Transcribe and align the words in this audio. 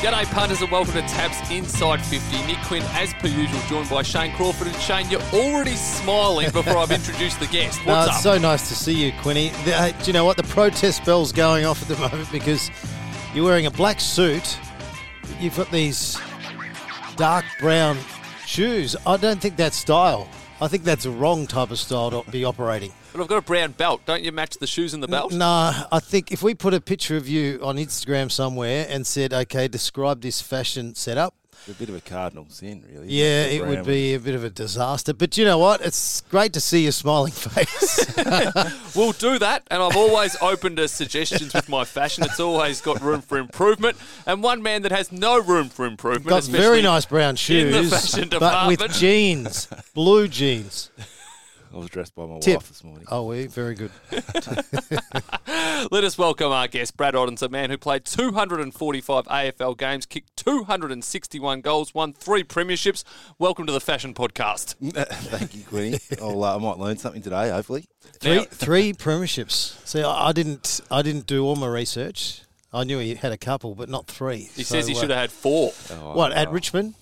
G'day, 0.00 0.24
punters, 0.32 0.62
and 0.62 0.70
welcome 0.70 0.94
to 0.94 1.02
Tabs 1.02 1.50
Inside 1.50 2.00
50. 2.04 2.46
Nick 2.46 2.56
Quinn, 2.64 2.82
as 2.94 3.12
per 3.14 3.28
usual, 3.28 3.60
joined 3.68 3.90
by 3.90 4.02
Shane 4.02 4.34
Crawford. 4.34 4.68
And 4.68 4.76
Shane, 4.76 5.10
you're 5.10 5.20
already 5.34 5.76
smiling 5.76 6.50
before 6.52 6.78
I've 6.78 6.90
introduced 6.90 7.38
the 7.38 7.46
guest. 7.48 7.78
What's 7.80 7.86
No, 7.86 7.92
up? 7.94 8.08
it's 8.08 8.22
so 8.22 8.38
nice 8.38 8.68
to 8.68 8.74
see 8.74 8.94
you, 8.94 9.12
Quinny. 9.20 9.50
The- 9.66 9.74
uh, 9.76 9.90
do 9.90 10.04
you 10.06 10.12
know 10.14 10.24
what? 10.24 10.38
The 10.38 10.42
protest 10.44 11.04
bell's 11.04 11.32
going 11.32 11.66
off 11.66 11.82
at 11.82 11.88
the 11.88 11.96
moment 12.08 12.32
because 12.32 12.70
you're 13.34 13.44
wearing 13.44 13.66
a 13.66 13.70
black 13.70 14.00
suit. 14.00 14.56
You've 15.38 15.56
got 15.56 15.70
these 15.70 16.18
dark 17.16 17.44
brown 17.60 17.98
shoes. 18.46 18.96
I 19.06 19.18
don't 19.18 19.38
think 19.40 19.56
that's 19.56 19.76
style. 19.76 20.28
I 20.62 20.68
think 20.68 20.84
that's 20.84 21.04
the 21.04 21.10
wrong 21.10 21.46
type 21.46 21.70
of 21.70 21.78
style 21.78 22.22
to 22.22 22.30
be 22.30 22.42
operating. 22.44 22.92
But 23.12 23.20
I've 23.20 23.28
got 23.28 23.38
a 23.38 23.42
brown 23.42 23.72
belt. 23.72 24.02
Don't 24.06 24.22
you 24.22 24.32
match 24.32 24.56
the 24.58 24.66
shoes 24.66 24.94
and 24.94 25.02
the 25.02 25.08
belt? 25.08 25.32
No, 25.32 25.72
I 25.90 26.00
think 26.00 26.32
if 26.32 26.42
we 26.42 26.54
put 26.54 26.74
a 26.74 26.80
picture 26.80 27.16
of 27.16 27.28
you 27.28 27.60
on 27.62 27.76
Instagram 27.76 28.30
somewhere 28.30 28.86
and 28.88 29.06
said, 29.06 29.32
okay, 29.32 29.68
describe 29.68 30.20
this 30.22 30.40
fashion 30.40 30.94
setup, 30.94 31.34
It's 31.66 31.76
a 31.76 31.78
bit 31.78 31.88
of 31.88 31.94
a 31.94 32.00
cardinal 32.00 32.46
sin, 32.48 32.84
really. 32.92 33.08
yeah, 33.08 33.44
it 33.44 33.64
would 33.66 33.84
be 33.84 34.14
a 34.14 34.18
bit 34.18 34.34
of 34.34 34.42
a 34.44 34.50
disaster. 34.50 35.12
But 35.14 35.36
you 35.38 35.44
know 35.44 35.58
what? 35.58 35.80
It's 35.80 36.22
great 36.22 36.52
to 36.54 36.60
see 36.60 36.82
your 36.82 36.92
smiling 36.92 37.32
face. 37.48 38.16
We'll 38.96 39.12
do 39.12 39.38
that, 39.38 39.62
and 39.70 39.82
I'm 39.82 39.96
always 39.96 40.36
open 40.42 40.76
to 40.76 40.86
suggestions 40.86 41.54
with 41.54 41.66
my 41.68 41.84
fashion. 41.84 42.24
It's 42.24 42.38
always 42.40 42.82
got 42.82 43.00
room 43.00 43.22
for 43.22 43.38
improvement. 43.38 43.96
And 44.26 44.42
one 44.42 44.62
man 44.62 44.82
that 44.82 44.92
has 44.92 45.10
no 45.10 45.40
room 45.40 45.70
for 45.70 45.86
improvement, 45.86 46.26
got 46.28 46.44
very 46.44 46.82
nice 46.82 47.06
brown 47.06 47.36
shoes, 47.36 47.74
in 47.74 47.84
the 47.84 47.90
fashion 47.96 48.28
department. 48.28 48.78
but 48.80 48.88
with 48.90 48.98
jeans, 48.98 49.66
blue 49.94 50.28
jeans. 50.28 50.90
I 51.74 51.78
was 51.78 51.88
dressed 51.88 52.14
by 52.14 52.26
my 52.26 52.38
Tip. 52.38 52.56
wife 52.56 52.68
this 52.68 52.84
morning. 52.84 53.06
Oh, 53.10 53.24
we 53.26 53.46
very 53.46 53.74
good. 53.74 53.90
Let 55.90 56.04
us 56.04 56.18
welcome 56.18 56.52
our 56.52 56.68
guest, 56.68 56.96
Brad 56.98 57.14
Ottens, 57.14 57.40
a 57.42 57.48
man 57.48 57.70
who 57.70 57.78
played 57.78 58.04
245 58.04 59.24
AFL 59.26 59.78
games, 59.78 60.04
kicked 60.04 60.36
261 60.36 61.62
goals, 61.62 61.94
won 61.94 62.12
three 62.12 62.44
premierships. 62.44 63.04
Welcome 63.38 63.66
to 63.66 63.72
the 63.72 63.80
Fashion 63.80 64.12
Podcast. 64.12 64.74
Thank 65.30 65.54
you, 65.54 65.64
Quinny. 65.64 65.98
I'll, 66.20 66.44
uh, 66.44 66.56
I 66.56 66.58
might 66.58 66.78
learn 66.78 66.98
something 66.98 67.22
today, 67.22 67.48
hopefully. 67.50 67.86
Three, 68.20 68.36
Now- 68.36 68.44
three 68.44 68.92
premierships. 68.92 69.86
See, 69.86 70.02
I, 70.02 70.28
I 70.28 70.32
didn't, 70.32 70.82
I 70.90 71.00
didn't 71.00 71.26
do 71.26 71.44
all 71.44 71.56
my 71.56 71.68
research. 71.68 72.42
I 72.70 72.84
knew 72.84 72.98
he 72.98 73.14
had 73.14 73.32
a 73.32 73.38
couple, 73.38 73.74
but 73.74 73.88
not 73.88 74.06
three. 74.06 74.50
He 74.54 74.62
So, 74.62 74.74
says 74.76 74.86
he 74.86 74.94
uh, 74.94 75.00
should 75.00 75.10
have 75.10 75.18
had 75.18 75.32
four. 75.32 75.72
Oh, 75.90 76.14
What 76.14 76.32
at 76.32 76.48
oh, 76.48 76.52
Richmond? 76.52 76.94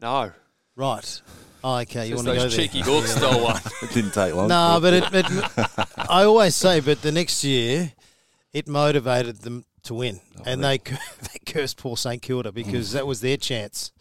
No, 0.00 0.30
Right. 0.76 1.20
Oh, 1.66 1.78
okay, 1.78 2.08
you 2.08 2.14
want 2.14 2.28
to 2.28 2.34
go 2.34 2.40
those 2.40 2.54
there? 2.54 2.66
cheeky 2.66 2.80
Hawks 2.80 3.16
stole 3.16 3.42
one. 3.42 3.58
It 3.82 3.90
didn't 3.94 4.12
take 4.12 4.34
long. 4.34 4.48
No, 4.48 4.74
for 4.74 4.82
but 4.82 4.92
it, 4.92 5.04
it, 5.14 6.08
I 6.10 6.24
always 6.24 6.54
say, 6.54 6.80
but 6.80 7.00
the 7.00 7.10
next 7.10 7.42
year, 7.42 7.90
it 8.52 8.68
motivated 8.68 9.38
them 9.38 9.64
to 9.84 9.94
win, 9.94 10.20
oh, 10.38 10.42
and 10.44 10.62
they 10.62 10.76
they 10.78 11.38
cursed 11.46 11.78
poor 11.78 11.96
St 11.96 12.20
Kilda 12.20 12.52
because 12.52 12.92
that 12.92 13.06
was 13.06 13.22
their 13.22 13.38
chance. 13.38 13.92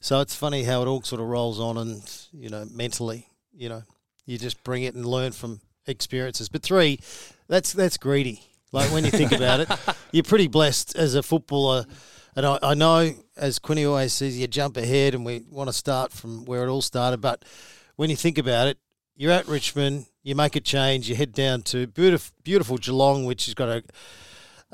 So 0.00 0.20
it's 0.20 0.34
funny 0.34 0.64
how 0.64 0.82
it 0.82 0.88
all 0.88 1.00
sort 1.02 1.20
of 1.20 1.28
rolls 1.28 1.60
on, 1.60 1.78
and 1.78 2.26
you 2.32 2.48
know, 2.48 2.66
mentally, 2.72 3.28
you 3.54 3.68
know, 3.68 3.84
you 4.24 4.36
just 4.36 4.64
bring 4.64 4.82
it 4.82 4.96
and 4.96 5.06
learn 5.06 5.30
from 5.30 5.60
experiences. 5.86 6.48
But 6.48 6.64
three, 6.64 6.98
that's 7.46 7.72
that's 7.72 7.98
greedy. 7.98 8.42
Like 8.72 8.90
when 8.90 9.04
you 9.04 9.12
think 9.12 9.30
about 9.30 9.60
it, 9.60 9.70
you're 10.10 10.24
pretty 10.24 10.48
blessed 10.48 10.96
as 10.96 11.14
a 11.14 11.22
footballer. 11.22 11.84
And 12.36 12.44
I, 12.44 12.58
I 12.62 12.74
know, 12.74 13.14
as 13.36 13.58
Quinny 13.58 13.86
always 13.86 14.12
says, 14.12 14.38
you 14.38 14.46
jump 14.46 14.76
ahead, 14.76 15.14
and 15.14 15.24
we 15.24 15.42
want 15.50 15.68
to 15.68 15.72
start 15.72 16.12
from 16.12 16.44
where 16.44 16.64
it 16.64 16.68
all 16.68 16.82
started. 16.82 17.22
But 17.22 17.44
when 17.96 18.10
you 18.10 18.16
think 18.16 18.36
about 18.36 18.68
it, 18.68 18.78
you're 19.16 19.32
at 19.32 19.48
Richmond, 19.48 20.04
you 20.22 20.34
make 20.34 20.54
a 20.54 20.60
change, 20.60 21.08
you 21.08 21.16
head 21.16 21.32
down 21.32 21.62
to 21.62 21.86
beautiful, 21.86 22.34
beautiful 22.44 22.76
Geelong, 22.76 23.24
which 23.24 23.46
has 23.46 23.54
got 23.54 23.68
a, 23.70 23.82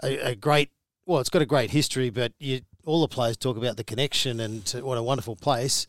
a, 0.02 0.30
a 0.30 0.34
great, 0.34 0.70
well, 1.06 1.20
it's 1.20 1.30
got 1.30 1.42
a 1.42 1.46
great 1.46 1.70
history, 1.70 2.10
but 2.10 2.32
you, 2.40 2.62
all 2.84 3.00
the 3.00 3.08
players 3.08 3.36
talk 3.36 3.56
about 3.56 3.76
the 3.76 3.84
connection 3.84 4.40
and 4.40 4.68
what 4.82 4.98
a 4.98 5.02
wonderful 5.02 5.36
place. 5.36 5.86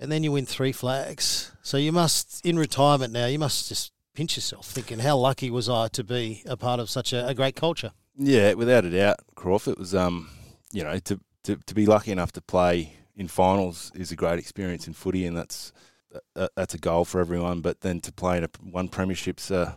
And 0.00 0.10
then 0.10 0.24
you 0.24 0.32
win 0.32 0.46
three 0.46 0.72
flags. 0.72 1.52
So 1.62 1.76
you 1.76 1.92
must, 1.92 2.44
in 2.44 2.58
retirement 2.58 3.12
now, 3.12 3.26
you 3.26 3.38
must 3.38 3.68
just 3.68 3.92
pinch 4.14 4.36
yourself 4.36 4.66
thinking, 4.66 4.98
how 4.98 5.16
lucky 5.16 5.48
was 5.48 5.68
I 5.68 5.86
to 5.88 6.02
be 6.02 6.42
a 6.46 6.56
part 6.56 6.80
of 6.80 6.90
such 6.90 7.12
a, 7.12 7.28
a 7.28 7.34
great 7.34 7.54
culture? 7.54 7.92
Yeah, 8.16 8.54
without 8.54 8.84
a 8.84 8.90
doubt, 8.90 9.18
Crawford. 9.36 9.74
It 9.74 9.78
was, 9.78 9.94
um, 9.94 10.28
you 10.72 10.84
know, 10.84 10.98
to, 10.98 11.20
to 11.44 11.56
to 11.56 11.74
be 11.74 11.86
lucky 11.86 12.12
enough 12.12 12.32
to 12.32 12.40
play 12.40 12.94
in 13.16 13.28
finals 13.28 13.90
is 13.94 14.12
a 14.12 14.16
great 14.16 14.38
experience 14.38 14.86
in 14.86 14.92
footy, 14.92 15.26
and 15.26 15.36
that's 15.36 15.72
uh, 16.36 16.48
that's 16.56 16.74
a 16.74 16.78
goal 16.78 17.04
for 17.04 17.20
everyone. 17.20 17.60
But 17.60 17.80
then 17.80 18.00
to 18.00 18.12
play 18.12 18.38
in 18.38 18.44
a 18.44 18.50
one 18.70 18.88
premiership's, 18.88 19.50
uh, 19.50 19.74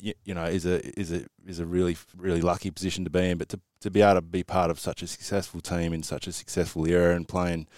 you, 0.00 0.14
you 0.24 0.34
know, 0.34 0.44
is 0.44 0.66
a 0.66 0.98
is 0.98 1.12
a 1.12 1.26
is 1.46 1.60
a 1.60 1.66
really 1.66 1.96
really 2.16 2.40
lucky 2.40 2.70
position 2.70 3.04
to 3.04 3.10
be 3.10 3.30
in. 3.30 3.38
But 3.38 3.48
to 3.50 3.60
to 3.80 3.90
be 3.90 4.02
able 4.02 4.14
to 4.14 4.22
be 4.22 4.42
part 4.42 4.70
of 4.70 4.78
such 4.78 5.02
a 5.02 5.06
successful 5.06 5.60
team 5.60 5.92
in 5.92 6.02
such 6.02 6.26
a 6.26 6.32
successful 6.32 6.86
era 6.86 7.14
and 7.14 7.28
playing. 7.28 7.68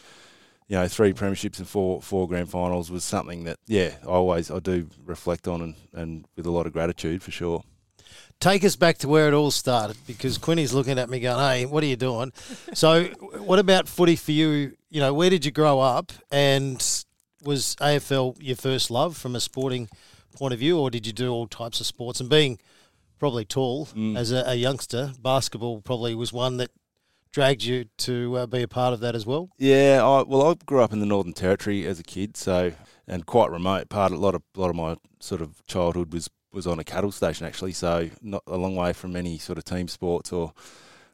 You 0.66 0.76
know, 0.76 0.88
three 0.88 1.12
premierships 1.12 1.59
and 1.59 1.69
four 1.69 2.00
four 2.00 2.26
grand 2.26 2.48
finals 2.48 2.91
was 2.91 3.04
something 3.04 3.44
that, 3.44 3.59
yeah, 3.66 3.97
I 4.03 4.06
always 4.06 4.50
I 4.50 4.60
do 4.60 4.88
reflect 5.04 5.47
on 5.47 5.60
and, 5.60 5.75
and 5.93 6.25
with 6.37 6.47
a 6.47 6.50
lot 6.50 6.66
of 6.66 6.72
gratitude 6.72 7.22
for 7.22 7.31
sure. 7.31 7.64
Take 8.40 8.64
us 8.64 8.76
back 8.76 8.98
to 8.98 9.08
where 9.08 9.28
it 9.28 9.34
all 9.34 9.50
started 9.50 9.96
because 10.06 10.38
Quinny's 10.38 10.72
looking 10.72 10.98
at 10.98 11.08
me 11.08 11.20
going, 11.20 11.38
"Hey, 11.38 11.66
what 11.66 11.82
are 11.82 11.86
you 11.86 11.96
doing?" 11.96 12.32
so, 12.72 13.04
what 13.38 13.58
about 13.58 13.88
footy 13.88 14.16
for 14.16 14.32
you? 14.32 14.76
You 14.90 15.00
know, 15.00 15.14
where 15.14 15.30
did 15.30 15.44
you 15.44 15.50
grow 15.50 15.80
up, 15.80 16.12
and 16.30 16.76
was 17.42 17.76
AFL 17.80 18.36
your 18.40 18.56
first 18.56 18.90
love 18.90 19.16
from 19.16 19.36
a 19.36 19.40
sporting 19.40 19.88
point 20.36 20.52
of 20.52 20.60
view, 20.60 20.78
or 20.78 20.90
did 20.90 21.06
you 21.06 21.12
do 21.12 21.30
all 21.30 21.46
types 21.46 21.80
of 21.80 21.86
sports? 21.86 22.20
And 22.20 22.28
being 22.28 22.58
probably 23.18 23.44
tall 23.44 23.88
as 24.16 24.32
a, 24.32 24.44
a 24.46 24.54
youngster, 24.54 25.12
basketball 25.20 25.80
probably 25.80 26.14
was 26.14 26.32
one 26.32 26.56
that 26.58 26.70
dragged 27.32 27.64
you 27.64 27.86
to 27.98 28.36
uh, 28.36 28.46
be 28.46 28.62
a 28.62 28.68
part 28.68 28.92
of 28.92 29.00
that 29.00 29.14
as 29.16 29.26
well. 29.26 29.50
Yeah, 29.58 30.00
I, 30.04 30.22
well, 30.22 30.50
I 30.50 30.54
grew 30.66 30.82
up 30.82 30.92
in 30.92 31.00
the 31.00 31.06
Northern 31.06 31.32
Territory 31.32 31.84
as 31.86 31.98
a 31.98 32.04
kid, 32.04 32.36
so 32.36 32.72
and 33.08 33.26
quite 33.26 33.50
remote. 33.50 33.88
Part 33.88 34.12
a 34.12 34.16
lot 34.16 34.34
of 34.34 34.42
a 34.56 34.60
lot 34.60 34.70
of 34.70 34.76
my 34.76 34.96
sort 35.20 35.40
of 35.40 35.64
childhood 35.66 36.12
was 36.12 36.28
was 36.54 36.66
on 36.66 36.78
a 36.78 36.84
cattle 36.84 37.12
station 37.12 37.47
actually, 37.47 37.72
so 37.72 38.09
not 38.22 38.42
a 38.47 38.56
long 38.56 38.76
way 38.76 38.92
from 38.92 39.16
any 39.16 39.38
sort 39.38 39.59
of 39.59 39.65
team 39.65 39.88
sports 39.88 40.32
or 40.32 40.53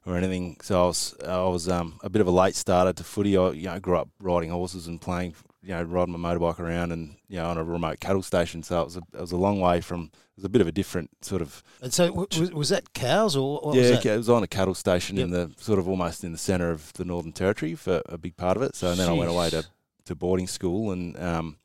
or 0.06 0.16
anything. 0.16 0.56
So 0.62 0.82
I 0.82 0.86
was 0.86 1.14
I 1.26 1.42
was 1.44 1.68
um, 1.68 1.98
a 2.02 2.10
bit 2.10 2.20
of 2.20 2.26
a 2.26 2.30
late 2.30 2.54
starter 2.54 2.92
to 2.92 3.04
footy. 3.04 3.36
I 3.36 3.50
you 3.50 3.66
know 3.66 3.80
grew 3.80 3.96
up 3.96 4.08
riding 4.20 4.50
horses 4.50 4.86
and 4.86 5.00
playing 5.00 5.34
you 5.62 5.70
know 5.70 5.82
riding 5.82 6.16
my 6.16 6.34
motorbike 6.34 6.58
around 6.58 6.92
and 6.92 7.16
you 7.28 7.36
know 7.36 7.48
on 7.48 7.58
a 7.58 7.64
remote 7.64 8.00
cattle 8.00 8.22
station. 8.22 8.62
So 8.62 8.80
it 8.82 8.84
was 8.84 8.96
a, 8.96 9.02
it 9.14 9.20
was 9.20 9.32
a 9.32 9.36
long 9.36 9.60
way 9.60 9.80
from. 9.80 10.10
It 10.12 10.42
was 10.42 10.44
a 10.46 10.48
bit 10.48 10.62
of 10.62 10.68
a 10.68 10.72
different 10.72 11.10
sort 11.20 11.42
of 11.42 11.62
And 11.82 11.92
so, 11.92 12.06
w- 12.08 12.26
was, 12.40 12.50
was 12.50 12.68
that 12.70 12.94
cows 12.94 13.36
or 13.36 13.60
yeah, 13.74 13.90
was 13.90 14.06
it 14.06 14.16
was 14.16 14.30
on 14.30 14.42
a 14.42 14.46
cattle 14.46 14.74
station 14.74 15.18
in 15.18 15.30
the 15.32 15.52
sort 15.58 15.78
of 15.78 15.86
almost 15.86 16.24
in 16.24 16.32
the 16.32 16.38
centre 16.38 16.70
of 16.70 16.94
the 16.94 17.04
Northern 17.04 17.32
Territory 17.32 17.74
for 17.74 18.00
a 18.06 18.16
big 18.16 18.38
part 18.38 18.56
of 18.56 18.62
it. 18.62 18.74
So 18.74 18.90
and 18.90 18.98
then 18.98 19.10
I 19.10 19.12
went 19.12 19.30
away 19.30 19.50
to, 19.50 19.66
to 20.06 20.14
boarding 20.14 20.46
school 20.46 20.92
and 20.92 21.14
um, 21.18 21.58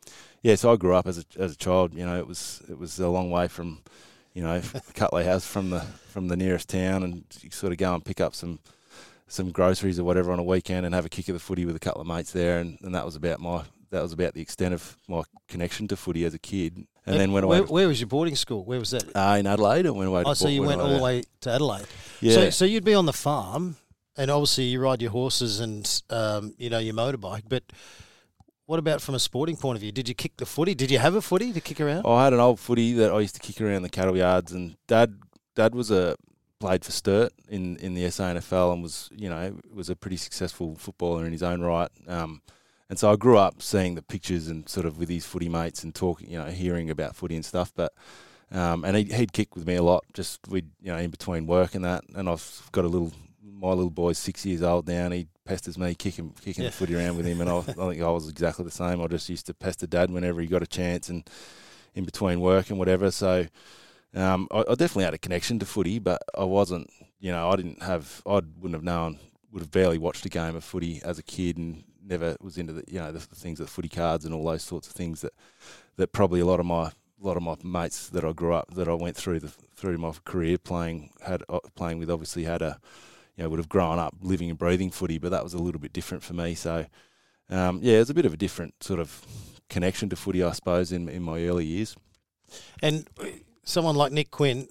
yeah, 0.45 0.53
so 0.53 0.72
I 0.72 0.75
grew 0.75 0.94
up 0.94 1.07
as 1.07 1.17
a 1.17 1.25
as 1.39 1.53
a 1.53 1.57
child. 1.57 1.95
You 1.95 2.06
know, 2.06 2.19
it 2.19 2.28
was 2.28 2.61
it 2.69 2.78
was 2.78 3.00
a 3.00 3.09
long 3.09 3.31
way 3.31 3.47
from 3.47 3.81
you 4.35 4.44
know 4.44 4.61
Cutley 4.94 5.25
House 5.25 5.44
from 5.44 5.72
the 5.72 5.81
from 5.81 6.28
the 6.28 6.38
nearest 6.38 6.69
town, 6.69 7.01
and 7.01 7.23
you 7.41 7.50
sort 7.50 7.72
of 7.72 7.79
go 7.79 7.95
and 7.95 8.06
pick 8.06 8.22
up 8.22 8.35
some 8.35 8.59
some 9.28 9.50
groceries 9.50 10.00
or 10.00 10.03
whatever 10.03 10.31
on 10.31 10.38
a 10.38 10.44
weekend 10.44 10.85
and 10.85 10.94
have 10.94 11.03
a 11.03 11.09
kick 11.09 11.29
of 11.29 11.34
the 11.34 11.39
footy 11.39 11.66
with 11.66 11.75
a 11.75 11.79
couple 11.79 12.00
of 12.00 12.05
mates 12.05 12.31
there, 12.31 12.59
and, 12.59 12.78
and 12.84 12.94
that 12.94 13.03
was 13.03 13.16
about 13.16 13.39
my 13.39 13.63
that 13.89 14.03
was 14.03 14.13
about 14.13 14.35
the 14.35 14.41
extent 14.41 14.75
of 14.75 14.95
my 15.07 15.23
connection 15.47 15.88
to 15.88 15.95
footy 15.95 16.25
as 16.25 16.35
a 16.35 16.39
kid. 16.39 16.85
And 17.07 17.19
then 17.19 17.31
went 17.31 17.44
away 17.44 17.61
Where, 17.61 17.67
where 17.67 17.88
was 17.88 18.00
your 18.00 18.07
boarding 18.07 18.35
school? 18.35 18.63
Where 18.66 18.79
was 18.79 18.91
that? 18.91 19.16
uh, 19.16 19.38
in 19.39 19.47
Adelaide. 19.47 19.88
I 19.88 19.91
went 19.91 20.09
away. 20.09 20.23
To 20.23 20.29
Oh, 20.29 20.34
so 20.34 20.47
you 20.47 20.61
went 20.61 20.79
away 20.79 20.91
all 20.91 20.97
the 20.97 21.03
way 21.03 21.23
to 21.41 21.51
Adelaide. 21.51 21.85
Yeah. 22.22 22.34
So, 22.34 22.50
so 22.51 22.66
you'd 22.66 22.84
be 22.84 22.94
on 22.94 23.07
the 23.07 23.13
farm, 23.13 23.78
and 24.16 24.29
obviously 24.29 24.66
you 24.66 24.79
ride 24.79 25.01
your 25.01 25.11
horses 25.11 25.59
and 25.59 26.01
um, 26.11 26.53
you 26.59 26.69
know 26.69 26.79
your 26.79 26.94
motorbike. 26.94 27.44
But 27.47 27.63
what 28.66 28.80
about 28.80 29.02
from 29.02 29.16
a 29.16 29.20
sporting 29.20 29.56
point 29.56 29.76
of 29.76 29.81
view? 29.81 29.92
Did 29.92 30.09
you 30.09 30.16
kick 30.16 30.38
the 30.38 30.46
footy? 30.46 30.74
Did 30.76 30.92
you 30.92 31.00
have 31.00 31.16
a 31.16 31.22
footy 31.22 31.53
to 31.53 31.62
kick 31.62 31.80
around? 31.80 32.06
I 32.06 32.24
had 32.24 32.34
an 32.34 32.40
old 32.40 32.59
footy 32.59 32.94
that 32.94 33.12
I 33.12 33.20
used 33.20 33.36
to 33.36 33.42
kick 33.42 33.62
around 33.62 33.84
the 33.84 33.90
cattle 33.90 34.18
yards, 34.18 34.52
and 34.52 34.76
dad 34.88 35.20
dad 35.56 35.76
was 35.76 35.92
a 35.92 36.16
played 36.59 36.86
for 36.86 36.92
Sturt 36.92 37.34
in, 37.50 37.78
in 37.78 37.94
the 37.94 38.03
SANFL 38.06 38.73
and 38.73 38.82
was 38.82 39.09
you 39.16 39.29
know 39.29 39.58
was 39.73 39.90
a 39.90 39.96
pretty 39.96 40.17
successful 40.17 40.76
footballer 40.76 41.26
in 41.26 41.32
his 41.32 41.44
own 41.44 41.62
right. 41.62 41.91
Um, 42.08 42.41
and 42.90 43.00
so 43.00 43.12
I 43.12 43.16
grew 43.16 43.38
up 43.38 43.62
seeing 43.62 43.96
the 43.96 44.02
pictures 44.02 44.47
and 44.47 44.68
sort 44.70 44.85
of 44.85 45.00
with 45.00 45.09
his 45.09 45.26
footy 45.26 45.50
mates 45.50 45.84
and 45.84 45.94
talking, 45.94 46.29
you 46.29 46.38
know, 46.38 46.46
hearing 46.46 46.91
about 46.91 47.16
footy 47.16 47.35
and 47.35 47.44
stuff. 47.44 47.73
But 47.76 47.94
um, 48.52 48.85
and 48.85 48.96
he'd, 48.96 49.11
he'd 49.11 49.34
kick 49.34 49.56
with 49.56 49.66
me 49.66 49.76
a 49.76 49.84
lot, 49.84 50.06
just 50.14 50.47
we 50.47 50.64
you 50.82 50.91
know 50.91 50.97
in 50.97 51.09
between 51.09 51.47
work 51.47 51.76
and 51.76 51.84
that. 51.85 52.03
And 52.16 52.29
I've 52.29 52.70
got 52.72 52.85
a 52.85 52.88
little 52.88 53.11
my 53.57 53.69
little 53.69 53.90
boy's 53.90 54.17
six 54.17 54.46
years 54.46 54.61
old 54.61 54.87
now, 54.87 55.05
and 55.05 55.13
he 55.13 55.28
pesters 55.46 55.78
me 55.78 55.96
kicking 55.96 56.31
kicking 56.41 56.63
Yeah. 56.63 56.69
the 56.69 56.75
footy 56.75 56.96
around 56.96 57.17
with 57.17 57.25
him. 57.25 57.40
And 57.41 57.49
I, 57.49 57.57
I 57.59 57.61
think 57.61 58.02
I 58.02 58.09
was 58.09 58.29
exactly 58.29 58.66
the 58.66 58.72
same. 58.72 59.02
I 59.02 59.07
just 59.07 59.29
used 59.29 59.46
to 59.47 59.53
pester 59.53 59.87
dad 59.87 60.11
whenever 60.11 60.41
he 60.41 60.47
got 60.47 60.63
a 60.63 60.67
chance 60.67 61.09
and 61.09 61.28
in 61.93 62.03
between 62.03 62.41
work 62.41 62.69
and 62.69 62.78
whatever. 62.78 63.09
So 63.11 63.46
um, 64.13 64.47
I, 64.52 64.59
I 64.59 64.75
definitely 64.75 65.05
had 65.05 65.13
a 65.13 65.17
connection 65.19 65.59
to 65.59 65.66
footy, 65.66 65.99
but 65.99 66.22
I 66.37 66.43
wasn't. 66.43 66.90
You 67.19 67.31
know, 67.31 67.49
I 67.49 67.55
didn't 67.55 67.81
have. 67.81 68.22
I 68.25 68.35
wouldn't 68.35 68.73
have 68.73 68.84
known. 68.84 69.19
Would 69.52 69.61
have 69.61 69.72
barely 69.72 69.97
watched 69.97 70.25
a 70.25 70.29
game 70.29 70.55
of 70.55 70.63
footy 70.63 71.01
as 71.03 71.17
a 71.17 71.23
kid, 71.23 71.58
and 71.58 71.85
never 72.08 72.35
was 72.41 72.58
into 72.58 72.73
the 72.73 72.84
you 72.87 72.99
know 72.99 73.11
the, 73.11 73.19
the 73.19 73.35
things 73.35 73.59
of 73.59 73.67
the 73.67 73.72
footy 73.72 73.90
cards 73.90 74.25
and 74.25 74.34
all 74.34 74.46
those 74.46 74.61
sorts 74.63 74.87
of 74.87 74.93
things 74.93 75.22
that 75.22 75.34
that 75.96 76.11
probably 76.11 76.40
a 76.40 76.46
lot 76.46 76.59
of 76.59 76.66
my 76.66 76.87
a 76.87 77.25
lot 77.25 77.37
of 77.37 77.41
my 77.41 77.55
mates 77.63 78.09
that 78.09 78.23
I 78.25 78.31
grew 78.34 78.53
up 78.53 78.75
that 78.75 78.87
I 78.87 78.93
went 78.93 79.16
through 79.16 79.40
the 79.40 79.47
through 79.47 79.97
my 79.97 80.11
career 80.25 80.58
playing 80.58 81.11
had 81.25 81.41
uh, 81.49 81.59
playing 81.75 81.97
with 81.99 82.11
obviously 82.11 82.43
had 82.43 82.61
a 82.61 82.79
you 83.35 83.43
know 83.43 83.49
would 83.49 83.59
have 83.59 83.70
grown 83.70 83.99
up 83.99 84.16
living 84.22 84.49
and 84.49 84.59
breathing 84.59 84.91
footy, 84.91 85.17
but 85.17 85.32
that 85.32 85.43
was 85.43 85.53
a 85.53 85.58
little 85.58 85.79
bit 85.79 85.93
different 85.93 86.23
for 86.23 86.34
me. 86.34 86.55
So 86.55 86.85
um, 87.49 87.79
yeah, 87.82 87.99
it's 87.99 88.09
a 88.09 88.14
bit 88.14 88.26
of 88.26 88.34
a 88.34 88.37
different 88.37 88.84
sort 88.84 88.99
of 88.99 89.26
connection 89.70 90.09
to 90.09 90.16
footy, 90.16 90.43
I 90.43 90.52
suppose, 90.52 90.91
in 90.91 91.09
in 91.09 91.23
my 91.23 91.43
early 91.46 91.66
years. 91.66 91.96
And 92.82 93.08
someone 93.64 93.96
like 93.96 94.11
Nick 94.11 94.32
Quinn, 94.32 94.67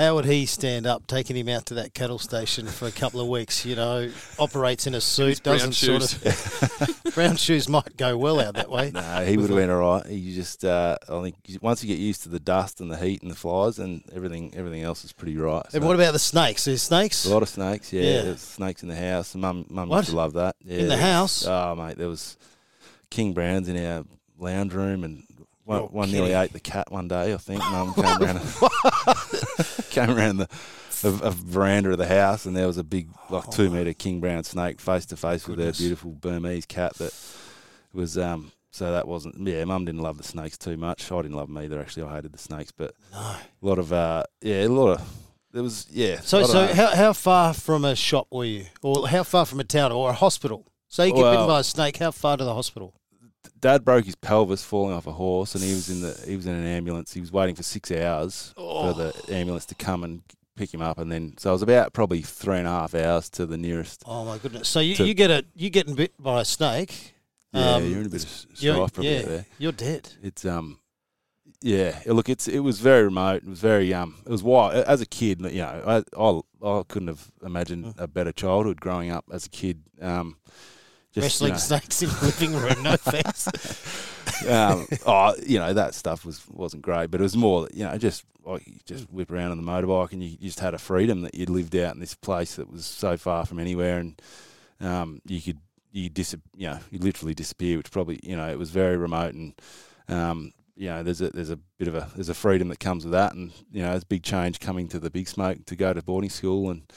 how 0.00 0.14
would 0.14 0.24
he 0.24 0.46
stand 0.46 0.86
up 0.86 1.06
taking 1.06 1.36
him 1.36 1.48
out 1.48 1.66
to 1.66 1.74
that 1.74 1.92
cattle 1.92 2.18
station 2.18 2.66
for 2.66 2.86
a 2.88 2.90
couple 2.90 3.20
of 3.20 3.28
weeks? 3.28 3.66
You 3.66 3.76
know, 3.76 4.10
operates 4.38 4.86
in 4.86 4.94
a 4.94 5.00
suit, 5.00 5.42
brown 5.42 5.58
doesn't 5.58 5.72
sort 5.74 6.02
of. 6.14 7.00
brown 7.14 7.36
shoes 7.36 7.68
might 7.68 7.96
go 7.98 8.16
well 8.16 8.40
out 8.40 8.54
that 8.54 8.70
way. 8.70 8.90
No, 8.92 9.24
he 9.26 9.36
would 9.36 9.50
have 9.50 9.58
been 9.58 9.68
all 9.68 9.98
right. 9.98 10.06
He 10.06 10.34
just, 10.34 10.64
uh, 10.64 10.96
I 11.06 11.20
think, 11.20 11.34
once 11.60 11.84
you 11.84 11.88
get 11.94 12.00
used 12.00 12.22
to 12.22 12.30
the 12.30 12.40
dust 12.40 12.80
and 12.80 12.90
the 12.90 12.96
heat 12.96 13.20
and 13.20 13.30
the 13.30 13.34
flies, 13.34 13.78
and 13.78 14.02
everything, 14.14 14.54
everything 14.56 14.82
else 14.82 15.04
is 15.04 15.12
pretty 15.12 15.36
right. 15.36 15.66
And 15.74 15.84
what 15.84 15.96
about 15.96 16.14
the 16.14 16.18
snakes? 16.18 16.64
There's 16.64 16.82
snakes 16.82 17.26
a 17.26 17.30
lot 17.34 17.42
of 17.42 17.50
snakes? 17.50 17.92
Yeah, 17.92 18.02
Yeah. 18.02 18.22
there's 18.22 18.40
snakes 18.40 18.82
in 18.82 18.88
the 18.88 18.96
house. 18.96 19.34
Mum, 19.34 19.66
mum 19.68 19.90
used 19.90 20.08
to 20.10 20.16
love 20.16 20.32
that. 20.32 20.56
Yeah, 20.64 20.78
in 20.78 20.82
the 20.84 20.88
there 20.88 20.96
was- 20.96 21.44
house. 21.44 21.46
Oh 21.46 21.74
mate, 21.74 21.98
there 21.98 22.08
was 22.08 22.38
king 23.10 23.34
browns 23.34 23.68
in 23.68 23.76
our 23.84 24.04
lounge 24.38 24.72
room, 24.72 25.04
and 25.04 25.24
one, 25.70 25.78
You're 25.80 25.88
one 25.88 26.10
nearly 26.10 26.32
ate 26.32 26.52
the 26.52 26.60
cat 26.60 26.90
one 26.90 27.08
day. 27.08 27.32
I 27.32 27.36
think 27.36 27.60
mum 27.60 27.94
came 27.94 28.22
around, 28.22 28.40
came 29.90 30.10
around 30.10 30.36
the 30.38 30.48
a, 31.04 31.08
a 31.08 31.30
veranda 31.30 31.90
of 31.90 31.98
the 31.98 32.06
house, 32.06 32.44
and 32.46 32.56
there 32.56 32.66
was 32.66 32.76
a 32.78 32.84
big, 32.84 33.08
like 33.30 33.48
two 33.50 33.70
meter 33.70 33.92
king 33.92 34.20
brown 34.20 34.44
snake 34.44 34.80
face 34.80 35.06
to 35.06 35.16
face 35.16 35.46
with 35.46 35.60
Oh, 35.60 35.72
beautiful 35.72 36.12
Burmese 36.12 36.66
cat. 36.66 36.94
That 36.94 37.14
was 37.92 38.18
um. 38.18 38.52
So 38.72 38.92
that 38.92 39.08
wasn't. 39.08 39.36
Yeah, 39.48 39.64
mum 39.64 39.84
didn't 39.84 40.00
love 40.02 40.16
the 40.16 40.22
snakes 40.22 40.56
too 40.56 40.76
much. 40.76 41.10
I 41.10 41.22
didn't 41.22 41.36
love 41.36 41.48
them 41.48 41.58
either. 41.58 41.80
Actually, 41.80 42.04
I 42.04 42.16
hated 42.16 42.32
the 42.32 42.38
snakes, 42.38 42.70
but 42.70 42.94
No. 43.12 43.18
a 43.18 43.38
lot 43.62 43.78
of 43.80 43.92
uh, 43.92 44.22
yeah, 44.40 44.64
a 44.64 44.68
lot 44.68 44.92
of. 44.92 45.08
There 45.52 45.62
was 45.62 45.88
yeah. 45.90 46.20
So, 46.20 46.44
so 46.44 46.66
know. 46.66 46.74
how, 46.74 46.94
how 46.94 47.12
far 47.12 47.52
from 47.52 47.84
a 47.84 47.96
shop 47.96 48.28
were 48.30 48.44
you, 48.44 48.66
or 48.82 49.08
how 49.08 49.24
far 49.24 49.44
from 49.44 49.58
a 49.58 49.64
town 49.64 49.90
or 49.90 50.10
a 50.10 50.12
hospital? 50.12 50.70
So 50.86 51.02
you 51.02 51.12
get 51.12 51.22
bitten 51.22 51.46
by 51.48 51.60
a 51.60 51.64
snake. 51.64 51.96
How 51.96 52.12
far 52.12 52.36
to 52.36 52.44
the 52.44 52.54
hospital? 52.54 52.99
Dad 53.60 53.84
broke 53.84 54.04
his 54.06 54.16
pelvis 54.16 54.62
falling 54.64 54.94
off 54.94 55.06
a 55.06 55.12
horse, 55.12 55.54
and 55.54 55.62
he 55.64 55.70
was 55.72 55.88
in 55.90 56.00
the 56.02 56.22
he 56.26 56.36
was 56.36 56.46
in 56.46 56.54
an 56.54 56.66
ambulance. 56.66 57.12
He 57.12 57.20
was 57.20 57.32
waiting 57.32 57.54
for 57.54 57.62
six 57.62 57.90
hours 57.90 58.54
Oh. 58.56 58.92
for 58.92 59.02
the 59.02 59.34
ambulance 59.34 59.66
to 59.66 59.74
come 59.74 60.04
and 60.04 60.22
pick 60.56 60.72
him 60.74 60.82
up, 60.82 60.98
and 60.98 61.10
then 61.10 61.34
so 61.38 61.50
it 61.50 61.52
was 61.54 61.62
about 61.62 61.92
probably 61.92 62.22
three 62.22 62.58
and 62.58 62.66
a 62.66 62.70
half 62.70 62.94
hours 62.94 63.28
to 63.30 63.46
the 63.46 63.56
nearest. 63.58 64.02
Oh 64.06 64.24
my 64.24 64.38
goodness! 64.38 64.68
So 64.68 64.80
you, 64.80 64.94
To- 64.96 65.06
you 65.06 65.14
get 65.14 65.30
a 65.30 65.44
you 65.54 65.70
getting 65.70 65.94
bit 65.94 66.12
by 66.18 66.40
a 66.40 66.44
snake? 66.44 67.14
Yeah, 67.52 67.74
um, 67.76 67.86
you're 67.90 68.00
in 68.00 68.06
a 68.06 68.10
bit 68.10 68.22
of 68.24 68.28
strife 68.30 68.92
probably 68.92 69.12
yeah, 69.12 69.22
there. 69.22 69.46
you're 69.58 69.72
dead. 69.72 70.08
It's 70.22 70.44
um, 70.44 70.78
yeah. 71.62 71.98
Look, 72.06 72.28
it's 72.28 72.46
it 72.48 72.60
was 72.60 72.78
very 72.80 73.04
remote. 73.04 73.42
It 73.42 73.48
was 73.48 73.60
very 73.60 73.92
um, 73.92 74.16
it 74.24 74.30
was 74.30 74.42
wild. 74.42 74.74
As 74.74 75.00
a 75.00 75.06
kid, 75.06 75.40
you 75.42 75.62
know, 75.62 76.02
I 76.16 76.20
I, 76.22 76.68
I 76.78 76.82
couldn't 76.88 77.08
have 77.08 77.30
imagined 77.44 77.86
Mm. 77.86 77.98
a 78.00 78.06
better 78.06 78.32
childhood 78.32 78.80
growing 78.80 79.10
up 79.10 79.24
as 79.32 79.46
a 79.46 79.50
kid. 79.50 79.82
Um, 80.00 80.36
just, 81.12 81.40
you 81.40 81.46
Wrestling 81.46 81.52
know, 81.52 81.58
snakes 81.58 82.02
in 82.02 82.08
the 82.08 82.20
living 82.22 82.54
room. 82.54 82.82
No 82.82 82.96
thanks. 82.96 84.46
um, 84.48 84.86
oh, 85.06 85.34
you 85.44 85.58
know 85.58 85.72
that 85.72 85.94
stuff 85.94 86.24
was 86.24 86.46
wasn't 86.48 86.82
great, 86.82 87.10
but 87.10 87.20
it 87.20 87.22
was 87.22 87.36
more, 87.36 87.68
you 87.72 87.84
know, 87.84 87.96
just 87.98 88.24
like 88.44 88.66
you 88.66 88.78
just 88.84 89.10
whip 89.10 89.30
around 89.30 89.50
on 89.50 89.56
the 89.56 89.70
motorbike 89.70 90.12
and 90.12 90.22
you 90.22 90.36
just 90.36 90.60
had 90.60 90.74
a 90.74 90.78
freedom 90.78 91.22
that 91.22 91.34
you'd 91.34 91.50
lived 91.50 91.74
out 91.76 91.94
in 91.94 92.00
this 92.00 92.14
place 92.14 92.56
that 92.56 92.70
was 92.70 92.86
so 92.86 93.16
far 93.16 93.44
from 93.44 93.58
anywhere, 93.58 93.98
and 93.98 94.22
um, 94.80 95.20
you 95.26 95.40
could 95.40 95.58
you 95.92 96.08
dis, 96.08 96.36
you 96.56 96.68
know, 96.68 96.78
you 96.90 97.00
literally 97.00 97.34
disappear, 97.34 97.76
which 97.76 97.90
probably, 97.90 98.20
you 98.22 98.36
know, 98.36 98.48
it 98.48 98.58
was 98.58 98.70
very 98.70 98.96
remote 98.96 99.34
and. 99.34 99.54
Um, 100.08 100.52
you 100.76 100.88
know, 100.88 101.02
there's 101.02 101.20
a 101.20 101.28
there's 101.28 101.50
a 101.50 101.58
bit 101.76 101.88
of 101.88 101.94
a 101.94 102.08
there's 102.14 102.30
a 102.30 102.34
freedom 102.34 102.68
that 102.68 102.80
comes 102.80 103.04
with 103.04 103.12
that, 103.12 103.34
and 103.34 103.52
you 103.70 103.82
know, 103.82 103.90
there's 103.90 104.02
a 104.02 104.06
big 104.06 104.22
change 104.22 104.60
coming 104.60 104.88
to 104.88 104.98
the 104.98 105.10
big 105.10 105.28
smoke 105.28 105.66
to 105.66 105.76
go 105.76 105.92
to 105.92 106.02
boarding 106.02 106.30
school, 106.30 106.70
and 106.70 106.90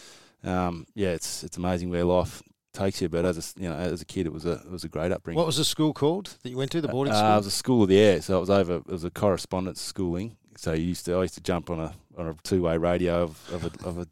um, 0.45 0.88
yeah, 0.95 1.10
it's 1.10 1.44
it's 1.44 1.57
amazing 1.57 1.89
where 1.89 2.06
life 2.06 2.42
takes 2.73 3.01
you. 3.01 3.09
But 3.09 3.25
as 3.25 3.37
a, 3.55 3.61
you 3.61 3.69
know, 3.69 3.75
as 3.75 4.01
a 4.01 4.05
kid, 4.05 4.25
it 4.25 4.33
was 4.33 4.45
a 4.45 4.53
it 4.53 4.71
was 4.71 4.83
a 4.83 4.89
great 4.89 5.11
upbringing. 5.11 5.37
what 5.37 5.45
was 5.45 5.57
the 5.57 5.65
school 5.65 5.93
called 5.93 6.37
that 6.43 6.49
you 6.49 6.57
went 6.57 6.71
to? 6.71 6.81
The 6.81 6.87
boarding 6.87 7.13
Uh, 7.13 7.17
school. 7.17 7.33
it 7.33 7.37
was 7.37 7.47
a 7.47 7.51
school 7.51 7.83
of 7.83 7.89
the 7.89 7.99
air, 7.99 8.21
so 8.21 8.37
it 8.37 8.39
was 8.41 8.49
over. 8.49 8.75
It 8.77 8.87
was 8.87 9.03
a 9.03 9.11
correspondence 9.11 9.81
schooling. 9.81 10.37
So 10.57 10.73
you 10.73 10.83
used 10.85 11.05
to, 11.05 11.15
I 11.15 11.21
used 11.23 11.33
to 11.35 11.41
jump 11.41 11.69
on 11.69 11.79
a 11.79 11.93
on 12.17 12.27
a 12.27 12.35
two 12.43 12.61
way 12.63 12.77
radio 12.77 13.23
of, 13.23 13.39
of 13.53 13.63
a 13.65 13.87
of 13.87 13.97
a 13.99 14.07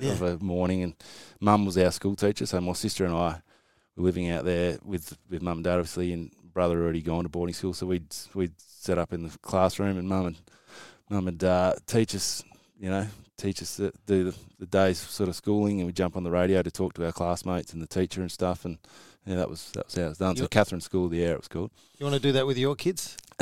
Yeah. 0.00 0.12
of 0.12 0.22
a 0.22 0.38
morning, 0.38 0.82
and 0.82 0.94
Mum 1.40 1.64
was 1.66 1.76
our 1.78 1.90
school 1.92 2.16
teacher. 2.16 2.46
So 2.46 2.60
my 2.60 2.72
sister 2.72 3.04
and 3.04 3.14
I 3.14 3.40
were 3.96 4.04
living 4.04 4.28
out 4.30 4.44
there 4.44 4.78
with 4.84 5.16
with 5.30 5.42
Mum 5.42 5.58
and 5.58 5.64
Dad, 5.64 5.78
obviously, 5.78 6.12
and 6.12 6.30
brother 6.52 6.80
already 6.82 7.02
gone 7.02 7.24
to 7.24 7.28
boarding 7.28 7.54
school. 7.54 7.74
So 7.74 7.86
we'd 7.86 8.14
we'd 8.34 8.54
set 8.60 8.98
up 8.98 9.12
in 9.12 9.22
the 9.22 9.38
classroom, 9.38 9.96
and 9.98 10.08
Mum 10.08 10.26
and 10.26 10.36
Mum 11.10 11.24
would 11.26 11.44
uh, 11.44 11.74
teach 11.86 12.14
us, 12.14 12.42
you 12.78 12.90
know, 12.90 13.06
teach 13.36 13.62
us 13.62 13.76
to 13.76 13.92
do 14.06 14.24
the, 14.30 14.36
the 14.58 14.66
day's 14.66 14.98
sort 14.98 15.28
of 15.28 15.36
schooling, 15.36 15.78
and 15.80 15.86
we 15.86 15.92
jump 15.92 16.16
on 16.16 16.22
the 16.24 16.30
radio 16.30 16.62
to 16.62 16.70
talk 16.70 16.94
to 16.94 17.04
our 17.04 17.12
classmates 17.12 17.72
and 17.72 17.82
the 17.82 17.86
teacher 17.86 18.20
and 18.20 18.30
stuff, 18.30 18.64
and 18.64 18.78
yeah, 19.26 19.36
that 19.36 19.48
was 19.48 19.70
that 19.72 19.86
was 19.86 19.94
how 19.94 20.02
it 20.02 20.08
was 20.10 20.18
done. 20.18 20.36
So 20.36 20.46
Katherine 20.46 20.80
School 20.80 21.06
of 21.06 21.10
the 21.10 21.22
Air, 21.24 21.32
it 21.34 21.38
was 21.38 21.48
called. 21.48 21.70
you 21.98 22.04
want 22.04 22.14
to 22.14 22.20
do 22.22 22.32
that 22.32 22.46
with 22.46 22.58
your 22.58 22.74
kids? 22.74 23.16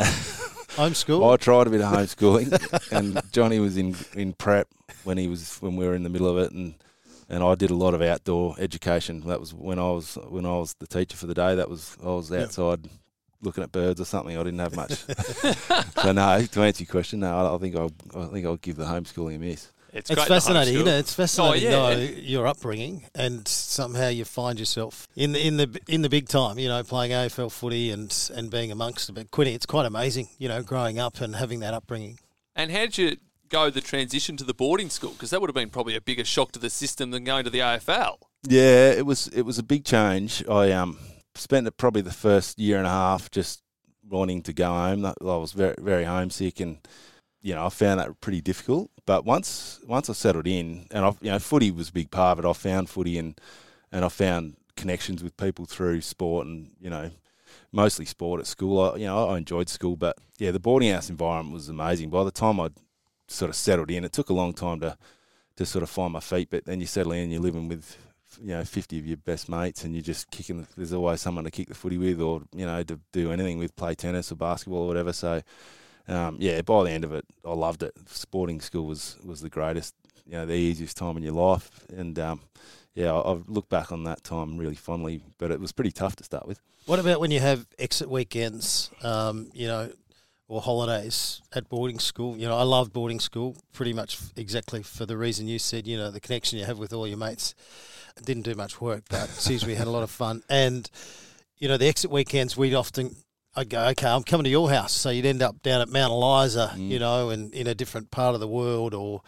Homeschool. 0.76 1.32
I 1.32 1.36
tried 1.36 1.66
a 1.66 1.70
bit 1.70 1.82
of 1.82 1.92
homeschooling, 1.92 2.92
and 2.92 3.20
Johnny 3.32 3.58
was 3.58 3.76
in 3.76 3.94
in 4.14 4.32
prep 4.32 4.68
when 5.04 5.18
he 5.18 5.28
was 5.28 5.58
when 5.60 5.76
we 5.76 5.86
were 5.86 5.94
in 5.94 6.02
the 6.02 6.08
middle 6.08 6.28
of 6.28 6.38
it, 6.38 6.52
and 6.52 6.74
and 7.28 7.42
I 7.42 7.54
did 7.54 7.70
a 7.70 7.74
lot 7.74 7.94
of 7.94 8.00
outdoor 8.02 8.56
education. 8.58 9.20
That 9.26 9.40
was 9.40 9.52
when 9.52 9.78
I 9.78 9.90
was 9.90 10.16
when 10.28 10.46
I 10.46 10.52
was 10.52 10.74
the 10.74 10.86
teacher 10.86 11.16
for 11.16 11.26
the 11.26 11.34
day. 11.34 11.54
That 11.54 11.68
was 11.68 11.96
I 12.02 12.06
was 12.08 12.30
Yeah. 12.30 12.38
Outside 13.42 13.46
looking 13.46 13.64
at 13.64 13.72
birds 13.72 14.00
or 14.00 14.04
something. 14.04 14.36
I 14.36 14.42
didn't 14.42 14.60
have 14.60 14.76
much. 14.76 14.92
so 16.02 16.12
no, 16.12 16.44
to 16.44 16.62
answer 16.62 16.84
your 16.84 16.90
question, 16.90 17.20
no, 17.20 17.36
I, 17.36 17.54
I 17.54 17.58
think 17.58 17.76
I'll 17.76 17.92
I 18.16 18.26
think 18.26 18.46
I'll 18.46 18.56
give 18.56 18.76
the 18.76 18.84
homeschooling 18.84 19.36
a 19.36 19.38
miss. 19.38 19.72
It's, 19.94 20.08
It's 20.08 20.24
fascinating, 20.24 20.74
homeschool. 20.74 20.78
you 20.78 20.84
know. 20.84 20.98
It's 20.98 21.14
fascinating, 21.14 21.70
yeah, 21.70 21.90
to 21.90 21.96
know 21.96 22.00
your 22.00 22.46
upbringing, 22.46 23.04
and 23.14 23.46
somehow 23.46 24.08
you 24.08 24.24
find 24.24 24.58
yourself 24.58 25.06
in 25.14 25.32
the 25.32 25.46
in 25.46 25.58
the 25.58 25.80
in 25.86 26.00
the 26.00 26.08
big 26.08 26.28
time. 26.28 26.58
You 26.58 26.68
know, 26.68 26.82
playing 26.82 27.12
AFL 27.12 27.52
footy 27.52 27.90
and 27.90 28.30
and 28.34 28.50
being 28.50 28.72
amongst 28.72 29.10
it. 29.10 29.12
But 29.12 29.30
Quinny, 29.30 29.54
it's 29.54 29.66
quite 29.66 29.84
amazing. 29.84 30.28
You 30.38 30.48
know, 30.48 30.62
growing 30.62 30.98
up 30.98 31.20
and 31.20 31.36
having 31.36 31.60
that 31.60 31.74
upbringing. 31.74 32.18
And 32.56 32.70
how 32.70 32.80
did 32.80 32.96
you 32.98 33.16
go 33.50 33.68
the 33.68 33.82
transition 33.82 34.38
to 34.38 34.44
the 34.44 34.54
boarding 34.54 34.88
school? 34.88 35.10
Because 35.10 35.28
that 35.30 35.42
would 35.42 35.50
have 35.50 35.54
been 35.54 35.70
probably 35.70 35.94
a 35.94 36.00
bigger 36.00 36.24
shock 36.24 36.52
to 36.52 36.58
the 36.58 36.70
system 36.70 37.10
than 37.10 37.24
going 37.24 37.44
to 37.44 37.50
the 37.50 37.58
AFL. 37.58 38.16
Yeah, 38.48 38.92
it 38.92 39.04
was 39.04 39.28
it 39.28 39.42
was 39.42 39.58
a 39.58 39.62
big 39.62 39.84
change. 39.84 40.42
I 40.48 40.72
um 40.72 40.98
spent 41.34 41.76
probably 41.76 42.02
the 42.02 42.10
first 42.10 42.58
year 42.58 42.78
and 42.78 42.86
a 42.86 42.90
half 42.90 43.30
just 43.30 43.62
wanting 44.08 44.42
to 44.42 44.52
go 44.52 44.66
home. 44.66 45.04
I 45.04 45.14
was 45.20 45.52
very 45.52 45.74
very 45.78 46.04
homesick, 46.04 46.60
and 46.60 46.78
you 47.40 47.54
know 47.54 47.66
I 47.66 47.68
found 47.68 48.00
that 48.00 48.20
pretty 48.20 48.40
difficult. 48.40 48.90
But 49.06 49.24
once 49.24 49.80
once 49.86 50.10
I 50.10 50.12
settled 50.12 50.46
in, 50.46 50.86
and 50.90 51.04
I 51.04 51.08
you 51.20 51.30
know 51.30 51.38
footy 51.38 51.70
was 51.70 51.88
a 51.88 51.92
big 51.92 52.10
part 52.10 52.38
of 52.38 52.44
it. 52.44 52.48
I 52.48 52.52
found 52.52 52.90
footy 52.90 53.18
and 53.18 53.40
and 53.90 54.04
I 54.04 54.08
found 54.08 54.56
connections 54.76 55.22
with 55.22 55.36
people 55.36 55.64
through 55.64 56.00
sport, 56.02 56.46
and 56.46 56.70
you 56.80 56.90
know 56.90 57.10
mostly 57.72 58.04
sport 58.04 58.40
at 58.40 58.46
school. 58.46 58.80
I, 58.80 58.96
you 58.96 59.06
know 59.06 59.28
I 59.28 59.38
enjoyed 59.38 59.68
school, 59.68 59.96
but 59.96 60.18
yeah, 60.38 60.50
the 60.50 60.60
boarding 60.60 60.92
house 60.92 61.10
environment 61.10 61.54
was 61.54 61.68
amazing. 61.68 62.10
By 62.10 62.24
the 62.24 62.30
time 62.30 62.60
I 62.60 62.70
sort 63.28 63.48
of 63.48 63.56
settled 63.56 63.90
in, 63.90 64.04
it 64.04 64.12
took 64.12 64.30
a 64.30 64.34
long 64.34 64.52
time 64.52 64.80
to 64.80 64.96
to 65.56 65.66
sort 65.66 65.82
of 65.82 65.90
find 65.90 66.12
my 66.12 66.20
feet. 66.20 66.48
But 66.50 66.64
then 66.64 66.80
you 66.80 66.86
settle 66.86 67.12
in, 67.12 67.30
you're 67.30 67.40
living 67.40 67.68
with 67.68 67.96
you 68.40 68.48
know 68.48 68.64
50 68.64 68.98
of 68.98 69.06
your 69.06 69.16
best 69.16 69.48
mates, 69.48 69.84
and 69.84 69.94
you're 69.94 70.02
just 70.02 70.30
kicking. 70.30 70.60
The, 70.60 70.66
there's 70.76 70.92
always 70.92 71.20
someone 71.20 71.44
to 71.44 71.50
kick 71.50 71.68
the 71.68 71.74
footy 71.74 71.98
with, 71.98 72.20
or 72.20 72.42
you 72.54 72.66
know 72.66 72.82
to 72.82 73.00
do 73.12 73.32
anything 73.32 73.58
with, 73.58 73.76
play 73.76 73.94
tennis 73.94 74.32
or 74.32 74.36
basketball 74.36 74.82
or 74.82 74.88
whatever. 74.88 75.12
So 75.12 75.42
um, 76.08 76.36
yeah, 76.40 76.62
by 76.62 76.84
the 76.84 76.90
end 76.90 77.04
of 77.04 77.12
it, 77.12 77.24
I 77.44 77.52
loved 77.52 77.82
it. 77.82 77.94
Sporting 78.06 78.60
school 78.60 78.86
was 78.86 79.16
was 79.24 79.40
the 79.40 79.50
greatest. 79.50 79.94
You 80.26 80.32
know, 80.34 80.46
the 80.46 80.54
easiest 80.54 80.96
time 80.96 81.16
in 81.16 81.22
your 81.22 81.34
life, 81.34 81.70
and 81.94 82.18
um, 82.18 82.40
yeah, 82.94 83.12
I, 83.12 83.32
I've 83.32 83.48
looked 83.48 83.68
back 83.68 83.90
on 83.90 84.04
that 84.04 84.22
time 84.22 84.56
really 84.56 84.76
fondly. 84.76 85.20
But 85.38 85.50
it 85.50 85.60
was 85.60 85.72
pretty 85.72 85.92
tough 85.92 86.16
to 86.16 86.24
start 86.24 86.46
with. 86.46 86.60
What 86.86 86.98
about 86.98 87.20
when 87.20 87.30
you 87.30 87.40
have 87.40 87.66
exit 87.78 88.08
weekends? 88.08 88.90
Um, 89.02 89.50
you 89.52 89.66
know, 89.66 89.90
or 90.52 90.60
holidays 90.60 91.40
at 91.54 91.68
boarding 91.70 91.98
school. 91.98 92.36
You 92.36 92.46
know, 92.46 92.58
I 92.58 92.62
loved 92.62 92.92
boarding 92.92 93.20
school 93.20 93.56
pretty 93.72 93.94
much 93.94 94.18
exactly 94.36 94.82
for 94.82 95.06
the 95.06 95.16
reason 95.16 95.48
you 95.48 95.58
said. 95.58 95.86
You 95.86 95.96
know, 95.96 96.10
the 96.10 96.20
connection 96.20 96.58
you 96.58 96.66
have 96.66 96.78
with 96.78 96.92
all 96.92 97.06
your 97.06 97.16
mates. 97.16 97.54
Didn't 98.24 98.42
do 98.42 98.54
much 98.54 98.80
work, 98.80 99.04
but 99.10 99.28
seems 99.28 99.64
we 99.66 99.74
had 99.74 99.86
a 99.86 99.90
lot 99.90 100.02
of 100.02 100.10
fun. 100.10 100.42
And 100.48 100.88
you 101.58 101.68
know, 101.68 101.76
the 101.76 101.86
exit 101.86 102.10
weekends 102.10 102.56
we'd 102.56 102.74
often. 102.74 103.16
I'd 103.54 103.68
go, 103.68 103.84
okay, 103.88 104.06
I'm 104.08 104.22
coming 104.22 104.44
to 104.44 104.50
your 104.50 104.70
house. 104.70 104.92
So 104.92 105.10
you'd 105.10 105.26
end 105.26 105.42
up 105.42 105.62
down 105.62 105.82
at 105.82 105.90
Mount 105.90 106.10
Eliza, 106.10 106.72
Mm. 106.74 106.88
you 106.88 106.98
know, 106.98 107.28
and 107.28 107.52
in 107.52 107.66
a 107.66 107.74
different 107.74 108.10
part 108.10 108.32
of 108.34 108.40
the 108.40 108.48
world, 108.48 108.94
or 108.94 109.20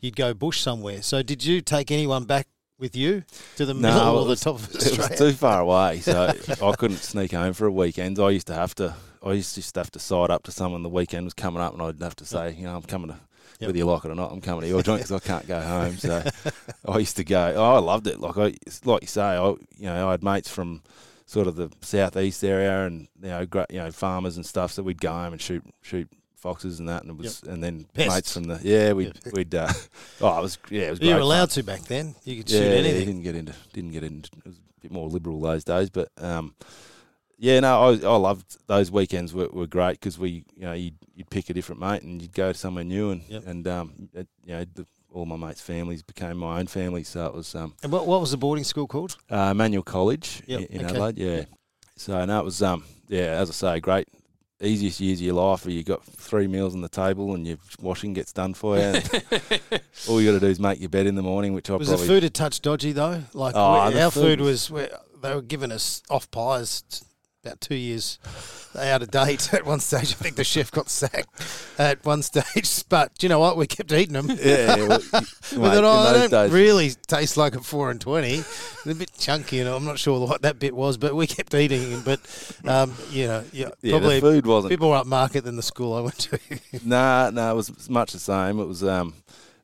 you'd 0.00 0.14
go 0.14 0.32
bush 0.34 0.60
somewhere. 0.60 1.02
So 1.02 1.20
did 1.24 1.44
you 1.44 1.60
take 1.60 1.90
anyone 1.90 2.24
back 2.24 2.46
with 2.78 2.94
you 2.94 3.24
to 3.56 3.66
the 3.66 3.74
No, 3.74 3.80
middle 3.92 4.18
or 4.20 4.26
the 4.26 4.36
top 4.36 4.54
of 4.60 4.68
It 4.68 4.74
was 4.74 4.86
Australia? 5.00 5.16
too 5.16 5.32
far 5.32 5.60
away, 5.62 5.98
so 5.98 6.32
I 6.62 6.72
couldn't 6.76 6.98
sneak 6.98 7.32
home 7.32 7.54
for 7.54 7.66
a 7.66 7.72
weekend. 7.72 8.20
I 8.20 8.30
used 8.30 8.46
to 8.46 8.54
have 8.54 8.72
to. 8.76 8.94
I 9.20 9.32
used 9.32 9.54
to 9.54 9.60
just 9.60 9.74
have 9.74 9.90
to 9.90 9.98
side 9.98 10.30
up 10.30 10.44
to 10.44 10.52
someone. 10.52 10.84
The 10.84 10.88
weekend 10.88 11.24
was 11.24 11.34
coming 11.34 11.60
up, 11.60 11.72
and 11.72 11.82
I'd 11.82 12.00
have 12.02 12.14
to 12.16 12.24
say, 12.24 12.52
you 12.56 12.64
know, 12.66 12.76
I'm 12.76 12.82
coming 12.82 13.08
to. 13.10 13.16
Yep. 13.60 13.68
Whether 13.68 13.78
you 13.78 13.84
like 13.86 14.04
it 14.04 14.10
or 14.10 14.14
not, 14.14 14.32
I'm 14.32 14.40
coming 14.40 14.62
to 14.62 14.68
your 14.68 14.82
joint 14.82 15.02
because 15.02 15.12
I 15.12 15.26
can't 15.26 15.46
go 15.46 15.60
home. 15.60 15.96
So 15.96 16.22
I 16.88 16.98
used 16.98 17.16
to 17.16 17.24
go. 17.24 17.54
Oh, 17.56 17.74
I 17.74 17.78
loved 17.78 18.06
it. 18.06 18.18
Like 18.20 18.36
I, 18.36 18.54
like 18.84 19.02
you 19.02 19.08
say, 19.08 19.22
I, 19.22 19.48
you 19.48 19.56
know, 19.82 20.08
I 20.08 20.12
had 20.12 20.22
mates 20.24 20.48
from 20.48 20.82
sort 21.26 21.46
of 21.46 21.56
the 21.56 21.70
southeast 21.80 22.42
area, 22.44 22.86
and 22.86 23.08
you 23.22 23.28
know, 23.28 23.46
great, 23.46 23.66
you 23.70 23.78
know, 23.78 23.90
farmers 23.92 24.36
and 24.36 24.44
stuff. 24.44 24.72
So 24.72 24.82
we'd 24.82 25.00
go 25.00 25.12
home 25.12 25.32
and 25.32 25.40
shoot, 25.40 25.64
shoot 25.80 26.08
foxes 26.36 26.80
and 26.80 26.88
that, 26.88 27.02
and 27.02 27.12
it 27.12 27.16
was, 27.16 27.42
and 27.44 27.62
then 27.62 27.86
Pests. 27.94 28.12
mates 28.14 28.32
from 28.34 28.44
the 28.44 28.58
yeah, 28.62 28.92
we'd 28.92 29.16
we'd 29.32 29.54
uh, 29.54 29.72
oh, 30.20 30.38
it 30.38 30.42
was 30.42 30.58
yeah, 30.70 30.82
it 30.82 30.90
was. 30.90 31.00
You 31.00 31.14
were 31.14 31.20
allowed 31.20 31.50
fun. 31.52 31.62
to 31.62 31.62
back 31.62 31.82
then. 31.82 32.14
You 32.24 32.38
could 32.38 32.50
Yeah, 32.50 32.58
shoot 32.58 32.64
yeah, 32.66 32.74
anything. 32.78 33.06
didn't 33.06 33.22
get 33.22 33.36
into 33.36 33.54
didn't 33.72 33.92
get 33.92 34.02
into. 34.04 34.30
It 34.38 34.46
was 34.48 34.56
a 34.56 34.80
bit 34.82 34.90
more 34.92 35.08
liberal 35.08 35.40
those 35.40 35.62
days, 35.64 35.88
but 35.90 36.08
um, 36.18 36.54
yeah, 37.42 37.58
no, 37.60 37.72
I 37.82 37.88
I 38.14 38.16
loved 38.16 38.56
those 38.68 38.90
weekends 38.90 39.34
were, 39.34 39.48
were 39.48 39.66
great 39.66 39.98
because 39.98 40.16
we 40.18 40.44
you 40.56 40.62
know 40.62 40.72
you'd, 40.72 40.94
you'd 41.16 41.28
pick 41.28 41.50
a 41.50 41.52
different 41.54 41.80
mate 41.80 42.02
and 42.02 42.22
you'd 42.22 42.32
go 42.32 42.52
somewhere 42.52 42.84
new 42.84 43.10
and 43.10 43.22
Yep. 43.28 43.46
and 43.46 43.68
um 43.68 44.08
it, 44.14 44.28
you 44.44 44.52
know 44.54 44.64
the, 44.74 44.86
all 45.12 45.26
my 45.26 45.36
mates' 45.36 45.60
families 45.60 46.02
became 46.02 46.36
my 46.38 46.58
own 46.60 46.66
family, 46.68 47.02
so 47.04 47.26
it 47.26 47.34
was 47.34 47.54
um 47.54 47.74
And 47.82 47.90
what, 47.92 48.06
what 48.06 48.20
was 48.20 48.30
the 48.30 48.36
boarding 48.38 48.64
school 48.64 48.86
called? 48.86 49.16
uh, 49.28 49.48
Immanuel 49.50 49.82
College 49.82 50.42
Yep, 50.46 50.60
in, 50.60 50.66
in 50.66 50.86
okay. 50.86 50.94
Adelaide. 50.94 51.18
Yeah. 51.18 51.44
So 51.96 52.24
no, 52.24 52.38
it 52.38 52.44
was 52.44 52.62
um 52.62 52.84
yeah, 53.08 53.40
as 53.42 53.50
I 53.50 53.52
say, 53.52 53.80
great. 53.80 54.06
Easiest 54.60 55.00
years 55.00 55.18
of 55.18 55.24
your 55.26 55.34
life 55.34 55.64
where 55.66 55.74
you've 55.74 55.86
got 55.86 56.04
three 56.04 56.46
meals 56.46 56.72
on 56.76 56.82
the 56.82 56.88
table 56.88 57.34
and 57.34 57.44
your 57.44 57.56
washing 57.80 58.12
gets 58.12 58.32
done 58.32 58.54
for 58.54 58.76
you. 58.76 58.82
And 58.84 59.02
all 60.08 60.20
you 60.20 60.28
got 60.30 60.38
to 60.38 60.40
do 60.40 60.46
is 60.46 60.60
make 60.60 60.78
your 60.78 60.88
bed 60.88 61.06
in 61.08 61.16
the 61.16 61.22
morning, 61.22 61.52
which 61.52 61.68
I 61.68 61.74
Was 61.74 61.88
the 61.88 61.98
food 61.98 62.22
a 62.22 62.30
touch 62.30 62.62
dodgy 62.62 62.92
though? 62.92 63.24
Like 63.34 63.56
Oh, 63.56 63.60
our 63.60 64.10
food 64.12 64.40
was- 64.40 64.70
was, 64.70 64.88
we- 64.92 65.20
they 65.20 65.34
were 65.34 65.42
giving 65.42 65.72
us 65.72 66.00
off 66.08 66.30
pies 66.30 66.84
about 67.44 67.60
two 67.60 67.74
years 67.74 68.20
out 68.78 69.02
of 69.02 69.10
date. 69.10 69.52
At 69.54 69.66
one 69.66 69.80
stage, 69.80 70.10
I 70.12 70.14
think 70.14 70.36
the 70.36 70.44
chef 70.44 70.70
got 70.70 70.88
sacked. 70.88 71.28
At 71.76 72.04
one 72.04 72.22
stage, 72.22 72.84
but 72.88 73.12
do 73.18 73.24
you 73.26 73.28
know 73.28 73.40
what? 73.40 73.56
We 73.56 73.66
kept 73.66 73.92
eating 73.92 74.12
them. 74.12 74.28
yeah, 74.30 74.76
yeah 74.76 74.86
well, 74.86 75.00
you- 75.50 75.58
mate, 75.58 75.80
oh, 75.82 76.12
they 76.12 76.18
don't 76.20 76.30
days- 76.30 76.52
really 76.52 76.90
taste 77.08 77.36
like 77.36 77.56
a 77.56 77.60
four 77.60 77.90
and 77.90 78.00
twenty. 78.00 78.44
They're 78.84 78.92
a 78.92 78.96
bit 78.96 79.10
chunky, 79.18 79.58
and 79.58 79.68
I'm 79.68 79.84
not 79.84 79.98
sure 79.98 80.24
what 80.24 80.42
that 80.42 80.60
bit 80.60 80.74
was, 80.74 80.96
but 80.96 81.16
we 81.16 81.26
kept 81.26 81.52
eating 81.54 81.90
them. 81.90 82.02
But 82.04 82.20
um, 82.64 82.94
you 83.10 83.26
know, 83.26 83.44
yeah, 83.52 83.70
yeah, 83.82 83.90
probably 83.98 84.20
the 84.20 84.30
food 84.30 84.46
wasn't 84.46 84.70
bit 84.70 84.80
more 84.80 85.02
upmarket 85.02 85.42
than 85.42 85.56
the 85.56 85.62
school 85.62 85.94
I 85.94 86.00
went 86.00 86.18
to. 86.20 86.38
Nah, 86.84 87.30
nah, 87.30 87.50
it 87.50 87.54
was 87.54 87.90
much 87.90 88.12
the 88.12 88.20
same. 88.20 88.60
It 88.60 88.66
was, 88.66 88.84
um, 88.84 89.14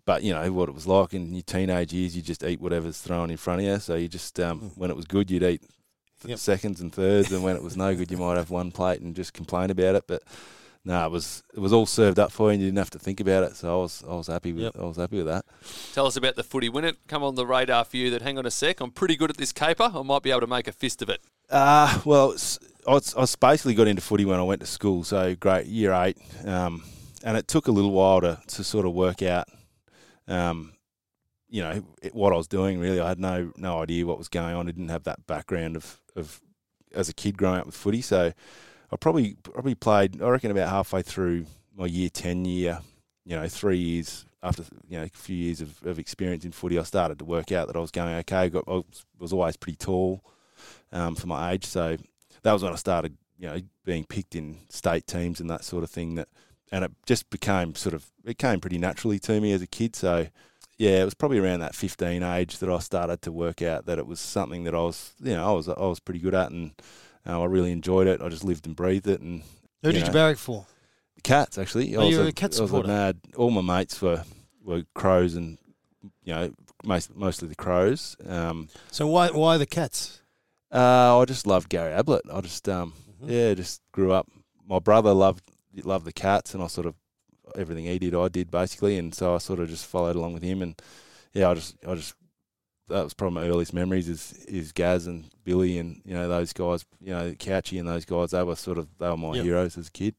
but 0.05 0.25
you 0.25 0.33
know 0.35 0.51
what 0.53 0.69
it 0.69 0.75
was 0.75 0.89
like 0.89 1.15
in 1.15 1.33
your 1.33 1.43
teenage 1.43 1.93
years. 1.93 2.17
You 2.17 2.23
just 2.23 2.43
eat 2.43 2.61
whatever's 2.61 3.01
thrown 3.01 3.31
in 3.31 3.37
front 3.37 3.61
of 3.61 3.67
you. 3.67 3.79
So 3.79 3.95
you 3.95 4.09
just, 4.09 4.41
um, 4.41 4.73
when 4.75 4.91
it 4.91 4.97
was 4.97 5.05
good, 5.05 5.31
you'd 5.31 5.45
eat 5.45 5.63
th-. 6.21 6.31
Yep. 6.31 6.39
seconds 6.39 6.81
and 6.81 6.93
thirds, 6.93 7.33
and 7.33 7.43
when 7.43 7.57
it 7.57 7.63
was 7.63 7.77
no 7.77 7.95
good, 7.95 8.11
you 8.11 8.17
might 8.17 8.37
have 8.37 8.51
one 8.51 8.71
plate 8.71 9.01
and 9.01 9.15
just 9.15 9.33
complain 9.33 9.71
about 9.71 9.95
it. 9.95 10.05
But 10.07 10.23
no, 10.85 11.05
it 11.05 11.11
was 11.11 11.43
it 11.55 11.61
was 11.61 11.73
all 11.73 11.87
served 11.87 12.19
up 12.19 12.33
for 12.33 12.49
you, 12.49 12.53
and 12.55 12.61
you 12.63 12.69
didn't 12.69 12.79
have 12.79 12.91
to 12.91 12.99
think 12.99 13.21
about 13.21 13.45
it. 13.45 13.57
So 13.57 13.79
I 13.79 13.83
was 13.83 14.05
I 14.09 14.15
was 14.15 14.27
happy 14.29 14.53
with 14.53 14.65
Yep. 14.65 14.77
I 14.79 14.85
was 14.85 14.97
happy 14.97 15.17
with 15.19 15.27
that. 15.27 15.45
Tell 15.93 16.07
us 16.07 16.17
about 16.17 16.37
the 16.37 16.43
footy. 16.43 16.69
When 16.69 16.85
it 16.85 16.97
come 17.09 17.23
on 17.23 17.35
the 17.35 17.47
radar 17.47 17.85
for 17.85 17.97
you 17.97 18.11
that, 18.11 18.23
hang 18.23 18.39
on 18.39 18.47
a 18.47 18.51
sec, 18.51 18.81
I'm 18.81 18.91
pretty 18.91 19.17
good 19.17 19.31
at 19.31 19.37
this 19.37 19.53
caper. 19.53 19.91
I 19.95 20.03
might 20.03 20.23
be 20.23 20.31
able 20.31 20.41
to 20.41 20.47
make 20.47 20.69
a 20.69 20.73
fist 20.73 21.03
of 21.03 21.09
it. 21.09 21.21
Uh, 21.51 22.01
well, 22.05 22.35
I, 22.87 22.93
was, 22.93 23.15
I 23.17 23.21
was 23.21 23.35
basically 23.37 23.75
got 23.75 23.89
into 23.89 24.03
footy 24.03 24.27
when 24.27 24.39
I 24.39 24.43
went 24.43 24.61
to 24.61 24.67
school, 24.67 25.03
so 25.03 25.35
great 25.35 25.67
year 25.67 25.93
eight, 25.95 26.19
um, 26.45 26.85
and 27.25 27.39
it 27.39 27.49
took 27.49 27.69
a 27.69 27.73
little 27.73 27.91
while 27.91 28.21
to, 28.21 28.39
to 28.49 28.63
sort 28.65 28.85
of 28.85 28.93
work 28.93 29.23
out, 29.23 29.49
um, 30.27 30.75
you 31.49 31.63
know, 31.63 31.83
it, 32.03 32.15
what 32.15 32.35
I 32.35 32.37
was 32.37 32.49
doing. 32.49 32.79
Really, 32.79 33.01
I 33.01 33.09
had 33.09 33.19
no 33.19 33.51
no 33.57 33.81
idea 33.81 34.05
what 34.05 34.19
was 34.19 34.29
going 34.29 34.55
on. 34.55 34.69
I 34.69 34.73
didn't 34.73 34.91
have 34.91 35.05
that 35.05 35.27
background 35.27 35.77
of, 35.77 35.99
of 36.19 36.41
as 36.95 37.09
a 37.09 37.15
kid 37.15 37.37
growing 37.37 37.61
up 37.61 37.67
with 37.67 37.77
footy, 37.77 38.03
so 38.03 38.33
I 38.93 38.97
probably 38.97 39.37
probably 39.43 39.75
played. 39.75 40.21
I 40.23 40.29
reckon 40.29 40.51
about 40.51 40.69
halfway 40.69 41.03
through 41.03 41.47
my 41.77 41.87
year 41.87 42.09
ten 42.09 42.45
year, 42.45 42.81
you 43.25 43.37
know, 43.37 43.49
three 43.49 43.79
years 43.79 44.25
after 44.43 44.65
you 44.89 44.99
know 44.99 45.05
a 45.05 45.09
few 45.09 45.37
years 45.37 45.61
of, 45.61 45.83
of 45.85 45.99
experience 45.99 46.45
in 46.45 46.53
footy, 46.53 46.79
I 46.79 46.83
started 46.85 47.19
to 47.19 47.25
work 47.25 47.53
out 47.53 47.67
that 47.67 47.77
I 47.77 47.81
was 47.81 47.91
going 47.91 48.15
okay. 48.17 48.49
Got 48.49 48.65
I 48.69 48.83
was, 49.19 49.33
always 49.33 49.57
pretty 49.57 49.77
tall 49.77 50.25
um, 50.93 51.15
for 51.15 51.27
my 51.27 51.53
age. 51.53 51.65
So 51.65 51.97
that 52.43 52.53
was 52.53 52.63
when 52.63 52.73
I 52.73 52.77
started, 52.77 53.17
you 53.39 53.49
know, 53.49 53.61
being 53.85 54.05
picked 54.05 54.35
in 54.35 54.59
state 54.69 55.07
teams 55.07 55.41
and 55.41 55.51
that 55.51 55.65
sort 55.65 55.85
of 55.85 55.91
thing. 55.91 56.15
That 56.15 56.29
and 56.71 56.85
it 56.85 56.93
just 57.07 57.29
became 57.31 57.75
sort 57.75 57.95
of 57.95 58.07
it 58.25 58.39
came 58.39 58.61
pretty 58.61 58.79
naturally 58.79 59.19
to 59.21 59.41
me 59.41 59.53
as 59.53 59.63
a 59.63 59.67
kid. 59.67 59.97
So 59.97 60.29
yeah, 60.79 61.03
it 61.03 61.05
was 61.05 61.15
probably 61.15 61.39
around 61.39 61.61
that 61.61 61.75
15 61.75 62.23
age 62.23 62.59
that 62.59 62.71
I 62.71 62.79
started 62.79 63.21
to 63.23 63.33
work 63.33 63.61
out 63.63 63.87
that 63.87 63.99
it 63.99 64.07
was 64.07 64.21
something 64.21 64.65
that 64.65 64.75
I 64.75 64.79
was, 64.81 65.13
you 65.21 65.35
know, 65.35 65.47
I 65.47 65.53
was 65.53 65.69
I 65.69 65.73
was 65.81 66.01
pretty 66.01 66.21
good 66.21 66.35
at 66.35 66.51
and 66.51 66.73
uh, 67.27 67.41
I 67.43 67.45
really 67.45 67.73
enjoyed 67.73 68.07
it. 68.07 68.23
I 68.23 68.29
just 68.29 68.45
lived 68.45 68.67
and 68.67 68.75
breathed 68.77 69.07
it. 69.07 69.21
And 69.21 69.43
Who 69.83 69.89
You 69.89 69.93
did 69.93 70.01
know. 70.03 70.07
you 70.07 70.13
barrack 70.13 70.39
for? 70.39 70.67
cats 71.25 71.59
actually. 71.59 71.97
Oh, 71.97 72.03
I 72.03 72.05
was 72.05 72.15
you 72.15 72.21
were 72.23 72.29
a 72.29 72.33
cat 72.33 72.57
I 72.57 72.63
was 72.63 72.71
supporter. 72.71 72.87
mad. 72.89 73.19
All 73.37 73.51
my 73.51 73.61
mates 73.61 74.01
were 74.01 74.23
were 74.65 74.85
crows 74.95 75.35
and 75.35 75.59
you 76.25 76.33
know 76.33 76.53
most 76.85 77.15
mostly 77.17 77.49
the 77.49 77.57
crows. 77.57 78.17
Um, 78.25 78.69
So 78.93 79.07
why 79.09 79.31
why 79.31 79.59
the 79.59 79.67
cats? 79.67 80.21
Uh, 80.73 81.19
I 81.19 81.25
just 81.25 81.47
loved 81.47 81.69
Gary 81.71 81.93
Ablett. 81.93 82.23
I 82.33 82.41
just 82.41 82.69
um 82.69 82.93
Mhm. 83.21 83.31
yeah, 83.31 83.55
just 83.55 83.83
grew 83.91 84.13
up. 84.13 84.29
My 84.65 84.79
brother 84.79 85.13
loved 85.13 85.43
loved 85.83 86.05
the 86.05 86.13
cats, 86.13 86.55
and 86.55 86.63
I 86.63 86.69
sort 86.69 86.87
of 86.87 86.95
everything 87.59 87.85
he 87.85 87.99
did, 87.99 88.15
I 88.15 88.29
did 88.29 88.51
basically, 88.51 88.97
and 88.99 89.15
so 89.15 89.35
I 89.35 89.39
sort 89.39 89.59
of 89.61 89.69
just 89.69 89.87
followed 89.87 90.17
along 90.17 90.35
with 90.35 90.43
him. 90.43 90.63
And 90.63 90.81
yeah, 91.35 91.51
I 91.51 91.55
just 91.55 91.77
I 91.87 91.95
just 91.95 92.15
that 92.89 93.05
was 93.05 93.13
probably 93.15 93.43
my 93.43 93.49
earliest 93.49 93.75
memories 93.75 94.09
is 94.09 94.33
is 94.49 94.73
Gaz 94.73 95.07
and 95.07 95.25
Billy 95.45 95.79
and 95.79 96.01
you 96.05 96.15
know 96.15 96.29
those 96.29 96.53
guys, 96.53 96.85
you 97.01 97.11
know 97.15 97.33
Couchy 97.33 97.79
and 97.79 97.89
those 97.89 98.05
guys. 98.05 98.31
They 98.31 98.43
were 98.43 98.57
sort 98.57 98.79
of 98.79 98.89
they 98.99 99.09
were 99.09 99.17
my 99.17 99.35
Yep. 99.35 99.45
heroes 99.45 99.77
as 99.79 99.89
a 99.89 99.93
kid. 99.93 100.15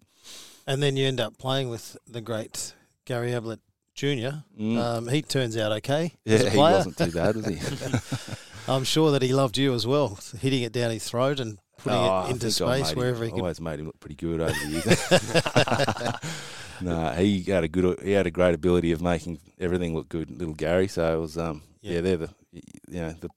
And 0.68 0.84
then 0.84 0.96
you 0.98 1.08
end 1.08 1.20
up 1.20 1.38
playing 1.40 1.70
with 1.70 1.98
the 2.06 2.22
great 2.22 2.74
Gary 3.06 3.32
Ablett 3.34 3.60
Jr. 3.96 4.44
Mm. 4.60 4.78
Um, 4.78 5.08
he 5.08 5.22
turns 5.24 5.58
out 5.58 5.72
okay 5.74 6.14
yeah, 6.26 6.50
he 6.50 6.58
wasn't 6.58 6.98
too 6.98 7.12
bad, 7.12 7.36
was 7.36 7.46
he? 7.48 7.58
I'm 8.72 8.84
sure 8.84 9.12
that 9.12 9.24
he 9.24 9.34
loved 9.34 9.58
you 9.58 9.74
as 9.74 9.88
well, 9.88 10.20
hitting 10.40 10.62
it 10.62 10.72
down 10.72 10.92
his 10.92 11.04
throat 11.10 11.40
and 11.40 11.58
putting 11.80 11.98
Oh, 12.00 12.26
it 12.28 12.32
into 12.34 12.52
space 12.52 12.94
wherever 12.94 13.24
him, 13.24 13.30
he 13.30 13.32
could. 13.32 13.40
Always 13.40 13.60
made 13.60 13.80
him 13.80 13.88
look 13.88 14.00
pretty 14.00 14.16
good 14.16 14.42
over 14.42 14.52
the 14.54 14.70
years. 14.70 16.40
no, 16.82 17.12
he 17.12 17.42
had 17.44 17.64
a 17.64 17.68
good, 17.68 18.00
he 18.02 18.12
had 18.12 18.28
a 18.28 18.32
great 18.32 18.56
ability 18.56 18.92
of 18.92 19.02
making 19.02 19.40
everything 19.60 19.94
look 19.96 20.10
good, 20.10 20.30
little 20.30 20.54
Gary. 20.56 20.88
So 20.88 21.14
it 21.18 21.20
was, 21.20 21.38
um, 21.38 21.64
Yeah. 21.82 21.94
yeah, 21.96 22.02
they're 22.02 22.18
the, 22.18 22.30
you 22.52 22.62
know, 23.02 23.12
the 23.20 23.30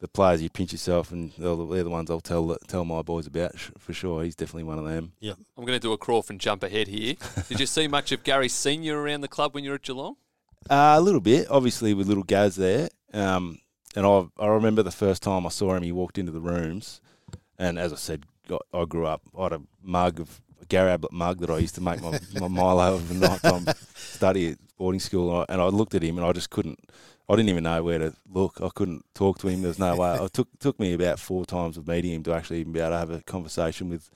the 0.00 0.08
players 0.08 0.42
you 0.42 0.50
pinch 0.50 0.72
yourself, 0.72 1.12
and 1.12 1.30
they're 1.38 1.54
the, 1.54 1.64
they're 1.64 1.84
the 1.84 1.90
ones 1.90 2.10
I'll 2.10 2.20
tell 2.20 2.56
tell 2.66 2.84
my 2.84 3.02
boys 3.02 3.28
about 3.28 3.56
sh- 3.56 3.70
for 3.78 3.92
sure. 3.92 4.24
He's 4.24 4.34
definitely 4.34 4.64
one 4.64 4.80
of 4.80 4.84
them. 4.84 5.12
Yeah, 5.20 5.34
I'm 5.56 5.64
going 5.64 5.76
to 5.78 5.80
do 5.80 5.92
a 5.92 5.96
Crawford 5.98 6.40
jump 6.40 6.64
ahead 6.64 6.88
here. 6.88 7.14
Did 7.48 7.60
you 7.60 7.66
see 7.66 7.86
much 7.86 8.10
of 8.10 8.24
Gary 8.24 8.48
Senior 8.48 9.00
around 9.00 9.20
the 9.20 9.28
club 9.28 9.54
when 9.54 9.62
you 9.62 9.70
were 9.70 9.76
at 9.76 9.82
Geelong? 9.82 10.16
Uh, 10.68 10.94
a 10.96 11.00
little 11.00 11.20
bit, 11.20 11.46
obviously, 11.48 11.94
with 11.94 12.08
little 12.08 12.24
Gaz 12.24 12.56
there. 12.56 12.88
Um, 13.12 13.58
and 13.94 14.04
I 14.04 14.26
I 14.40 14.46
remember 14.48 14.82
the 14.82 14.90
first 14.90 15.22
time 15.22 15.46
I 15.46 15.50
saw 15.50 15.74
him, 15.76 15.84
he 15.84 15.92
walked 15.92 16.18
into 16.18 16.32
the 16.32 16.40
rooms, 16.40 17.00
and 17.56 17.78
as 17.78 17.92
I 17.92 17.96
said, 17.96 18.24
got, 18.48 18.62
I 18.74 18.84
grew 18.86 19.06
up. 19.06 19.22
I 19.38 19.44
had 19.44 19.52
a 19.52 19.62
mug 19.84 20.18
of 20.18 20.40
Ablett 20.70 21.12
mug 21.12 21.38
that 21.38 21.50
I 21.50 21.58
used 21.58 21.74
to 21.76 21.80
make 21.80 22.02
my, 22.02 22.18
my 22.40 22.48
Milo 22.48 22.94
of 22.94 23.08
the 23.08 23.14
night 23.14 23.42
time 23.42 23.66
study 23.94 24.52
at 24.52 24.58
boarding 24.78 25.00
school, 25.00 25.30
and 25.30 25.46
I, 25.48 25.52
and 25.52 25.62
I 25.62 25.66
looked 25.66 25.94
at 25.94 26.02
him 26.02 26.18
and 26.18 26.26
I 26.26 26.32
just 26.32 26.50
couldn't. 26.50 26.78
I 27.28 27.36
didn't 27.36 27.50
even 27.50 27.64
know 27.64 27.82
where 27.82 27.98
to 27.98 28.14
look. 28.28 28.60
I 28.60 28.68
couldn't 28.74 29.04
talk 29.14 29.38
to 29.38 29.48
him. 29.48 29.62
There's 29.62 29.78
no 29.78 29.96
way. 29.96 30.16
It 30.16 30.32
took 30.32 30.48
took 30.58 30.78
me 30.78 30.92
about 30.92 31.18
four 31.18 31.44
times 31.44 31.76
of 31.76 31.86
meeting 31.86 32.12
him 32.12 32.22
to 32.24 32.34
actually 32.34 32.60
even 32.60 32.72
be 32.72 32.80
able 32.80 32.90
to 32.90 32.98
have 32.98 33.10
a 33.10 33.22
conversation 33.22 33.88
with 33.88 34.10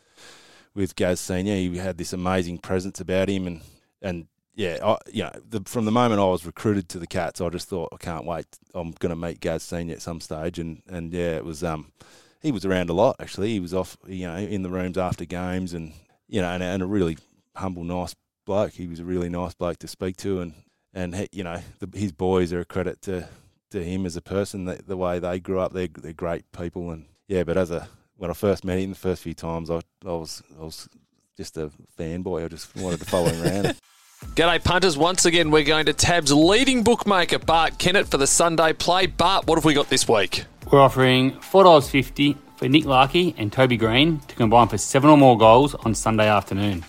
with 0.75 0.97
Gaz 0.97 1.21
Senior. 1.21 1.55
He 1.55 1.77
had 1.79 1.99
this 1.99 2.13
amazing 2.13 2.59
presence 2.59 3.01
about 3.01 3.29
him, 3.29 3.47
and 3.47 3.61
and 4.03 4.27
yeah, 4.57 4.79
I, 4.83 4.97
you 5.13 5.23
know, 5.23 5.33
the, 5.49 5.63
from 5.67 5.85
the 5.85 5.93
moment 5.93 6.21
I 6.21 6.25
was 6.25 6.47
recruited 6.47 6.89
to 6.91 6.99
the 6.99 7.07
Cats, 7.07 7.41
I 7.41 7.49
just 7.51 7.69
thought 7.69 7.91
I 7.93 7.97
can't 7.97 8.25
wait. 8.25 8.47
I'm 8.75 8.93
going 8.93 9.11
to 9.11 9.17
meet 9.17 9.41
Gaz 9.41 9.63
Senior 9.63 9.95
at 9.95 10.03
some 10.03 10.21
stage, 10.21 10.59
and 10.59 10.83
and 10.89 11.13
yeah, 11.13 11.37
it 11.37 11.45
was 11.45 11.63
um, 11.63 11.93
he 12.41 12.51
was 12.53 12.65
around 12.65 12.91
a 12.91 12.95
lot 12.95 13.17
actually. 13.21 13.53
He 13.53 13.61
was 13.61 13.75
off, 13.75 13.97
you 14.07 14.27
know, 14.27 14.37
in 14.37 14.63
the 14.63 14.71
rooms 14.71 14.99
after 14.99 15.25
games, 15.25 15.75
and 15.75 15.93
you 16.29 16.41
know, 16.41 16.49
and, 16.49 16.63
and 16.63 16.83
a 16.83 16.87
really 16.87 17.19
humble, 17.55 17.85
nice 17.85 18.15
bloke. 18.45 18.73
He 18.73 18.87
was 18.87 19.01
a 19.01 19.05
really 19.05 19.29
nice 19.29 19.55
bloke 19.55 19.79
to 19.79 19.89
speak 19.89 20.17
to, 20.19 20.41
and 20.41 20.55
and 20.95 21.15
he, 21.15 21.29
you 21.33 21.45
know, 21.45 21.61
the, 21.81 21.99
his 21.99 22.13
boys 22.13 22.53
are 22.53 22.61
a 22.61 22.65
credit 22.65 23.03
to 23.03 23.29
to 23.71 23.85
him 23.85 24.07
as 24.07 24.17
a 24.17 24.23
person. 24.23 24.65
The, 24.65 24.83
the 24.87 24.97
way 24.97 25.19
they 25.19 25.41
grew 25.41 25.61
up, 25.61 25.73
they're 25.73 25.89
they're 25.89 26.13
great 26.13 26.51
people, 26.53 26.91
and 26.91 27.07
yeah. 27.29 27.45
But 27.45 27.57
as 27.57 27.71
a 27.71 27.89
when 28.17 28.31
I 28.31 28.35
first 28.35 28.65
met 28.65 28.79
him, 28.79 28.91
the 28.91 28.97
first 28.97 29.23
few 29.23 29.35
times, 29.35 29.71
I 29.71 29.81
I 30.05 30.13
was 30.13 30.43
I 30.59 30.65
was 30.65 30.89
just 31.37 31.57
a 31.57 31.71
fanboy. 31.99 32.45
I 32.45 32.49
just 32.49 32.75
wanted 32.77 33.01
to 33.01 33.07
follow 33.07 33.29
him 33.29 33.43
around. 33.43 33.77
G'day, 34.35 34.65
punters. 34.65 34.97
Once 34.97 35.27
again, 35.27 35.51
we're 35.51 35.63
going 35.63 35.87
to 35.87 35.93
Tab's 35.93 36.33
leading 36.33 36.83
bookmaker, 36.83 37.39
Bart 37.39 37.79
Kennett, 37.79 38.09
for 38.09 38.17
the 38.17 38.27
Sunday 38.27 38.73
play. 38.73 39.07
Bart, 39.07 39.47
what 39.47 39.57
have 39.57 39.65
we 39.67 39.75
got 39.75 39.91
this 39.91 40.09
week? 40.09 40.45
We're 40.73 40.81
offering 40.81 41.33
$4.50 41.33 42.37
for 42.57 42.69
Nick 42.69 42.85
Larkey 42.85 43.35
and 43.37 43.53
Toby 43.53 43.77
Green 43.77 44.21
to 44.21 44.35
combine 44.35 44.69
for 44.69 44.79
seven 44.79 45.11
or 45.11 45.17
more 45.17 45.37
goals 45.37 45.75
on 45.75 45.95
Sunday 45.95 46.29
afternoon. 46.29 46.85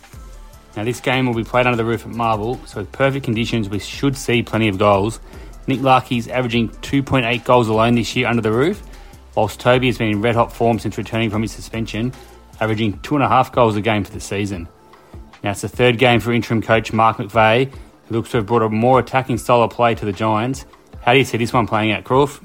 Now, 0.75 0.83
this 0.83 0.99
game 0.99 1.25
will 1.25 1.33
be 1.33 1.43
played 1.43 1.65
under 1.65 1.75
the 1.75 1.85
roof 1.85 2.05
at 2.05 2.11
Marvel, 2.11 2.59
so 2.65 2.81
with 2.81 2.91
perfect 2.91 3.25
conditions, 3.25 3.67
we 3.67 3.79
should 3.79 4.15
see 4.15 4.43
plenty 4.43 4.67
of 4.67 4.77
goals. 4.77 5.19
Nick 5.65 5.81
Larkey's 5.81 6.27
averaging 6.27 6.69
2.8 6.69 7.43
goals 7.43 7.67
alone 7.67 7.95
this 7.95 8.15
year 8.15 8.27
under 8.27 8.41
the 8.41 8.51
roof, 8.51 8.81
whilst 9.35 9.59
Toby 9.59 9.87
has 9.87 9.97
been 9.97 10.09
in 10.09 10.21
red 10.21 10.35
hot 10.35 10.53
form 10.53 10.79
since 10.79 10.97
returning 10.97 11.29
from 11.29 11.41
his 11.41 11.51
suspension, 11.51 12.13
averaging 12.59 12.99
two 12.99 13.15
and 13.15 13.23
a 13.23 13.27
half 13.27 13.51
goals 13.51 13.75
a 13.75 13.81
game 13.81 14.03
for 14.03 14.11
the 14.11 14.19
season. 14.21 14.67
Now, 15.43 15.51
it's 15.51 15.61
the 15.61 15.67
third 15.67 15.97
game 15.97 16.19
for 16.19 16.31
interim 16.31 16.61
coach 16.61 16.93
Mark 16.93 17.17
McVeigh, 17.17 17.73
who 18.05 18.15
looks 18.15 18.31
to 18.31 18.37
have 18.37 18.45
brought 18.45 18.61
a 18.61 18.69
more 18.69 18.99
attacking 18.99 19.37
style 19.37 19.63
of 19.63 19.71
play 19.71 19.95
to 19.95 20.05
the 20.05 20.13
Giants. 20.13 20.65
How 21.01 21.13
do 21.13 21.19
you 21.19 21.25
see 21.25 21.37
this 21.37 21.53
one 21.53 21.67
playing 21.67 21.91
out, 21.91 22.03
Crawf? 22.03 22.41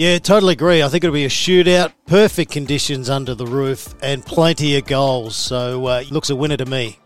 Yeah, 0.00 0.18
totally 0.18 0.54
agree. 0.54 0.82
I 0.82 0.88
think 0.88 1.04
it'll 1.04 1.12
be 1.12 1.26
a 1.26 1.28
shootout, 1.28 1.92
perfect 2.06 2.50
conditions 2.50 3.10
under 3.10 3.34
the 3.34 3.46
roof, 3.46 3.94
and 4.02 4.24
plenty 4.24 4.78
of 4.78 4.86
goals. 4.86 5.36
So 5.36 5.84
uh, 5.84 6.04
looks 6.10 6.30
a 6.30 6.36
winner 6.36 6.56
to 6.56 6.64
me. 6.64 6.98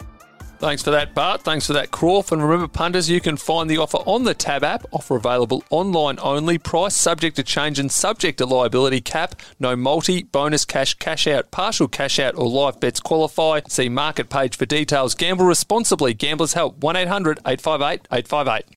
Thanks 0.61 0.85
for 0.85 0.93
that, 0.93 1.13
Bart. 1.13 1.43
Thanks 1.43 1.67
for 1.67 1.73
that, 1.73 1.91
Crawf. 1.91 2.31
And 2.31 2.41
remember, 2.41 2.69
punters, 2.69 3.11
you 3.11 3.21
can 3.21 3.37
find 3.37 3.69
the 3.69 3.79
offer 3.79 3.97
on 4.07 4.23
the 4.23 4.33
Tab 4.33 4.63
app. 4.63 4.85
Offer 4.93 5.17
available 5.17 5.65
online 5.71 6.21
only. 6.23 6.57
Price 6.57 6.95
subject 6.95 7.35
to 7.35 7.43
change 7.43 7.81
and 7.81 7.91
subject 7.91 8.39
to 8.39 8.47
liability 8.47 9.01
cap. 9.01 9.43
No 9.59 9.75
multi, 9.75 10.23
bonus 10.23 10.65
cash, 10.65 10.95
cash 10.95 11.27
out, 11.27 11.51
partial 11.51 11.89
cash 11.89 12.21
out, 12.21 12.37
or 12.37 12.47
live 12.47 12.79
bets 12.79 13.01
qualify. 13.01 13.63
See 13.67 13.89
market 13.89 14.31
page 14.31 14.57
for 14.57 14.67
details. 14.67 15.17
Gamble 15.17 15.47
responsibly. 15.47 16.15
Gamblers 16.15 16.53
help. 16.53 16.77
1 16.79 16.95
800 16.95 17.41
858 17.45 18.07
858. 18.13 18.77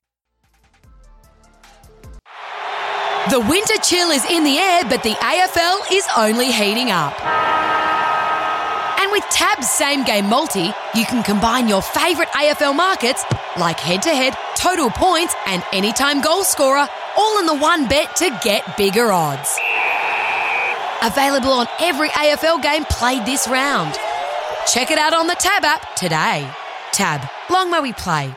The 3.30 3.40
winter 3.40 3.76
chill 3.82 4.08
is 4.08 4.24
in 4.30 4.42
the 4.42 4.56
air, 4.56 4.84
but 4.88 5.02
the 5.02 5.10
AFL 5.10 5.92
is 5.92 6.06
only 6.16 6.50
heating 6.50 6.90
up. 6.90 7.12
And 8.98 9.12
with 9.12 9.22
Tab's 9.28 9.68
same 9.68 10.02
game 10.02 10.30
multi, 10.30 10.72
you 10.94 11.04
can 11.04 11.22
combine 11.22 11.68
your 11.68 11.82
favourite 11.82 12.30
AFL 12.30 12.74
markets 12.74 13.24
like 13.58 13.78
head 13.78 14.00
to 14.02 14.08
head, 14.08 14.34
total 14.56 14.88
points, 14.88 15.34
and 15.46 15.62
anytime 15.74 16.22
goal 16.22 16.42
scorer 16.42 16.88
all 17.18 17.38
in 17.38 17.44
the 17.44 17.54
one 17.54 17.86
bet 17.86 18.16
to 18.16 18.30
get 18.42 18.78
bigger 18.78 19.12
odds. 19.12 19.58
Available 21.02 21.52
on 21.52 21.66
every 21.80 22.08
AFL 22.08 22.62
game 22.62 22.84
played 22.84 23.26
this 23.26 23.46
round. 23.46 23.92
Check 24.66 24.90
it 24.90 24.98
out 24.98 25.12
on 25.12 25.26
the 25.26 25.36
Tab 25.38 25.64
app 25.64 25.96
today. 25.96 26.50
Tab, 26.92 27.28
long 27.50 27.70
may 27.70 27.80
we 27.80 27.92
play. 27.92 28.34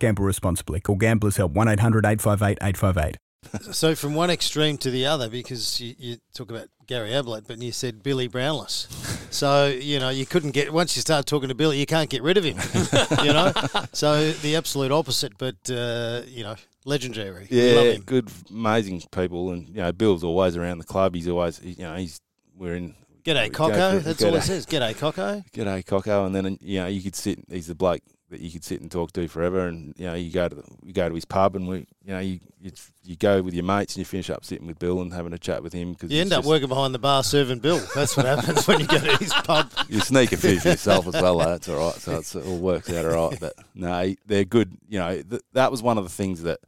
Gamble 0.00 0.24
responsibly. 0.24 0.80
Call 0.80 0.96
Gamblers 0.96 1.36
Help 1.36 1.52
1 1.52 1.68
800 1.68 2.06
858 2.06 2.58
858. 2.62 3.23
So 3.72 3.94
from 3.94 4.14
one 4.14 4.30
extreme 4.30 4.78
to 4.78 4.90
the 4.90 5.06
other, 5.06 5.28
because 5.28 5.80
you, 5.80 5.94
you 5.98 6.16
talk 6.34 6.50
about 6.50 6.68
Gary 6.86 7.14
Ablett, 7.14 7.46
but 7.46 7.60
you 7.60 7.72
said 7.72 8.02
Billy 8.02 8.28
Brownless. 8.28 8.88
So 9.34 9.66
you 9.66 9.98
know 9.98 10.10
you 10.10 10.26
couldn't 10.26 10.52
get 10.52 10.72
once 10.72 10.94
you 10.94 11.02
start 11.02 11.26
talking 11.26 11.48
to 11.48 11.56
Billy, 11.56 11.76
you 11.76 11.86
can't 11.86 12.08
get 12.08 12.22
rid 12.22 12.36
of 12.36 12.44
him. 12.44 12.56
you 13.24 13.32
know, 13.32 13.52
so 13.92 14.30
the 14.30 14.54
absolute 14.54 14.92
opposite, 14.92 15.36
but 15.38 15.56
uh, 15.68 16.22
you 16.28 16.44
know, 16.44 16.54
legendary. 16.84 17.48
Yeah, 17.50 17.96
good, 17.96 18.30
amazing 18.48 19.02
people, 19.10 19.50
and 19.50 19.68
you 19.68 19.82
know, 19.82 19.90
Bill's 19.90 20.22
always 20.22 20.56
around 20.56 20.78
the 20.78 20.84
club. 20.84 21.16
He's 21.16 21.26
always, 21.26 21.60
you 21.64 21.82
know, 21.82 21.96
he's 21.96 22.20
we're 22.56 22.76
in. 22.76 22.94
G'day, 23.24 23.52
Coco. 23.52 23.98
That's 23.98 24.22
all 24.22 24.36
it 24.36 24.38
g'day. 24.38 24.42
says. 24.42 24.66
G'day, 24.66 24.96
Coco. 24.96 25.42
G'day, 25.52 25.84
Coco, 25.84 26.26
and 26.26 26.32
then 26.32 26.56
you 26.60 26.78
know 26.78 26.86
you 26.86 27.02
could 27.02 27.16
sit. 27.16 27.40
He's 27.48 27.66
the 27.66 27.74
bloke 27.74 28.02
that 28.34 28.40
you 28.40 28.50
could 28.50 28.64
sit 28.64 28.80
and 28.80 28.90
talk 28.90 29.12
to 29.12 29.28
forever, 29.28 29.68
and 29.68 29.94
you 29.96 30.06
know 30.06 30.14
you 30.14 30.32
go 30.32 30.48
to 30.48 30.56
the, 30.56 30.64
you 30.82 30.92
go 30.92 31.08
to 31.08 31.14
his 31.14 31.24
pub, 31.24 31.54
and 31.54 31.68
we, 31.68 31.86
you 32.04 32.12
know, 32.12 32.18
you 32.18 32.40
you, 32.60 32.72
you 33.04 33.16
go 33.16 33.40
with 33.42 33.54
your 33.54 33.64
mates, 33.64 33.94
and 33.94 34.00
you 34.00 34.04
finish 34.04 34.28
up 34.28 34.44
sitting 34.44 34.66
with 34.66 34.78
Bill 34.78 35.00
and 35.00 35.12
having 35.12 35.32
a 35.32 35.38
chat 35.38 35.62
with 35.62 35.72
him 35.72 35.92
because 35.92 36.10
You 36.10 36.20
end 36.20 36.32
up 36.32 36.44
working 36.44 36.68
behind 36.68 36.94
the 36.94 36.98
bar 36.98 37.22
serving 37.22 37.60
Bill. 37.60 37.80
That's 37.94 38.16
what 38.16 38.26
happens 38.26 38.66
when 38.66 38.80
you 38.80 38.86
go 38.86 38.98
to 38.98 39.16
his 39.18 39.32
pub. 39.32 39.70
You 39.88 40.00
sneak 40.00 40.32
a 40.32 40.36
few 40.36 40.58
for 40.58 40.70
yourself 40.70 41.06
as 41.06 41.14
well. 41.14 41.38
Though. 41.38 41.44
That's 41.44 41.68
all 41.68 41.76
right. 41.76 41.94
So 41.94 42.18
it's, 42.18 42.34
it 42.34 42.44
all 42.46 42.58
works 42.58 42.90
out 42.90 43.06
all 43.06 43.30
right. 43.30 43.38
But 43.38 43.54
no, 43.74 44.14
they're 44.26 44.44
good. 44.44 44.76
You 44.88 44.98
know, 44.98 45.22
th- 45.22 45.42
that 45.52 45.70
was 45.70 45.82
one 45.82 45.98
of 45.98 46.04
the 46.04 46.10
things 46.10 46.42
that 46.42 46.60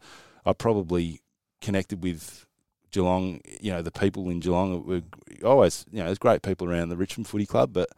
I 0.45 0.53
probably 0.53 1.21
connected 1.61 2.03
with 2.03 2.47
Geelong. 2.93 3.41
You 3.61 3.73
know, 3.73 3.83
the 3.83 3.91
people 3.91 4.29
in 4.31 4.41
Geelong 4.41 4.87
were 4.87 5.03
always. 5.45 5.87
You 5.91 6.01
know, 6.01 6.07
there's 6.07 6.19
great 6.19 6.43
people 6.43 6.71
around 6.71 6.91
the 6.91 6.97
Richmond 6.97 7.27
Footy 7.27 7.47
Club, 7.47 7.73
but 7.73 7.89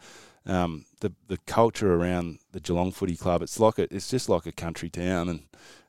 um, 0.46 0.86
the 1.00 1.12
the 1.28 1.38
culture 1.46 1.94
around 1.94 2.38
the 2.52 2.60
Geelong 2.60 2.92
Footy 2.92 3.16
Club, 3.16 3.42
it's 3.42 3.60
like 3.60 3.78
a, 3.78 3.92
it's 3.94 4.08
just 4.08 4.28
like 4.28 4.46
a 4.46 4.52
country 4.52 4.90
town, 4.90 5.28
and 5.28 5.42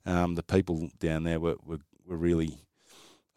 um, 0.05 0.35
the 0.35 0.43
people 0.43 0.89
down 0.99 1.23
there 1.23 1.39
were, 1.39 1.55
were 1.65 1.79
were 2.05 2.17
really. 2.17 2.59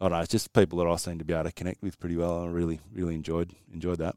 I 0.01 0.09
don't 0.09 0.17
know. 0.17 0.23
It's 0.23 0.31
just 0.31 0.51
people 0.51 0.79
that 0.79 0.87
I 0.87 0.97
seem 0.97 1.19
to 1.19 1.23
be 1.23 1.33
able 1.33 1.45
to 1.45 1.51
connect 1.53 1.81
with 1.81 1.97
pretty 1.97 2.17
well. 2.17 2.43
I 2.43 2.47
really, 2.47 2.81
really 2.91 3.15
enjoyed 3.15 3.51
enjoyed 3.71 3.99
that. 3.99 4.15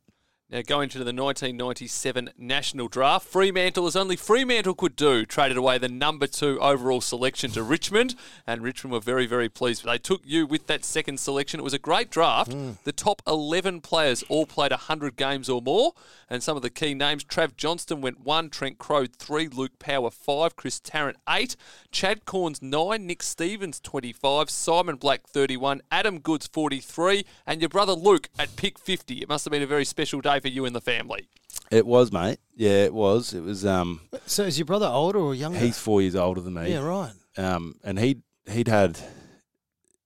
Now, 0.49 0.63
going 0.65 0.89
to 0.91 0.99
the 0.99 1.07
1997 1.07 2.31
National 2.39 2.87
Draft, 2.87 3.27
Fremantle, 3.27 3.85
as 3.89 3.97
only 3.97 4.15
Fremantle 4.15 4.75
could 4.75 4.95
do, 4.95 5.27
traded 5.27 5.57
away 5.57 5.77
the 5.77 5.89
number 5.89 6.29
two 6.29 6.57
overall 6.61 7.01
selection 7.01 7.51
to 7.51 7.65
Richmond, 7.65 8.15
and 8.47 8.63
Richmond 8.63 8.93
were 8.93 9.01
very, 9.01 9.27
very 9.27 9.49
pleased. 9.49 9.85
They 9.85 9.99
took 9.99 10.23
you 10.25 10.47
with 10.47 10.69
that 10.69 10.85
second 10.85 11.19
selection. 11.19 11.59
It 11.59 11.65
was 11.65 11.75
a 11.75 11.81
great 11.81 12.11
draft. 12.11 12.53
Hmm. 12.53 12.73
The 12.85 12.93
top 12.93 13.23
11 13.27 13.81
players 13.81 14.23
all 14.29 14.47
played 14.47 14.71
100 14.71 15.17
games 15.17 15.49
or 15.49 15.61
more, 15.61 15.95
and 16.31 16.45
some 16.45 16.57
of 16.57 16.63
the 16.63 16.71
key 16.71 16.95
names 16.95 17.25
Trav 17.25 17.57
Johnstone 17.57 18.01
went 18.01 18.21
one, 18.21 18.49
Trent 18.49 18.79
Croad 18.79 19.17
three, 19.17 19.49
Luke 19.49 19.81
Power 19.81 20.13
five, 20.13 20.55
Chris 20.55 20.79
Tarrant 20.79 21.19
eight, 21.29 21.57
Chad 21.91 22.25
Cornes 22.25 22.63
nine, 22.63 23.05
Nick 23.05 23.25
Stevens 23.25 23.81
25, 23.81 24.49
Simon 24.49 24.95
Black 24.95 25.27
31, 25.27 25.83
Adam 25.91 26.21
Goodes 26.21 26.47
43, 26.47 27.25
and 27.49 27.61
your 27.61 27.69
brother 27.69 27.95
Luke 27.95 28.29
at 28.39 28.55
pick 28.55 28.79
50. 28.79 29.23
It 29.23 29.29
must 29.29 29.45
have 29.45 29.51
been 29.51 29.63
a 29.63 29.67
very 29.67 29.85
special 29.85 30.21
day 30.21 30.36
for 30.41 30.49
you 30.49 30.65
and 30.65 30.75
the 30.75 30.81
family. 30.81 31.29
It 31.71 31.87
was, 31.87 32.13
mate. 32.13 32.39
Yeah, 32.55 32.85
it 32.85 32.95
was. 32.95 33.33
It 33.35 33.41
was. 33.43 33.67
Um, 33.67 34.01
So 34.27 34.45
is 34.45 34.59
your 34.59 34.67
brother 34.67 34.87
older 34.87 35.19
or 35.19 35.35
younger? 35.35 35.59
he's 35.59 35.79
four 35.79 36.01
years 36.01 36.15
older 36.15 36.41
than 36.41 36.55
me. 36.55 36.71
yeah, 36.73 36.79
right. 36.85 37.13
Um, 37.37 37.75
and 37.83 37.99
he'd 37.99 38.23
he'd 38.49 38.69
had, 38.69 38.99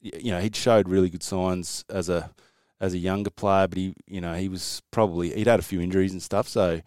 you 0.00 0.30
know, 0.32 0.40
he'd 0.40 0.56
showed 0.56 0.88
really 0.88 1.10
good 1.10 1.22
signs 1.22 1.84
as 1.88 2.08
a 2.08 2.30
as 2.80 2.94
a 2.94 2.98
younger 2.98 3.30
player, 3.30 3.68
but 3.68 3.76
he, 3.76 3.94
you 4.06 4.20
know, 4.22 4.34
he 4.34 4.48
was 4.48 4.80
probably 4.90 5.34
he'd 5.34 5.46
had 5.46 5.60
a 5.60 5.62
few 5.64 5.80
injuries 5.80 6.12
and 6.12 6.22
stuff. 6.22 6.48
So 6.48 6.80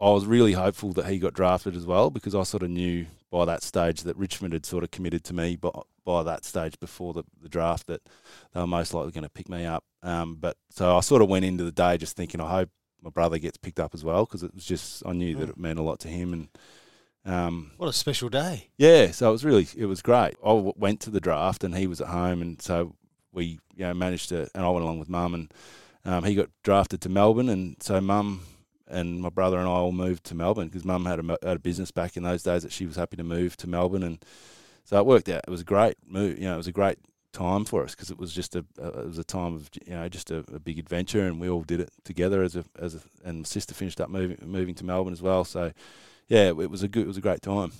I 0.00 0.10
was 0.10 0.24
really 0.26 0.52
hopeful 0.52 0.92
that 0.94 1.06
he 1.06 1.18
got 1.18 1.34
drafted 1.34 1.76
as 1.76 1.84
well 1.86 2.10
because 2.10 2.34
I 2.34 2.42
sort 2.44 2.62
of 2.62 2.70
knew 2.70 3.06
by 3.30 3.44
that 3.44 3.62
stage 3.62 4.02
that 4.04 4.16
Richmond 4.16 4.54
had 4.54 4.64
sort 4.64 4.84
of 4.84 4.90
committed 4.90 5.22
to 5.24 5.34
me 5.34 5.56
by, 5.56 5.70
by 6.04 6.22
that 6.22 6.44
stage 6.44 6.78
before 6.80 7.12
the, 7.12 7.24
the 7.42 7.48
draft 7.48 7.86
that 7.88 8.00
they 8.54 8.60
were 8.60 8.66
most 8.66 8.94
likely 8.94 9.12
going 9.12 9.24
to 9.24 9.28
pick 9.30 9.48
me 9.48 9.64
up. 9.66 9.84
Um, 10.02 10.36
but 10.40 10.56
so 10.70 10.96
I 10.96 11.00
sort 11.00 11.20
of 11.20 11.28
went 11.28 11.44
into 11.44 11.64
the 11.64 11.72
day 11.72 11.98
just 11.98 12.16
thinking 12.16 12.40
I 12.40 12.48
hope 12.48 12.70
my 13.04 13.10
brother 13.10 13.38
gets 13.38 13.56
picked 13.58 13.78
up 13.78 13.94
as 13.94 14.02
well 14.02 14.24
because 14.24 14.42
it 14.42 14.54
was 14.54 14.64
just 14.64 15.04
I 15.06 15.12
knew 15.12 15.36
that 15.36 15.50
it 15.50 15.58
meant 15.58 15.78
a 15.78 15.82
lot 15.82 16.00
to 16.00 16.08
him 16.08 16.32
and. 16.32 16.48
Um, 17.26 17.70
What 17.78 17.88
a 17.88 17.92
special 17.94 18.28
day. 18.28 18.68
yeah, 18.76 19.10
so 19.10 19.28
it 19.30 19.32
was 19.32 19.44
really 19.46 19.66
it 19.76 19.86
was 19.86 20.02
great. 20.02 20.34
I 20.44 20.48
w- 20.48 20.74
went 20.76 21.00
to 21.00 21.10
the 21.10 21.20
draft 21.20 21.64
and 21.64 21.74
he 21.74 21.86
was 21.86 22.02
at 22.02 22.08
home, 22.08 22.42
and 22.42 22.60
so 22.60 22.96
we 23.32 23.58
you 23.74 23.86
know 23.86 23.94
managed 23.94 24.28
to, 24.28 24.46
and 24.54 24.62
I 24.64 24.68
went 24.68 24.82
along 24.84 24.98
with 24.98 25.08
mum, 25.08 25.32
and 25.32 25.54
um, 26.04 26.24
he 26.24 26.34
got 26.34 26.50
drafted 26.62 27.00
to 27.00 27.08
Melbourne, 27.08 27.48
and 27.48 27.76
so 27.82 27.98
mum 28.02 28.42
and 28.86 29.22
my 29.22 29.30
brother 29.30 29.56
and 29.58 29.66
I 29.66 29.70
all 29.70 29.90
moved 29.92 30.24
to 30.24 30.34
Melbourne 30.34 30.68
because 30.68 30.84
mum 30.84 31.06
had 31.06 31.18
a 31.18 31.38
had 31.42 31.56
a 31.56 31.60
business 31.60 31.90
back 31.90 32.18
in 32.18 32.24
those 32.24 32.42
days 32.42 32.62
that 32.62 32.72
she 32.72 32.84
was 32.84 32.96
happy 32.96 33.16
to 33.16 33.24
move 33.24 33.56
to 33.56 33.66
Melbourne, 33.66 34.02
and 34.02 34.22
so 34.84 34.98
it 34.98 35.06
worked 35.06 35.30
out. 35.30 35.44
It 35.48 35.50
was 35.50 35.62
a 35.62 35.64
great 35.64 35.96
move, 36.06 36.38
you 36.38 36.44
know, 36.44 36.54
it 36.54 36.58
was 36.58 36.66
a 36.66 36.72
great 36.72 36.98
time 37.34 37.66
for 37.66 37.84
us 37.84 37.94
because 37.94 38.10
it 38.10 38.18
was 38.18 38.32
just 38.32 38.56
a, 38.56 38.64
a 38.80 39.00
it 39.00 39.06
was 39.06 39.18
a 39.18 39.24
time 39.24 39.54
of 39.54 39.68
you 39.86 39.94
know 39.94 40.08
just 40.08 40.30
a, 40.30 40.38
a 40.54 40.58
big 40.58 40.78
adventure, 40.78 41.26
and 41.26 41.38
we 41.38 41.50
all 41.50 41.62
did 41.62 41.80
it 41.80 41.90
together 42.04 42.42
as 42.42 42.56
a 42.56 42.64
as 42.78 42.94
a, 42.94 43.00
and 43.22 43.40
my 43.40 43.44
sister 43.44 43.74
finished 43.74 44.00
up 44.00 44.08
moving 44.08 44.38
moving 44.42 44.74
to 44.76 44.84
Melbourne 44.84 45.12
as 45.12 45.20
well, 45.20 45.44
so. 45.44 45.72
Yeah, 46.26 46.48
it 46.48 46.70
was 46.70 46.82
a 46.82 46.88
good. 46.88 47.04
It 47.04 47.08
was 47.08 47.18
a 47.18 47.20
great 47.20 47.42
time. 47.42 47.72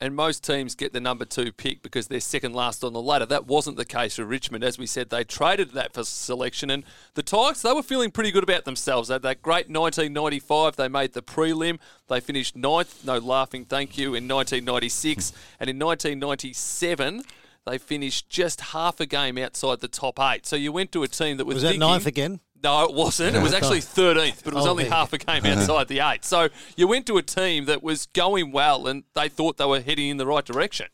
And 0.00 0.16
most 0.16 0.42
teams 0.42 0.74
get 0.74 0.92
the 0.92 0.98
number 0.98 1.24
two 1.24 1.52
pick 1.52 1.80
because 1.80 2.08
they're 2.08 2.18
second 2.18 2.54
last 2.54 2.82
on 2.82 2.92
the 2.92 3.00
ladder. 3.00 3.24
That 3.24 3.46
wasn't 3.46 3.76
the 3.76 3.84
case 3.84 4.16
for 4.16 4.24
Richmond. 4.24 4.64
As 4.64 4.76
we 4.76 4.84
said, 4.84 5.10
they 5.10 5.22
traded 5.22 5.70
that 5.74 5.92
for 5.92 6.02
selection. 6.02 6.70
And 6.70 6.82
the 7.14 7.22
Tigers, 7.22 7.62
they 7.62 7.72
were 7.72 7.84
feeling 7.84 8.10
pretty 8.10 8.32
good 8.32 8.42
about 8.42 8.64
themselves. 8.64 9.06
They 9.06 9.14
had 9.14 9.22
that 9.22 9.42
great 9.42 9.70
1995. 9.70 10.74
They 10.74 10.88
made 10.88 11.12
the 11.12 11.22
prelim. 11.22 11.78
They 12.08 12.18
finished 12.18 12.56
ninth, 12.56 13.04
no 13.04 13.18
laughing 13.18 13.64
thank 13.64 13.96
you, 13.96 14.06
in 14.06 14.26
1996. 14.26 15.32
and 15.60 15.70
in 15.70 15.78
1997, 15.78 17.22
they 17.66 17.78
finished 17.78 18.28
just 18.28 18.60
half 18.60 19.00
a 19.00 19.06
game 19.06 19.38
outside 19.38 19.80
the 19.80 19.88
top 19.88 20.18
eight. 20.20 20.46
So 20.46 20.56
you 20.56 20.72
went 20.72 20.92
to 20.92 21.02
a 21.02 21.08
team 21.08 21.36
that 21.36 21.44
was, 21.44 21.54
Was 21.56 21.62
that 21.62 21.68
thinking- 21.70 21.80
ninth 21.88 22.06
again? 22.06 22.40
no, 22.62 22.84
it 22.84 22.94
wasn't. 22.94 23.34
It 23.36 23.42
was 23.42 23.52
actually 23.52 23.80
13th, 23.80 24.44
but 24.44 24.52
it 24.52 24.56
was 24.56 24.66
Oh, 24.66 24.70
only 24.70 24.84
you 24.84 24.90
half 24.90 25.12
a 25.12 25.18
game 25.18 25.44
outside 25.46 25.88
the 25.88 25.98
eight. 26.00 26.24
So 26.24 26.48
you 26.76 26.86
went 26.86 27.06
to 27.06 27.16
a 27.16 27.22
team 27.22 27.64
that 27.64 27.82
was 27.82 28.06
going 28.06 28.52
well 28.52 28.86
and 28.86 29.02
they 29.14 29.28
thought 29.28 29.56
they 29.56 29.64
were 29.64 29.80
heading 29.80 30.08
in 30.10 30.16
the 30.16 30.26
right 30.26 30.44
direction. 30.44 30.86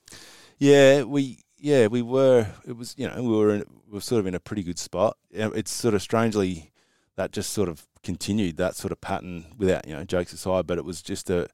Yeah, 0.59 1.03
we 1.03 1.41
yeah 1.59 1.87
we 1.89 2.03
were. 2.03 2.47
It 2.67 2.77
was 2.77 2.95
you 2.97 3.07
know 3.09 3.23
we 3.23 3.37
were 3.37 3.51
in, 3.55 3.65
we 3.87 3.95
were 3.95 4.01
sort 4.01 4.21
of 4.21 4.27
in 4.27 4.35
a 4.35 4.41
pretty 4.41 4.63
good 4.63 4.79
spot. 4.79 5.17
It's 5.31 5.71
sort 5.71 5.95
of 5.95 6.03
strangely 6.03 6.73
that 7.17 7.33
just 7.33 7.53
sort 7.53 7.69
of 7.69 7.87
continued 8.03 8.57
that 8.57 8.75
sort 8.77 8.91
of 8.93 9.01
pattern 9.01 9.45
without 9.59 9.87
you 9.87 9.95
know 9.95 10.05
jokes 10.05 10.33
aside. 10.33 10.67
But 10.67 10.79
it 10.79 10.85
was 10.85 11.03
just 11.03 11.29
a. 11.31 11.49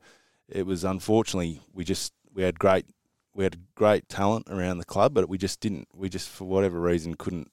It 0.48 0.64
was 0.66 0.84
unfortunately 0.84 1.60
we 1.72 1.84
just 1.84 2.12
we 2.32 2.42
had 2.44 2.58
great 2.58 2.86
we 3.34 3.44
had 3.44 3.58
great 3.74 4.08
talent 4.08 4.48
around 4.48 4.78
the 4.78 4.84
club, 4.84 5.14
but 5.14 5.28
we 5.28 5.38
just 5.38 5.60
didn't. 5.60 5.88
We 5.94 6.08
just 6.08 6.28
for 6.28 6.44
whatever 6.44 6.80
reason 6.80 7.14
couldn't 7.14 7.50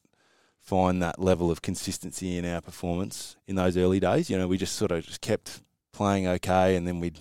find 0.60 1.02
that 1.02 1.20
level 1.20 1.50
of 1.50 1.62
consistency 1.62 2.38
in 2.38 2.46
our 2.46 2.62
performance 2.62 3.36
in 3.48 3.56
those 3.56 3.76
early 3.78 4.00
days. 4.00 4.30
You 4.30 4.38
know, 4.38 4.48
we 4.48 4.58
just 4.58 4.76
sort 4.76 4.92
of 4.92 5.06
just 5.06 5.22
kept 5.22 5.62
playing 5.92 6.28
okay, 6.28 6.76
and 6.76 6.88
then 6.88 7.00
we'd 7.00 7.20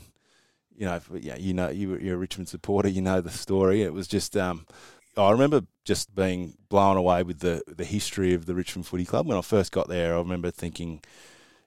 you 0.80 0.86
know, 0.86 0.98
yeah, 1.20 1.36
you 1.36 1.52
know, 1.52 1.68
you, 1.68 1.98
you're 1.98 2.14
a 2.14 2.18
Richmond 2.18 2.48
supporter, 2.48 2.88
you 2.88 3.02
know 3.02 3.20
the 3.20 3.30
story. 3.30 3.82
It 3.82 3.92
was 3.92 4.08
just, 4.08 4.34
um, 4.34 4.66
I 5.14 5.30
remember 5.30 5.60
just 5.84 6.14
being 6.14 6.54
blown 6.70 6.96
away 6.96 7.22
with 7.22 7.40
the 7.40 7.62
the 7.66 7.84
history 7.84 8.32
of 8.32 8.46
the 8.46 8.54
Richmond 8.54 8.86
Footy 8.86 9.04
Club. 9.04 9.26
When 9.26 9.36
I 9.36 9.42
first 9.42 9.72
got 9.72 9.88
there, 9.88 10.14
I 10.14 10.18
remember 10.18 10.50
thinking, 10.50 11.02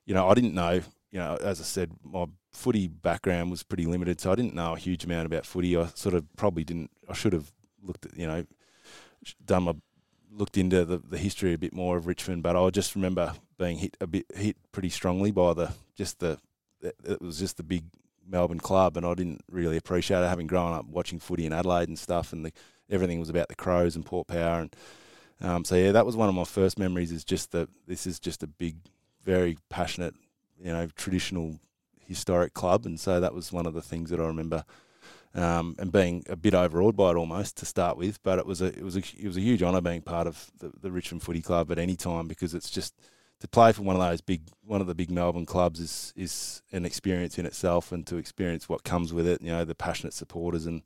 you 0.06 0.16
know, 0.16 0.28
I 0.28 0.34
didn't 0.34 0.56
know, 0.56 0.82
you 1.14 1.20
know, 1.20 1.38
as 1.42 1.62
I 1.62 1.64
said, 1.64 1.92
my 2.04 2.26
footy 2.52 2.88
background 2.88 3.52
was 3.52 3.62
pretty 3.62 3.86
limited, 3.86 4.20
so 4.20 4.32
I 4.32 4.36
didn't 4.36 4.56
know 4.56 4.74
a 4.74 4.80
huge 4.80 5.06
amount 5.06 5.28
about 5.28 5.46
footy. 5.46 5.78
I 5.78 5.86
sort 5.94 6.16
of 6.16 6.26
probably 6.36 6.64
didn't. 6.64 6.90
I 7.08 7.14
should 7.14 7.34
have 7.34 7.52
looked 7.84 8.08
at, 8.08 8.18
you 8.18 8.26
know, 8.26 8.46
done 9.46 9.64
my 9.64 9.76
looked 10.36 10.58
into 10.58 10.84
the, 10.84 10.98
the 10.98 11.20
history 11.20 11.54
a 11.54 11.58
bit 11.60 11.72
more 11.72 11.98
of 11.98 12.08
Richmond, 12.08 12.42
but 12.42 12.56
I 12.56 12.68
just 12.72 12.96
remember 12.96 13.34
being 13.60 13.78
hit 13.78 13.96
a 14.02 14.08
bit 14.08 14.26
hit 14.34 14.58
pretty 14.72 14.90
strongly 14.90 15.30
by 15.30 15.54
the 15.54 15.72
just 15.96 16.20
the 16.20 16.40
it 16.82 17.22
was 17.22 17.38
just 17.38 17.58
the 17.58 17.64
big 17.64 17.86
Melbourne 18.28 18.60
club, 18.60 18.98
and 18.98 19.06
I 19.06 19.14
didn't 19.14 19.42
really 19.52 19.78
appreciate 19.78 20.24
it, 20.24 20.28
having 20.28 20.48
grown 20.48 20.74
up 20.74 20.88
watching 20.88 21.20
footy 21.20 21.46
in 21.46 21.54
Adelaide 21.54 21.90
and 21.90 22.00
stuff, 22.00 22.34
and 22.34 22.48
the, 22.48 22.52
everything 22.90 23.20
was 23.20 23.30
about 23.30 23.50
the 23.50 23.56
Crows 23.56 23.96
and 23.96 24.04
Port 24.04 24.26
Power, 24.26 24.62
and 24.62 24.76
um, 25.42 25.64
so 25.64 25.76
yeah, 25.76 25.92
that 25.92 26.08
was 26.08 26.16
one 26.16 26.28
of 26.28 26.34
my 26.34 26.44
first 26.44 26.80
memories. 26.80 27.12
Is 27.12 27.24
just 27.24 27.52
that 27.52 27.70
this 27.86 28.08
is 28.08 28.20
just 28.20 28.42
a 28.42 28.48
big, 28.48 28.78
very 29.24 29.60
passionate, 29.70 30.16
you 30.64 30.72
know, 30.72 30.88
traditional, 30.96 31.60
historic 32.00 32.54
club, 32.54 32.86
and 32.86 33.00
so 33.00 33.20
that 33.20 33.34
was 33.34 33.52
one 33.52 33.66
of 33.66 33.74
the 33.74 33.82
things 33.82 34.10
that 34.10 34.20
I 34.20 34.26
remember. 34.26 34.66
Um, 35.36 35.76
and 35.80 35.92
being 35.92 36.24
a 36.30 36.36
bit 36.36 36.54
overawed 36.54 36.96
by 36.96 37.10
it 37.10 37.16
almost 37.16 37.58
to 37.58 37.66
start 37.66 37.98
with, 37.98 38.22
but 38.22 38.38
it 38.38 38.46
was 38.46 38.62
a 38.62 38.66
it 38.66 38.84
was 38.84 38.96
a 38.96 39.00
it 39.00 39.26
was 39.26 39.36
a 39.36 39.42
huge 39.42 39.64
honour 39.64 39.82
being 39.82 40.04
part 40.04 40.28
of 40.28 40.52
the, 40.60 40.72
the 40.80 40.92
Richmond 40.92 41.24
Footy 41.24 41.42
Club 41.42 41.72
at 41.72 41.80
any 41.80 41.96
time 41.96 42.28
because 42.28 42.54
it's 42.54 42.70
just 42.70 42.94
to 43.40 43.48
play 43.48 43.72
for 43.72 43.82
one 43.82 43.96
of 43.96 44.02
those 44.02 44.22
big 44.22 44.44
one 44.64 44.80
of 44.80 44.86
the 44.86 44.94
big 44.94 45.10
Melbourne 45.10 45.48
clubs 45.48 45.80
is 45.80 46.14
is 46.16 46.62
an 46.72 46.86
experience 46.86 47.40
in 47.40 47.48
itself, 47.48 47.92
and 47.92 48.06
to 48.06 48.18
experience 48.18 48.70
what 48.70 48.84
comes 48.84 49.12
with 49.12 49.28
it, 49.28 49.42
you 49.42 49.50
know, 49.50 49.66
the 49.66 49.74
passionate 49.74 50.14
supporters 50.14 50.68
and 50.68 50.84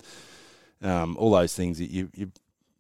um, 0.82 1.18
all 1.18 1.32
those 1.32 1.54
things 1.54 1.78
that 1.78 1.92
you 1.92 2.10
you 2.16 2.32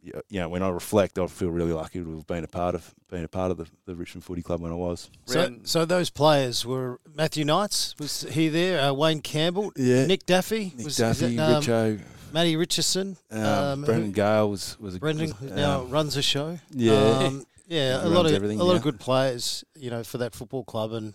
you 0.04 0.40
know, 0.40 0.50
when 0.50 0.64
I 0.64 0.70
reflect, 0.70 1.20
I 1.20 1.28
feel 1.28 1.50
really 1.50 1.74
lucky 1.74 2.00
to 2.00 2.16
have 2.16 2.28
been 2.28 2.44
a 2.44 2.48
part 2.48 2.76
of 2.76 2.94
being 3.10 3.24
a 3.24 3.28
part 3.28 3.52
of 3.52 3.58
the, 3.58 3.68
the 3.86 3.96
Richmond 3.96 4.24
Footy 4.24 4.42
Club 4.42 4.62
when 4.62 4.72
I 4.72 4.76
was. 4.76 5.10
So, 5.26 5.56
so 5.64 5.86
those 5.86 6.10
players 6.10 6.66
were 6.66 7.00
Matthew 7.14 7.46
Knights 7.46 7.96
was 8.00 8.22
he 8.30 8.48
there? 8.50 8.82
Uh, 8.82 8.94
Wayne 8.94 9.22
Campbell, 9.22 9.72
Yeah. 9.76 10.06
Nick 10.06 10.26
Daffy, 10.26 10.72
Nick 10.76 10.86
was 10.86 10.98
Daffy, 10.98 11.26
is 11.26 11.34
it, 11.34 11.40
um, 11.40 11.62
Richo, 11.62 12.00
Matty 12.34 12.56
Richardson, 12.56 13.18
um, 13.32 13.44
um, 13.44 13.82
Brendan 13.84 14.12
Gale 14.12 14.50
was 14.50 14.80
was 14.80 14.96
a 14.96 15.00
Brendan 15.00 15.28
was, 15.28 15.38
who 15.38 15.56
now 15.56 15.82
um, 15.82 15.90
runs 15.90 16.16
a 16.18 16.22
show. 16.22 16.60
yeah. 16.72 16.94
um, 16.94 17.46
yeah, 17.68 18.06
a 18.06 18.08
lot 18.08 18.26
of 18.26 18.34
everything 18.34 18.60
a 18.60 18.64
lot 18.64 18.74
now. 18.74 18.78
of 18.78 18.84
good 18.84 19.00
players, 19.00 19.64
you 19.76 19.90
know, 19.90 20.04
for 20.04 20.18
that 20.20 20.34
football 20.36 20.64
club, 20.64 20.94
and 20.94 21.14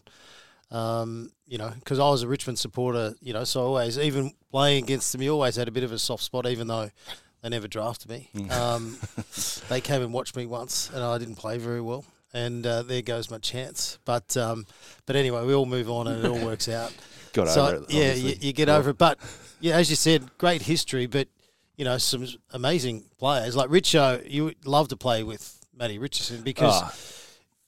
um, 0.70 1.30
you 1.46 1.58
know, 1.58 1.70
because 1.78 1.98
I 1.98 2.08
was 2.08 2.22
a 2.22 2.28
Richmond 2.28 2.58
supporter, 2.58 3.14
you 3.20 3.32
know, 3.32 3.44
so 3.44 3.60
I 3.60 3.64
always 3.64 3.98
even 3.98 4.32
playing 4.50 4.84
against 4.84 5.12
them, 5.12 5.22
you 5.22 5.30
always 5.32 5.56
had 5.56 5.68
a 5.68 5.70
bit 5.70 5.84
of 5.84 5.92
a 5.92 5.98
soft 5.98 6.22
spot, 6.22 6.46
even 6.46 6.66
though 6.66 6.90
they 7.42 7.48
never 7.48 7.68
drafted 7.68 8.10
me. 8.10 8.30
Mm. 8.34 8.50
Um, 8.50 8.96
they 9.68 9.80
came 9.80 10.02
and 10.02 10.12
watched 10.12 10.36
me 10.36 10.46
once, 10.46 10.90
and 10.94 11.02
I 11.02 11.18
didn't 11.18 11.36
play 11.36 11.58
very 11.58 11.80
well, 11.80 12.04
and 12.32 12.66
uh, 12.66 12.82
there 12.82 13.02
goes 13.02 13.30
my 13.30 13.38
chance. 13.38 13.98
But 14.04 14.36
um, 14.36 14.66
but 15.06 15.16
anyway, 15.16 15.44
we 15.44 15.54
all 15.54 15.66
move 15.66 15.90
on, 15.90 16.06
and 16.06 16.24
it 16.24 16.28
all 16.28 16.44
works 16.44 16.68
out. 16.68 16.92
got 17.32 17.48
so 17.48 17.66
over 17.66 17.76
it. 17.84 17.90
yeah, 17.90 18.12
you, 18.14 18.34
you 18.40 18.52
get 18.52 18.68
Yeah. 18.68 18.76
over 18.76 18.90
it. 18.90 18.98
But 18.98 19.18
yeah, 19.60 19.76
as 19.76 19.90
you 19.90 19.96
said, 19.96 20.36
great 20.38 20.62
history, 20.62 21.06
but 21.06 21.28
you 21.76 21.84
know 21.84 21.98
some 21.98 22.26
amazing 22.52 23.04
players 23.18 23.56
like 23.56 23.68
Richo. 23.70 24.22
You 24.30 24.52
love 24.64 24.88
to 24.88 24.96
play 24.96 25.22
with 25.22 25.58
Matty 25.76 25.98
Richardson 25.98 26.42
because 26.42 26.74
Ah, 26.82 26.94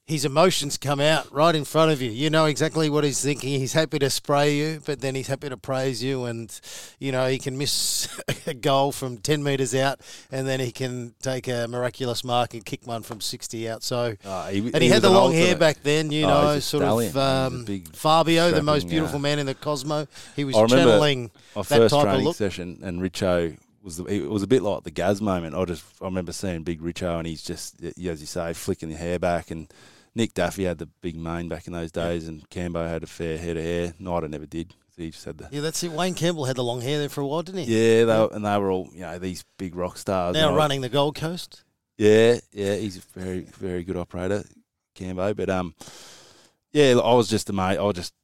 his 0.06 0.26
emotions 0.26 0.76
come 0.76 1.00
out 1.00 1.32
right 1.32 1.54
in 1.54 1.64
front 1.64 1.90
of 1.90 2.02
you. 2.02 2.10
You 2.10 2.28
know 2.28 2.44
exactly 2.44 2.90
what 2.90 3.04
he's 3.04 3.22
thinking. 3.22 3.58
He's 3.58 3.72
happy 3.72 3.98
to 4.00 4.10
spray 4.10 4.54
you, 4.54 4.82
but 4.84 5.00
then 5.00 5.14
he's 5.14 5.28
happy 5.28 5.48
to 5.48 5.56
praise 5.56 6.04
you. 6.04 6.24
And, 6.26 6.60
you 6.98 7.10
know, 7.10 7.26
he 7.26 7.38
can 7.38 7.56
miss 7.56 8.06
a 8.46 8.52
goal 8.52 8.92
from 8.92 9.16
10 9.16 9.42
metres 9.42 9.74
out 9.74 10.00
and 10.30 10.46
then 10.46 10.60
he 10.60 10.72
can 10.72 11.14
take 11.22 11.48
a 11.48 11.66
miraculous 11.68 12.22
mark 12.22 12.52
and 12.52 12.66
kick 12.66 12.86
one 12.86 13.02
from 13.02 13.22
60 13.22 13.66
out. 13.70 13.82
So, 13.82 14.14
ah, 14.26 14.48
he, 14.48 14.58
and 14.58 14.82
he, 14.82 14.90
had 14.90 15.00
the 15.00 15.08
long 15.08 15.32
hair 15.32 15.56
back 15.56 15.82
then, 15.82 16.10
you 16.10 16.26
Oh, 16.26 16.28
know, 16.28 16.58
sort 16.58 16.82
stallion. 16.82 17.10
of 17.10 17.16
um, 17.16 17.64
big, 17.64 17.96
Fabio, 17.96 18.50
the 18.50 18.62
most 18.62 18.88
beautiful 18.88 19.16
uh, 19.16 19.22
man 19.22 19.38
in 19.38 19.46
the 19.46 19.54
Cosmo. 19.54 20.06
He 20.36 20.44
was 20.44 20.54
channeling 20.54 21.30
My 21.56 21.62
that 21.62 21.68
type 21.68 21.92
of 21.92 22.02
training 22.02 22.24
look. 22.24 22.36
session, 22.36 22.80
and 22.82 23.00
Richo 23.00 23.56
was 23.82 23.96
the, 23.96 24.04
it 24.04 24.28
was 24.28 24.42
a 24.42 24.46
bit 24.46 24.62
like 24.62 24.82
the 24.84 24.90
Gaz 24.90 25.22
moment. 25.22 25.54
I 25.54 25.64
just 25.64 25.84
I 26.02 26.04
remember 26.06 26.32
seeing 26.32 26.62
big 26.62 26.80
Richo, 26.80 27.18
and 27.18 27.26
he's 27.26 27.42
just 27.42 27.82
as 27.82 27.96
you 27.96 28.14
say, 28.26 28.52
flicking 28.52 28.88
the 28.90 28.96
hair 28.96 29.18
back, 29.18 29.50
and 29.50 29.72
Nick 30.14 30.34
Daffy 30.34 30.64
had 30.64 30.78
the 30.78 30.86
big 31.00 31.16
mane 31.16 31.48
back 31.48 31.66
in 31.66 31.72
those 31.72 31.90
days, 31.90 32.28
and 32.28 32.48
Cambo 32.50 32.88
had 32.88 33.02
a 33.02 33.06
fair 33.06 33.36
head 33.36 33.56
of 33.56 33.64
hair. 33.64 33.94
Knighter 33.98 34.28
never 34.28 34.46
did. 34.46 34.74
He 34.96 35.10
just 35.10 35.24
had 35.24 35.38
the 35.38 35.48
Yeah, 35.50 35.60
that's 35.60 35.82
it. 35.82 35.90
Wayne 35.90 36.14
Campbell 36.14 36.44
had 36.44 36.54
the 36.54 36.62
long 36.62 36.80
hair 36.80 36.98
there 37.00 37.08
for 37.08 37.20
a 37.20 37.26
while, 37.26 37.42
didn't 37.42 37.64
he? 37.64 37.74
yeah, 37.74 38.04
they 38.04 38.18
were, 38.18 38.28
and 38.32 38.44
they 38.44 38.58
were 38.58 38.70
all 38.70 38.88
you 38.92 39.00
know 39.00 39.18
these 39.18 39.44
big 39.58 39.74
rock 39.74 39.98
stars. 39.98 40.34
Now 40.34 40.52
I- 40.52 40.56
running 40.56 40.82
the 40.82 40.88
Gold 40.88 41.16
Coast. 41.16 41.64
Yeah, 41.96 42.38
yeah, 42.52 42.74
he's 42.76 42.96
a 42.98 43.18
very, 43.18 43.40
very 43.40 43.82
good 43.84 43.96
operator, 43.96 44.44
Cambo. 44.96 45.34
But 45.34 45.50
um, 45.50 45.74
yeah, 46.72 46.94
I 47.02 47.14
was 47.14 47.28
just 47.28 47.50
amazed. 47.50 47.80
I 47.80 47.82
was 47.82 47.96
just 47.96 48.14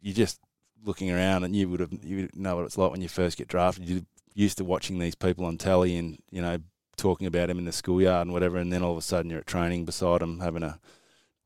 you 0.00 0.12
just 0.12 0.38
looking 0.84 1.10
around, 1.10 1.42
and 1.44 1.54
you 1.56 1.68
would 1.68 1.80
have 1.80 1.92
you 2.04 2.28
know 2.34 2.56
what 2.56 2.64
it's 2.66 2.78
like 2.78 2.92
when 2.92 3.00
you 3.02 3.08
first 3.08 3.36
get 3.36 3.48
drafted. 3.48 3.88
You're 3.88 4.02
used 4.34 4.58
to 4.58 4.64
watching 4.64 4.98
these 5.00 5.14
people 5.16 5.44
on 5.44 5.58
telly, 5.58 5.96
and 5.96 6.18
you 6.30 6.40
know 6.42 6.58
talking 6.96 7.26
about 7.26 7.50
him 7.50 7.58
in 7.58 7.64
the 7.64 7.72
schoolyard 7.72 8.26
and 8.26 8.32
whatever, 8.32 8.58
and 8.58 8.72
then 8.72 8.82
all 8.82 8.92
of 8.92 8.98
a 8.98 9.02
sudden 9.02 9.30
you're 9.30 9.40
at 9.40 9.46
training 9.46 9.84
beside 9.84 10.22
him, 10.22 10.38
having 10.40 10.60
to 10.60 10.78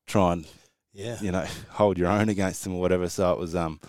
try 0.06 0.32
and 0.34 0.46
Yeah. 0.92 1.18
you 1.20 1.30
know 1.32 1.46
hold 1.70 1.98
your 1.98 2.08
own 2.08 2.28
against 2.28 2.64
them 2.64 2.74
or 2.74 2.80
whatever. 2.80 3.08
So 3.08 3.32
it 3.32 3.38
was 3.38 3.54
um, 3.54 3.80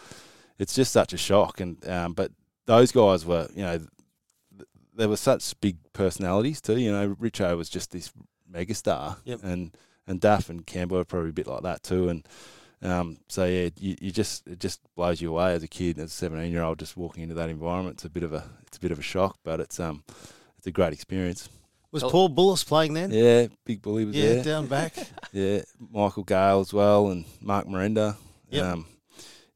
it's 0.60 0.74
just 0.76 0.92
such 0.92 1.14
a 1.14 1.18
shock. 1.18 1.60
And 1.60 1.88
um, 1.88 2.14
but 2.14 2.32
those 2.66 2.92
guys 2.92 3.26
were 3.26 3.48
you 3.56 3.64
know 3.64 3.78
th- 3.78 4.68
they 4.96 5.08
were 5.08 5.18
such 5.18 5.60
big 5.62 5.78
personalities 5.94 6.62
too. 6.62 6.78
You 6.80 6.92
know, 6.92 7.16
Richo 7.16 7.56
was 7.58 7.70
just 7.70 7.92
this 7.92 8.12
megastar, 8.52 9.18
Yep. 9.26 9.40
and 9.44 9.76
and 10.08 10.20
Duff 10.22 10.50
and 10.50 10.66
Campbell 10.66 10.98
were 10.98 11.06
probably 11.06 11.30
a 11.30 11.34
bit 11.34 11.48
like 11.48 11.64
that 11.64 11.84
too. 11.84 12.10
And 12.10 12.28
um, 12.82 13.18
so 13.28 13.46
yeah, 13.46 13.70
you, 13.80 13.96
you 14.00 14.12
just 14.12 14.48
it 14.48 14.60
just 14.60 14.80
blows 14.96 15.20
you 15.22 15.30
away 15.32 15.54
as 15.54 15.64
a 15.64 15.68
kid, 15.68 15.98
as 15.98 16.06
a 16.06 16.10
seventeen 16.14 16.52
year 16.52 16.64
old, 16.64 16.80
just 16.80 16.96
walking 16.98 17.24
into 17.24 17.36
that 17.36 17.50
environment. 17.50 17.96
It's 17.96 18.06
a 18.06 18.10
bit 18.10 18.24
of 18.24 18.34
a 18.34 18.44
it's 18.68 18.78
a 18.78 18.82
bit 18.82 18.92
of 18.92 19.00
a 19.00 19.04
shock, 19.04 19.38
but 19.44 19.60
it's 19.60 19.80
um 19.80 20.04
it's 20.58 20.68
a 20.68 20.72
great 20.72 20.94
experience. 20.94 21.50
Was 21.92 22.04
Oh. 22.04 22.10
Paul 22.10 22.30
Bulluss 22.30 22.66
playing 22.66 22.94
then? 22.94 23.12
Yeah, 23.12 23.48
Big 23.66 23.82
Bully 23.82 24.06
was 24.06 24.14
there. 24.16 24.24
Yeah, 24.28 24.34
there. 24.36 24.44
down 24.44 24.68
back. 24.68 24.94
Yeah, 25.34 25.62
Michael 25.92 26.24
Gale 26.24 26.60
as 26.62 26.74
well, 26.74 27.10
and 27.10 27.26
Mark 27.42 27.68
Merenda. 27.68 28.16
Yep. 28.50 28.64
Um, 28.66 28.86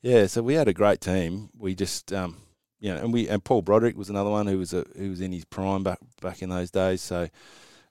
yeah, 0.01 0.27
so 0.27 0.41
we 0.43 0.53
had 0.53 0.67
a 0.67 0.73
great 0.73 0.99
team. 1.01 1.49
We 1.57 1.75
just, 1.75 2.11
um, 2.13 2.37
you 2.79 2.93
know, 2.93 2.97
and 3.01 3.13
we 3.13 3.27
and 3.29 3.43
Paul 3.43 3.61
Broderick 3.61 3.97
was 3.97 4.09
another 4.09 4.29
one 4.29 4.47
who 4.47 4.57
was 4.57 4.73
a, 4.73 4.85
who 4.97 5.09
was 5.09 5.21
in 5.21 5.31
his 5.31 5.45
prime 5.45 5.83
back 5.83 5.99
back 6.21 6.41
in 6.41 6.49
those 6.49 6.71
days. 6.71 7.01
So, 7.01 7.29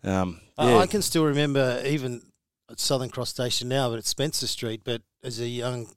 um, 0.04 0.40
I- 0.58 0.70
yeah, 0.72 0.76
I 0.78 0.86
can 0.86 1.02
still 1.02 1.24
remember 1.24 1.82
even 1.86 2.22
at 2.70 2.78
Southern 2.80 3.08
Cross 3.10 3.30
Station 3.30 3.68
now, 3.68 3.88
but 3.90 3.98
at 3.98 4.04
Spencer 4.04 4.46
Street. 4.46 4.82
But 4.84 5.02
as 5.24 5.40
a 5.40 5.48
young 5.48 5.88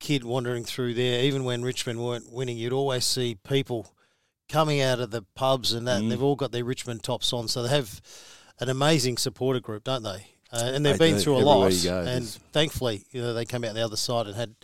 kid 0.00 0.24
wandering 0.24 0.64
through 0.64 0.94
there, 0.94 1.22
even 1.24 1.44
when 1.44 1.62
Richmond 1.62 2.04
weren't 2.04 2.30
winning, 2.32 2.56
you'd 2.58 2.72
always 2.72 3.04
see 3.04 3.36
people 3.36 3.92
coming 4.50 4.80
out 4.82 5.00
of 5.00 5.10
the 5.10 5.22
pubs 5.34 5.72
and 5.72 5.86
that. 5.88 5.96
Mm. 5.98 6.02
And 6.02 6.12
they've 6.12 6.22
all 6.22 6.36
got 6.36 6.52
their 6.52 6.64
Richmond 6.64 7.02
tops 7.02 7.32
on, 7.32 7.48
so 7.48 7.62
they 7.62 7.70
have 7.70 8.00
an 8.58 8.68
amazing 8.68 9.16
supporter 9.16 9.60
group, 9.60 9.84
don't 9.84 10.02
they? 10.02 10.26
Uh, 10.52 10.72
and 10.74 10.84
they've 10.84 10.98
They 10.98 11.10
been 11.10 11.16
do. 11.16 11.22
through 11.22 11.36
a 11.38 11.46
lot, 11.46 11.72
and 11.86 12.26
thankfully, 12.52 13.04
you 13.12 13.22
know, 13.22 13.32
they 13.32 13.44
came 13.44 13.64
out 13.64 13.74
the 13.74 13.84
other 13.84 13.96
side 13.96 14.26
and 14.26 14.34
had 14.36 14.54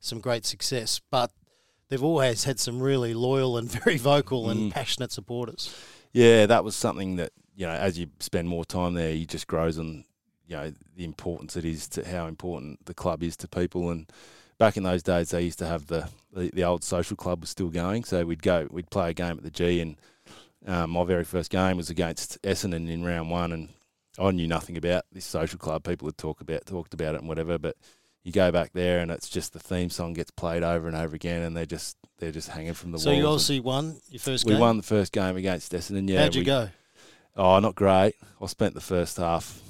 some 0.00 0.18
great 0.20 0.44
success. 0.44 1.00
But 1.10 1.30
they've 1.88 2.02
always 2.02 2.44
had 2.44 2.58
some 2.58 2.80
really 2.82 3.14
loyal 3.14 3.56
and 3.56 3.70
very 3.84 3.96
vocal 3.98 4.50
and 4.50 4.70
Mm. 4.70 4.74
passionate 4.74 5.12
supporters. 5.12 5.72
yeah, 6.12 6.46
that 6.46 6.64
was 6.64 6.74
something 6.74 7.16
that 7.16 7.30
you 7.54 7.66
know 7.66 7.72
as 7.72 7.98
you 7.98 8.08
spend 8.18 8.48
more 8.48 8.64
time 8.64 8.94
there, 8.94 9.12
you 9.12 9.26
just 9.26 9.46
grows 9.46 9.78
on 9.78 10.04
you 10.48 10.56
know 10.56 10.72
the 10.96 11.04
importance 11.04 11.56
it 11.56 11.64
is 11.64 11.86
to 11.90 12.04
how 12.08 12.26
important 12.26 12.84
the 12.86 12.94
club 12.94 13.22
is 13.22 13.36
to 13.36 13.46
people. 13.48 13.90
And 13.90 14.10
back 14.58 14.76
in 14.76 14.82
those 14.82 15.02
days, 15.02 15.30
they 15.30 15.42
used 15.42 15.58
to 15.60 15.66
have 15.66 15.86
the 15.86 16.08
the, 16.32 16.50
the 16.52 16.64
old 16.64 16.84
social 16.84 17.16
club 17.16 17.40
was 17.40 17.50
still 17.50 17.68
going, 17.68 18.04
so 18.04 18.24
we'd 18.24 18.42
go 18.42 18.66
we'd 18.70 18.90
play 18.90 19.10
a 19.10 19.14
game 19.14 19.36
at 19.38 19.42
the 19.42 19.50
G, 19.50 19.80
and 19.80 19.96
um, 20.66 20.90
my 20.90 21.04
very 21.04 21.24
first 21.24 21.50
game 21.50 21.76
was 21.76 21.90
against 21.90 22.40
Essendon 22.42 22.88
in 22.90 23.04
round 23.04 23.30
one, 23.30 23.52
and 23.52 23.68
I 24.18 24.30
knew 24.32 24.46
nothing 24.46 24.76
about 24.76 25.04
this 25.12 25.24
social 25.24 25.58
club. 25.58 25.84
People 25.84 26.08
had 26.08 26.18
talked 26.18 26.42
about 26.42 26.66
talked 26.66 26.94
about 26.94 27.14
it 27.14 27.20
and 27.20 27.28
whatever, 27.28 27.58
but 27.58 27.76
you 28.24 28.32
go 28.32 28.50
back 28.52 28.72
there 28.74 28.98
and 28.98 29.10
it's 29.10 29.28
just 29.28 29.52
the 29.54 29.60
theme 29.60 29.88
song 29.88 30.12
gets 30.12 30.30
played 30.30 30.62
over 30.62 30.86
and 30.88 30.96
over 30.96 31.14
again, 31.16 31.42
and 31.42 31.56
they're 31.56 31.64
just 31.66 31.96
they're 32.18 32.32
just 32.32 32.48
hanging 32.48 32.74
from 32.74 32.90
the 32.90 32.96
wall. 32.96 33.02
So 33.04 33.12
you 33.12 33.26
obviously 33.26 33.60
won 33.60 34.00
your 34.10 34.20
first 34.20 34.44
we 34.44 34.52
game. 34.52 34.60
won 34.60 34.76
the 34.76 34.82
first 34.82 35.12
game 35.12 35.36
against 35.36 35.72
Essendon. 35.72 36.08
Yeah, 36.08 36.22
How'd 36.22 36.34
you 36.34 36.40
we- 36.42 36.46
go? 36.46 36.68
Oh, 37.36 37.60
not 37.60 37.76
great. 37.76 38.14
I 38.42 38.46
spent 38.46 38.74
the 38.74 38.80
first 38.80 39.16
half. 39.16 39.62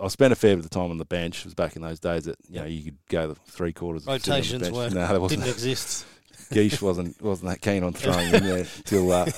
I 0.00 0.08
spent 0.08 0.32
a 0.32 0.36
fair 0.36 0.56
bit 0.56 0.64
of 0.64 0.70
time 0.70 0.90
on 0.90 0.98
the 0.98 1.04
bench. 1.04 1.40
It 1.40 1.44
was 1.46 1.54
back 1.54 1.76
in 1.76 1.82
those 1.82 2.00
days 2.00 2.24
that 2.24 2.36
you 2.48 2.60
know 2.60 2.66
you 2.66 2.84
could 2.84 2.98
go 3.08 3.28
the 3.28 3.34
three 3.34 3.72
quarters. 3.72 4.04
sitting 4.04 4.12
on 4.14 4.20
the 4.20 4.30
Rotations 4.30 4.62
bench. 4.62 4.74
weren't 4.74 4.94
No, 4.94 5.20
wasn't. 5.20 5.42
didn't 5.42 5.54
exist. 5.54 6.06
Geesh 6.50 6.82
wasn't 6.82 7.20
wasn't 7.22 7.50
that 7.50 7.60
keen 7.60 7.82
on 7.84 7.92
throwing 7.92 8.28
him 8.28 8.44
there 8.44 8.66
till. 8.84 9.10
Uh, 9.12 9.30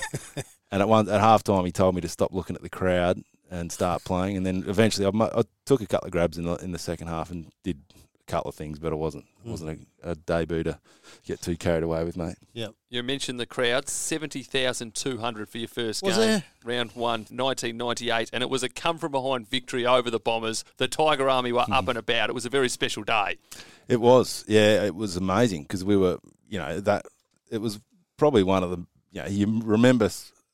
and 0.71 0.81
at 0.81 0.89
one 0.89 1.07
at 1.09 1.21
half 1.21 1.43
time, 1.43 1.65
he 1.65 1.71
told 1.71 1.95
me 1.95 2.01
to 2.01 2.09
stop 2.09 2.33
looking 2.33 2.55
at 2.55 2.61
the 2.61 2.69
crowd 2.69 3.21
and 3.49 3.71
start 3.71 4.03
playing. 4.03 4.37
And 4.37 4.45
then 4.45 4.63
eventually, 4.67 5.05
I, 5.05 5.39
I 5.39 5.43
took 5.65 5.81
a 5.81 5.85
couple 5.87 6.07
of 6.07 6.11
grabs 6.11 6.37
in 6.37 6.45
the 6.45 6.55
in 6.55 6.71
the 6.71 6.79
second 6.79 7.07
half 7.07 7.31
and 7.31 7.51
did 7.63 7.81
couple 8.27 8.49
of 8.49 8.55
things, 8.55 8.79
but 8.79 8.91
it 8.91 8.97
wasn't 8.97 9.25
Mm. 9.45 9.51
wasn't 9.51 9.87
a, 10.03 10.11
a 10.11 10.15
debut 10.15 10.63
to 10.63 10.79
get 11.25 11.39
too 11.41 11.55
carried 11.55 11.83
away 11.83 12.03
with, 12.03 12.17
mate. 12.17 12.35
Yeah. 12.53 12.69
You 12.89 13.03
mentioned 13.03 13.39
the 13.39 13.45
crowd, 13.45 13.87
70,200 13.87 15.49
for 15.49 15.57
your 15.57 15.67
first 15.67 16.01
Was 16.03 16.17
game. 16.17 16.27
there? 16.27 16.43
Round 16.63 16.91
one, 16.93 17.21
1998, 17.29 18.29
and 18.33 18.41
it 18.41 18.49
was 18.49 18.63
a 18.63 18.69
come 18.69 18.97
from 18.97 19.11
behind 19.11 19.47
victory 19.49 19.85
over 19.85 20.09
the 20.09 20.19
Bombers. 20.19 20.63
The 20.77 20.87
Tiger 20.87 21.29
Army 21.29 21.51
were 21.51 21.65
up 21.69 21.87
and 21.87 21.97
about. 21.97 22.29
It 22.29 22.33
was 22.33 22.45
a 22.45 22.49
very 22.49 22.69
special 22.69 23.03
day. 23.03 23.37
It 23.87 24.01
was, 24.01 24.43
yeah, 24.47 24.83
it 24.83 24.95
was 24.95 25.15
amazing 25.15 25.63
because 25.63 25.83
we 25.83 25.95
were, 25.97 26.17
you 26.49 26.57
know, 26.59 26.79
that 26.81 27.05
it 27.51 27.59
was 27.59 27.79
probably 28.17 28.43
one 28.43 28.63
of 28.63 28.71
the, 28.71 28.77
you 29.11 29.21
know, 29.21 29.27
you 29.27 29.61
remember 29.63 30.09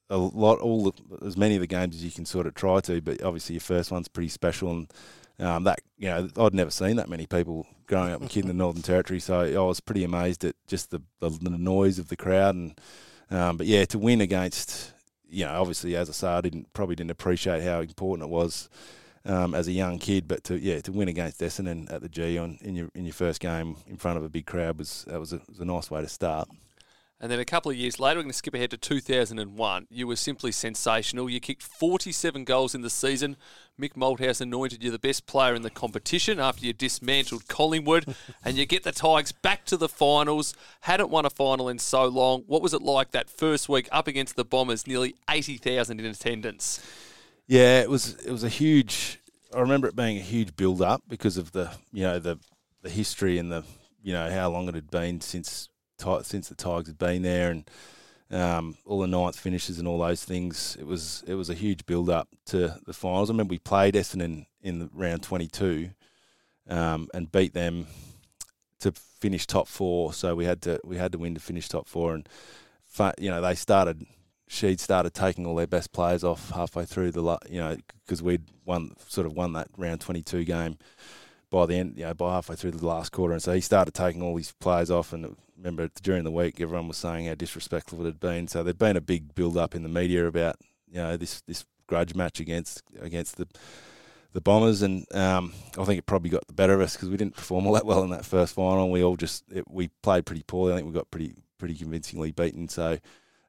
a 0.10 0.18
lot, 0.18 0.60
all 0.60 0.92
the, 0.92 1.26
as 1.26 1.38
many 1.38 1.56
of 1.56 1.62
the 1.62 1.68
games 1.68 1.96
as 1.96 2.04
you 2.04 2.12
can 2.12 2.26
sort 2.26 2.46
of 2.46 2.54
try 2.56 2.82
to, 2.82 3.00
but 3.02 3.24
obviously 3.24 3.54
your 3.56 3.62
first 3.62 3.92
one's 3.92 4.10
pretty 4.10 4.28
special, 4.30 4.70
and 4.72 4.92
um, 5.42 5.66
that 5.66 5.80
you 5.98 6.08
know 6.08 6.30
I'd 6.38 6.54
never 6.54 6.72
seen 6.72 6.96
that 6.96 7.10
many 7.10 7.26
people 7.26 7.68
growing 7.88 8.14
up 8.14 8.22
a 8.22 8.28
kid 8.28 8.46
in 8.46 8.48
the 8.48 8.54
Northern 8.64 8.82
Territory, 8.82 9.20
so 9.20 9.42
I 9.42 9.68
was 9.68 9.82
pretty 9.82 10.06
amazed 10.06 10.46
at 10.46 10.56
just 10.68 10.92
the 10.92 11.02
the, 11.20 11.30
the 11.30 11.50
noise 11.50 12.00
of 12.00 12.08
the 12.08 12.18
crowd 12.18 12.56
and. 12.56 12.80
Um, 13.32 13.56
but 13.56 13.66
yeah, 13.66 13.86
to 13.86 13.98
win 13.98 14.20
against, 14.20 14.94
you 15.30 15.46
know, 15.46 15.54
obviously 15.54 15.96
as 15.96 16.10
I 16.10 16.12
say, 16.12 16.28
I 16.28 16.42
didn't 16.42 16.74
probably 16.74 16.96
didn't 16.96 17.12
appreciate 17.12 17.64
how 17.64 17.80
important 17.80 18.28
it 18.28 18.30
was 18.30 18.70
um, 19.26 19.56
as 19.56 19.68
a 19.68 19.72
young 19.72 20.00
kid. 20.00 20.28
But 20.28 20.44
to 20.46 20.60
yeah, 20.60 20.82
to 20.82 20.92
win 20.92 21.08
against 21.08 21.40
Essendon 21.40 21.92
at 21.92 22.02
the 22.02 22.10
G 22.10 22.38
on 22.38 22.58
in 22.62 22.76
your 22.76 22.90
in 22.94 23.06
your 23.06 23.14
first 23.14 23.40
game 23.40 23.78
in 23.88 23.98
front 23.98 24.18
of 24.18 24.24
a 24.24 24.30
big 24.30 24.46
crowd 24.46 24.78
was 24.78 25.06
that 25.08 25.20
was 25.20 25.34
a, 25.34 25.42
was 25.48 25.60
a 25.60 25.66
nice 25.66 25.90
way 25.90 26.02
to 26.02 26.10
start. 26.10 26.50
And 27.22 27.32
then 27.32 27.40
a 27.40 27.46
couple 27.46 27.70
of 27.70 27.78
years 27.78 28.00
later, 28.00 28.18
we're 28.18 28.24
going 28.24 28.32
to 28.32 28.38
skip 28.38 28.56
ahead 28.56 28.72
to 28.72 28.78
2001. 28.78 29.88
You 29.92 30.08
were 30.08 30.16
simply 30.16 30.52
sensational. 30.52 31.30
You 31.30 31.40
kicked 31.40 31.62
47 31.62 32.46
goals 32.46 32.74
in 32.74 32.82
the 32.82 32.90
season. 32.90 33.38
Mick 33.80 33.94
Malthouse 33.94 34.42
anointed 34.42 34.84
you 34.84 34.90
the 34.90 34.98
best 34.98 35.28
player 35.28 35.54
in 35.54 35.62
the 35.62 35.70
competition 35.70 36.40
after 36.40 36.66
you 36.66 36.74
dismantled 36.74 37.48
Collingwood. 37.48 38.16
and 38.44 38.58
you 38.58 38.66
get 38.66 38.84
the 38.84 38.92
Tigers 38.92 39.32
back 39.32 39.66
to 39.66 39.78
the 39.78 39.88
finals. 39.88 40.56
Hadn't 40.82 41.12
won 41.12 41.28
a 41.28 41.30
final 41.30 41.70
in 41.70 41.78
so 41.78 42.08
long. 42.08 42.42
What 42.48 42.64
was 42.64 42.74
it 42.74 42.82
like 42.82 43.12
that 43.12 43.30
first 43.30 43.70
week 43.70 43.88
up 43.92 44.08
against 44.08 44.36
the 44.36 44.44
Bombers? 44.44 44.88
Nearly 44.88 45.14
80,000 45.30 46.00
in 46.00 46.06
attendance. 46.08 46.84
Yeah, 47.46 47.82
it 47.82 47.90
was 47.90 48.16
it 48.26 48.32
was 48.32 48.44
a 48.44 48.50
huge. 48.50 49.20
I 49.54 49.60
remember 49.60 49.88
it 49.88 49.96
being 49.96 50.18
a 50.18 50.22
huge 50.22 50.56
build 50.56 50.82
up 50.82 51.04
because 51.08 51.38
of 51.38 51.52
the 51.52 51.70
you 51.92 52.04
know 52.04 52.18
the 52.18 52.40
the 52.82 52.90
history 52.90 53.38
and 53.38 53.52
the 53.52 53.64
you 54.02 54.14
know 54.14 54.32
how 54.32 54.50
long 54.50 54.70
it 54.70 54.76
had 54.76 54.90
been 54.90 55.20
since 55.22 55.68
since 56.24 56.50
the 56.50 56.56
Tigers 56.56 56.88
had 56.88 56.98
been 56.98 57.22
there 57.22 57.52
and 57.52 57.70
um, 58.32 58.78
all 58.86 59.00
the 59.00 59.08
ninth 59.08 59.38
finishes 59.38 59.80
and 59.80 59.88
all 59.88 60.00
those 60.00 60.24
things. 60.24 60.78
It 60.80 60.86
was 60.86 61.24
it 61.28 61.36
was 61.36 61.50
a 61.50 61.54
huge 61.54 61.86
build 61.86 62.10
up 62.10 62.30
to 62.48 62.80
the 62.86 62.94
finals. 62.94 63.30
I 63.30 63.34
remember 63.34 63.52
we 63.52 63.60
played 63.60 63.96
Essendon 63.96 64.46
in 64.62 64.80
the 64.80 64.90
round 64.94 65.24
twenty 65.24 65.48
two 65.48 65.92
um, 66.70 67.08
and 67.14 67.32
beat 67.32 67.54
them 67.54 67.88
to 68.80 68.92
finish 68.92 69.46
top 69.46 69.68
four. 69.68 70.14
So 70.14 70.36
we 70.36 70.46
had 70.46 70.62
to 70.64 70.80
we 70.84 70.98
had 70.98 71.12
to 71.12 71.18
win 71.18 71.34
to 71.36 71.42
finish 71.42 71.68
top 71.68 71.88
four 71.88 72.16
and 72.16 72.28
you 73.18 73.30
know 73.30 73.42
they 73.42 73.56
started 73.56 74.06
she'd 74.48 74.80
started 74.80 75.14
taking 75.14 75.46
all 75.46 75.56
their 75.56 75.68
best 75.68 75.94
players 75.94 76.24
off 76.24 76.50
halfway 76.50 76.86
through 76.86 77.12
the 77.12 77.24
you 77.50 77.60
know 77.60 77.78
because 78.06 78.22
we'd 78.22 78.44
won 78.66 78.94
sort 79.08 79.26
of 79.26 79.34
won 79.34 79.54
that 79.54 79.68
round 79.78 80.02
22 80.02 80.44
game 80.44 80.78
by 81.50 81.66
the 81.66 81.76
end 81.76 81.94
you 81.96 82.04
know 82.04 82.14
by 82.14 82.34
halfway 82.34 82.56
through 82.56 82.72
the 82.72 82.86
last 82.86 83.12
quarter 83.12 83.34
and 83.34 83.42
so 83.42 83.54
he 83.54 83.62
started 83.62 83.94
taking 83.94 84.22
all 84.22 84.36
these 84.36 84.52
players 84.60 84.92
off 84.92 85.14
and 85.14 85.38
remember 85.62 85.90
during 86.02 86.24
the 86.24 86.32
week 86.32 86.60
everyone 86.60 86.88
was 86.88 86.98
saying 86.98 87.28
how 87.28 87.36
disrespectful 87.36 88.02
it 88.02 88.06
had 88.06 88.20
been. 88.20 88.48
So 88.48 88.64
there'd 88.64 88.78
been 88.78 88.98
a 88.98 89.02
big 89.02 89.36
build 89.36 89.58
up 89.58 89.76
in 89.76 89.84
the 89.84 89.90
media 89.90 90.28
about 90.28 90.58
you 90.90 90.98
know 90.98 91.18
this 91.18 91.42
this 91.42 91.66
grudge 91.88 92.16
match 92.16 92.40
against 92.40 92.84
against 93.00 93.38
the 93.38 93.48
the 94.34 94.42
Bombers, 94.42 94.82
and 94.82 95.06
um, 95.14 95.54
I 95.78 95.84
think 95.84 96.00
it 96.00 96.06
probably 96.06 96.30
got 96.30 96.48
the 96.48 96.54
better 96.54 96.74
of 96.74 96.80
us 96.82 96.96
because 96.96 97.10
we 97.10 97.18
didn't 97.18 97.36
perform 97.36 97.68
all 97.68 97.74
that 97.74 97.86
well 97.86 98.04
in 98.04 98.12
that 98.12 98.26
first 98.26 98.56
final. 98.56 98.90
We 98.90 99.04
all 99.04 99.18
just 99.18 99.44
it, 99.52 99.70
we 99.70 99.90
played 100.02 100.26
pretty 100.26 100.44
poorly. 100.44 100.74
I 100.74 100.78
think 100.78 100.88
we 100.88 100.94
got 100.94 101.12
pretty 101.12 101.36
pretty 101.58 101.76
convincingly 101.76 102.32
beaten. 102.32 102.68
So 102.70 102.98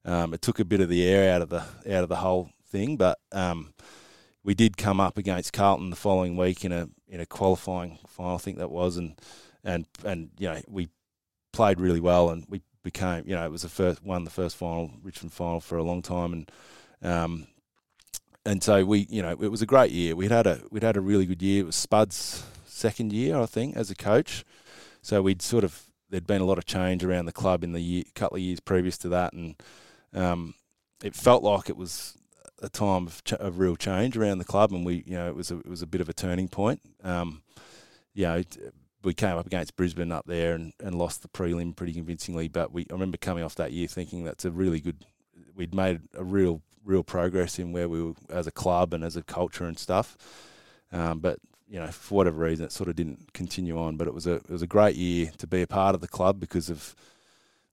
um, 0.04 0.34
it 0.34 0.42
took 0.42 0.58
a 0.58 0.64
bit 0.64 0.80
of 0.80 0.88
the 0.88 1.06
air 1.06 1.32
out 1.32 1.42
of 1.42 1.48
the 1.48 1.60
out 1.60 2.02
of 2.02 2.08
the 2.08 2.16
whole 2.16 2.50
thing, 2.66 2.96
but. 2.96 3.18
Um, 3.32 3.72
we 4.44 4.54
did 4.54 4.76
come 4.76 4.98
up 4.98 5.16
against 5.16 5.52
Carlton 5.52 5.90
the 5.90 5.94
following 5.94 6.36
week 6.36 6.64
in 6.64 6.72
a 6.72 6.88
in 7.06 7.20
a 7.20 7.26
qualifying 7.26 8.00
final, 8.08 8.34
I 8.34 8.38
think 8.38 8.58
that 8.58 8.72
was, 8.72 8.96
and 8.96 9.14
and 9.62 9.86
and 10.04 10.30
you 10.36 10.48
know 10.48 10.60
we 10.66 10.88
played 11.52 11.80
really 11.80 12.00
well, 12.00 12.30
and 12.30 12.44
we 12.48 12.62
became, 12.82 13.24
you 13.26 13.34
know, 13.34 13.44
it 13.44 13.50
was 13.50 13.62
the 13.62 13.68
first 13.68 14.02
won 14.02 14.24
the 14.24 14.30
first 14.30 14.56
final, 14.56 14.90
Richmond 15.02 15.32
final 15.32 15.60
for 15.60 15.76
a 15.76 15.82
long 15.82 16.02
time, 16.02 16.32
and 16.32 16.52
um, 17.02 17.46
and 18.44 18.62
so 18.62 18.84
we, 18.84 19.06
you 19.08 19.22
know, 19.22 19.30
it 19.30 19.50
was 19.50 19.62
a 19.62 19.66
great 19.66 19.92
year. 19.92 20.16
We'd 20.16 20.30
had 20.30 20.46
a 20.46 20.62
we'd 20.70 20.82
had 20.82 20.96
a 20.96 21.00
really 21.00 21.26
good 21.26 21.42
year. 21.42 21.62
It 21.62 21.66
was 21.66 21.76
Spud's 21.76 22.44
second 22.64 23.12
year, 23.12 23.38
I 23.38 23.46
think, 23.46 23.76
as 23.76 23.90
a 23.90 23.94
coach. 23.94 24.44
So 25.02 25.22
we'd 25.22 25.42
sort 25.42 25.64
of 25.64 25.84
there'd 26.10 26.26
been 26.26 26.42
a 26.42 26.46
lot 26.46 26.58
of 26.58 26.66
change 26.66 27.04
around 27.04 27.26
the 27.26 27.32
club 27.32 27.64
in 27.64 27.72
the 27.72 27.80
year, 27.80 28.04
couple 28.14 28.36
of 28.36 28.42
years 28.42 28.60
previous 28.60 28.98
to 28.98 29.08
that, 29.10 29.32
and 29.32 29.54
um, 30.14 30.54
it 31.02 31.14
felt 31.14 31.42
like 31.42 31.68
it 31.68 31.76
was 31.76 32.16
a 32.60 32.68
time 32.68 33.06
of, 33.06 33.24
ch- 33.24 33.32
of, 33.32 33.58
real 33.58 33.76
change 33.76 34.16
around 34.16 34.38
the 34.38 34.44
club, 34.44 34.72
and 34.72 34.86
we, 34.86 35.02
you 35.06 35.16
know, 35.16 35.28
it 35.28 35.34
was 35.34 35.50
a, 35.50 35.58
it 35.58 35.68
was 35.68 35.82
a 35.82 35.86
bit 35.86 36.00
of 36.00 36.08
a 36.08 36.12
turning 36.12 36.48
point. 36.48 36.80
Um, 37.02 37.42
you 38.14 38.24
know, 38.24 38.42
we 39.04 39.14
came 39.14 39.36
up 39.36 39.46
against 39.46 39.76
Brisbane 39.76 40.12
up 40.12 40.26
there 40.26 40.54
and, 40.54 40.72
and 40.80 40.94
lost 40.94 41.22
the 41.22 41.28
prelim 41.28 41.74
pretty 41.74 41.92
convincingly. 41.92 42.48
But 42.48 42.72
we 42.72 42.86
I 42.90 42.92
remember 42.92 43.16
coming 43.16 43.44
off 43.44 43.54
that 43.56 43.72
year 43.72 43.86
thinking 43.88 44.24
that's 44.24 44.44
a 44.44 44.50
really 44.50 44.80
good. 44.80 45.04
We'd 45.54 45.74
made 45.74 46.00
a 46.14 46.24
real 46.24 46.62
real 46.84 47.02
progress 47.02 47.58
in 47.58 47.72
where 47.72 47.88
we 47.88 48.02
were 48.02 48.14
as 48.30 48.46
a 48.46 48.52
club 48.52 48.92
and 48.92 49.04
as 49.04 49.16
a 49.16 49.22
culture 49.22 49.64
and 49.64 49.78
stuff. 49.78 50.16
Um, 50.92 51.20
but 51.20 51.38
you 51.68 51.78
know, 51.78 51.86
for 51.86 52.16
whatever 52.16 52.44
reason, 52.44 52.66
it 52.66 52.72
sort 52.72 52.90
of 52.90 52.96
didn't 52.96 53.32
continue 53.32 53.78
on. 53.78 53.96
But 53.96 54.08
it 54.08 54.14
was 54.14 54.26
a 54.26 54.34
it 54.34 54.50
was 54.50 54.62
a 54.62 54.66
great 54.66 54.96
year 54.96 55.30
to 55.38 55.46
be 55.46 55.62
a 55.62 55.66
part 55.66 55.94
of 55.94 56.00
the 56.00 56.08
club 56.08 56.38
because 56.38 56.70
of 56.70 56.94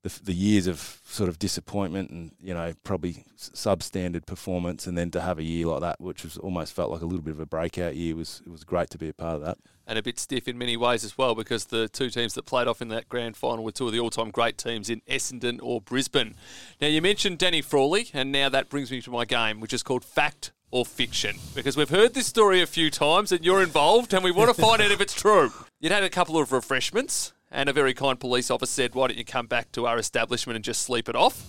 the, 0.04 0.20
the 0.24 0.34
years 0.34 0.68
of 0.68 1.02
sort 1.06 1.30
of 1.30 1.40
disappointment 1.40 2.10
and 2.10 2.32
you 2.40 2.54
know 2.54 2.74
probably 2.84 3.26
substandard 3.38 4.26
performance, 4.26 4.88
and 4.88 4.98
then 4.98 5.12
to 5.12 5.22
have 5.22 5.40
a 5.40 5.44
year 5.44 5.68
like 5.68 5.82
that, 5.82 6.00
which 6.00 6.24
was 6.24 6.38
almost 6.38 6.74
felt 6.74 6.92
like 6.92 7.02
a 7.02 7.06
little 7.06 7.22
bit 7.22 7.34
of 7.34 7.40
a 7.40 7.46
breakout 7.46 7.96
year, 7.96 8.16
was 8.16 8.42
it 8.46 8.50
was 8.50 8.64
great 8.64 8.90
to 8.92 8.98
be 8.98 9.10
a 9.10 9.14
part 9.14 9.36
of 9.36 9.42
that. 9.42 9.58
And 9.86 9.98
a 9.98 10.04
bit 10.04 10.20
stiff 10.20 10.48
in 10.48 10.58
many 10.58 10.78
ways 10.78 11.04
as 11.04 11.18
well, 11.18 11.34
because 11.34 11.66
the 11.66 11.90
two 11.90 12.10
teams 12.10 12.36
that 12.36 12.46
played 12.46 12.68
off 12.68 12.82
in 12.82 12.90
that 12.90 13.10
grand 13.10 13.36
final 13.36 13.64
were 13.64 13.72
two 13.72 13.88
of 13.88 13.92
the 13.92 14.00
all-time 14.00 14.30
great 14.30 14.58
teams 14.58 14.88
in 14.88 15.02
Essendon 15.10 15.60
or 15.64 15.82
Brisbane. 15.82 16.36
Now 16.80 16.88
you 16.88 17.02
mentioned 17.02 17.40
Danny 17.40 17.62
Frawley, 17.62 18.10
and 18.14 18.32
now 18.32 18.50
that 18.50 18.70
brings 18.70 18.92
me 18.92 19.02
to 19.02 19.12
my 19.12 19.26
game, 19.26 19.60
which 19.60 19.74
is 19.74 19.82
called 19.82 20.06
Fact 20.06 20.52
or 20.72 20.86
Fiction, 20.86 21.38
because 21.56 21.76
we've 21.76 21.90
heard 21.90 22.14
this 22.14 22.28
story 22.28 22.62
a 22.62 22.68
few 22.68 22.92
times, 22.92 23.32
and 23.32 23.44
you're 23.44 23.64
involved, 23.64 24.14
and 24.14 24.24
we 24.24 24.32
want 24.32 24.56
to 24.56 24.62
find 24.62 24.82
out 24.82 24.92
if 24.92 25.02
it's 25.02 25.14
true. 25.14 25.52
You'd 25.80 25.92
had 25.92 26.04
a 26.04 26.10
couple 26.10 26.38
of 26.38 26.52
refreshments 26.52 27.34
and 27.52 27.70
a 27.70 27.74
very 27.74 27.94
kind 27.94 28.20
police 28.20 28.52
officer 28.52 28.72
said, 28.72 28.96
Why 28.96 29.08
don't 29.08 29.18
you 29.18 29.26
come 29.26 29.48
back 29.48 29.72
to 29.74 29.86
our 29.86 29.98
establishment 29.98 30.56
and 30.56 30.64
just 30.64 30.82
sleep 30.82 31.10
it 31.10 31.16
off? 31.16 31.44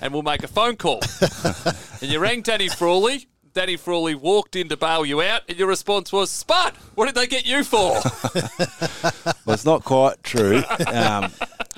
And 0.00 0.12
we'll 0.12 0.22
make 0.22 0.42
a 0.42 0.48
phone 0.48 0.76
call. 0.76 1.00
and 2.00 2.10
you 2.10 2.18
rang 2.18 2.42
Danny 2.42 2.68
Frawley. 2.68 3.28
Danny 3.52 3.76
Frawley 3.76 4.16
walked 4.16 4.56
in 4.56 4.68
to 4.68 4.76
bail 4.76 5.06
you 5.06 5.22
out, 5.22 5.42
and 5.48 5.56
your 5.56 5.68
response 5.68 6.12
was, 6.12 6.28
Spud, 6.28 6.74
what 6.96 7.06
did 7.06 7.14
they 7.14 7.28
get 7.28 7.46
you 7.46 7.62
for? 7.62 7.92
well, 9.46 9.54
it's 9.54 9.64
not 9.64 9.84
quite 9.84 10.20
true. 10.24 10.64
Um, 10.88 11.30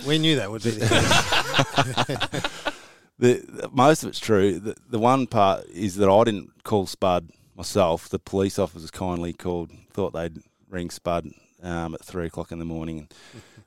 we 0.06 0.16
knew 0.18 0.36
that 0.36 0.50
would 0.50 0.62
be 0.62 0.70
the 0.70 0.86
case. 2.32 2.72
the, 3.18 3.68
most 3.70 4.02
of 4.02 4.08
it's 4.08 4.18
true. 4.18 4.58
The, 4.58 4.74
the 4.88 4.98
one 4.98 5.26
part 5.26 5.66
is 5.66 5.96
that 5.96 6.08
I 6.08 6.24
didn't 6.24 6.64
call 6.64 6.86
Spud 6.86 7.28
myself. 7.54 8.08
The 8.08 8.18
police 8.18 8.58
officers 8.58 8.90
kindly 8.90 9.34
called, 9.34 9.70
thought 9.92 10.14
they'd 10.14 10.38
ring 10.70 10.88
Spud 10.88 11.30
um, 11.62 11.94
at 11.94 12.02
three 12.02 12.26
o'clock 12.26 12.52
in 12.52 12.58
the 12.58 12.64
morning 12.64 13.08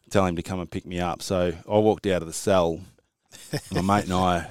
tell 0.09 0.25
him 0.25 0.35
to 0.35 0.43
come 0.43 0.59
and 0.59 0.69
pick 0.69 0.85
me 0.85 0.99
up. 0.99 1.21
So 1.21 1.53
I 1.69 1.77
walked 1.77 2.05
out 2.07 2.21
of 2.21 2.27
the 2.27 2.33
cell. 2.33 2.81
My 3.71 3.81
mate 3.81 4.05
and 4.05 4.13
I, 4.13 4.47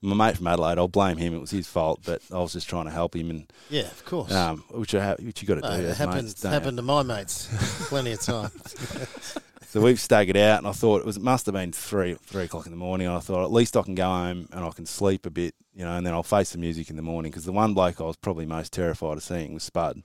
my 0.00 0.14
mate 0.14 0.36
from 0.36 0.46
Adelaide, 0.46 0.78
I'll 0.78 0.88
blame 0.88 1.16
him. 1.16 1.34
It 1.34 1.40
was 1.40 1.50
his 1.50 1.66
fault, 1.66 2.00
but 2.04 2.22
I 2.32 2.38
was 2.38 2.52
just 2.52 2.68
trying 2.68 2.84
to 2.84 2.90
help 2.90 3.16
him. 3.16 3.30
And 3.30 3.52
yeah, 3.68 3.82
of 3.82 4.04
course. 4.04 4.32
Um, 4.32 4.64
which 4.70 4.92
you 4.92 5.00
have, 5.00 5.18
which 5.20 5.42
you 5.42 5.48
got 5.48 5.56
to 5.56 5.60
do. 5.62 5.88
it 5.88 5.96
happened. 5.96 6.24
Mates, 6.24 6.42
happened 6.42 6.76
to 6.76 6.82
my 6.82 7.02
mates 7.02 7.48
plenty 7.88 8.12
of 8.12 8.20
times. 8.20 9.38
so 9.66 9.80
we've 9.80 10.00
staggered 10.00 10.36
out, 10.36 10.58
and 10.58 10.68
I 10.68 10.72
thought 10.72 11.00
it 11.00 11.06
was 11.06 11.16
it 11.16 11.22
must 11.22 11.46
have 11.46 11.54
been 11.54 11.72
three 11.72 12.14
three 12.14 12.44
o'clock 12.44 12.66
in 12.66 12.72
the 12.72 12.78
morning. 12.78 13.08
And 13.08 13.16
I 13.16 13.20
thought 13.20 13.44
at 13.44 13.52
least 13.52 13.76
I 13.76 13.82
can 13.82 13.94
go 13.94 14.06
home 14.06 14.48
and 14.52 14.64
I 14.64 14.70
can 14.70 14.86
sleep 14.86 15.26
a 15.26 15.30
bit, 15.30 15.54
you 15.74 15.84
know, 15.84 15.96
and 15.96 16.06
then 16.06 16.14
I'll 16.14 16.22
face 16.22 16.50
the 16.50 16.58
music 16.58 16.90
in 16.90 16.96
the 16.96 17.02
morning 17.02 17.30
because 17.30 17.44
the 17.44 17.52
one 17.52 17.74
bloke 17.74 18.00
I 18.00 18.04
was 18.04 18.16
probably 18.16 18.46
most 18.46 18.72
terrified 18.72 19.16
of 19.16 19.22
seeing 19.22 19.54
was 19.54 19.64
Spud. 19.64 20.02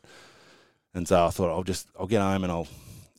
And 0.95 1.07
so 1.07 1.25
I 1.25 1.29
thought 1.29 1.49
I'll 1.49 1.63
just 1.63 1.87
I'll 1.99 2.07
get 2.07 2.21
home 2.21 2.43
and 2.43 2.51
I'll 2.51 2.67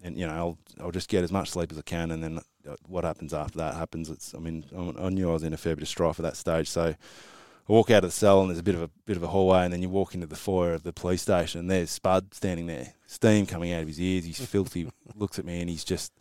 and 0.05 0.17
you 0.17 0.27
know 0.27 0.33
I'll 0.33 0.59
I'll 0.81 0.93
just 0.93 1.09
get 1.09 1.25
as 1.25 1.33
much 1.33 1.51
sleep 1.51 1.73
as 1.73 1.79
I 1.79 1.83
can, 1.83 2.13
and 2.13 2.23
then 2.23 2.39
uh, 2.69 2.77
what 2.87 3.05
happens 3.05 3.35
after 3.35 3.59
that 3.59 3.75
happens. 3.75 4.11
It's 4.11 4.35
I 4.35 4.39
mean 4.39 4.65
I 4.99 5.09
knew 5.09 5.31
I 5.31 5.33
was 5.33 5.43
in 5.43 5.55
a 5.55 5.57
fair 5.57 5.75
bit 5.75 5.83
of 5.83 5.89
strife 5.89 6.21
at 6.21 6.23
that 6.23 6.37
stage, 6.37 6.69
so 6.69 6.85
I 6.85 6.97
walk 7.73 7.91
out 7.91 8.05
of 8.05 8.11
the 8.11 8.17
cell 8.17 8.41
and 8.41 8.51
there's 8.51 8.59
a 8.59 8.63
bit 8.63 8.75
of 8.75 8.83
a 8.83 8.91
bit 9.07 9.17
of 9.17 9.23
a 9.23 9.29
hallway, 9.29 9.65
and 9.65 9.73
then 9.73 9.83
you 9.83 9.89
walk 9.89 10.15
into 10.15 10.27
the 10.27 10.37
foyer 10.37 10.75
of 10.75 10.85
the 10.85 10.93
police 10.93 11.23
station, 11.23 11.59
and 11.61 11.71
there's 11.71 11.91
Spud 11.91 12.35
standing 12.35 12.67
there, 12.67 12.93
steam 13.07 13.47
coming 13.47 13.73
out 13.73 13.83
of 13.83 13.89
his 13.89 14.01
ears. 14.01 14.25
He's 14.25 14.45
filthy. 14.45 14.89
looks 15.17 15.39
at 15.39 15.47
me, 15.47 15.61
and 15.61 15.71
he's 15.71 15.85
just 15.85 16.13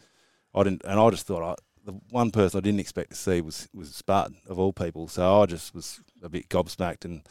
I 0.56 0.64
didn't, 0.64 0.84
and 0.86 1.00
I 1.00 1.10
just 1.10 1.28
thought 1.28 1.44
I, 1.44 1.56
the 1.86 2.00
one 2.10 2.32
person 2.32 2.58
I 2.58 2.62
didn't 2.62 2.80
expect 2.80 3.10
to 3.12 3.18
see 3.18 3.42
was 3.42 3.68
was 3.74 3.94
Spud 3.94 4.34
of 4.48 4.58
all 4.58 4.74
people. 4.74 5.08
So 5.08 5.42
I 5.42 5.46
just 5.46 5.76
was 5.76 6.00
a 6.22 6.30
bit 6.30 6.48
gobsmacked 6.50 7.04
and 7.04 7.24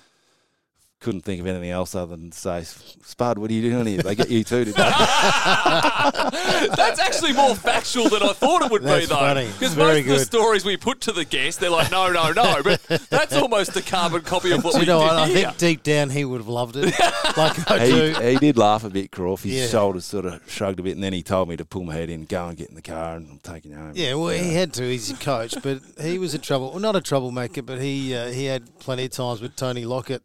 couldn't 1.03 1.23
think 1.23 1.41
of 1.41 1.47
anything 1.47 1.71
else 1.71 1.95
other 1.95 2.17
than 2.17 2.31
to 2.31 2.39
say, 2.39 2.63
Spud, 2.65 3.37
what 3.39 3.51
are 3.51 3.55
you 3.55 3.71
doing 3.71 3.87
here? 3.87 4.03
They 4.03 4.15
get 4.15 4.31
you 4.31 4.45
too, 4.45 4.65
did 4.65 4.75
they? 4.75 4.83
That's 6.77 6.99
actually 7.01 7.33
more 7.33 7.55
factual 7.55 8.09
than 8.09 8.23
I 8.23 8.33
thought 8.33 8.63
it 8.63 8.71
would 8.71 8.83
that's 8.83 9.07
be, 9.09 9.15
though. 9.15 9.35
Because 9.35 9.77
most 9.77 10.05
good. 10.05 10.13
of 10.13 10.19
the 10.19 10.25
stories 10.25 10.65
we 10.65 10.77
put 10.77 11.01
to 11.03 11.13
the 11.13 11.25
guest, 11.25 11.61
they're 11.61 11.71
like, 11.71 11.91
no, 11.91 12.11
no, 12.13 12.33
no. 12.33 12.63
But 12.63 12.81
that's 13.11 13.35
almost 13.35 13.77
a 13.77 13.83
carbon 13.83 14.23
copy 14.23 14.53
of 14.53 14.65
what 14.65 14.75
you 14.75 14.81
we 14.81 14.87
know, 14.87 15.01
did 15.01 15.11
I, 15.11 15.27
here. 15.29 15.37
think 15.47 15.57
deep 15.59 15.83
down 15.83 16.11
he 16.11 16.25
would 16.25 16.39
have 16.41 16.49
loved 16.49 16.77
it. 16.77 16.85
like 17.37 17.71
I 17.71 17.87
he, 17.87 17.93
do. 17.93 18.21
he 18.21 18.37
did 18.37 18.57
laugh 18.57 18.85
a 18.85 18.91
bit, 18.91 19.11
Crawf. 19.11 19.43
His 19.43 19.53
Yeah. 19.55 19.67
shoulders 19.67 20.05
sort 20.05 20.27
of 20.27 20.41
shrugged 20.49 20.81
a 20.81 20.83
bit, 20.83 20.95
and 20.95 21.03
then 21.03 21.13
he 21.13 21.23
told 21.23 21.49
me 21.49 21.57
to 21.57 21.65
pull 21.65 21.85
my 21.85 21.95
head 21.95 22.11
in, 22.11 22.25
go 22.25 22.47
and 22.49 22.57
get 22.57 22.69
in 22.69 22.75
the 22.77 22.83
car, 22.83 23.17
and 23.17 23.29
I'm 23.29 23.39
taking 23.39 23.73
you 23.73 23.77
home. 23.77 23.93
Yeah, 23.95 24.15
well, 24.15 24.29
he 24.29 24.55
had 24.55 24.73
to. 24.75 24.83
He's 24.85 25.11
a 25.11 25.15
coach, 25.17 25.55
but 25.63 25.81
he 26.01 26.19
was 26.19 26.35
a 26.35 26.39
trouble. 26.39 26.71
Well, 26.71 26.81
not 26.81 26.97
a 26.97 27.01
troublemaker, 27.01 27.63
but 27.63 27.81
he 27.81 28.15
uh, 28.15 28.31
he 28.31 28.45
had 28.47 28.79
plenty 28.79 29.05
of 29.07 29.11
times 29.11 29.41
with 29.41 29.57
Tony 29.57 29.85
Lockett 29.85 30.23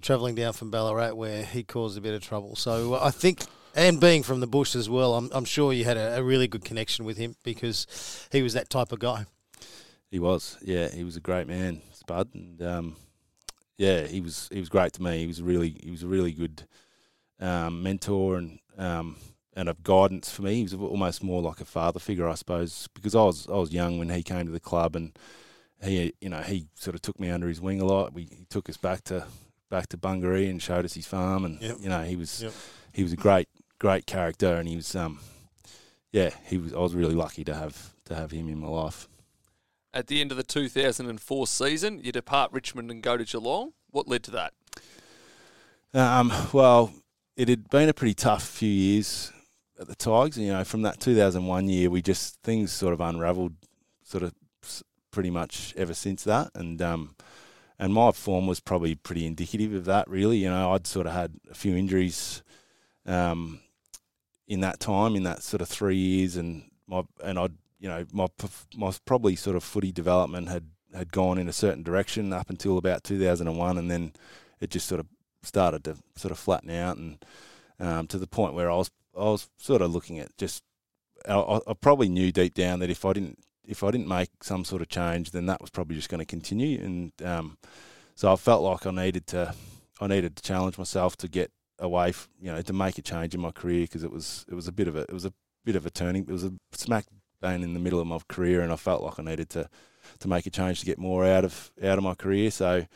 travelling 0.00 0.34
down 0.34 0.52
from 0.52 0.70
Ballarat 0.70 1.14
where 1.14 1.44
he 1.44 1.62
caused 1.62 1.98
a 1.98 2.00
bit 2.00 2.14
of 2.14 2.22
trouble. 2.22 2.56
So 2.56 2.94
uh, 2.94 3.00
I 3.02 3.10
think 3.10 3.44
And 3.74 4.00
being 4.00 4.24
from 4.24 4.40
the 4.40 4.46
bush 4.46 4.74
as 4.74 4.88
well, 4.88 5.14
I'm, 5.14 5.30
I'm 5.32 5.44
sure 5.44 5.72
you 5.72 5.84
had 5.84 5.96
a, 5.96 6.18
a 6.18 6.22
really 6.22 6.48
good 6.48 6.64
connection 6.64 7.04
with 7.04 7.16
him 7.16 7.36
because 7.44 8.26
he 8.32 8.42
was 8.42 8.54
that 8.54 8.70
type 8.70 8.90
of 8.90 8.98
guy. 8.98 9.26
He 10.10 10.18
was, 10.18 10.56
yeah, 10.62 10.88
he 10.88 11.04
was 11.04 11.16
a 11.16 11.20
great 11.20 11.46
man, 11.46 11.82
Spud, 11.92 12.30
and 12.34 12.60
um, 12.62 12.96
yeah, 13.76 14.06
he 14.06 14.20
was 14.20 14.48
he 14.50 14.58
was 14.58 14.68
great 14.68 14.94
to 14.94 15.02
me. 15.02 15.20
He 15.20 15.26
was 15.26 15.42
really 15.42 15.76
he 15.82 15.90
was 15.90 16.02
a 16.02 16.08
really 16.08 16.32
good 16.32 16.64
um, 17.38 17.82
mentor 17.82 18.38
and 18.38 18.58
um, 18.78 19.16
and 19.54 19.68
of 19.68 19.82
guidance 19.82 20.30
for 20.30 20.42
me. 20.42 20.54
He 20.54 20.62
was 20.62 20.74
almost 20.74 21.22
more 21.22 21.42
like 21.42 21.60
a 21.60 21.66
father 21.66 22.00
figure, 22.00 22.28
I 22.28 22.34
suppose, 22.34 22.88
because 22.94 23.14
I 23.14 23.22
was 23.22 23.46
I 23.48 23.56
was 23.56 23.72
young 23.72 23.98
when 23.98 24.08
he 24.08 24.22
came 24.22 24.46
to 24.46 24.52
the 24.52 24.60
club, 24.60 24.96
and 24.96 25.16
he 25.82 26.14
you 26.20 26.30
know 26.30 26.40
he 26.40 26.66
sort 26.74 26.94
of 26.94 27.02
took 27.02 27.20
me 27.20 27.30
under 27.30 27.46
his 27.48 27.60
wing 27.60 27.80
a 27.80 27.86
lot. 27.86 28.14
We 28.14 28.22
he 28.24 28.46
took 28.48 28.68
us 28.70 28.78
back 28.78 29.04
to 29.04 29.26
back 29.70 29.88
to 29.88 29.96
Bungaree 29.98 30.48
and 30.48 30.62
showed 30.62 30.84
us 30.84 30.94
his 30.94 31.06
farm, 31.06 31.44
and 31.44 31.60
Yep. 31.60 31.76
you 31.80 31.88
know 31.88 32.02
he 32.02 32.16
was 32.16 32.42
Yep. 32.42 32.52
he 32.92 33.02
was 33.02 33.12
a 33.12 33.16
great 33.16 33.48
great 33.78 34.06
character, 34.06 34.54
and 34.56 34.68
he 34.68 34.76
was 34.76 34.94
um 34.96 35.20
yeah 36.12 36.30
he 36.46 36.58
was 36.58 36.72
I 36.72 36.78
was 36.78 36.94
really 36.94 37.14
lucky 37.14 37.44
to 37.44 37.54
have 37.54 37.94
to 38.06 38.14
have 38.14 38.30
him 38.30 38.48
in 38.48 38.58
my 38.58 38.68
life. 38.68 39.08
At 39.94 40.06
the 40.06 40.20
end 40.20 40.30
of 40.30 40.36
the 40.36 40.42
2004 40.42 41.46
season, 41.46 42.00
you 42.04 42.12
depart 42.12 42.52
Richmond 42.52 42.90
and 42.90 43.02
go 43.02 43.16
to 43.16 43.24
Geelong. 43.24 43.72
What 43.90 44.06
led 44.06 44.22
to 44.24 44.30
that? 44.32 44.52
Um, 45.94 46.30
well, 46.52 46.92
it 47.36 47.48
had 47.48 47.70
been 47.70 47.88
a 47.88 47.94
pretty 47.94 48.14
tough 48.14 48.46
few 48.46 48.68
years 48.68 49.32
at 49.80 49.88
the 49.88 49.94
Tigers. 49.94 50.36
You 50.38 50.52
know, 50.52 50.64
from 50.64 50.82
that 50.82 51.00
2001 51.00 51.68
year, 51.68 51.88
we 51.88 52.02
just 52.02 52.40
things 52.42 52.70
sort 52.70 52.92
of 52.92 53.00
unravelled, 53.00 53.54
sort 54.02 54.22
of 54.22 54.34
pretty 55.10 55.30
much 55.30 55.72
ever 55.76 55.94
since 55.94 56.22
that. 56.24 56.50
And 56.54 56.80
um, 56.82 57.14
and 57.78 57.92
my 57.92 58.10
form 58.12 58.46
was 58.46 58.60
probably 58.60 58.94
pretty 58.94 59.26
indicative 59.26 59.72
of 59.72 59.84
that. 59.84 60.08
Really, 60.08 60.38
you 60.38 60.48
know, 60.48 60.72
I'd 60.72 60.86
sort 60.86 61.06
of 61.06 61.12
had 61.12 61.34
a 61.50 61.54
few 61.54 61.76
injuries 61.76 62.42
um, 63.06 63.60
in 64.46 64.60
that 64.60 64.80
time, 64.80 65.14
in 65.14 65.22
that 65.22 65.42
sort 65.42 65.62
of 65.62 65.68
three 65.68 65.96
years, 65.96 66.36
and 66.36 66.70
my 66.86 67.02
and 67.22 67.38
I'd 67.38 67.54
you 67.78 67.88
know 67.88 68.04
my 68.12 68.26
my 68.76 68.92
probably 69.04 69.36
sort 69.36 69.56
of 69.56 69.62
footy 69.62 69.92
development 69.92 70.48
had 70.48 70.64
had 70.94 71.12
gone 71.12 71.38
in 71.38 71.48
a 71.48 71.52
certain 71.52 71.82
direction 71.82 72.32
up 72.32 72.50
until 72.50 72.78
about 72.78 73.04
2001, 73.04 73.78
and 73.78 73.90
then 73.90 74.12
it 74.60 74.70
just 74.70 74.88
sort 74.88 75.00
of 75.00 75.06
started 75.42 75.84
to 75.84 75.96
sort 76.16 76.32
of 76.32 76.38
flatten 76.38 76.70
out, 76.70 76.96
and 76.96 77.24
um, 77.78 78.06
to 78.08 78.18
the 78.18 78.26
point 78.26 78.54
where 78.54 78.70
I 78.70 78.76
was 78.76 78.90
I 79.16 79.24
was 79.24 79.48
sort 79.58 79.82
of 79.82 79.92
looking 79.92 80.18
at 80.18 80.36
just 80.36 80.64
I, 81.28 81.34
I 81.34 81.60
I 81.68 81.74
probably 81.74 82.08
knew 82.08 82.32
deep 82.32 82.54
down 82.54 82.80
that 82.80 82.90
if 82.90 83.04
I 83.04 83.12
didn't 83.12 83.38
if 83.68 83.84
I 83.84 83.90
didn't 83.90 84.08
make 84.08 84.30
some 84.42 84.64
sort 84.64 84.82
of 84.82 84.88
change, 84.88 85.30
then 85.30 85.46
that 85.46 85.60
was 85.60 85.70
probably 85.70 85.94
just 85.94 86.08
going 86.08 86.20
to 86.20 86.24
continue, 86.24 86.80
and 86.80 87.12
um, 87.24 87.58
so 88.14 88.32
I 88.32 88.36
felt 88.36 88.62
like 88.62 88.86
I 88.86 88.90
needed 88.90 89.26
to 89.28 89.54
I 90.00 90.06
needed 90.06 90.36
to 90.36 90.42
challenge 90.42 90.78
myself 90.78 91.16
to 91.18 91.28
get 91.28 91.50
away, 91.78 92.08
f- 92.08 92.28
you 92.40 92.50
know, 92.50 92.62
to 92.62 92.72
make 92.72 92.98
a 92.98 93.02
change 93.02 93.34
in 93.34 93.40
my 93.40 93.50
career 93.52 93.82
because 93.82 94.02
it 94.04 94.10
was 94.10 94.44
it 94.48 94.54
was 94.54 94.66
a 94.68 94.72
bit 94.72 94.88
of 94.88 94.96
a 94.96 95.00
it 95.02 95.12
was 95.12 95.24
a 95.24 95.32
bit 95.64 95.76
of 95.76 95.84
a 95.86 95.90
turning 95.90 96.22
it 96.22 96.32
was 96.32 96.44
a 96.44 96.52
smack 96.72 97.04
bang 97.40 97.62
in 97.62 97.74
the 97.74 97.80
middle 97.80 98.00
of 98.00 98.06
my 98.06 98.18
career, 98.28 98.62
and 98.62 98.72
I 98.72 98.76
felt 98.76 99.02
like 99.02 99.18
I 99.20 99.22
needed 99.22 99.50
to 99.50 99.68
to 100.20 100.28
make 100.28 100.46
a 100.46 100.50
change 100.50 100.80
to 100.80 100.86
get 100.86 100.98
more 100.98 101.24
out 101.26 101.44
of 101.44 101.70
out 101.82 101.98
of 101.98 102.04
my 102.04 102.14
career. 102.14 102.50
So 102.50 102.86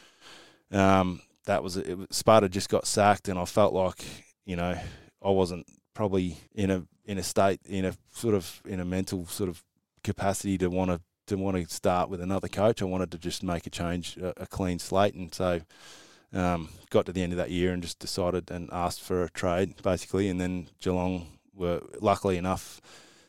um, 0.70 1.20
that 1.44 1.62
was 1.62 1.76
it. 1.76 1.98
was- 1.98 2.08
Spud 2.10 2.42
had 2.44 2.52
just 2.52 2.68
got 2.68 2.86
sacked, 2.86 3.28
and 3.28 3.38
I 3.38 3.44
felt 3.44 3.74
like 3.74 4.04
you 4.46 4.56
know 4.56 4.78
I 5.22 5.30
wasn't 5.30 5.66
probably 5.94 6.38
in 6.54 6.70
a 6.70 6.86
in 7.04 7.18
a 7.18 7.22
state 7.22 7.60
in 7.66 7.84
a 7.84 7.92
sort 8.12 8.34
of 8.34 8.62
in 8.64 8.80
a 8.80 8.84
mental 8.84 9.26
sort 9.26 9.50
of 9.50 9.62
capacity 10.02 10.58
to 10.58 10.68
want 10.68 10.90
to 10.90 11.00
to 11.28 11.36
want 11.36 11.56
to 11.56 11.72
start 11.72 12.08
with 12.08 12.20
another 12.20 12.48
coach. 12.48 12.82
I 12.82 12.86
wanted 12.86 13.12
to 13.12 13.18
just 13.18 13.42
make 13.42 13.66
a 13.66 13.70
change, 13.70 14.16
a, 14.16 14.42
a 14.42 14.46
clean 14.46 14.78
slate, 14.78 15.14
and 15.14 15.32
so 15.32 15.60
um, 16.32 16.70
got 16.90 17.06
to 17.06 17.12
the 17.12 17.22
end 17.22 17.32
of 17.32 17.38
that 17.38 17.50
year 17.50 17.72
and 17.72 17.82
just 17.82 17.98
decided 17.98 18.50
and 18.50 18.68
asked 18.72 19.02
for 19.02 19.22
a 19.22 19.30
trade 19.30 19.80
basically, 19.82 20.28
and 20.28 20.40
then 20.40 20.68
Geelong 20.80 21.26
were 21.54 21.80
luckily 22.00 22.36
enough. 22.36 22.80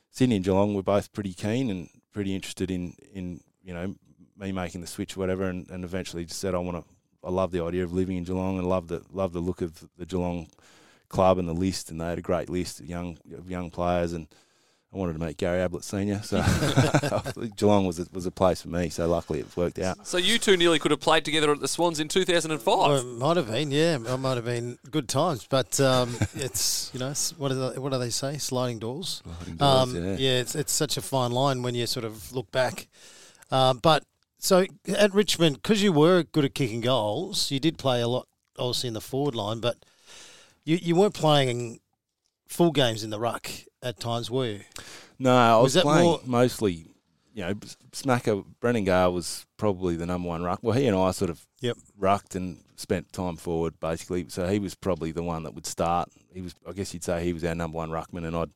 Sydney 0.10 0.38
and 0.38 0.46
Geelong 0.46 0.74
were 0.74 0.84
both 0.84 1.14
pretty 1.14 1.34
keen 1.34 1.70
and 1.70 1.90
pretty 2.12 2.36
interested 2.36 2.72
in 2.72 2.94
in 3.14 3.42
you 3.64 3.74
know 3.74 3.96
me 4.38 4.52
making 4.52 4.82
the 4.82 4.88
switch, 4.88 5.16
or 5.16 5.20
whatever, 5.20 5.44
and, 5.44 5.70
and 5.70 5.84
eventually 5.84 6.26
just 6.26 6.40
said 6.40 6.56
I 6.56 6.60
want 6.60 6.78
to. 6.78 6.94
I 7.26 7.30
love 7.30 7.52
the 7.52 7.64
idea 7.64 7.86
of 7.86 7.94
living 7.94 8.18
in 8.18 8.26
Geelong 8.26 8.58
and 8.58 8.68
love 8.68 8.88
the 8.88 9.02
love 9.12 9.34
the 9.34 9.40
look 9.40 9.62
of 9.62 9.88
the 9.98 10.06
Geelong 10.06 10.48
club 11.10 11.38
and 11.38 11.48
the 11.48 11.54
list, 11.54 11.92
and 11.92 12.02
they 12.02 12.06
had 12.06 12.18
a 12.18 12.24
great 12.24 12.50
list 12.50 12.80
of 12.80 12.88
young 12.88 13.18
of 13.38 13.50
young 13.50 13.70
players, 13.70 14.14
and 14.14 14.28
I 14.94 14.98
wanted 14.98 15.14
to 15.14 15.26
meet 15.26 15.38
Gary 15.38 15.60
Ablett 15.60 15.84
Senior, 15.84 16.22
so 16.22 16.44
Geelong 17.58 17.88
was 17.88 18.00
a, 18.00 18.06
was 18.14 18.28
a 18.28 18.32
place 18.32 18.62
for 18.62 18.68
me. 18.68 18.90
So 18.90 19.08
luckily 19.08 19.40
it 19.40 19.58
worked 19.58 19.80
out. 19.80 20.06
So 20.06 20.18
you 20.18 20.38
two 20.38 20.56
nearly 20.56 20.78
could 20.78 20.92
have 20.92 21.00
played 21.00 21.26
together 21.26 21.52
at 21.52 21.60
the 21.60 21.68
Swans 21.68 22.00
in 22.00 22.08
2005. 22.08 22.66
Well, 22.66 22.96
it 22.96 23.04
might 23.04 23.38
have 23.38 23.48
been, 23.48 23.72
yeah, 23.72 23.96
it 23.96 24.18
might 24.18 24.36
have 24.36 24.46
been 24.46 24.78
good 24.92 25.10
times, 25.10 25.48
but 25.50 25.80
um, 25.80 26.16
it's 26.36 26.92
you 26.94 27.00
know 27.00 27.14
what 27.38 27.50
do 27.50 27.56
they, 27.56 27.80
what 27.80 27.92
do 27.92 27.98
they 27.98 28.12
say? 28.12 28.38
Sliding 28.38 28.78
doors. 28.78 29.24
Um, 29.60 29.96
yeah. 29.96 30.16
yeah, 30.18 30.40
it's 30.40 30.54
it's 30.54 30.74
such 30.74 30.96
a 30.96 31.02
fine 31.02 31.32
line 31.32 31.64
when 31.64 31.74
you 31.74 31.88
sort 31.88 32.06
of 32.06 32.32
look 32.32 32.52
back. 32.52 32.88
Um, 33.50 33.80
but 33.80 34.04
so 34.38 34.66
at 34.88 35.14
Richmond, 35.14 35.56
because 35.56 35.82
you 35.82 35.92
were 35.92 36.22
good 36.24 36.46
at 36.46 36.54
kicking 36.54 36.82
goals, 36.82 37.50
you 37.50 37.60
did 37.60 37.80
play 37.80 38.02
a 38.02 38.08
lot, 38.08 38.28
obviously 38.60 38.90
in 38.90 38.94
the 38.94 39.02
forward 39.02 39.34
line, 39.34 39.60
but 39.60 39.78
you 40.66 40.78
you 40.80 40.96
weren't 40.96 41.16
playing 41.16 41.80
full 42.54 42.72
games 42.72 43.04
in 43.04 43.10
the 43.10 43.20
ruck 43.20 43.50
at 43.82 44.00
times, 44.00 44.30
were 44.32 44.46
you? 44.48 44.60
No, 45.20 45.36
I 45.36 45.56
Was 45.58 45.64
was, 45.64 45.74
that 45.76 45.84
playing 45.84 46.06
more- 46.06 46.20
mostly. 46.26 46.88
You 47.36 47.44
know, 47.46 47.54
Smacker 47.92 48.46
Brendan 48.60 48.84
Gale 48.84 49.12
was 49.12 49.46
probably 49.58 49.96
the 49.96 50.06
number 50.06 50.28
one 50.30 50.44
ruck. 50.44 50.60
Well, 50.62 50.78
he 50.78 50.86
and 50.86 50.96
I 50.96 51.10
sort 51.12 51.32
of 51.32 51.44
Yep. 51.62 51.78
rucked 51.98 52.36
and 52.36 52.60
spent 52.76 53.12
time 53.12 53.38
forward 53.38 53.80
basically. 53.80 54.26
So 54.30 54.48
he 54.48 54.60
was 54.60 54.76
probably 54.76 55.12
the 55.12 55.24
one 55.24 55.42
that 55.44 55.56
would 55.56 55.66
start. 55.66 56.10
He 56.32 56.42
was, 56.42 56.54
I 56.68 56.74
guess 56.74 56.94
you'd 56.94 57.04
say, 57.04 57.24
he 57.24 57.34
was 57.34 57.44
our 57.44 57.56
number 57.56 57.78
one 57.78 57.90
ruckman, 57.90 58.28
and 58.28 58.36
I'd, 58.36 58.52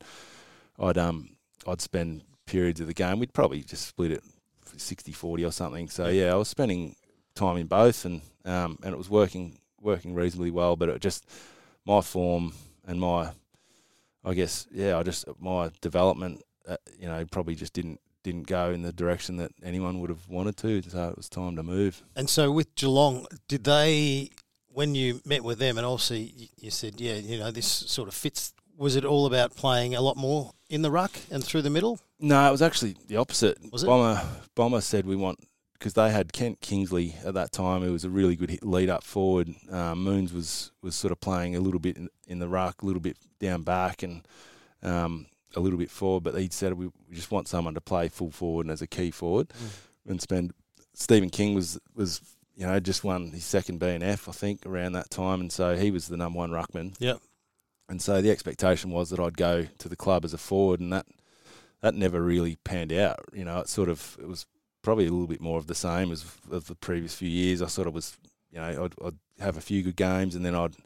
I'd 0.78 0.96
um, 0.98 1.30
I'd 1.66 1.80
spend 1.80 2.22
periods 2.46 2.80
of 2.80 2.86
the 2.86 2.94
game. 2.94 3.18
We'd 3.18 3.32
probably 3.32 3.62
just 3.64 3.86
split 3.88 4.12
it 4.12 4.22
60-40 4.76 5.46
or 5.46 5.50
something. 5.50 5.88
So 5.88 6.06
yeah, 6.08 6.32
I 6.32 6.36
was 6.36 6.48
spending 6.48 6.94
time 7.34 7.56
in 7.56 7.66
both, 7.66 8.04
and 8.04 8.22
um, 8.44 8.78
and 8.84 8.92
it 8.94 8.98
was 8.98 9.10
working 9.10 9.58
working 9.80 10.14
reasonably 10.14 10.50
well. 10.52 10.76
But 10.76 10.88
it 10.88 11.00
just 11.00 11.26
my 11.84 12.00
form 12.00 12.52
and 12.86 13.00
my, 13.00 13.30
I 14.28 14.34
guess 14.34 14.66
yeah, 14.70 14.98
I 14.98 15.02
just 15.02 15.24
my 15.40 15.70
development, 15.80 16.42
uh, 16.68 16.76
you 16.98 17.08
know, 17.08 17.24
probably 17.30 17.54
just 17.54 17.72
didn't 17.72 18.00
didn't 18.22 18.46
go 18.46 18.70
in 18.70 18.82
the 18.82 18.92
direction 18.92 19.38
that 19.38 19.52
anyone 19.62 20.00
would 20.00 20.10
have 20.10 20.28
wanted 20.28 20.56
to. 20.58 20.82
So 20.82 21.08
it 21.08 21.16
was 21.16 21.28
time 21.28 21.56
to 21.56 21.62
move. 21.62 22.02
And 22.14 22.28
so 22.28 22.52
with 22.52 22.74
Geelong, 22.74 23.26
did 23.46 23.64
they, 23.64 24.30
when 24.68 24.94
you 24.94 25.22
met 25.24 25.42
with 25.42 25.58
them, 25.58 25.78
and 25.78 25.86
obviously 25.86 26.50
you 26.58 26.70
said, 26.70 27.00
yeah, 27.00 27.14
you 27.14 27.38
know, 27.38 27.50
this 27.50 27.66
sort 27.66 28.08
of 28.08 28.14
fits. 28.14 28.52
Was 28.76 28.94
it 28.96 29.04
all 29.04 29.26
about 29.26 29.56
playing 29.56 29.96
a 29.96 30.00
lot 30.00 30.16
more 30.16 30.52
in 30.68 30.82
the 30.82 30.90
ruck 30.90 31.18
and 31.32 31.42
through 31.42 31.62
the 31.62 31.70
middle? 31.70 31.98
No, 32.20 32.46
it 32.46 32.52
was 32.52 32.62
actually 32.62 32.96
the 33.08 33.16
opposite. 33.16 33.58
Was 33.72 33.82
it? 33.82 33.86
Bomber 33.86 34.22
Bomber 34.54 34.80
said 34.80 35.04
we 35.04 35.16
want 35.16 35.40
because 35.78 35.94
they 35.94 36.10
had 36.10 36.32
Kent 36.32 36.60
Kingsley 36.60 37.14
at 37.24 37.34
that 37.34 37.52
time, 37.52 37.82
who 37.82 37.92
was 37.92 38.04
a 38.04 38.10
really 38.10 38.34
good 38.34 38.58
lead 38.62 38.90
up 38.90 39.04
forward. 39.04 39.54
Um, 39.70 40.02
Moons 40.02 40.32
was 40.32 40.72
was 40.82 40.96
sort 40.96 41.12
of 41.12 41.20
playing 41.20 41.54
a 41.54 41.60
little 41.60 41.80
bit 41.80 41.96
in, 41.96 42.08
in 42.26 42.38
the 42.38 42.48
ruck, 42.48 42.82
a 42.82 42.86
little 42.86 43.00
bit 43.00 43.16
down 43.38 43.62
back, 43.62 44.02
and 44.02 44.26
um, 44.82 45.26
a 45.54 45.60
little 45.60 45.78
bit 45.78 45.90
forward. 45.90 46.24
But 46.24 46.34
he 46.34 46.48
said 46.50 46.74
we, 46.74 46.86
we 46.86 47.14
just 47.14 47.30
want 47.30 47.48
someone 47.48 47.74
to 47.74 47.80
play 47.80 48.08
full 48.08 48.30
forward 48.30 48.66
and 48.66 48.72
as 48.72 48.82
a 48.82 48.86
key 48.86 49.10
forward, 49.10 49.52
and 50.06 50.20
spend. 50.20 50.52
Stephen 50.94 51.30
King 51.30 51.54
was 51.54 51.78
was 51.94 52.20
you 52.56 52.66
know 52.66 52.80
just 52.80 53.04
won 53.04 53.30
his 53.30 53.44
second 53.44 53.78
BNF 53.78 54.28
I 54.28 54.32
think 54.32 54.66
around 54.66 54.92
that 54.92 55.10
time, 55.10 55.40
and 55.40 55.52
so 55.52 55.76
he 55.76 55.92
was 55.92 56.08
the 56.08 56.16
number 56.16 56.38
one 56.38 56.50
ruckman. 56.50 56.96
Yep. 56.98 57.20
And 57.88 58.02
so 58.02 58.20
the 58.20 58.30
expectation 58.30 58.90
was 58.90 59.10
that 59.10 59.20
I'd 59.20 59.36
go 59.36 59.66
to 59.78 59.88
the 59.88 59.96
club 59.96 60.24
as 60.24 60.34
a 60.34 60.38
forward, 60.38 60.80
and 60.80 60.92
that 60.92 61.06
that 61.82 61.94
never 61.94 62.20
really 62.20 62.56
panned 62.64 62.92
out. 62.92 63.20
You 63.32 63.44
know, 63.44 63.60
it 63.60 63.68
sort 63.68 63.88
of 63.88 64.18
it 64.20 64.26
was 64.26 64.44
probably 64.88 65.06
a 65.06 65.10
little 65.10 65.26
bit 65.26 65.42
more 65.42 65.58
of 65.58 65.66
the 65.66 65.74
same 65.74 66.10
as 66.10 66.24
of 66.50 66.66
the 66.66 66.74
previous 66.74 67.14
few 67.14 67.28
years. 67.28 67.60
I 67.60 67.66
sort 67.66 67.86
of 67.86 67.92
was, 67.92 68.16
you 68.50 68.58
know, 68.58 68.84
I'd, 68.84 69.06
I'd 69.06 69.18
have 69.38 69.58
a 69.58 69.60
few 69.60 69.82
good 69.82 69.96
games, 69.96 70.34
and 70.34 70.46
then 70.46 70.54
I'd 70.54 70.76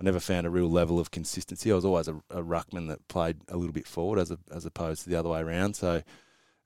I 0.00 0.02
never 0.02 0.18
found 0.18 0.48
a 0.48 0.50
real 0.50 0.68
level 0.68 0.98
of 0.98 1.12
consistency. 1.12 1.70
I 1.70 1.76
was 1.76 1.84
always 1.84 2.08
a, 2.08 2.16
a 2.28 2.42
ruckman 2.42 2.88
that 2.88 3.06
played 3.06 3.36
a 3.46 3.56
little 3.56 3.72
bit 3.72 3.86
forward 3.86 4.18
as 4.18 4.32
a, 4.32 4.38
as 4.52 4.66
opposed 4.66 5.04
to 5.04 5.10
the 5.10 5.14
other 5.14 5.28
way 5.28 5.42
around. 5.42 5.76
So 5.76 6.02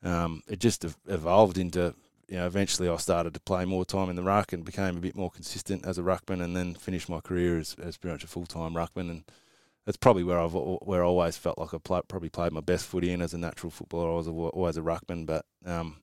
um, 0.02 0.40
it 0.48 0.59
just 0.59 0.87
evolved 1.06 1.59
into 1.59 1.94
you 2.28 2.38
know 2.38 2.46
eventually 2.46 2.88
I 2.88 2.96
started 2.96 3.35
to 3.35 3.40
play 3.40 3.66
more 3.66 3.85
time 3.85 4.09
in 4.09 4.16
the 4.16 4.22
ruck 4.22 4.54
and 4.54 4.64
became 4.64 4.97
a 4.97 5.01
bit 5.01 5.16
more 5.16 5.30
consistent 5.30 5.84
as 5.84 5.99
a 5.99 6.03
ruckman, 6.03 6.42
and 6.42 6.57
then 6.57 6.72
finished 6.72 7.11
my 7.11 7.20
career 7.20 7.59
as 7.59 7.76
as 7.78 7.99
pretty 7.99 8.14
much 8.14 8.24
a 8.24 8.26
full 8.26 8.47
time 8.47 8.72
ruckman 8.72 9.11
and 9.11 9.24
that's 9.84 9.99
probably 9.99 10.24
where 10.24 10.40
I've 10.40 10.55
where 10.55 11.05
I 11.05 11.07
always 11.07 11.36
felt 11.36 11.59
like 11.59 11.74
I 11.74 11.78
play, 11.78 12.01
probably 12.09 12.30
played 12.30 12.53
my 12.53 12.62
best 12.62 12.86
footy 12.86 13.12
in 13.12 13.20
as 13.20 13.34
a 13.34 13.38
natural 13.38 13.70
footballer. 13.70 14.11
I 14.11 14.14
was 14.14 14.28
a, 14.28 14.30
always 14.30 14.78
a 14.78 14.80
ruckman, 14.82 15.26
but 15.26 15.44
um, 15.66 15.99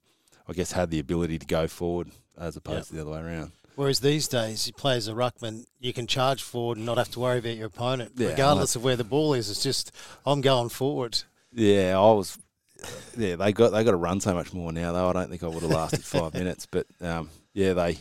I 0.48 0.54
guess 0.54 0.72
had 0.74 0.90
the 0.90 1.00
ability 1.00 1.40
to 1.40 1.46
go 1.46 1.68
forward 1.68 2.10
as 2.38 2.56
opposed 2.58 2.78
Yep. 2.78 2.86
to 2.88 2.94
the 2.96 3.02
other 3.02 3.12
way 3.12 3.20
around. 3.20 3.52
Whereas 3.76 4.02
these 4.02 4.28
days, 4.28 4.68
you 4.68 4.74
play 4.74 4.98
as 4.98 5.08
a 5.08 5.14
ruckman, 5.14 5.66
you 5.80 5.94
can 5.94 6.06
charge 6.06 6.44
forward 6.44 6.78
and 6.78 6.86
not 6.86 6.98
have 7.00 7.10
to 7.12 7.20
worry 7.20 7.40
about 7.40 7.58
your 7.58 7.68
opponent, 7.68 8.12
Yeah, 8.16 8.30
regardless 8.30 8.76
of 8.76 8.84
where 8.84 8.96
the 8.96 9.04
ball 9.04 9.34
is. 9.34 9.50
It's 9.50 9.64
just 9.64 9.92
I'm 10.26 10.42
going 10.42 10.70
forward. 10.70 11.24
Yeah, 11.52 11.98
I 11.98 12.12
was. 12.12 12.38
Yeah, 13.18 13.36
they 13.38 13.54
got 13.54 13.72
they 13.72 13.84
got 13.84 13.92
to 13.92 13.98
run 13.98 14.20
so 14.20 14.34
much 14.34 14.54
more 14.54 14.72
now 14.74 14.92
though. 14.92 15.10
I 15.10 15.14
don't 15.14 15.30
think 15.30 15.42
I 15.44 15.48
would 15.48 15.64
have 15.64 15.72
lasted 15.72 16.04
five 16.04 16.34
minutes, 16.42 16.68
but 16.70 16.86
um, 17.02 17.30
yeah, 17.54 17.74
they 17.74 17.98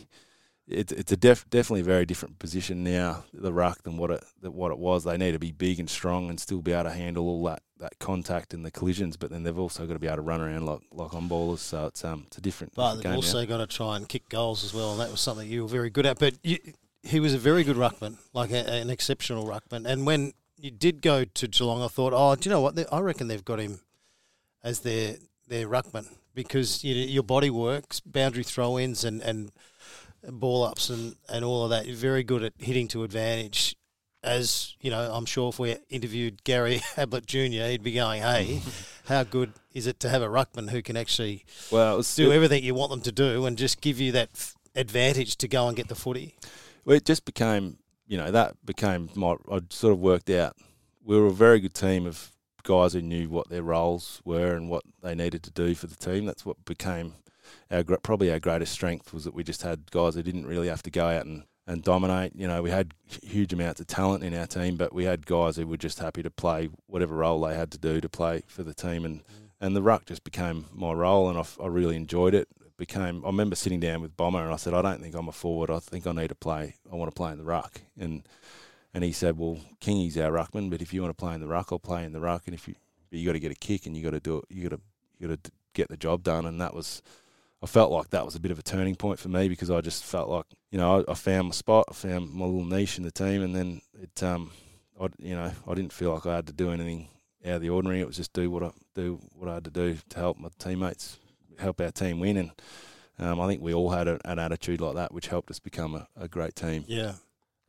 it's 0.67 0.91
it's 0.91 1.11
a 1.11 1.17
def, 1.17 1.49
definitely 1.49 1.81
a 1.81 1.85
very 1.85 2.05
different 2.05 2.37
position 2.39 2.83
now, 2.83 3.23
the 3.33 3.53
ruck, 3.53 3.81
than 3.83 3.97
what 3.97 4.11
it 4.11 4.23
than 4.41 4.53
what 4.53 4.71
it 4.71 4.77
was. 4.77 5.05
They 5.05 5.17
need 5.17 5.31
to 5.31 5.39
be 5.39 5.51
big 5.53 5.79
and 5.79 5.89
strong 5.89 6.29
and 6.29 6.39
still 6.39 6.61
be 6.61 6.73
able 6.73 6.83
to 6.83 6.91
handle 6.91 7.27
all 7.27 7.43
that, 7.45 7.61
that 7.83 7.99
contact 7.99 8.53
and 8.53 8.65
the 8.65 8.71
collisions. 8.71 9.15
But 9.17 9.29
then 9.29 9.43
they've 9.43 9.57
also 9.57 9.85
got 9.85 9.93
to 9.93 9.99
be 9.99 10.07
able 10.07 10.17
to 10.17 10.21
run 10.23 10.41
around 10.41 10.65
like 10.65 10.81
like 10.91 11.13
on 11.13 11.29
ballers. 11.29 11.59
So 11.59 11.85
it's 11.87 12.03
um 12.03 12.23
it's 12.27 12.37
a 12.37 12.41
different. 12.41 12.73
But 12.75 12.95
they've 12.95 13.13
also 13.13 13.41
now. 13.41 13.45
got 13.45 13.57
to 13.57 13.67
try 13.67 13.95
and 13.95 14.09
kick 14.09 14.27
goals 14.29 14.63
as 14.63 14.73
well, 14.73 14.91
and 14.91 14.99
that 14.99 15.11
was 15.11 15.21
something 15.21 15.47
you 15.47 15.63
were 15.63 15.69
very 15.69 15.89
good 15.89 16.05
at. 16.05 16.19
But 16.19 16.35
you, 16.43 16.57
he 17.03 17.19
was 17.19 17.33
a 17.33 17.37
very 17.37 17.63
good 17.63 17.77
ruckman, 17.77 18.17
like 18.33 18.51
a, 18.51 18.67
an 18.67 18.89
exceptional 18.89 19.45
ruckman. 19.45 19.85
And 19.85 20.05
when 20.05 20.33
you 20.57 20.71
did 20.71 21.01
go 21.01 21.25
to 21.25 21.47
Geelong, 21.47 21.81
I 21.81 21.87
thought, 21.89 22.13
oh, 22.15 22.35
do 22.35 22.49
you 22.49 22.53
know 22.53 22.61
what? 22.61 22.75
They- 22.75 22.85
I 22.91 22.99
reckon 22.99 23.27
they've 23.27 23.43
got 23.43 23.59
him 23.59 23.81
as 24.63 24.79
their 24.79 25.17
their 25.47 25.67
ruckman 25.67 26.07
because 26.33 26.83
you, 26.83 26.95
your 26.95 27.23
body 27.23 27.49
works, 27.49 27.99
boundary 27.99 28.43
throw 28.43 28.79
ins, 28.79 29.03
and 29.03 29.21
and 29.21 29.51
ball 30.31 30.63
ups 30.63 30.89
and, 30.89 31.15
and 31.29 31.43
all 31.43 31.65
of 31.65 31.69
that. 31.71 31.85
You're 31.85 31.97
very 31.97 32.23
good 32.23 32.43
at 32.43 32.53
hitting 32.57 32.87
to 32.89 33.03
advantage. 33.03 33.75
As 34.23 34.75
you 34.79 34.89
know, 34.89 35.11
I'm 35.13 35.25
sure 35.25 35.49
if 35.49 35.59
we 35.59 35.75
interviewed 35.89 36.43
Gary 36.43 36.81
Ablett 36.97 37.25
Jr., 37.25 37.67
he'd 37.67 37.83
be 37.83 37.93
going, 37.93 38.21
"Hey, 38.21 38.61
how 39.05 39.23
good 39.23 39.53
is 39.73 39.87
it 39.87 39.99
to 40.01 40.09
have 40.09 40.21
a 40.21 40.27
ruckman 40.27 40.69
who 40.69 40.81
can 40.81 40.95
actually 40.95 41.45
well, 41.71 42.01
do 42.15 42.31
everything 42.31 42.63
you 42.63 42.73
want 42.73 42.91
them 42.91 43.01
to 43.01 43.11
do 43.11 43.45
and 43.45 43.57
just 43.57 43.81
give 43.81 43.99
you 43.99 44.11
that 44.13 44.29
f- 44.33 44.55
advantage 44.75 45.35
to 45.37 45.47
go 45.47 45.67
and 45.67 45.75
get 45.75 45.89
the 45.89 45.95
footy?" 45.95 46.37
Well, 46.85 46.97
it 46.97 47.05
just 47.05 47.25
became, 47.25 47.77
you 48.07 48.17
know, 48.17 48.31
that 48.31 48.55
became 48.65 49.09
my. 49.15 49.35
I 49.51 49.59
sort 49.69 49.93
of 49.93 49.99
worked 49.99 50.29
out. 50.29 50.55
We 51.03 51.19
were 51.19 51.27
a 51.27 51.33
very 51.33 51.59
good 51.59 51.73
team 51.73 52.05
of 52.05 52.31
guys 52.63 52.93
who 52.93 53.01
knew 53.01 53.29
what 53.29 53.49
their 53.49 53.61
roles 53.63 54.21
were 54.23 54.55
and 54.55 54.69
what 54.69 54.83
they 55.01 55.13
needed 55.13 55.43
to 55.43 55.51
do 55.51 55.75
for 55.75 55.87
the 55.87 55.95
team. 55.95 56.25
That's 56.25 56.45
what 56.45 56.63
became 56.63 57.15
our 57.69 57.83
probably 57.83 58.31
our 58.31 58.39
greatest 58.39 58.71
strength 58.71 59.13
was 59.13 59.25
that 59.25 59.33
we 59.33 59.43
just 59.43 59.63
had 59.63 59.91
guys 59.91 60.15
who 60.15 60.23
didn't 60.23 60.45
really 60.45 60.67
have 60.67 60.83
to 60.83 60.91
go 60.91 61.07
out 61.07 61.25
and, 61.25 61.43
and 61.65 61.83
dominate. 61.83 62.33
You 62.35 62.47
know, 62.47 62.61
we 62.61 62.69
had 62.69 62.93
huge 63.23 63.53
amounts 63.53 63.79
of 63.79 63.87
talent 63.87 64.23
in 64.23 64.33
our 64.33 64.47
team, 64.47 64.75
but 64.75 64.93
we 64.93 65.05
had 65.05 65.25
guys 65.25 65.55
who 65.55 65.67
were 65.67 65.77
just 65.77 65.99
happy 65.99 66.23
to 66.23 66.29
play 66.29 66.69
whatever 66.87 67.15
role 67.15 67.41
they 67.41 67.55
had 67.55 67.71
to 67.71 67.77
do 67.77 68.01
to 68.01 68.09
play 68.09 68.43
for 68.47 68.63
the 68.63 68.73
team. 68.73 69.05
And, 69.05 69.19
mm. 69.19 69.25
and 69.61 69.75
the 69.75 69.81
ruck 69.81 70.05
just 70.05 70.23
became 70.23 70.65
my 70.73 70.91
role, 70.91 71.29
and 71.29 71.37
I 71.39 71.67
really 71.67 71.95
enjoyed 71.95 72.33
it. 72.33 72.47
It 72.65 72.77
became. 72.77 73.23
I 73.23 73.27
remember 73.27 73.55
sitting 73.55 73.79
down 73.79 74.01
with 74.01 74.17
Bomber, 74.17 74.43
and 74.43 74.53
I 74.53 74.57
said, 74.57 74.73
"I 74.73 74.81
don't 74.81 75.01
think 75.01 75.15
I'm 75.15 75.29
a 75.29 75.31
forward. 75.31 75.69
I 75.69 75.79
think 75.79 76.05
I 76.05 76.11
need 76.11 76.29
to 76.29 76.35
play. 76.35 76.75
I 76.91 76.95
want 76.95 77.09
to 77.11 77.15
play 77.15 77.31
in 77.31 77.37
the 77.37 77.45
ruck." 77.45 77.81
And 77.97 78.27
and 78.93 79.03
he 79.03 79.11
said, 79.11 79.37
"Well, 79.37 79.59
Kingy's 79.79 80.17
our 80.17 80.31
ruckman, 80.31 80.69
but 80.69 80.81
if 80.81 80.93
you 80.93 81.01
want 81.01 81.17
to 81.17 81.21
play 81.21 81.33
in 81.33 81.41
the 81.41 81.47
ruck, 81.47 81.71
I'll 81.71 81.79
play 81.79 82.03
in 82.03 82.13
the 82.13 82.19
ruck. 82.19 82.43
And 82.45 82.53
if 82.53 82.67
you, 82.67 82.75
you 83.09 83.25
got 83.25 83.33
to 83.33 83.39
get 83.39 83.51
a 83.51 83.55
kick, 83.55 83.85
and 83.85 83.95
you 83.95 84.03
got 84.03 84.11
to 84.11 84.19
do 84.19 84.39
it. 84.39 84.45
You 84.49 84.63
got 84.69 84.75
to 84.75 84.81
you 85.17 85.27
got 85.29 85.43
to 85.43 85.51
get 85.73 85.87
the 85.87 85.97
job 85.97 86.23
done." 86.23 86.45
And 86.45 86.59
that 86.59 86.73
was. 86.73 87.01
I 87.63 87.65
felt 87.65 87.91
like 87.91 88.09
that 88.09 88.25
was 88.25 88.35
a 88.35 88.41
bit 88.41 88.51
of 88.51 88.59
a 88.59 88.63
turning 88.63 88.95
point 88.95 89.19
for 89.19 89.29
me 89.29 89.47
because 89.47 89.71
I 89.71 89.79
just 89.79 90.03
felt 90.03 90.29
like 90.29 90.45
you 90.69 90.77
know 90.77 90.99
I, 91.07 91.11
I 91.11 91.13
found 91.15 91.47
my 91.47 91.53
spot, 91.53 91.85
I 91.89 91.93
found 91.93 92.33
my 92.33 92.45
little 92.45 92.65
niche 92.65 92.97
in 92.97 93.05
the 93.05 93.11
team, 93.11 93.41
and 93.41 93.55
then 93.55 93.81
it 94.01 94.21
um, 94.21 94.51
I 94.99 95.07
you 95.17 95.33
know 95.33 95.51
I 95.65 95.73
didn't 95.73 95.93
feel 95.93 96.13
like 96.13 96.25
I 96.25 96.35
had 96.35 96.47
to 96.47 96.53
do 96.53 96.71
anything 96.71 97.07
out 97.45 97.55
of 97.55 97.61
the 97.61 97.69
ordinary. 97.69 98.01
It 98.01 98.07
was 98.07 98.17
just 98.17 98.33
do 98.33 98.51
what 98.51 98.63
I 98.63 98.71
do 98.95 99.19
what 99.33 99.49
I 99.49 99.55
had 99.55 99.63
to 99.63 99.71
do 99.71 99.97
to 100.09 100.19
help 100.19 100.37
my 100.39 100.49
teammates, 100.59 101.19
help 101.57 101.79
our 101.79 101.91
team 101.91 102.19
win, 102.19 102.35
and 102.37 102.51
um, 103.17 103.39
I 103.39 103.47
think 103.47 103.61
we 103.61 103.73
all 103.73 103.91
had 103.91 104.09
a, 104.09 104.19
an 104.25 104.39
attitude 104.39 104.81
like 104.81 104.95
that, 104.95 105.13
which 105.13 105.27
helped 105.27 105.49
us 105.49 105.59
become 105.59 105.95
a, 105.95 106.07
a 106.17 106.27
great 106.27 106.55
team. 106.55 106.83
Yeah. 106.87 107.13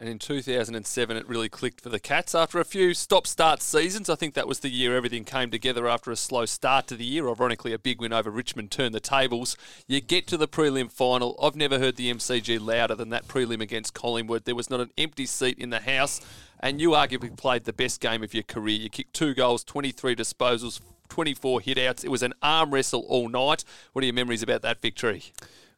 And 0.01 0.09
in 0.09 0.18
2007, 0.18 1.16
it 1.16 1.28
really 1.28 1.49
clicked 1.49 1.80
for 1.80 1.88
the 1.88 2.01
Cats. 2.01 2.34
After 2.34 2.59
a 2.59 2.64
few 2.64 2.95
stop 2.95 3.28
start 3.28 3.62
seasons, 3.62 4.11
I 4.11 4.16
think 4.16 4.34
that 4.34 4.49
was 4.49 4.59
the 4.59 4.68
year 4.68 4.97
everything 4.97 5.24
came 5.24 5.51
together 5.51 5.86
after 5.86 6.11
a 6.11 6.16
slow 6.16 6.47
start 6.47 6.88
to 6.88 6.97
the 6.97 7.05
year. 7.05 7.28
Ironically, 7.28 7.72
a 7.72 7.78
big 7.78 8.01
win 8.01 8.12
over 8.12 8.28
Richmond 8.28 8.72
turned 8.72 8.92
the 8.92 8.99
tables. 8.99 9.57
You 9.86 10.01
get 10.01 10.26
to 10.28 10.36
the 10.36 10.49
prelim 10.49 10.90
final. 10.90 11.38
I've 11.40 11.55
never 11.55 11.78
heard 11.78 11.95
the 11.95 12.12
MCG 12.12 12.61
louder 12.61 12.97
than 12.97 13.11
that 13.11 13.28
prelim 13.28 13.61
against 13.61 13.95
Collingwood. 13.95 14.47
There 14.47 14.57
was 14.57 14.68
not 14.68 14.80
an 14.80 14.90
empty 14.99 15.26
seat 15.26 15.59
in 15.59 15.70
the 15.70 15.80
house, 15.80 16.20
and 16.59 16.80
you 16.80 16.90
arguably 16.90 17.36
played 17.36 17.62
the 17.62 17.72
best 17.72 18.01
game 18.01 18.24
of 18.24 18.34
your 18.34 18.42
career. 18.42 18.76
You 18.76 18.90
kicked 18.90 19.14
two 19.14 19.32
goals, 19.32 19.62
23 19.62 20.16
disposals, 20.16 20.80
24 21.09 21.61
hitouts. 21.61 22.05
It 22.05 22.11
was 22.11 22.24
an 22.24 22.34
arm 22.42 22.74
wrestle 22.74 23.05
all 23.07 23.28
night. 23.28 23.64
What 23.92 24.03
are 24.03 24.07
your 24.07 24.14
memories 24.14 24.42
about 24.42 24.62
that 24.62 24.82
victory? 24.82 25.22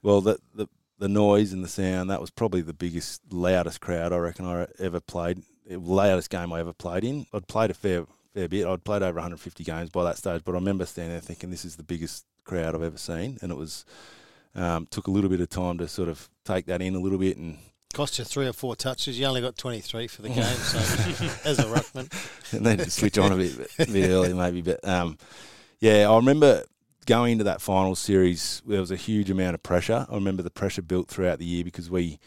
Well, 0.03 0.23
the, 0.23 0.39
the 0.55 0.69
the 0.99 1.09
noise 1.09 1.53
and 1.53 1.63
the 1.63 1.69
sound 1.69 2.11
that 2.11 2.21
was 2.21 2.31
probably 2.31 2.63
the 2.63 2.73
biggest, 2.73 3.21
loudest 3.31 3.81
crowd 3.81 4.13
I 4.13 4.17
reckon 4.17 4.47
I 4.47 4.67
ever 4.79 5.01
played. 5.01 5.43
It 5.67 5.79
was 5.79 5.89
the 5.89 5.95
loudest 5.95 6.31
game 6.31 6.53
I 6.53 6.61
ever 6.61 6.73
played 6.73 7.05
in. 7.05 7.27
I'd 7.33 7.49
played 7.49 7.71
a 7.71 7.75
fair 7.75 8.07
fair 8.35 8.49
bit. 8.49 8.67
I'd 8.67 8.85
played 8.85 9.03
over 9.03 9.17
150 9.17 9.65
games 9.65 9.91
by 9.91 10.05
that 10.05 10.19
stage, 10.19 10.43
but 10.45 10.53
I 10.53 10.57
remember 10.57 10.87
standing 10.87 11.13
there 11.13 11.21
thinking 11.21 11.51
this 11.51 11.65
is 11.65 11.77
the 11.77 11.83
biggest 11.83 12.25
crowd 12.45 12.75
I've 12.75 12.83
ever 12.83 12.99
seen, 12.99 13.39
and 13.43 13.51
it 13.51 13.57
was 13.57 13.85
um, 14.55 14.87
took 14.91 15.07
a 15.07 15.11
little 15.11 15.31
bit 15.31 15.41
of 15.41 15.49
time 15.49 15.79
to 15.79 15.89
sort 15.89 16.09
of 16.09 16.29
take 16.45 16.67
that 16.67 16.81
in 16.83 16.95
a 16.95 17.01
little 17.01 17.19
bit 17.19 17.37
and 17.37 17.59
Cost 17.97 18.19
you 18.19 18.25
three 18.25 18.47
or 18.47 18.53
four 18.53 18.77
touches. 18.77 19.19
You 19.19 19.25
only 19.25 19.41
got 19.41 19.57
23 19.57 20.07
for 20.09 20.21
the 20.21 20.29
game, 20.29 20.43
so 20.45 20.79
as 21.49 21.59
a 21.59 21.65
ruckman. 21.65 22.53
and 22.53 22.67
then 22.67 22.91
switch 22.91 23.17
on 23.17 23.33
a 23.33 23.37
bit, 23.37 23.71
a 23.79 23.87
bit 23.87 24.11
early 24.11 24.35
maybe. 24.35 24.61
But 24.61 24.87
um, 24.87 25.17
yeah, 25.81 26.11
I 26.11 26.17
remember 26.17 26.65
going 27.07 27.33
into 27.33 27.45
that 27.45 27.61
final 27.61 27.95
series. 27.95 28.63
There 28.67 28.81
was 28.81 28.91
a 28.91 28.97
huge 28.97 29.31
amount 29.31 29.55
of 29.55 29.63
pressure. 29.63 30.07
I 30.11 30.15
remember 30.15 30.43
the 30.43 30.51
pressure 30.51 30.83
built 30.83 31.09
throughout 31.09 31.39
the 31.39 31.45
year 31.45 31.65
because 31.65 31.91
we 31.91 32.19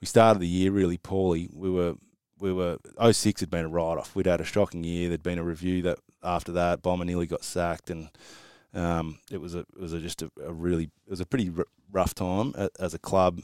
we 0.00 0.06
started 0.06 0.40
the 0.40 0.48
year 0.48 0.72
really 0.72 0.98
poorly. 0.98 1.48
We 1.52 1.70
were 1.70 1.94
we 2.40 2.52
were 2.52 2.78
06 3.12 3.40
had 3.40 3.50
been 3.50 3.66
a 3.66 3.68
write 3.68 3.98
off. 3.98 4.16
We'd 4.16 4.26
had 4.26 4.40
a 4.40 4.44
shocking 4.44 4.82
year. 4.82 5.08
There'd 5.08 5.22
been 5.22 5.38
a 5.38 5.44
review 5.44 5.82
that 5.82 5.98
after 6.24 6.50
that, 6.52 6.82
Bomber 6.82 7.04
nearly 7.04 7.26
got 7.26 7.44
sacked, 7.44 7.90
and 7.90 8.08
um, 8.74 9.18
it 9.30 9.40
was 9.40 9.54
a 9.54 9.60
it 9.60 9.78
was 9.78 9.92
a, 9.92 10.00
just 10.00 10.22
a, 10.22 10.30
a 10.44 10.52
really 10.52 10.84
it 10.84 11.10
was 11.10 11.20
a 11.20 11.26
pretty 11.26 11.52
r- 11.56 11.66
rough 11.92 12.14
time 12.14 12.54
as 12.80 12.94
a 12.94 12.98
club 12.98 13.40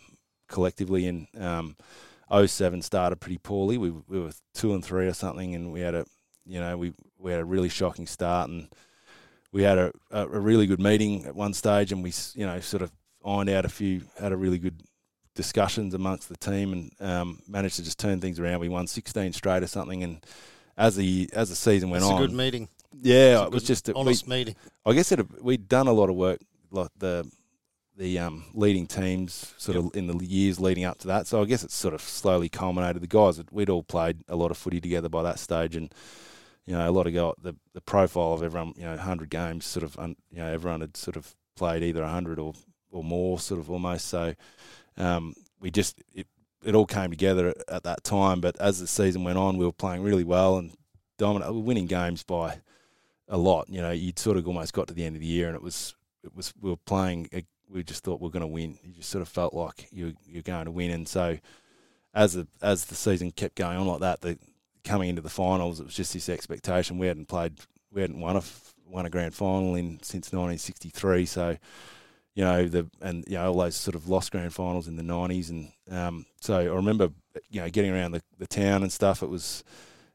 collectively. 0.48 1.06
And 1.06 1.28
um, 1.38 1.76
07 2.44 2.82
started 2.82 3.16
pretty 3.20 3.38
poorly. 3.38 3.78
We 3.78 3.90
we 3.90 4.20
were 4.20 4.32
two 4.54 4.74
and 4.74 4.84
three 4.84 5.06
or 5.06 5.14
something, 5.14 5.54
and 5.54 5.72
we 5.72 5.80
had 5.80 5.94
a 5.94 6.06
you 6.44 6.58
know 6.58 6.76
we 6.76 6.94
we 7.18 7.30
had 7.30 7.40
a 7.40 7.44
really 7.44 7.68
shocking 7.68 8.06
start, 8.06 8.50
and 8.50 8.68
we 9.52 9.62
had 9.62 9.78
a, 9.78 9.92
a, 10.10 10.26
really 10.26 10.66
good 10.66 10.80
meeting 10.80 11.24
at 11.24 11.34
one 11.34 11.54
stage, 11.54 11.92
and 11.92 12.02
we 12.02 12.12
you 12.34 12.46
know 12.46 12.60
sort 12.60 12.82
of 12.82 12.92
ironed 13.24 13.50
out 13.50 13.64
a 13.64 13.68
few 13.68 14.02
had 14.20 14.32
a 14.32 14.36
really 14.36 14.58
good 14.58 14.82
discussions 15.34 15.94
amongst 15.94 16.28
the 16.28 16.36
team, 16.36 16.72
and 16.72 16.92
um, 17.00 17.40
managed 17.48 17.76
to 17.76 17.82
just 17.82 17.98
turn 17.98 18.20
things 18.20 18.38
around. 18.38 18.60
We 18.60 18.68
won 18.68 18.86
16 18.86 19.32
straight 19.32 19.62
or 19.62 19.66
something, 19.66 20.02
and 20.02 20.24
as 20.76 20.96
the 20.96 21.28
as 21.32 21.50
the 21.50 21.56
season 21.56 21.90
went 21.90 22.04
on. 22.04 22.12
It's 22.12 22.20
a 22.20 22.26
good 22.26 22.36
meeting. 22.36 22.68
yeah, 23.00 23.44
it 23.44 23.50
was 23.50 23.64
just 23.64 23.88
a, 23.88 23.92
we, 23.92 24.00
honest 24.00 24.28
meeting. 24.28 24.56
I 24.86 24.92
guess 24.92 25.12
it, 25.12 25.42
we'd 25.42 25.68
done 25.68 25.88
a 25.88 25.92
lot 25.92 26.08
of 26.10 26.16
work, 26.16 26.40
like 26.70 26.90
the 26.96 27.30
the 27.96 28.18
um, 28.20 28.44
leading 28.54 28.86
teams, 28.86 29.54
sort 29.58 29.76
of 29.76 29.90
in 29.94 30.06
the 30.06 30.24
years 30.24 30.60
leading 30.60 30.84
up 30.84 30.98
to 30.98 31.08
that. 31.08 31.26
So 31.26 31.42
I 31.42 31.44
guess 31.46 31.64
it's 31.64 31.74
sort 31.74 31.94
of 31.94 32.00
slowly 32.00 32.48
culminated. 32.48 33.02
The 33.02 33.08
guys, 33.08 33.42
we'd 33.50 33.68
all 33.68 33.82
played 33.82 34.22
a 34.28 34.36
lot 34.36 34.52
of 34.52 34.56
footy 34.56 34.80
together 34.80 35.08
by 35.08 35.24
that 35.24 35.40
stage, 35.40 35.74
and 35.74 35.92
you 36.68 36.74
know, 36.74 36.88
a 36.88 36.92
lot 36.92 37.06
of 37.06 37.14
guys, 37.14 37.32
the 37.40 37.54
the 37.72 37.80
profile 37.80 38.34
of 38.34 38.42
everyone, 38.42 38.74
you 38.76 38.84
know, 38.84 38.96
hundred 38.98 39.30
games, 39.30 39.64
sort 39.64 39.84
of, 39.84 39.98
un, 39.98 40.16
you 40.30 40.36
know, 40.36 40.52
everyone 40.52 40.82
had 40.82 40.98
sort 40.98 41.16
of 41.16 41.34
played 41.56 41.82
either 41.82 42.04
hundred 42.04 42.38
or 42.38 42.52
or 42.90 43.02
more, 43.02 43.38
sort 43.38 43.58
of 43.58 43.70
almost. 43.70 44.06
So 44.06 44.34
um, 44.98 45.34
we 45.60 45.70
just 45.70 46.02
it, 46.14 46.26
it 46.62 46.74
all 46.74 46.84
came 46.84 47.08
together 47.08 47.48
at, 47.48 47.56
at 47.68 47.82
that 47.84 48.04
time. 48.04 48.42
But 48.42 48.60
as 48.60 48.80
the 48.80 48.86
season 48.86 49.24
went 49.24 49.38
on, 49.38 49.56
we 49.56 49.64
were 49.64 49.72
playing 49.72 50.02
really 50.02 50.24
well 50.24 50.58
and 50.58 50.72
dominant, 51.16 51.52
we 51.52 51.58
were 51.58 51.64
winning 51.64 51.86
games 51.86 52.22
by 52.22 52.58
a 53.28 53.38
lot. 53.38 53.70
You 53.70 53.80
know, 53.80 53.90
you'd 53.90 54.18
sort 54.18 54.36
of 54.36 54.46
almost 54.46 54.74
got 54.74 54.88
to 54.88 54.94
the 54.94 55.04
end 55.04 55.16
of 55.16 55.22
the 55.22 55.26
year, 55.26 55.46
and 55.46 55.56
it 55.56 55.62
was 55.62 55.94
it 56.22 56.36
was 56.36 56.52
we 56.60 56.68
were 56.68 56.76
playing. 56.76 57.30
We 57.70 57.82
just 57.82 58.04
thought 58.04 58.20
we 58.20 58.28
are 58.28 58.32
going 58.32 58.42
to 58.42 58.46
win. 58.46 58.78
You 58.82 58.92
just 58.92 59.08
sort 59.08 59.22
of 59.22 59.28
felt 59.28 59.54
like 59.54 59.88
you 59.90 60.12
you're 60.26 60.42
going 60.42 60.66
to 60.66 60.70
win, 60.70 60.90
and 60.90 61.08
so 61.08 61.38
as 62.12 62.34
the 62.34 62.46
as 62.60 62.84
the 62.84 62.94
season 62.94 63.30
kept 63.30 63.56
going 63.56 63.78
on 63.78 63.86
like 63.86 64.00
that, 64.00 64.20
the 64.20 64.38
coming 64.84 65.08
into 65.08 65.22
the 65.22 65.28
finals, 65.28 65.80
it 65.80 65.84
was 65.84 65.94
just 65.94 66.12
this 66.12 66.28
expectation. 66.28 66.98
We 66.98 67.06
hadn't 67.06 67.28
played, 67.28 67.54
we 67.92 68.00
hadn't 68.00 68.20
won 68.20 68.36
a 68.36 68.42
won 68.86 69.04
a 69.06 69.10
grand 69.10 69.34
final 69.34 69.74
in 69.74 69.98
since 70.02 70.32
1963, 70.32 71.26
so. 71.26 71.56
You 72.34 72.44
know 72.44 72.68
the 72.68 72.86
and 73.00 73.24
you 73.26 73.34
know 73.34 73.48
all 73.48 73.58
those 73.58 73.74
sort 73.74 73.96
of 73.96 74.08
lost 74.08 74.30
grand 74.30 74.54
finals 74.54 74.86
in 74.86 74.94
the 74.94 75.02
nineties 75.02 75.50
and 75.50 75.72
um, 75.90 76.24
so 76.40 76.56
I 76.56 76.66
remember 76.66 77.10
you 77.50 77.60
know 77.60 77.68
getting 77.68 77.90
around 77.90 78.12
the, 78.12 78.22
the 78.38 78.46
town 78.46 78.84
and 78.84 78.92
stuff. 78.92 79.24
It 79.24 79.28
was 79.28 79.64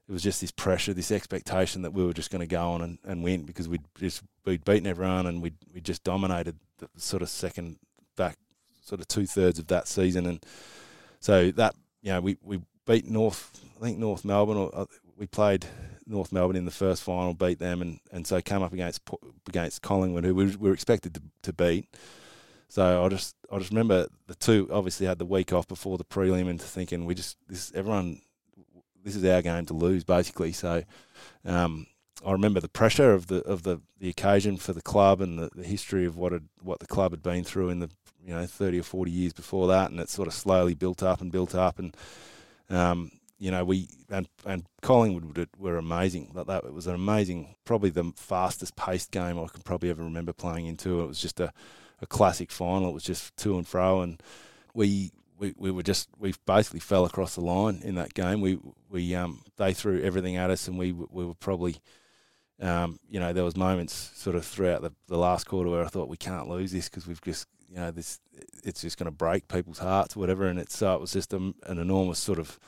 it 0.08 0.12
was 0.12 0.22
just 0.22 0.40
this 0.40 0.50
pressure, 0.50 0.92
this 0.92 1.10
expectation 1.10 1.82
that 1.82 1.92
we 1.92 2.04
were 2.04 2.12
just 2.12 2.30
going 2.30 2.40
to 2.40 2.46
go 2.46 2.72
on 2.72 2.82
and, 2.82 2.98
and 3.04 3.22
win 3.22 3.42
because 3.42 3.68
we'd 3.68 3.84
just 3.98 4.22
we'd 4.44 4.64
beaten 4.64 4.86
everyone 4.86 5.26
and 5.26 5.42
we'd 5.42 5.56
we 5.72 5.80
just 5.80 6.04
dominated 6.04 6.56
the 6.78 6.88
sort 6.96 7.22
of 7.22 7.28
second 7.28 7.76
back 8.16 8.36
sort 8.82 9.00
of 9.00 9.08
two 9.08 9.26
thirds 9.26 9.58
of 9.58 9.66
that 9.68 9.88
season 9.88 10.26
and 10.26 10.44
so 11.20 11.50
that 11.52 11.74
you 12.02 12.10
know 12.10 12.20
we, 12.20 12.36
we 12.42 12.60
beat 12.86 13.08
North 13.08 13.50
I 13.80 13.84
think 13.84 13.98
North 13.98 14.24
Melbourne 14.24 14.56
or 14.56 14.70
uh, 14.74 14.86
we 15.16 15.26
played 15.26 15.66
North 16.06 16.32
Melbourne 16.32 16.56
in 16.56 16.64
the 16.64 16.70
first 16.70 17.02
final, 17.02 17.34
beat 17.34 17.58
them 17.58 17.80
and, 17.80 18.00
and 18.12 18.26
so 18.26 18.40
came 18.40 18.62
up 18.62 18.72
against 18.72 19.00
against 19.48 19.82
Collingwood 19.82 20.24
who 20.24 20.34
we 20.34 20.56
were 20.56 20.72
expected 20.72 21.14
to, 21.14 21.22
to 21.42 21.52
beat. 21.52 21.88
So 22.68 23.04
I 23.04 23.08
just 23.08 23.36
I 23.52 23.58
just 23.58 23.70
remember 23.70 24.08
the 24.26 24.34
two 24.34 24.68
obviously 24.72 25.06
had 25.06 25.18
the 25.18 25.24
week 25.24 25.52
off 25.52 25.68
before 25.68 25.98
the 25.98 26.04
prelim 26.04 26.48
and 26.48 26.60
thinking 26.60 27.04
we 27.04 27.14
just 27.14 27.36
this 27.48 27.72
everyone 27.74 28.20
this 29.04 29.14
is 29.14 29.24
our 29.24 29.42
game 29.42 29.66
to 29.66 29.74
lose 29.74 30.04
basically. 30.04 30.52
So 30.52 30.82
um, 31.44 31.86
I 32.26 32.32
remember 32.32 32.60
the 32.60 32.68
pressure 32.68 33.12
of 33.12 33.26
the 33.26 33.42
of 33.42 33.62
the, 33.62 33.80
the 33.98 34.08
occasion 34.08 34.56
for 34.56 34.72
the 34.72 34.82
club 34.82 35.20
and 35.20 35.38
the, 35.38 35.50
the 35.54 35.64
history 35.64 36.06
of 36.06 36.16
what 36.16 36.32
had, 36.32 36.48
what 36.62 36.80
the 36.80 36.86
club 36.86 37.12
had 37.12 37.22
been 37.22 37.44
through 37.44 37.68
in 37.68 37.80
the 37.80 37.90
you 38.24 38.34
know 38.34 38.46
thirty 38.46 38.80
or 38.80 38.82
forty 38.82 39.10
years 39.10 39.32
before 39.32 39.68
that, 39.68 39.90
and 39.90 40.00
it 40.00 40.08
sort 40.08 40.28
of 40.28 40.34
slowly 40.34 40.74
built 40.74 41.02
up 41.02 41.20
and 41.20 41.30
built 41.30 41.54
up, 41.54 41.78
and 41.78 41.94
um, 42.70 43.10
you 43.38 43.50
know 43.50 43.64
we 43.64 43.88
and 44.08 44.28
and 44.46 44.64
Collingwood 44.82 45.48
were 45.58 45.76
amazing. 45.76 46.30
Like 46.34 46.46
that, 46.46 46.64
it 46.64 46.72
was 46.72 46.86
an 46.86 46.94
amazing, 46.94 47.56
probably 47.64 47.90
the 47.90 48.12
fastest 48.16 48.76
paced 48.76 49.10
game 49.10 49.38
I 49.38 49.46
can 49.48 49.62
probably 49.62 49.90
ever 49.90 50.02
remember 50.02 50.32
playing 50.32 50.66
into. 50.66 51.00
It 51.00 51.06
was 51.06 51.20
just 51.20 51.40
a, 51.40 51.52
a 52.00 52.06
classic 52.06 52.50
final. 52.50 52.90
It 52.90 52.94
was 52.94 53.04
just 53.04 53.36
to 53.38 53.56
and 53.56 53.66
fro, 53.66 54.00
and 54.00 54.22
we 54.72 55.12
we, 55.38 55.54
we 55.56 55.70
were 55.70 55.82
just 55.82 56.08
we 56.18 56.34
basically 56.46 56.80
fell 56.80 57.04
across 57.04 57.34
the 57.34 57.40
line 57.40 57.80
in 57.84 57.96
that 57.96 58.14
game. 58.14 58.40
We 58.40 58.58
we 58.88 59.14
um 59.14 59.42
they 59.56 59.72
threw 59.72 60.00
everything 60.02 60.36
at 60.36 60.50
us, 60.50 60.68
and 60.68 60.78
we 60.78 60.92
we 60.92 61.24
were 61.24 61.34
probably 61.34 61.76
um 62.60 62.98
you 63.08 63.18
know 63.18 63.32
there 63.32 63.44
was 63.44 63.56
moments 63.56 64.12
sort 64.14 64.36
of 64.36 64.44
throughout 64.44 64.80
the, 64.80 64.92
the 65.08 65.18
last 65.18 65.44
quarter 65.44 65.68
where 65.68 65.84
I 65.84 65.88
thought 65.88 66.08
we 66.08 66.16
can't 66.16 66.48
lose 66.48 66.70
this 66.70 66.88
because 66.88 67.06
we've 67.06 67.20
just 67.20 67.48
you 67.74 67.80
know 67.80 67.90
this 67.90 68.20
it's 68.62 68.82
just 68.82 68.96
going 68.96 69.06
to 69.06 69.10
break 69.10 69.48
people's 69.48 69.80
hearts 69.80 70.16
whatever, 70.16 70.46
and 70.46 70.58
it's 70.58 70.76
so 70.76 70.94
it 70.94 71.00
was 71.00 71.12
just 71.12 71.32
a, 71.32 71.36
an 71.36 71.78
enormous 71.78 72.18
sort 72.18 72.38
of 72.38 72.58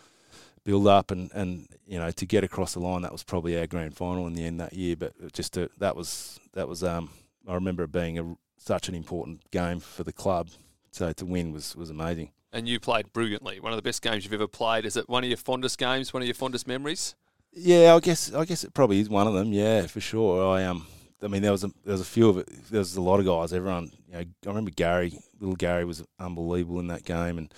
build 0.64 0.88
up 0.88 1.12
and 1.12 1.30
and 1.32 1.68
you 1.86 1.98
know 1.98 2.10
to 2.10 2.26
get 2.26 2.42
across 2.42 2.74
the 2.74 2.80
line 2.80 3.02
that 3.02 3.12
was 3.12 3.22
probably 3.22 3.58
our 3.58 3.66
grand 3.66 3.96
final 3.96 4.26
in 4.26 4.34
the 4.34 4.44
end 4.44 4.60
that 4.60 4.72
year, 4.72 4.96
but 4.96 5.12
just 5.32 5.54
to, 5.54 5.70
that 5.78 5.94
was 5.94 6.40
that 6.54 6.68
was 6.68 6.82
um 6.82 7.10
I 7.46 7.54
remember 7.54 7.84
it 7.84 7.92
being 7.92 8.18
a, 8.18 8.36
such 8.58 8.88
an 8.88 8.96
important 8.96 9.48
game 9.52 9.78
for 9.78 10.02
the 10.02 10.12
club, 10.12 10.48
so 10.90 11.12
to 11.12 11.24
win 11.24 11.52
was 11.52 11.76
was 11.76 11.90
amazing 11.90 12.32
and 12.52 12.66
you 12.66 12.80
played 12.80 13.12
brilliantly. 13.12 13.60
One 13.60 13.72
of 13.72 13.76
the 13.76 13.82
best 13.82 14.00
games 14.00 14.24
you've 14.24 14.32
ever 14.32 14.48
played. 14.48 14.86
Is 14.86 14.96
it 14.96 15.08
one 15.10 15.22
of 15.22 15.28
your 15.28 15.36
fondest 15.36 15.78
games? 15.78 16.14
One 16.14 16.22
of 16.22 16.26
your 16.26 16.34
fondest 16.34 16.66
memories? 16.66 17.14
Yeah, 17.52 17.94
I 17.94 18.00
guess 18.00 18.32
I 18.32 18.44
guess 18.44 18.64
it 18.64 18.74
probably 18.74 19.00
is 19.00 19.08
one 19.08 19.26
of 19.26 19.34
them. 19.34 19.52
Yeah, 19.52 19.86
for 19.86 20.00
sure. 20.00 20.56
I 20.56 20.64
um, 20.64 20.86
I 21.22 21.28
mean, 21.28 21.42
there 21.42 21.52
was 21.52 21.64
a 21.64 21.68
there 21.84 21.92
was 21.92 22.00
a 22.00 22.04
few 22.04 22.28
of 22.28 22.38
it. 22.38 22.48
There 22.70 22.78
was 22.78 22.96
a 22.96 23.00
lot 23.00 23.20
of 23.20 23.26
guys. 23.26 23.52
Everyone, 23.52 23.90
you 24.08 24.14
know, 24.14 24.20
I 24.20 24.48
remember 24.48 24.70
Gary, 24.70 25.18
little 25.40 25.56
Gary 25.56 25.84
was 25.84 26.04
unbelievable 26.18 26.80
in 26.80 26.88
that 26.88 27.04
game, 27.04 27.38
and 27.38 27.52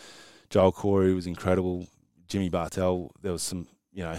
Joel 0.51 0.73
Corey 0.73 1.15
was 1.15 1.27
incredible. 1.27 1.87
Jimmy 2.29 2.51
Bartel, 2.51 3.11
There 3.23 3.33
was 3.33 3.43
some, 3.43 3.67
you 3.93 4.05
know, 4.05 4.19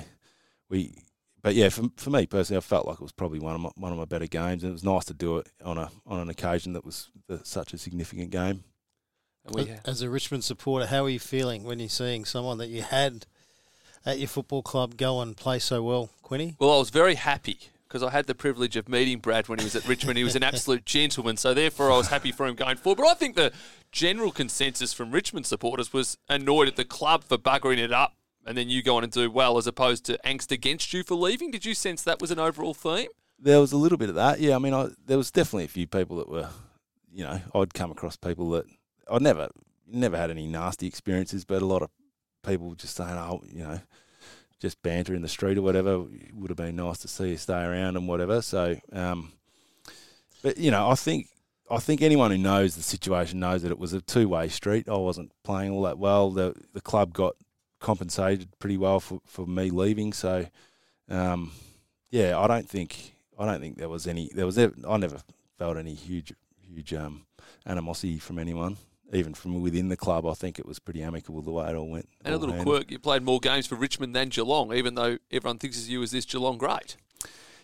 we. 0.69 1.03
But 1.41 1.55
yeah, 1.55 1.69
for 1.69 1.83
for 1.95 2.09
me 2.09 2.25
personally, 2.25 2.57
I 2.57 2.61
felt 2.61 2.85
like 2.85 2.95
it 2.95 3.01
was 3.01 3.13
probably 3.13 3.39
one 3.39 3.55
of 3.55 3.61
my 3.61 3.69
one 3.75 3.93
of 3.93 3.97
my 3.97 4.05
better 4.05 4.27
games, 4.27 4.63
and 4.63 4.71
it 4.71 4.73
was 4.73 4.83
nice 4.83 5.05
to 5.05 5.13
do 5.13 5.37
it 5.37 5.47
on 5.63 5.77
a 5.77 5.89
on 6.05 6.19
an 6.19 6.29
occasion 6.29 6.73
that 6.73 6.83
was 6.83 7.09
the, 7.27 7.39
such 7.45 7.73
a 7.73 7.77
significant 7.77 8.31
game. 8.31 8.65
As 9.85 10.01
a 10.01 10.09
Richmond 10.09 10.43
supporter, 10.43 10.87
how 10.87 11.05
are 11.05 11.09
you 11.09 11.19
feeling 11.19 11.63
when 11.63 11.79
you're 11.79 11.87
seeing 11.87 12.25
someone 12.25 12.57
that 12.57 12.67
you 12.67 12.81
had 12.81 13.25
at 14.05 14.19
your 14.19 14.27
football 14.27 14.61
club 14.61 14.97
go 14.97 15.21
and 15.21 15.35
play 15.35 15.59
so 15.59 15.81
well, 15.81 16.09
Quinny? 16.21 16.55
Well, 16.59 16.73
I 16.73 16.77
was 16.77 16.89
very 16.89 17.15
happy 17.15 17.69
because 17.89 18.03
I 18.03 18.11
had 18.11 18.27
the 18.27 18.35
privilege 18.35 18.75
of 18.75 18.87
meeting 18.87 19.17
Brad 19.17 19.49
when 19.49 19.59
he 19.59 19.65
was 19.65 19.75
at 19.75 19.87
Richmond. 19.87 20.17
He 20.17 20.23
was 20.23 20.35
an 20.35 20.43
absolute 20.43 20.85
gentleman, 20.85 21.35
so 21.35 21.53
therefore 21.53 21.91
I 21.91 21.97
was 21.97 22.07
happy 22.07 22.31
for 22.31 22.45
him 22.45 22.55
going 22.55 22.77
forward. 22.77 23.01
But 23.01 23.07
I 23.09 23.15
think 23.15 23.35
the 23.35 23.51
general 23.91 24.31
consensus 24.31 24.93
from 24.93 25.11
Richmond 25.11 25.47
supporters 25.47 25.91
was 25.91 26.17
annoyed 26.29 26.67
at 26.67 26.75
the 26.75 26.85
club 26.85 27.23
for 27.23 27.37
buggering 27.37 27.79
it 27.79 27.91
up 27.91 28.13
and 28.45 28.57
then 28.57 28.69
you 28.69 28.81
go 28.81 28.97
on 28.97 29.03
and 29.03 29.11
do 29.11 29.29
well 29.29 29.57
as 29.57 29.67
opposed 29.67 30.05
to 30.05 30.19
angst 30.25 30.51
against 30.51 30.93
you 30.93 31.03
for 31.03 31.15
leaving. 31.15 31.51
Did 31.51 31.65
you 31.65 31.73
sense 31.73 32.03
that 32.03 32.21
was 32.21 32.31
an 32.31 32.39
overall 32.39 32.73
theme? 32.73 33.09
There 33.37 33.59
was 33.59 33.71
a 33.71 33.77
little 33.77 33.97
bit 33.97 34.09
of 34.09 34.15
that, 34.15 34.39
yeah. 34.39 34.55
I 34.55 34.59
mean, 34.59 34.73
I, 34.73 34.89
there 35.05 35.17
was 35.17 35.31
definitely 35.31 35.65
a 35.65 35.69
few 35.69 35.87
people 35.87 36.17
that 36.17 36.29
were, 36.29 36.49
you 37.11 37.23
know, 37.23 37.41
I'd 37.55 37.73
come 37.73 37.91
across 37.91 38.15
people 38.15 38.49
that 38.51 38.65
I'd 39.09 39.21
never 39.21 39.49
never 39.87 40.17
had 40.17 40.29
any 40.29 40.45
nasty 40.45 40.87
experiences, 40.87 41.45
but 41.45 41.61
a 41.61 41.65
lot 41.65 41.81
of 41.81 41.89
people 42.43 42.75
just 42.75 42.95
saying, 42.95 43.17
oh, 43.17 43.41
you 43.51 43.63
know, 43.63 43.79
just 44.59 44.81
banter 44.81 45.15
in 45.15 45.21
the 45.21 45.27
street 45.27 45.57
or 45.57 45.61
whatever. 45.61 46.05
It 46.11 46.35
would 46.35 46.49
have 46.49 46.57
been 46.57 46.75
nice 46.75 46.99
to 46.99 47.07
see 47.07 47.29
you 47.29 47.37
stay 47.37 47.63
around 47.63 47.95
and 47.95 48.07
whatever. 48.07 48.41
So, 48.41 48.77
um, 48.91 49.31
but 50.41 50.57
you 50.57 50.71
know, 50.71 50.89
I 50.89 50.95
think 50.95 51.27
I 51.71 51.77
think 51.77 52.01
anyone 52.01 52.31
who 52.31 52.37
knows 52.37 52.75
the 52.75 52.83
situation 52.83 53.39
knows 53.39 53.61
that 53.61 53.71
it 53.71 53.79
was 53.79 53.93
a 53.93 54.01
two 54.01 54.29
way 54.29 54.47
street. 54.49 54.89
I 54.89 54.97
wasn't 54.97 55.31
playing 55.43 55.71
all 55.71 55.83
that 55.83 55.97
well. 55.97 56.31
The 56.31 56.55
the 56.73 56.81
club 56.81 57.13
got 57.13 57.35
compensated 57.79 58.49
pretty 58.59 58.77
well 58.77 58.99
for, 58.99 59.21
for 59.25 59.47
me 59.47 59.69
leaving. 59.69 60.11
So, 60.11 60.47
um, 61.09 61.51
yeah, 62.11 62.37
I 62.37 62.47
don't 62.47 62.69
think 62.69 63.13
I 63.37 63.45
don't 63.45 63.61
think 63.61 63.77
there 63.77 63.89
was 63.89 64.07
any 64.07 64.29
there 64.33 64.45
was 64.45 64.57
I 64.57 64.97
never 64.97 65.19
felt 65.57 65.77
any 65.77 65.93
huge 65.93 66.33
huge 66.61 66.93
um, 66.93 67.25
animosity 67.65 68.19
from 68.19 68.39
anyone 68.39 68.77
even 69.11 69.33
from 69.33 69.61
within 69.61 69.89
the 69.89 69.97
club, 69.97 70.25
I 70.25 70.33
think 70.33 70.59
it 70.59 70.65
was 70.65 70.79
pretty 70.79 71.01
amicable 71.01 71.41
the 71.41 71.51
way 71.51 71.69
it 71.69 71.75
all 71.75 71.89
went. 71.89 72.09
And 72.23 72.33
all 72.33 72.39
a 72.39 72.41
little 72.41 72.55
handed. 72.55 72.71
quirk, 72.71 72.91
you 72.91 72.99
played 72.99 73.23
more 73.23 73.39
games 73.39 73.67
for 73.67 73.75
Richmond 73.75 74.15
than 74.15 74.29
Geelong, 74.29 74.73
even 74.73 74.95
though 74.95 75.17
everyone 75.31 75.57
thinks 75.57 75.81
of 75.81 75.89
you 75.89 76.01
as 76.03 76.11
this 76.11 76.25
Geelong 76.25 76.57
great. 76.57 76.95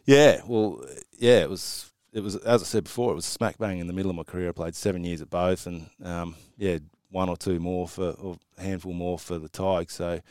Yeah, 0.06 0.42
well, 0.46 0.84
yeah, 1.18 1.40
it 1.40 1.50
was. 1.50 1.92
It 2.14 2.24
was 2.24 2.38
as 2.38 2.62
I 2.62 2.66
said 2.66 2.86
before, 2.86 3.12
it 3.12 3.16
was 3.16 3.26
smack 3.26 3.58
bang 3.58 3.80
in 3.80 3.88
the 3.88 3.94
middle 3.94 4.10
of 4.10 4.16
my 4.16 4.24
career. 4.24 4.48
I 4.48 4.54
played 4.54 4.76
seven 4.76 5.04
years 5.04 5.22
at 5.22 5.30
both, 5.30 5.68
and 5.68 5.90
um, 6.02 6.36
yeah, 6.58 6.78
one 7.10 7.28
or 7.28 7.36
two 7.36 7.60
more 7.60 7.90
for, 7.90 8.12
or 8.12 8.38
a 8.58 8.62
handful 8.62 8.94
more 8.94 9.20
for 9.20 9.38
the 9.38 9.50
Tigers. 9.50 9.92
So, 9.92 10.22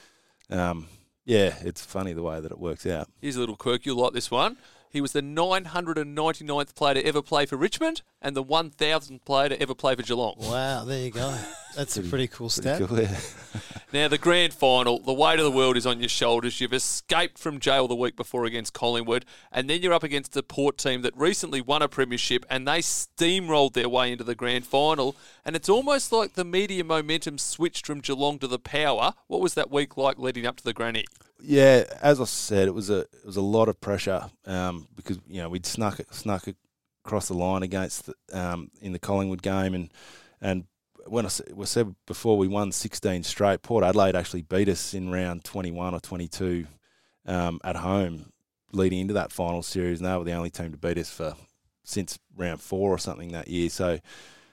um, 0.48 0.86
yeah, 1.26 1.54
it's 1.60 1.84
funny 1.84 2.14
the 2.14 2.22
way 2.22 2.40
that 2.40 2.50
it 2.50 2.58
works 2.58 2.86
out. 2.86 3.08
Here's 3.20 3.36
a 3.36 3.40
little 3.40 3.56
quirk. 3.56 3.84
You'll 3.84 4.02
like 4.02 4.14
this 4.14 4.30
one. 4.30 4.56
He 4.94 5.00
was 5.00 5.10
the 5.10 5.22
999th 5.22 6.76
player 6.76 6.94
to 6.94 7.04
ever 7.04 7.20
play 7.20 7.46
for 7.46 7.56
Richmond 7.56 8.02
and 8.22 8.36
the 8.36 8.44
1,000th 8.44 9.24
player 9.24 9.48
to 9.48 9.60
ever 9.60 9.74
play 9.74 9.96
for 9.96 10.04
Geelong. 10.04 10.36
Wow, 10.38 10.84
there 10.84 11.00
you 11.00 11.10
go. 11.10 11.36
That's 11.74 11.94
pretty, 11.94 12.08
a 12.08 12.10
pretty 12.10 12.28
cool 12.28 12.48
stat. 12.48 12.78
Pretty 12.78 12.86
cool, 12.86 13.00
yeah. 13.02 13.20
now, 13.92 14.06
the 14.06 14.18
grand 14.18 14.54
final, 14.54 15.00
the 15.00 15.12
weight 15.12 15.40
of 15.40 15.44
the 15.44 15.50
world 15.50 15.76
is 15.76 15.84
on 15.84 15.98
your 15.98 16.08
shoulders. 16.08 16.60
You've 16.60 16.72
escaped 16.72 17.40
from 17.40 17.58
jail 17.58 17.88
the 17.88 17.96
week 17.96 18.14
before 18.14 18.44
against 18.44 18.72
Collingwood, 18.72 19.24
and 19.50 19.68
then 19.68 19.82
you're 19.82 19.92
up 19.92 20.04
against 20.04 20.32
the 20.32 20.44
Port 20.44 20.78
team 20.78 21.02
that 21.02 21.16
recently 21.16 21.60
won 21.60 21.82
a 21.82 21.88
premiership 21.88 22.46
and 22.48 22.68
they 22.68 22.78
steamrolled 22.78 23.72
their 23.72 23.88
way 23.88 24.12
into 24.12 24.22
the 24.22 24.36
grand 24.36 24.64
final. 24.64 25.16
And 25.44 25.56
it's 25.56 25.68
almost 25.68 26.12
like 26.12 26.34
the 26.34 26.44
media 26.44 26.84
momentum 26.84 27.38
switched 27.38 27.84
from 27.84 27.98
Geelong 27.98 28.38
to 28.38 28.46
the 28.46 28.60
power. 28.60 29.14
What 29.26 29.40
was 29.40 29.54
that 29.54 29.72
week 29.72 29.96
like 29.96 30.20
leading 30.20 30.46
up 30.46 30.56
to 30.58 30.64
the 30.64 30.72
granny? 30.72 31.04
Yeah, 31.40 31.84
as 32.00 32.20
I 32.20 32.24
said, 32.24 32.68
it 32.68 32.74
was 32.74 32.90
a 32.90 33.00
it 33.00 33.26
was 33.26 33.36
a 33.36 33.42
lot 33.42 33.68
of 33.68 33.80
pressure 33.80 34.30
um, 34.46 34.88
because 34.96 35.18
you 35.28 35.42
know 35.42 35.48
we'd 35.48 35.66
snuck 35.66 36.00
snuck 36.10 36.46
across 37.04 37.28
the 37.28 37.34
line 37.34 37.62
against 37.62 38.06
the, 38.06 38.14
um, 38.32 38.70
in 38.80 38.92
the 38.92 38.98
Collingwood 38.98 39.42
game 39.42 39.74
and 39.74 39.92
and 40.40 40.64
when 41.06 41.26
I 41.26 41.30
was 41.54 41.70
said 41.70 41.94
before 42.06 42.38
we 42.38 42.48
won 42.48 42.72
16 42.72 43.24
straight, 43.24 43.62
Port 43.62 43.84
Adelaide 43.84 44.16
actually 44.16 44.42
beat 44.42 44.68
us 44.68 44.94
in 44.94 45.10
round 45.10 45.44
21 45.44 45.94
or 45.94 46.00
22 46.00 46.66
um, 47.26 47.60
at 47.62 47.76
home 47.76 48.32
leading 48.72 49.00
into 49.00 49.14
that 49.14 49.32
final 49.32 49.62
series, 49.62 50.00
and 50.00 50.08
they 50.08 50.16
were 50.16 50.24
the 50.24 50.32
only 50.32 50.50
team 50.50 50.72
to 50.72 50.78
beat 50.78 50.98
us 50.98 51.10
for 51.10 51.34
since 51.84 52.18
round 52.36 52.60
four 52.60 52.90
or 52.90 52.98
something 52.98 53.32
that 53.32 53.48
year. 53.48 53.68
So 53.68 53.98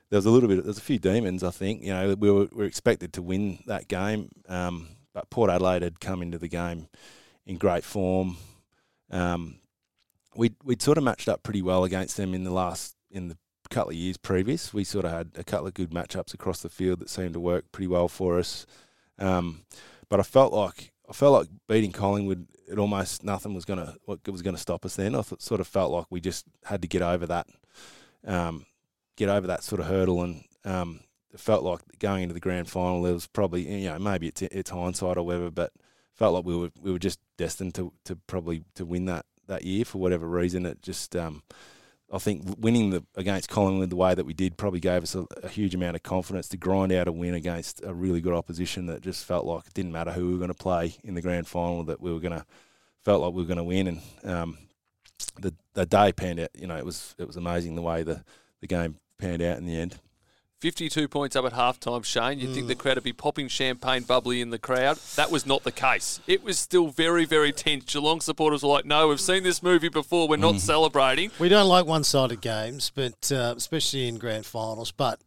there 0.10 0.18
was 0.18 0.26
a 0.26 0.30
little 0.30 0.50
bit, 0.50 0.64
there's 0.64 0.78
a 0.78 0.82
few 0.82 1.00
demons, 1.00 1.44
I 1.44 1.52
think. 1.52 1.84
You 1.84 1.94
know, 1.94 2.16
we 2.16 2.30
were, 2.30 2.46
we 2.52 2.58
were 2.58 2.66
expected 2.66 3.14
to 3.14 3.22
win 3.22 3.60
that 3.68 3.88
game. 3.88 4.30
Um, 4.48 4.90
but 5.14 5.30
Port 5.30 5.50
Adelaide 5.50 5.82
had 5.82 6.00
come 6.00 6.22
into 6.22 6.38
the 6.38 6.48
game 6.48 6.88
in 7.46 7.58
great 7.58 7.84
form. 7.84 8.38
Um, 9.10 9.60
we 10.36 10.54
we'd 10.64 10.82
sort 10.82 10.98
of 10.98 11.04
matched 11.04 11.28
up 11.28 11.44
pretty 11.44 11.62
well 11.62 11.84
against 11.84 12.18
them 12.18 12.34
in 12.34 12.44
the 12.44 12.52
last 12.52 12.96
in 13.10 13.28
the 13.28 13.38
couple 13.72 13.92
of 13.92 13.96
years 13.96 14.18
previous. 14.18 14.74
We 14.74 14.84
sort 14.84 15.06
of 15.06 15.12
had 15.12 15.32
a 15.36 15.44
couple 15.44 15.68
of 15.68 15.74
good 15.74 15.92
matchups 15.92 16.34
across 16.34 16.62
the 16.62 16.70
field 16.70 17.00
that 17.00 17.10
seemed 17.10 17.34
to 17.34 17.40
work 17.40 17.72
pretty 17.72 17.88
well 17.88 18.08
for 18.08 18.38
us. 18.38 18.68
Um, 19.18 19.62
but 20.10 20.20
I 20.20 20.24
felt 20.24 20.54
like 20.54 20.92
I 21.10 21.14
felt 21.14 21.34
like 21.34 21.48
beating 21.68 21.92
Collingwood, 21.92 22.48
it 22.68 22.78
almost 22.78 23.24
nothing 23.24 23.54
was 23.54 23.66
gonna 23.66 23.96
what 24.06 24.20
was 24.28 24.42
gonna 24.42 24.58
stop 24.58 24.86
us. 24.86 24.96
Then 24.98 25.16
I 25.16 25.22
th- 25.22 25.42
sort 25.42 25.62
of 25.62 25.68
felt 25.68 25.92
like 25.92 26.06
we 26.10 26.22
just 26.22 26.46
had 26.66 26.82
to 26.84 26.88
get 26.88 27.02
over 27.02 27.26
that, 27.28 27.48
um, 28.28 28.66
get 29.16 29.30
over 29.30 29.48
that 29.48 29.64
sort 29.64 29.82
of 29.82 29.88
hurdle, 29.88 30.22
and 30.22 30.44
um, 30.66 31.00
felt 31.38 31.64
like 31.64 31.82
going 32.00 32.24
into 32.24 32.34
the 32.34 32.40
grand 32.40 32.70
final, 32.70 33.04
there 33.04 33.14
was 33.14 33.28
probably 33.28 33.82
you 33.84 33.90
know 33.90 34.00
maybe 34.00 34.28
it's 34.28 34.42
it's 34.42 34.70
hindsight 34.70 35.18
or 35.18 35.24
whatever, 35.24 35.52
but 35.52 35.72
felt 36.14 36.34
like 36.34 36.46
we 36.46 36.56
were 36.56 36.72
we 36.82 36.92
were 36.92 37.00
just 37.00 37.20
destined 37.38 37.76
to, 37.76 37.94
to 38.06 38.16
probably 38.28 38.64
to 38.76 38.86
win 38.86 39.06
that 39.06 39.26
that 39.48 39.64
year 39.64 39.86
for 39.86 40.00
whatever 40.00 40.28
reason. 40.28 40.66
It 40.66 40.82
just 40.82 41.16
um, 41.16 41.44
I 42.12 42.18
think 42.18 42.44
winning 42.58 42.90
the 42.90 43.04
against 43.16 43.50
Collingwood 43.50 43.90
the 43.90 43.96
way 43.96 44.14
that 44.14 44.26
we 44.26 44.34
did 44.34 44.58
probably 44.58 44.80
gave 44.80 45.04
us 45.04 45.16
a, 45.16 45.26
a, 45.44 45.48
huge 45.48 45.74
amount 45.74 45.96
of 45.96 46.04
confidence 46.04 46.48
to 46.50 46.58
grind 46.58 46.92
out 46.92 47.08
a 47.08 47.12
win 47.12 47.34
against 47.34 47.82
a 47.84 47.94
really 47.94 48.22
good 48.22 48.34
opposition 48.34 48.88
that 48.88 49.02
just 49.02 49.26
felt 49.26 49.46
like 49.46 49.68
it 49.68 49.74
didn't 49.74 49.94
matter 49.94 50.12
who 50.12 50.28
we 50.28 50.34
were 50.34 50.40
going 50.40 50.50
to 50.50 50.54
play 50.54 50.96
in 51.04 51.16
the 51.16 51.22
grand 51.22 51.48
final 51.48 51.84
that 51.84 52.02
we 52.02 52.12
were 52.12 52.20
going 52.20 52.38
to 52.38 52.46
felt 53.04 53.22
like 53.22 53.34
we 53.34 53.42
were 53.42 53.48
going 53.48 53.58
to 53.58 53.64
win 53.64 53.88
and 53.88 54.02
um, 54.24 54.58
the 55.40 55.54
the 55.74 55.86
day 55.86 56.12
panned 56.12 56.40
out. 56.40 56.50
You 56.56 56.68
know, 56.68 56.78
it 56.78 56.86
was 56.86 57.16
it 57.18 57.28
was 57.28 57.38
amazing 57.38 57.76
the 57.76 57.82
way 57.82 58.04
the 58.04 58.24
the 58.60 58.68
game 58.68 58.98
panned 59.18 59.42
out 59.42 59.58
in 59.58 59.66
the 59.66 59.78
end. 59.78 60.00
52 60.62 61.08
points 61.08 61.36
up 61.36 61.44
at 61.44 61.54
halftime, 61.54 62.06
Shane. 62.06 62.38
You'd 62.38 62.52
mm. 62.52 62.54
think 62.54 62.68
the 62.68 62.76
crowd 62.76 62.96
would 62.96 63.04
be 63.04 63.14
popping 63.14 63.48
champagne 63.48 64.04
bubbly 64.04 64.42
in 64.42 64.52
the 64.52 64.60
crowd. 64.60 64.98
That 65.16 65.32
was 65.32 65.44
not 65.44 65.64
the 65.64 65.72
case. 65.72 66.20
It 66.28 66.44
was 66.44 66.60
still 66.60 66.90
very, 66.90 67.26
very 67.26 67.52
tense. 67.52 67.86
Geelong 67.86 68.22
supporters 68.22 68.62
were 68.62 68.70
like, 68.70 68.86
no, 68.86 69.08
we've 69.08 69.20
seen 69.20 69.42
this 69.42 69.64
movie 69.64 69.90
before. 69.90 70.28
We're 70.28 70.38
not 70.38 70.56
mm. 70.56 70.60
celebrating. 70.60 71.32
We 71.40 71.50
don't 71.50 71.68
like 71.68 71.88
one 71.88 72.04
sided 72.04 72.42
games, 72.42 72.92
but 72.94 73.32
uh, 73.32 73.56
especially 73.58 74.08
in 74.08 74.20
grand 74.20 74.46
finals. 74.46 74.92
But 74.92 75.20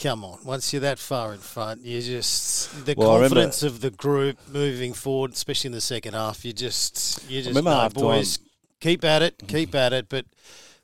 come 0.00 0.24
on, 0.24 0.38
once 0.42 0.72
you're 0.72 0.80
that 0.80 0.98
far 0.98 1.34
in 1.34 1.40
front, 1.40 1.82
you 1.84 2.00
just 2.00 2.86
the 2.86 2.94
well, 2.96 3.18
confidence 3.18 3.62
of 3.62 3.82
the 3.82 3.90
group 3.90 4.38
moving 4.50 4.94
forward, 4.94 5.34
especially 5.34 5.68
in 5.68 5.72
the 5.72 5.82
second 5.82 6.14
half. 6.14 6.46
You 6.46 6.54
just, 6.54 7.28
you 7.28 7.42
just, 7.42 7.62
know, 7.62 7.88
boys, 7.92 8.38
keep 8.80 9.04
at 9.04 9.20
it, 9.20 9.34
keep 9.48 9.74
at 9.74 9.92
it. 9.92 10.08
But 10.08 10.24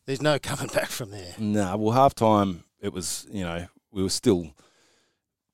there's 0.04 0.20
no 0.20 0.38
coming 0.38 0.66
back 0.74 0.88
from 0.88 1.10
there. 1.10 1.32
No, 1.38 1.64
nah, 1.64 1.76
well, 1.76 1.94
half 1.94 2.14
time 2.14 2.64
it 2.80 2.92
was 2.92 3.26
you 3.30 3.44
know 3.44 3.66
we 3.90 4.02
were 4.02 4.10
still, 4.10 4.52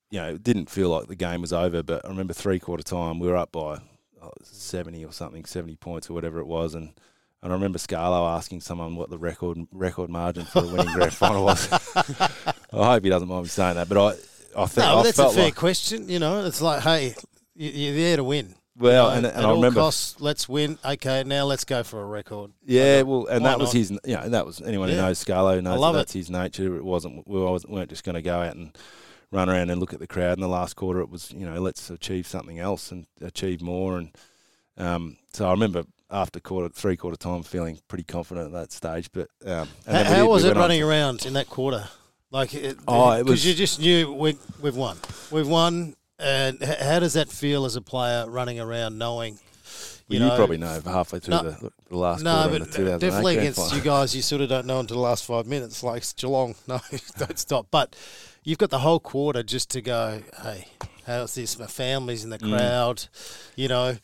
you 0.09 0.19
know, 0.19 0.29
it 0.35 0.43
didn't 0.43 0.69
feel 0.69 0.89
like 0.89 1.07
the 1.07 1.15
game 1.15 1.41
was 1.41 1.53
over. 1.53 1.83
But 1.83 2.05
I 2.05 2.09
remember 2.09 2.33
three 2.33 2.59
quarter 2.59 2.83
time 2.83 3.19
we 3.19 3.27
were 3.27 3.37
up 3.37 3.51
by 3.51 3.79
oh, 4.21 4.31
seventy 4.43 5.03
or 5.05 5.11
something, 5.11 5.45
seventy 5.45 5.75
points 5.75 6.09
or 6.09 6.13
whatever 6.13 6.39
it 6.39 6.47
was, 6.47 6.75
and. 6.75 6.93
And 7.41 7.51
I 7.51 7.55
remember 7.55 7.77
Scarlo 7.77 8.37
asking 8.37 8.61
someone 8.61 8.95
what 8.95 9.09
the 9.09 9.17
record 9.17 9.57
record 9.73 10.09
margin 10.09 10.45
for 10.45 10.59
a 10.59 10.65
winning 10.65 10.93
grand 10.93 11.13
final 11.13 11.43
was. 11.43 11.67
I 11.93 12.61
hope 12.71 13.03
he 13.03 13.09
doesn't 13.09 13.27
mind 13.27 13.43
me 13.43 13.49
saying 13.49 13.75
that, 13.75 13.89
but 13.89 13.97
I, 13.97 14.61
I 14.61 14.65
think 14.65 14.87
No, 14.87 14.99
I 14.99 15.03
that's 15.03 15.19
a 15.19 15.29
fair 15.29 15.43
like, 15.43 15.55
question. 15.55 16.07
You 16.07 16.19
know, 16.19 16.45
it's 16.45 16.61
like, 16.61 16.83
hey, 16.83 17.15
you're 17.53 17.95
there 17.95 18.15
to 18.15 18.23
win. 18.23 18.55
Well, 18.77 19.15
You 19.15 19.21
know, 19.21 19.29
and, 19.29 19.37
I 19.37 19.43
all 19.43 19.55
remember 19.55 19.79
costs, 19.81 20.19
let's 20.19 20.49
win. 20.49 20.77
Okay, 20.83 21.23
now 21.25 21.45
let's 21.45 21.63
go 21.63 21.83
for 21.83 22.01
a 22.01 22.05
record. 22.05 22.51
Yeah, 22.65 23.03
well, 23.03 23.27
and 23.27 23.43
Why 23.43 23.49
that 23.51 23.59
was 23.59 23.73
not? 23.73 23.79
his. 23.79 23.91
You 23.91 24.15
know, 24.15 24.29
that 24.29 24.45
was 24.45 24.61
anyone 24.61 24.89
who 24.89 24.95
knows 24.95 25.23
Scarlo 25.23 25.61
knows 25.61 25.79
love 25.79 25.93
that 25.93 25.99
it. 25.99 26.01
that's 26.03 26.13
his 26.13 26.29
nature. 26.29 26.75
It 26.75 26.83
wasn't. 26.83 27.27
We 27.27 27.39
wasn't, 27.39 27.73
weren't 27.73 27.89
just 27.89 28.03
going 28.03 28.15
to 28.15 28.21
go 28.21 28.39
out 28.41 28.55
and 28.55 28.75
run 29.31 29.49
around 29.49 29.69
and 29.69 29.79
look 29.79 29.93
at 29.93 29.99
the 29.99 30.07
crowd 30.07 30.37
in 30.37 30.41
the 30.41 30.47
last 30.47 30.75
quarter. 30.75 30.99
It 31.01 31.09
was, 31.09 31.31
you 31.31 31.45
know, 31.45 31.59
let's 31.59 31.89
achieve 31.89 32.27
something 32.27 32.59
else 32.59 32.91
and 32.91 33.05
achieve 33.21 33.61
more. 33.61 33.97
And 33.97 34.11
um, 34.77 35.17
so 35.33 35.47
I 35.47 35.51
remember 35.51 35.83
after 36.11 36.39
quarter 36.39 36.69
three 36.69 36.97
quarter 36.97 37.17
time 37.17 37.43
feeling 37.43 37.79
pretty 37.87 38.03
confident 38.03 38.47
at 38.47 38.53
that 38.53 38.71
stage. 38.71 39.09
But 39.11 39.29
um, 39.45 39.67
and 39.87 39.97
How, 39.97 40.03
how 40.03 40.15
did- 40.23 40.27
was 40.29 40.43
we 40.43 40.49
it 40.49 40.55
running 40.55 40.81
around 40.83 41.25
in 41.25 41.33
that 41.33 41.47
quarter? 41.49 41.87
Like, 42.31 42.55
it, 42.55 42.77
Oh, 42.87 43.11
it 43.11 43.19
because 43.19 43.29
was- 43.29 43.45
you 43.45 43.53
just 43.53 43.79
knew 43.79 44.11
we, 44.11 44.35
we've 44.59 44.75
won. 44.75 44.97
We've 45.31 45.47
won. 45.47 45.95
And 46.23 46.61
how 46.63 46.99
does 46.99 47.13
that 47.13 47.29
feel 47.29 47.65
as 47.65 47.75
a 47.75 47.81
player 47.81 48.29
running 48.29 48.59
around 48.59 48.97
knowing? 48.97 49.39
Well, 50.09 50.19
You 50.19 50.25
you, 50.25 50.31
probably 50.35 50.57
know 50.57 50.81
halfway 50.85 51.19
through 51.19 51.35
No, 51.35 51.43
the, 51.43 51.71
the 51.89 51.97
last 51.97 52.23
No, 52.23 52.47
but 52.49 52.59
the 52.59 52.65
2008 52.65 52.99
definitely 52.99 53.37
against 53.37 53.59
final. 53.59 53.77
you 53.77 53.83
guys, 53.83 54.15
you 54.15 54.21
sort 54.21 54.41
of 54.41 54.49
don't 54.49 54.65
know 54.65 54.79
until 54.79 54.97
the 54.97 55.01
last 55.03 55.25
five 55.25 55.45
minutes. 55.47 55.81
Like 55.83 56.03
Geelong, 56.17 56.55
no, 56.67 56.79
don't 57.17 57.39
stop. 57.39 57.67
But 57.71 57.95
you've 58.43 58.57
got 58.57 58.69
the 58.69 58.79
whole 58.79 58.99
quarter 58.99 59.43
just 59.43 59.69
to 59.71 59.81
go. 59.81 60.21
Hey, 60.41 60.67
how's 61.07 61.35
this? 61.35 61.57
My 61.59 61.67
family's 61.67 62.23
in 62.23 62.29
the 62.29 62.37
Mm. 62.39 62.57
crowd. 62.57 63.05
You 63.55 63.69
know, 63.69 63.97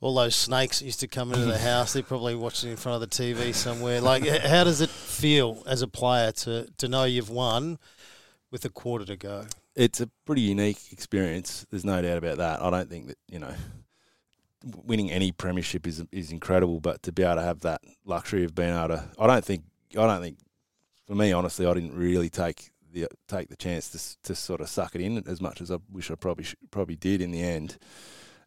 all 0.00 0.14
those 0.14 0.36
snakes 0.36 0.80
used 0.82 1.00
to 1.00 1.08
come 1.08 1.32
into 1.32 1.46
the 1.46 1.58
house. 1.70 1.92
They're 1.92 2.02
probably 2.04 2.34
watching 2.36 2.70
in 2.70 2.76
front 2.76 3.02
of 3.02 3.10
the 3.10 3.14
TV 3.14 3.52
somewhere. 3.54 4.00
Like, 4.00 4.26
how 4.26 4.64
does 4.64 4.80
it 4.80 4.88
feel 4.90 5.62
as 5.66 5.82
a 5.82 5.88
player 5.88 6.30
to 6.32 6.68
to 6.78 6.88
know 6.88 7.04
you've 7.04 7.30
won 7.30 7.78
with 8.52 8.64
a 8.64 8.70
quarter 8.70 9.04
to 9.04 9.16
go? 9.16 9.46
It's 9.80 10.00
a 10.00 10.10
pretty 10.26 10.42
unique 10.42 10.92
experience. 10.92 11.66
There's 11.70 11.86
no 11.86 12.02
doubt 12.02 12.18
about 12.18 12.36
that. 12.36 12.60
I 12.60 12.68
don't 12.68 12.90
think 12.90 13.08
that 13.08 13.16
you 13.28 13.38
know, 13.38 13.54
winning 14.84 15.10
any 15.10 15.32
premiership 15.32 15.86
is 15.86 16.04
is 16.12 16.30
incredible, 16.30 16.80
but 16.80 17.02
to 17.04 17.12
be 17.12 17.22
able 17.22 17.36
to 17.36 17.42
have 17.42 17.60
that 17.60 17.80
luxury 18.04 18.44
of 18.44 18.54
being 18.54 18.76
able 18.76 18.88
to, 18.88 19.08
I 19.18 19.26
don't 19.26 19.44
think, 19.44 19.64
I 19.92 20.06
don't 20.06 20.20
think, 20.20 20.38
for 21.06 21.14
me, 21.14 21.32
honestly, 21.32 21.66
I 21.66 21.72
didn't 21.72 21.94
really 21.94 22.28
take 22.28 22.70
the 22.92 23.08
take 23.26 23.48
the 23.48 23.56
chance 23.56 23.88
to 23.90 24.28
to 24.28 24.34
sort 24.34 24.60
of 24.60 24.68
suck 24.68 24.94
it 24.94 25.00
in 25.00 25.26
as 25.26 25.40
much 25.40 25.62
as 25.62 25.70
I 25.70 25.78
wish 25.90 26.10
I 26.10 26.14
probably 26.14 26.46
probably 26.70 26.96
did 26.96 27.22
in 27.22 27.30
the 27.30 27.42
end, 27.42 27.78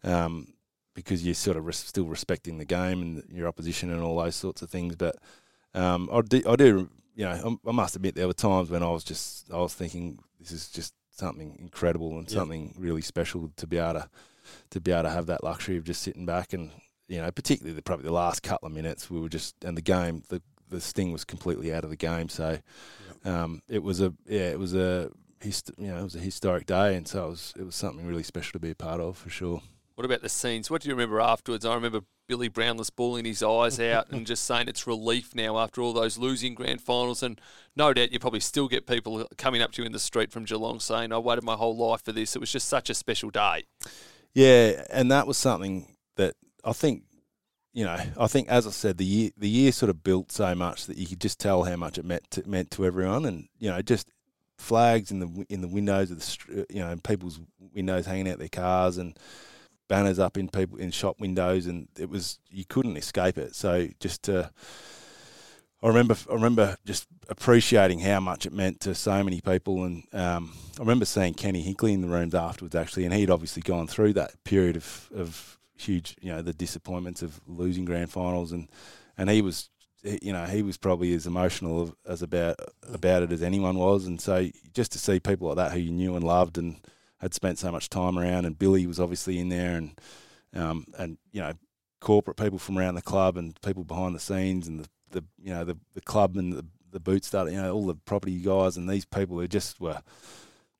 um, 0.03 0.53
because 0.93 1.25
you're 1.25 1.33
sort 1.33 1.57
of 1.57 1.65
res- 1.65 1.77
still 1.77 2.05
respecting 2.05 2.59
the 2.59 2.65
game 2.65 3.01
and 3.01 3.23
your 3.31 3.47
opposition 3.47 3.89
and 3.89 4.03
all 4.03 4.17
those 4.21 4.35
sorts 4.35 4.61
of 4.61 4.69
things. 4.69 4.95
But 4.95 5.15
um, 5.73 6.09
I 6.13 6.21
do, 6.21 6.43
I 6.47 6.55
do, 6.55 6.91
you 7.15 7.25
know, 7.25 7.57
I 7.67 7.71
must 7.71 7.95
admit 7.95 8.13
there 8.13 8.27
were 8.27 8.33
times 8.33 8.69
when 8.69 8.83
I 8.83 8.89
was 8.89 9.03
just, 9.03 9.51
I 9.51 9.57
was 9.57 9.73
thinking 9.73 10.19
this 10.39 10.51
is 10.51 10.69
just 10.69 10.93
something 11.17 11.55
incredible 11.59 12.17
and 12.17 12.29
Yeah. 12.29 12.39
something 12.39 12.73
really 12.77 13.01
special 13.01 13.51
to 13.57 13.67
be 13.67 13.77
able 13.77 13.93
to 14.01 14.09
to 14.71 14.81
be 14.81 14.91
able 14.91 15.03
to 15.03 15.09
have 15.09 15.25
that 15.27 15.43
luxury 15.43 15.77
of 15.77 15.85
just 15.85 16.01
sitting 16.01 16.25
back 16.25 16.51
and 16.53 16.71
you 17.07 17.21
know 17.21 17.31
particularly 17.31 17.73
the, 17.75 17.81
probably 17.81 18.03
the 18.05 18.11
last 18.11 18.43
couple 18.43 18.67
of 18.67 18.73
minutes 18.73 19.09
we 19.09 19.19
were 19.19 19.29
just 19.29 19.55
and 19.63 19.77
the 19.77 19.81
game 19.81 20.23
the 20.29 20.41
the 20.69 20.81
sting 20.81 21.11
was 21.11 21.23
completely 21.23 21.71
out 21.73 21.83
of 21.83 21.89
the 21.91 21.95
game. 21.95 22.27
So 22.29 22.57
um, 23.25 23.61
it 23.69 23.83
was 23.83 24.01
a 24.01 24.13
yeah 24.27 24.49
it 24.49 24.59
was 24.59 24.73
a 24.73 25.11
hist- 25.39 25.71
you 25.77 25.87
know 25.87 25.99
it 25.99 26.03
was 26.03 26.15
a 26.15 26.19
historic 26.19 26.65
day. 26.65 26.95
And 26.95 27.07
so 27.07 27.25
it 27.27 27.29
was 27.29 27.53
it 27.59 27.63
was 27.63 27.75
something 27.75 28.05
really 28.07 28.23
special 28.23 28.53
to 28.53 28.59
be 28.59 28.71
a 28.71 28.75
part 28.75 28.99
of 28.99 29.17
for 29.17 29.29
sure 29.29 29.61
What 29.95 30.05
about 30.05 30.21
the 30.21 30.29
scenes? 30.29 30.71
What 30.71 30.81
do 30.81 30.89
you 30.89 30.95
remember 30.95 31.19
afterwards? 31.21 31.65
I 31.65 31.75
remember 31.75 32.01
Billy 32.27 32.49
Brownless 32.49 32.89
bawling 32.89 33.25
his 33.25 33.43
eyes 33.43 33.79
out 33.79 34.09
and 34.11 34.25
just 34.25 34.45
saying 34.45 34.67
it's 34.67 34.87
relief 34.87 35.35
now 35.35 35.59
after 35.59 35.81
all 35.81 35.93
those 35.93 36.17
losing 36.17 36.55
grand 36.55 36.81
finals. 36.81 37.21
And 37.21 37.39
no 37.75 37.93
doubt 37.93 38.11
you 38.11 38.19
probably 38.19 38.39
still 38.39 38.67
get 38.67 38.87
people 38.87 39.27
coming 39.37 39.61
up 39.61 39.71
to 39.73 39.81
you 39.81 39.85
in 39.85 39.91
the 39.91 39.99
street 39.99 40.31
from 40.31 40.45
Geelong 40.45 40.79
saying, 40.79 41.11
I 41.11 41.17
waited 41.19 41.43
my 41.43 41.55
whole 41.55 41.75
life 41.75 42.03
for 42.03 42.11
this. 42.11 42.35
It 42.35 42.39
was 42.39 42.51
just 42.51 42.67
such 42.67 42.89
a 42.89 42.95
special 42.95 43.29
day. 43.29 43.65
Yeah, 44.33 44.83
and 44.89 45.11
that 45.11 45.27
was 45.27 45.37
something 45.37 45.95
that 46.15 46.35
I 46.63 46.73
think, 46.73 47.03
you 47.71 47.85
know, 47.85 47.97
I 48.17 48.27
think 48.27 48.49
as 48.49 48.65
I 48.65 48.71
said, 48.71 48.97
the 48.97 49.05
year 49.05 49.31
the 49.37 49.49
year 49.49 49.71
sort 49.71 49.89
of 49.89 50.03
built 50.03 50.31
so 50.31 50.55
much 50.55 50.87
that 50.87 50.97
you 50.97 51.05
could 51.05 51.21
just 51.21 51.39
tell 51.39 51.63
how 51.63 51.75
much 51.75 51.97
it 51.97 52.05
meant 52.05 52.29
to, 52.31 52.47
meant 52.47 52.71
to 52.71 52.85
everyone, 52.85 53.25
and 53.25 53.47
you 53.59 53.69
know, 53.69 53.81
just 53.81 54.09
flags 54.57 55.11
in 55.11 55.19
the 55.19 55.45
in 55.49 55.61
the 55.61 55.67
windows 55.67 56.09
of 56.09 56.19
the 56.19 56.65
you 56.69 56.79
know, 56.79 56.95
people's 57.03 57.39
windows 57.73 58.05
hanging 58.05 58.29
out 58.29 58.39
their 58.39 58.47
cars 58.47 58.97
and 58.97 59.17
banners 59.87 60.19
up 60.19 60.37
in 60.37 60.49
people 60.49 60.77
in 60.77 60.91
shop 60.91 61.19
windows, 61.19 61.67
and 61.67 61.87
it 61.97 62.09
was 62.09 62.39
you 62.49 62.65
couldn't 62.65 62.97
escape 62.97 63.37
it. 63.37 63.55
So 63.55 63.89
just 63.99 64.23
to 64.23 64.51
I 65.83 65.87
remember, 65.87 66.15
I 66.31 66.33
remember 66.33 66.77
just 66.85 67.07
appreciating 67.27 67.99
how 67.99 68.21
much 68.21 68.45
it 68.45 68.53
meant 68.53 68.79
to 68.81 68.95
so 68.95 69.21
many 69.21 69.41
people, 69.41 69.83
and 69.83 70.03
um, 70.13 70.53
I 70.77 70.79
remember 70.79 71.03
seeing 71.03 71.33
Kenny 71.33 71.61
Hinkley 71.61 71.91
in 71.91 71.99
the 71.99 72.07
rooms 72.07 72.33
afterwards, 72.33 72.73
actually, 72.73 73.03
and 73.03 73.13
he'd 73.13 73.29
obviously 73.29 73.61
gone 73.61 73.87
through 73.87 74.13
that 74.13 74.41
period 74.45 74.77
of, 74.77 75.09
of 75.13 75.59
huge, 75.75 76.15
you 76.21 76.31
know, 76.31 76.41
the 76.41 76.53
disappointments 76.53 77.21
of 77.21 77.41
losing 77.47 77.83
grand 77.83 78.09
finals, 78.11 78.53
and 78.53 78.69
and 79.17 79.29
he 79.29 79.41
was, 79.41 79.69
you 80.03 80.31
know, 80.31 80.45
he 80.45 80.61
was 80.61 80.77
probably 80.77 81.13
as 81.13 81.27
emotional 81.27 81.93
as 82.07 82.21
about 82.21 82.55
about 82.93 83.23
it 83.23 83.33
as 83.33 83.43
anyone 83.43 83.75
was, 83.75 84.07
and 84.07 84.21
so 84.21 84.47
just 84.73 84.93
to 84.93 84.99
see 84.99 85.19
people 85.19 85.49
like 85.49 85.57
that 85.57 85.73
who 85.73 85.79
you 85.79 85.91
knew 85.91 86.15
and 86.15 86.23
loved 86.23 86.57
and 86.57 86.77
had 87.23 87.33
spent 87.33 87.57
so 87.57 87.71
much 87.71 87.89
time 87.89 88.19
around, 88.19 88.45
and 88.45 88.59
Billy 88.59 88.85
was 88.85 88.99
obviously 88.99 89.39
in 89.39 89.49
there, 89.49 89.75
and 89.75 89.99
um, 90.53 90.85
and 90.97 91.17
you 91.31 91.41
know, 91.41 91.53
corporate 91.99 92.37
people 92.37 92.59
from 92.59 92.77
around 92.77 92.95
the 92.95 93.01
club 93.01 93.37
and 93.37 93.59
people 93.61 93.83
behind 93.83 94.13
the 94.13 94.19
scenes 94.19 94.67
and 94.67 94.81
the, 94.81 94.89
the 95.11 95.23
you 95.41 95.53
know 95.53 95.63
the, 95.63 95.77
the 95.95 96.01
club 96.01 96.37
and 96.37 96.53
the 96.53 96.65
the 96.91 96.99
boot 96.99 97.25
starter, 97.25 97.49
you 97.49 97.59
know, 97.59 97.73
all 97.73 97.87
the 97.87 97.95
property 97.95 98.39
guys 98.39 98.77
and 98.77 98.87
these 98.87 99.05
people 99.05 99.39
who 99.39 99.47
just 99.47 99.81
were. 99.81 100.01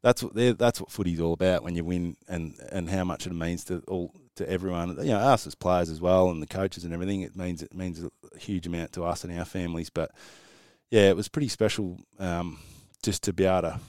That's 0.03 0.21
what 0.21 0.35
that's 0.57 0.79
what 0.79 0.91
footy's 0.91 1.19
all 1.19 1.33
about 1.33 1.63
when 1.63 1.75
you 1.75 1.83
win 1.83 2.17
and, 2.27 2.55
and 2.71 2.89
how 2.89 3.03
much 3.03 3.25
it 3.25 3.33
means 3.33 3.63
to 3.65 3.81
all 3.87 4.13
to 4.35 4.47
everyone. 4.49 4.97
You 4.97 5.13
know, 5.13 5.17
us 5.17 5.47
as 5.47 5.55
players 5.55 5.89
as 5.89 6.01
well 6.01 6.29
and 6.29 6.41
the 6.41 6.47
coaches 6.47 6.83
and 6.83 6.93
everything. 6.93 7.21
It 7.21 7.35
means 7.35 7.63
it 7.63 7.73
means 7.73 8.03
a 8.03 8.37
huge 8.37 8.67
amount 8.67 8.91
to 8.93 9.05
us 9.05 9.23
and 9.23 9.37
our 9.37 9.45
families. 9.45 9.89
But 9.89 10.11
yeah, 10.91 11.09
it 11.09 11.15
was 11.15 11.29
pretty 11.29 11.47
special 11.47 11.99
um, 12.19 12.59
just 13.01 13.23
to 13.23 13.33
be 13.33 13.45
able 13.45 13.61
to. 13.61 13.79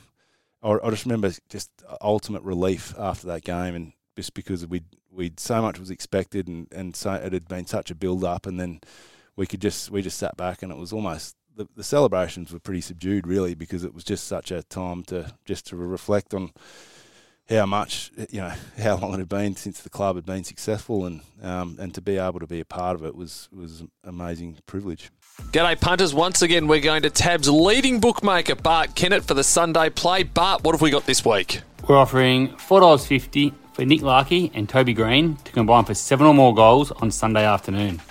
I, 0.64 0.90
just 0.90 1.04
remember 1.04 1.30
just 1.48 1.70
ultimate 2.00 2.42
relief 2.42 2.94
after 2.98 3.26
that 3.28 3.44
game, 3.44 3.74
and 3.74 3.92
just 4.16 4.34
because 4.34 4.66
we 4.66 4.82
we'd 5.10 5.38
so 5.38 5.62
much 5.62 5.78
was 5.78 5.90
expected, 5.90 6.48
and 6.48 6.66
and 6.72 6.96
so 6.96 7.12
it 7.12 7.32
had 7.32 7.48
been 7.48 7.66
such 7.66 7.90
a 7.90 7.94
build 7.94 8.24
up, 8.24 8.46
and 8.46 8.58
then 8.58 8.80
we 9.36 9.46
could 9.46 9.60
just 9.60 9.90
we 9.90 10.02
just 10.02 10.18
sat 10.18 10.36
back, 10.36 10.62
and 10.62 10.72
it 10.72 10.78
was 10.78 10.92
almost 10.92 11.36
the, 11.56 11.68
the 11.76 11.84
celebrations 11.84 12.52
were 12.52 12.58
pretty 12.58 12.80
subdued, 12.80 13.26
really, 13.26 13.54
because 13.54 13.84
it 13.84 13.94
was 13.94 14.04
just 14.04 14.26
such 14.26 14.50
a 14.50 14.62
time 14.62 15.02
to 15.04 15.32
just 15.44 15.66
to 15.66 15.76
reflect 15.76 16.34
on 16.34 16.50
how 17.48 17.66
much 17.66 18.10
you 18.30 18.40
know 18.40 18.52
how 18.78 18.96
long 18.96 19.14
it 19.14 19.18
had 19.18 19.28
been 19.28 19.56
since 19.56 19.80
the 19.80 19.90
club 19.90 20.16
had 20.16 20.26
been 20.26 20.44
successful, 20.44 21.04
and 21.04 21.20
um, 21.42 21.76
and 21.78 21.94
to 21.94 22.00
be 22.00 22.16
able 22.16 22.40
to 22.40 22.46
be 22.46 22.60
a 22.60 22.64
part 22.64 22.96
of 22.96 23.04
it 23.04 23.14
was 23.14 23.48
was 23.52 23.80
an 23.80 23.90
amazing 24.04 24.58
privilege. 24.66 25.10
G'day, 25.54 25.80
punters. 25.80 26.12
Once 26.12 26.42
again, 26.42 26.66
we're 26.66 26.80
going 26.80 27.02
to 27.02 27.10
Tab's 27.10 27.48
leading 27.48 28.00
bookmaker, 28.00 28.56
Bart 28.56 28.96
Kennett, 28.96 29.22
for 29.22 29.34
the 29.34 29.44
Sunday 29.44 29.88
play. 29.88 30.24
Bart, 30.24 30.64
what 30.64 30.72
have 30.72 30.82
we 30.82 30.90
got 30.90 31.06
this 31.06 31.24
week? 31.24 31.60
We're 31.88 31.96
offering 31.96 32.48
$4.50 32.48 33.52
for 33.72 33.84
Nick 33.84 34.02
Larkey 34.02 34.50
and 34.52 34.68
Toby 34.68 34.94
Greene 34.94 35.36
to 35.36 35.52
combine 35.52 35.84
for 35.84 35.94
seven 35.94 36.26
or 36.26 36.34
more 36.34 36.54
goals 36.56 36.90
on 36.90 37.12
Sunday 37.12 37.44
afternoon. 37.44 38.02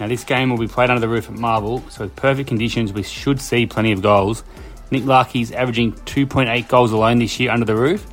Now, 0.00 0.08
this 0.08 0.24
game 0.24 0.48
will 0.48 0.56
be 0.56 0.66
played 0.66 0.88
under 0.88 1.00
the 1.00 1.08
roof 1.08 1.28
at 1.28 1.34
Marvel, 1.34 1.84
so 1.90 2.04
with 2.04 2.16
perfect 2.16 2.48
conditions, 2.48 2.92
we 2.92 3.02
should 3.02 3.38
see 3.38 3.66
plenty 3.66 3.92
of 3.92 4.00
goals. 4.00 4.42
Nick 4.90 5.04
Larkey's 5.04 5.52
averaging 5.52 5.92
2.8 5.92 6.68
goals 6.68 6.92
alone 6.92 7.18
this 7.18 7.38
year 7.38 7.50
under 7.50 7.66
the 7.66 7.76
roof, 7.76 8.06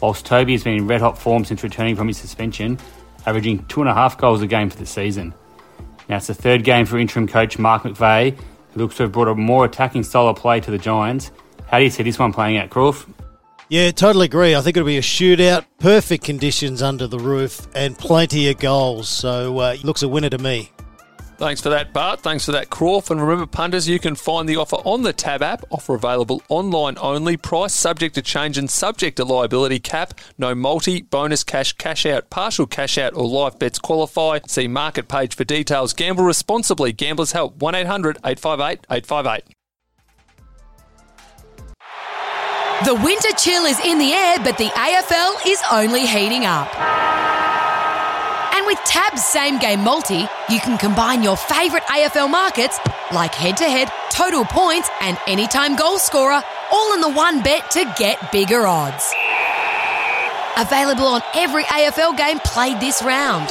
whilst 0.00 0.24
Toby 0.24 0.52
has 0.52 0.62
been 0.62 0.76
in 0.76 0.86
red 0.86 1.00
hot 1.00 1.18
form 1.18 1.44
since 1.44 1.62
returning 1.62 1.96
from 1.96 2.06
his 2.06 2.18
suspension, 2.18 2.78
averaging 3.26 3.64
two 3.66 3.80
and 3.80 3.90
a 3.90 3.94
half 3.94 4.18
goals 4.18 4.40
a 4.40 4.46
game 4.46 4.70
for 4.70 4.78
the 4.78 4.86
season. 4.86 5.34
Now, 6.08 6.16
it's 6.16 6.26
the 6.26 6.34
third 6.34 6.64
game 6.64 6.86
for 6.86 6.98
interim 6.98 7.26
coach 7.26 7.58
Mark 7.58 7.82
McVeigh, 7.84 8.36
who 8.72 8.80
looks 8.80 8.96
to 8.96 9.04
have 9.04 9.12
brought 9.12 9.28
a 9.28 9.34
more 9.34 9.64
attacking 9.64 10.02
style 10.02 10.28
of 10.28 10.36
play 10.36 10.60
to 10.60 10.70
the 10.70 10.78
Giants. 10.78 11.30
How 11.66 11.78
do 11.78 11.84
you 11.84 11.90
see 11.90 12.02
this 12.02 12.18
one 12.18 12.32
playing 12.32 12.58
out, 12.58 12.70
Crawf? 12.70 13.08
Yeah, 13.68 13.90
totally 13.92 14.26
agree. 14.26 14.54
I 14.54 14.60
think 14.60 14.76
it'll 14.76 14.86
be 14.86 14.98
a 14.98 15.02
shootout, 15.02 15.64
perfect 15.78 16.22
conditions 16.22 16.82
under 16.82 17.06
the 17.06 17.18
roof, 17.18 17.66
and 17.74 17.96
plenty 17.96 18.50
of 18.50 18.58
goals. 18.58 19.08
So 19.08 19.58
uh, 19.58 19.76
looks 19.82 20.02
a 20.02 20.08
winner 20.08 20.30
to 20.30 20.38
me. 20.38 20.70
Thanks 21.36 21.60
for 21.60 21.70
that, 21.70 21.92
Bart. 21.92 22.20
Thanks 22.20 22.44
for 22.44 22.52
that, 22.52 22.70
Crawf. 22.70 23.10
And 23.10 23.20
remember, 23.20 23.46
punters, 23.46 23.88
you 23.88 23.98
can 23.98 24.14
find 24.14 24.48
the 24.48 24.56
offer 24.56 24.76
on 24.76 25.02
the 25.02 25.12
Tab 25.12 25.42
app. 25.42 25.64
Offer 25.70 25.96
available 25.96 26.42
online 26.48 26.96
only. 27.00 27.36
Price 27.36 27.74
subject 27.74 28.14
to 28.14 28.22
change 28.22 28.56
and 28.56 28.70
subject 28.70 29.16
to 29.16 29.24
liability 29.24 29.80
cap. 29.80 30.14
No 30.38 30.54
multi, 30.54 31.02
bonus 31.02 31.42
cash, 31.42 31.72
cash 31.72 32.06
out, 32.06 32.30
partial 32.30 32.66
cash 32.66 32.98
out, 32.98 33.14
or 33.14 33.26
live 33.26 33.58
bets 33.58 33.80
qualify. 33.80 34.38
See 34.46 34.68
market 34.68 35.08
page 35.08 35.34
for 35.34 35.44
details. 35.44 35.92
Gamble 35.92 36.24
responsibly. 36.24 36.92
Gamblers 36.92 37.32
help. 37.32 37.56
1 37.56 37.74
800 37.74 38.18
858 38.24 38.86
858. 38.90 39.44
The 42.84 42.94
winter 42.94 43.30
chill 43.36 43.64
is 43.64 43.80
in 43.80 43.98
the 43.98 44.12
air, 44.12 44.36
but 44.38 44.58
the 44.58 44.66
AFL 44.66 45.48
is 45.48 45.60
only 45.72 46.06
heating 46.06 46.44
up. 46.44 47.13
And 48.64 48.78
with 48.78 48.84
Tab's 48.86 49.22
same 49.22 49.58
game 49.58 49.80
multi, 49.80 50.26
you 50.48 50.58
can 50.58 50.78
combine 50.78 51.22
your 51.22 51.36
favourite 51.36 51.84
AFL 51.84 52.30
markets 52.30 52.78
like 53.12 53.34
head 53.34 53.58
to 53.58 53.64
head, 53.64 53.90
total 54.10 54.46
points, 54.46 54.88
and 55.02 55.18
anytime 55.26 55.76
goal 55.76 55.98
scorer 55.98 56.40
all 56.72 56.94
in 56.94 57.02
the 57.02 57.10
one 57.10 57.42
bet 57.42 57.70
to 57.72 57.84
get 57.98 58.32
bigger 58.32 58.66
odds. 58.66 59.12
Available 60.56 61.04
on 61.04 61.20
every 61.34 61.64
AFL 61.64 62.16
game 62.16 62.38
played 62.38 62.80
this 62.80 63.02
round. 63.02 63.50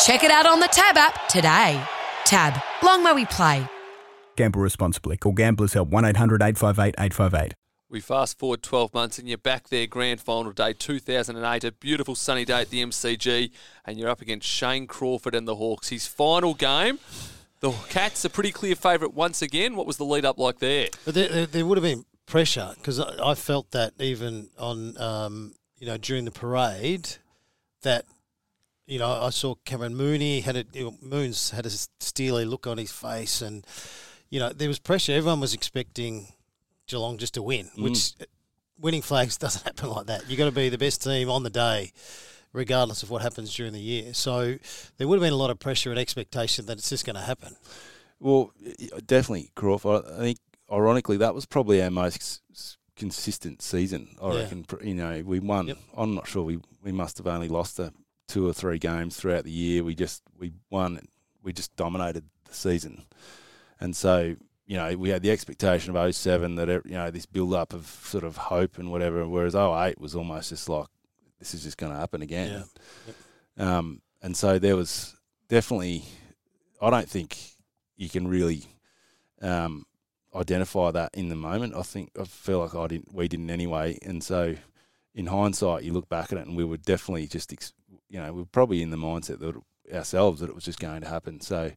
Check 0.00 0.24
it 0.24 0.32
out 0.32 0.46
on 0.46 0.58
the 0.58 0.68
Tab 0.72 0.96
app 0.96 1.28
today. 1.28 1.80
Tab, 2.24 2.60
long 2.82 3.04
may 3.04 3.12
we 3.12 3.26
play. 3.26 3.64
Gamble 4.34 4.60
responsibly. 4.60 5.16
Call 5.18 5.34
Gamblers 5.34 5.74
Help 5.74 5.88
1 5.90 6.04
800 6.04 6.42
858 6.42 6.94
858. 6.98 7.54
We 7.92 8.00
fast 8.00 8.38
forward 8.38 8.62
12 8.62 8.94
months 8.94 9.18
and 9.18 9.28
you're 9.28 9.36
back 9.36 9.68
there, 9.68 9.86
grand 9.86 10.18
final 10.18 10.50
day 10.50 10.72
2008, 10.72 11.62
a 11.62 11.72
beautiful 11.72 12.14
sunny 12.14 12.46
day 12.46 12.62
at 12.62 12.70
the 12.70 12.82
MCG, 12.82 13.50
and 13.84 13.98
you're 13.98 14.08
up 14.08 14.22
against 14.22 14.48
Shane 14.48 14.86
Crawford 14.86 15.34
and 15.34 15.46
the 15.46 15.56
Hawks. 15.56 15.90
His 15.90 16.06
final 16.06 16.54
game, 16.54 17.00
the 17.60 17.70
Cats, 17.90 18.24
are 18.24 18.30
pretty 18.30 18.50
clear 18.50 18.74
favourite 18.76 19.12
once 19.12 19.42
again. 19.42 19.76
What 19.76 19.86
was 19.86 19.98
the 19.98 20.06
lead 20.06 20.24
up 20.24 20.38
like 20.38 20.58
there? 20.58 20.88
But 21.04 21.12
there, 21.12 21.28
there, 21.28 21.44
there 21.44 21.66
would 21.66 21.76
have 21.76 21.84
been 21.84 22.06
pressure 22.24 22.72
because 22.76 22.98
I, 22.98 23.32
I 23.32 23.34
felt 23.34 23.72
that 23.72 23.92
even 24.00 24.48
on, 24.58 24.96
um, 24.96 25.54
you 25.76 25.86
know, 25.86 25.98
during 25.98 26.24
the 26.24 26.30
parade, 26.30 27.16
that, 27.82 28.06
you 28.86 29.00
know, 29.00 29.20
I 29.20 29.28
saw 29.28 29.56
Cameron 29.66 29.96
Mooney 29.96 30.40
had 30.40 30.56
a 30.56 30.64
you 30.72 30.84
know, 30.84 30.96
Moons 31.02 31.50
had 31.50 31.66
a 31.66 31.70
steely 32.00 32.46
look 32.46 32.66
on 32.66 32.78
his 32.78 32.90
face, 32.90 33.42
and 33.42 33.66
you 34.30 34.40
know 34.40 34.48
there 34.48 34.68
was 34.68 34.78
pressure. 34.78 35.12
Everyone 35.12 35.40
was 35.40 35.52
expecting 35.52 36.28
Geelong 36.86 37.18
just 37.18 37.34
to 37.34 37.42
win, 37.42 37.66
mm. 37.76 37.82
which 37.84 38.14
uh, 38.20 38.24
winning 38.80 39.02
flags 39.02 39.36
doesn't 39.38 39.64
happen 39.64 39.90
like 39.90 40.06
that. 40.06 40.28
You've 40.28 40.38
got 40.38 40.46
to 40.46 40.52
be 40.52 40.68
the 40.68 40.78
best 40.78 41.02
team 41.02 41.30
on 41.30 41.42
the 41.42 41.50
day, 41.50 41.92
regardless 42.52 43.02
of 43.02 43.10
what 43.10 43.22
happens 43.22 43.54
during 43.54 43.72
the 43.72 43.80
year. 43.80 44.14
So 44.14 44.56
there 44.96 45.08
would 45.08 45.16
have 45.16 45.22
been 45.22 45.32
a 45.32 45.36
lot 45.36 45.50
of 45.50 45.58
pressure 45.58 45.90
and 45.90 45.98
expectation 45.98 46.66
that 46.66 46.78
it's 46.78 46.90
just 46.90 47.06
going 47.06 47.16
to 47.16 47.22
happen. 47.22 47.56
Well, 48.20 48.52
definitely, 49.06 49.50
Crawford. 49.54 50.04
I 50.06 50.18
think, 50.18 50.38
ironically, 50.70 51.16
that 51.18 51.34
was 51.34 51.44
probably 51.46 51.82
our 51.82 51.90
most 51.90 52.40
consistent 52.94 53.62
season. 53.62 54.16
I 54.22 54.32
Yeah. 54.32 54.38
reckon. 54.42 54.66
You 54.82 54.94
know, 54.94 55.22
we 55.24 55.40
won. 55.40 55.68
Yep. 55.68 55.78
I'm 55.96 56.14
not 56.14 56.28
sure. 56.28 56.44
We 56.44 56.60
we 56.82 56.92
must 56.92 57.18
have 57.18 57.26
only 57.26 57.48
lost 57.48 57.78
a 57.78 57.92
two 58.28 58.46
or 58.48 58.52
three 58.52 58.78
games 58.78 59.16
throughout 59.16 59.44
the 59.44 59.50
year. 59.50 59.82
We 59.82 59.94
just 59.94 60.22
we 60.38 60.52
won. 60.70 61.00
We 61.42 61.52
just 61.52 61.74
dominated 61.74 62.24
the 62.44 62.54
season, 62.54 63.06
and 63.80 63.96
so 63.96 64.36
you 64.72 64.78
know 64.78 64.96
we 64.96 65.10
had 65.10 65.20
the 65.20 65.30
expectation 65.30 65.94
of 65.94 66.14
07 66.14 66.54
that 66.54 66.68
you 66.86 66.94
know 66.94 67.10
this 67.10 67.26
build 67.26 67.52
up 67.52 67.74
of 67.74 67.84
sort 68.04 68.24
of 68.24 68.38
hope 68.38 68.78
and 68.78 68.90
whatever. 68.90 69.28
Whereas 69.28 69.54
08 69.54 70.00
was 70.00 70.14
almost 70.14 70.48
just 70.48 70.66
like 70.66 70.86
this 71.38 71.52
is 71.52 71.62
just 71.62 71.76
going 71.76 71.92
to 71.92 71.98
happen 71.98 72.22
again. 72.22 72.64
Um, 73.58 74.00
and 74.22 74.34
so 74.34 74.58
there 74.58 74.74
was 74.74 75.14
definitely, 75.50 76.04
I 76.80 76.88
don't 76.88 77.06
think 77.06 77.36
you 77.96 78.08
can 78.08 78.26
really 78.26 78.64
um, 79.42 79.84
identify 80.34 80.90
that 80.92 81.10
in 81.12 81.28
the 81.28 81.36
moment. 81.36 81.74
I 81.76 81.82
think 81.82 82.10
I 82.18 82.24
feel 82.24 82.60
like 82.60 82.74
I 82.74 82.86
didn't, 82.86 83.12
we 83.12 83.28
didn't 83.28 83.50
anyway. 83.50 83.98
And 84.00 84.24
so, 84.24 84.56
in 85.14 85.26
hindsight, 85.26 85.82
you 85.82 85.92
look 85.92 86.08
back 86.08 86.32
at 86.32 86.38
it, 86.38 86.46
and 86.46 86.56
we 86.56 86.64
were 86.64 86.78
definitely 86.78 87.26
just, 87.26 87.52
ex- 87.52 87.74
you 88.08 88.18
know, 88.18 88.32
we 88.32 88.40
were 88.40 88.46
probably 88.46 88.80
in 88.80 88.88
the 88.88 88.96
mindset 88.96 89.38
that 89.40 89.60
ourselves 89.94 90.40
that 90.40 90.48
it 90.48 90.54
was 90.54 90.64
just 90.64 90.80
going 90.80 91.02
to 91.02 91.08
happen. 91.08 91.42
So, 91.42 91.72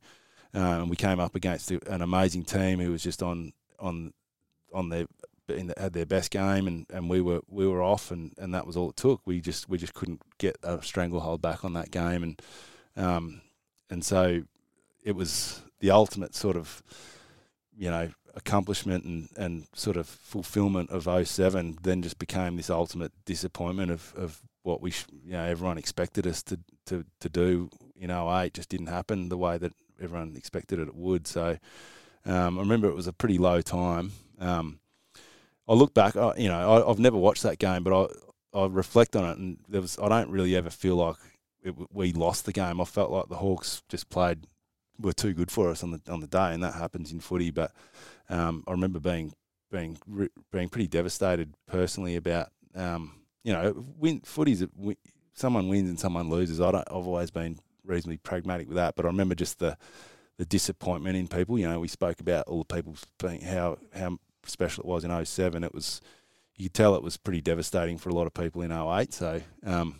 um, 0.55 0.89
we 0.89 0.95
came 0.95 1.19
up 1.19 1.35
against 1.35 1.71
an 1.71 2.01
amazing 2.01 2.43
team 2.43 2.79
who 2.79 2.91
was 2.91 3.03
just 3.03 3.21
on 3.21 3.53
on 3.79 4.13
on 4.73 4.89
their 4.89 5.05
the, 5.47 5.73
had 5.77 5.93
their 5.93 6.05
best 6.05 6.31
game, 6.31 6.67
and, 6.67 6.85
and 6.89 7.09
we 7.09 7.21
were 7.21 7.41
we 7.47 7.67
were 7.67 7.83
off, 7.83 8.11
and, 8.11 8.33
and 8.37 8.53
that 8.53 8.65
was 8.65 8.75
all 8.75 8.89
it 8.89 8.95
took. 8.95 9.21
We 9.25 9.41
just 9.41 9.69
we 9.69 9.77
just 9.77 9.93
couldn't 9.93 10.21
get 10.37 10.57
a 10.63 10.81
stranglehold 10.81 11.41
back 11.41 11.63
on 11.63 11.73
that 11.73 11.91
game, 11.91 12.23
and 12.23 12.41
um, 12.95 13.41
and 13.89 14.03
so 14.03 14.43
it 15.03 15.15
was 15.15 15.61
the 15.79 15.91
ultimate 15.91 16.35
sort 16.35 16.55
of 16.55 16.81
you 17.77 17.89
know 17.89 18.09
accomplishment 18.35 19.05
and, 19.05 19.29
and 19.37 19.65
sort 19.73 19.95
of 19.95 20.07
fulfillment 20.07 20.89
of 20.89 21.07
07 21.25 21.77
then 21.83 22.01
just 22.01 22.19
became 22.19 22.57
this 22.57 22.69
ultimate 22.69 23.13
disappointment 23.23 23.89
of, 23.89 24.13
of 24.17 24.41
what 24.63 24.81
we 24.81 24.91
sh- 24.91 25.05
you 25.23 25.31
know 25.31 25.45
everyone 25.45 25.77
expected 25.77 26.27
us 26.27 26.43
to, 26.43 26.59
to, 26.85 27.05
to 27.21 27.29
do 27.29 27.69
in 27.95 28.11
08 28.11 28.53
just 28.53 28.67
didn't 28.67 28.87
happen 28.87 29.29
the 29.29 29.37
way 29.37 29.57
that 29.57 29.71
everyone 30.01 30.35
expected 30.35 30.79
it 30.79 30.95
would 30.95 31.27
so 31.27 31.57
um, 32.25 32.57
I 32.57 32.61
remember 32.61 32.87
it 32.87 32.95
was 32.95 33.07
a 33.07 33.13
pretty 33.13 33.37
low 33.37 33.61
time 33.61 34.11
um, 34.39 34.79
I 35.67 35.73
look 35.73 35.93
back 35.93 36.15
I, 36.15 36.33
you 36.37 36.47
know 36.47 36.73
I, 36.73 36.89
I've 36.89 36.99
never 36.99 37.17
watched 37.17 37.43
that 37.43 37.59
game 37.59 37.83
but 37.83 37.93
I, 38.53 38.59
I 38.59 38.67
reflect 38.67 39.15
on 39.15 39.25
it 39.29 39.37
and 39.37 39.57
there 39.67 39.81
was 39.81 39.97
I 40.01 40.09
don't 40.09 40.29
really 40.29 40.55
ever 40.55 40.69
feel 40.69 40.95
like 40.95 41.17
it, 41.63 41.75
we 41.93 42.13
lost 42.13 42.45
the 42.45 42.53
game 42.53 42.79
I 42.79 42.85
felt 42.85 43.11
like 43.11 43.29
the 43.29 43.37
Hawks 43.37 43.83
just 43.89 44.09
played 44.09 44.45
were 44.99 45.13
too 45.13 45.33
good 45.33 45.51
for 45.51 45.69
us 45.69 45.83
on 45.83 45.91
the 45.91 46.01
on 46.09 46.19
the 46.19 46.27
day, 46.27 46.53
and 46.53 46.63
that 46.63 46.73
happens 46.73 47.11
in 47.11 47.19
footy. 47.19 47.51
But 47.51 47.71
um, 48.29 48.63
I 48.67 48.71
remember 48.71 48.99
being 48.99 49.33
being 49.71 49.97
being 50.51 50.69
pretty 50.69 50.87
devastated 50.87 51.53
personally 51.67 52.15
about 52.15 52.49
um, 52.75 53.13
you 53.43 53.53
know 53.53 53.85
win 53.97 54.21
footy's 54.21 54.61
a- 54.61 54.67
wi- 54.67 54.97
someone 55.33 55.69
wins 55.69 55.89
and 55.89 55.99
someone 55.99 56.29
loses. 56.29 56.61
I 56.61 56.71
don't, 56.71 56.87
I've 56.87 57.07
always 57.07 57.31
been 57.31 57.59
reasonably 57.85 58.17
pragmatic 58.17 58.67
with 58.67 58.77
that, 58.77 58.95
but 58.95 59.05
I 59.05 59.07
remember 59.07 59.35
just 59.35 59.59
the 59.59 59.77
the 60.37 60.45
disappointment 60.45 61.15
in 61.15 61.27
people. 61.27 61.57
You 61.57 61.69
know, 61.69 61.79
we 61.79 61.87
spoke 61.87 62.19
about 62.19 62.47
all 62.47 62.65
the 62.67 62.73
people 62.73 62.95
being 63.19 63.41
how 63.41 63.77
how 63.95 64.17
special 64.45 64.83
it 64.83 64.87
was 64.87 65.03
in 65.03 65.25
07. 65.25 65.63
It 65.63 65.73
was 65.73 66.01
you 66.55 66.65
could 66.65 66.73
tell 66.73 66.95
it 66.95 67.03
was 67.03 67.17
pretty 67.17 67.41
devastating 67.41 67.97
for 67.97 68.09
a 68.09 68.13
lot 68.13 68.27
of 68.27 68.33
people 68.33 68.61
in 68.61 68.71
08. 68.71 69.13
So 69.13 69.41
um, 69.65 69.99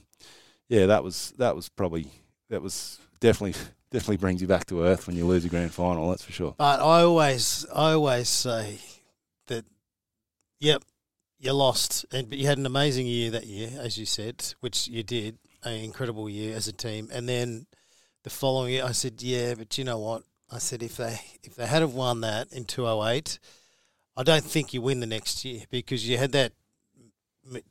yeah, 0.67 0.87
that 0.87 1.03
was 1.03 1.33
that 1.37 1.55
was 1.55 1.69
probably 1.69 2.07
that 2.49 2.61
was 2.61 2.99
definitely 3.19 3.59
definitely 3.91 4.17
brings 4.17 4.41
you 4.41 4.47
back 4.47 4.65
to 4.65 4.83
earth 4.83 5.07
when 5.07 5.15
you 5.15 5.25
lose 5.25 5.45
a 5.45 5.49
grand 5.49 5.73
final. 5.73 6.09
That's 6.09 6.23
for 6.23 6.31
sure. 6.31 6.55
But 6.57 6.79
I 6.79 7.01
always, 7.01 7.65
I 7.73 7.93
always 7.93 8.27
say 8.29 8.79
that, 9.47 9.65
yep, 10.59 10.83
you 11.39 11.53
lost, 11.53 12.05
and 12.11 12.29
but 12.29 12.37
you 12.37 12.47
had 12.47 12.57
an 12.57 12.65
amazing 12.65 13.07
year 13.07 13.31
that 13.31 13.45
year, 13.45 13.69
as 13.79 13.97
you 13.97 14.05
said, 14.05 14.53
which 14.59 14.87
you 14.87 15.03
did, 15.03 15.37
an 15.65 15.83
incredible 15.83 16.29
year 16.29 16.55
as 16.55 16.67
a 16.67 16.73
team. 16.73 17.09
And 17.11 17.27
then 17.27 17.65
the 18.23 18.29
following 18.29 18.73
year, 18.73 18.85
I 18.85 18.91
said, 18.91 19.21
yeah, 19.21 19.55
but 19.55 19.77
you 19.77 19.83
know 19.83 19.99
what? 19.99 20.23
I 20.51 20.59
said 20.59 20.83
if 20.83 20.97
they 20.97 21.19
if 21.43 21.55
they 21.55 21.65
had 21.65 21.81
have 21.81 21.93
won 21.93 22.21
that 22.21 22.53
in 22.53 22.65
two 22.65 22.87
oh 22.87 23.05
eight, 23.07 23.39
I 24.15 24.23
don't 24.23 24.43
think 24.43 24.73
you 24.73 24.81
win 24.81 24.99
the 24.99 25.07
next 25.07 25.43
year 25.43 25.63
because 25.71 26.07
you 26.07 26.17
had 26.17 26.31
that 26.33 26.53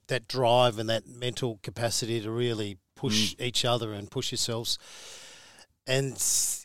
that 0.08 0.28
drive 0.28 0.78
and 0.78 0.88
that 0.88 1.06
mental 1.06 1.58
capacity 1.62 2.20
to 2.20 2.30
really 2.30 2.78
push 2.96 3.34
each 3.38 3.64
other 3.64 3.92
and 3.92 4.10
push 4.10 4.32
yourselves. 4.32 4.78
And 5.86 6.12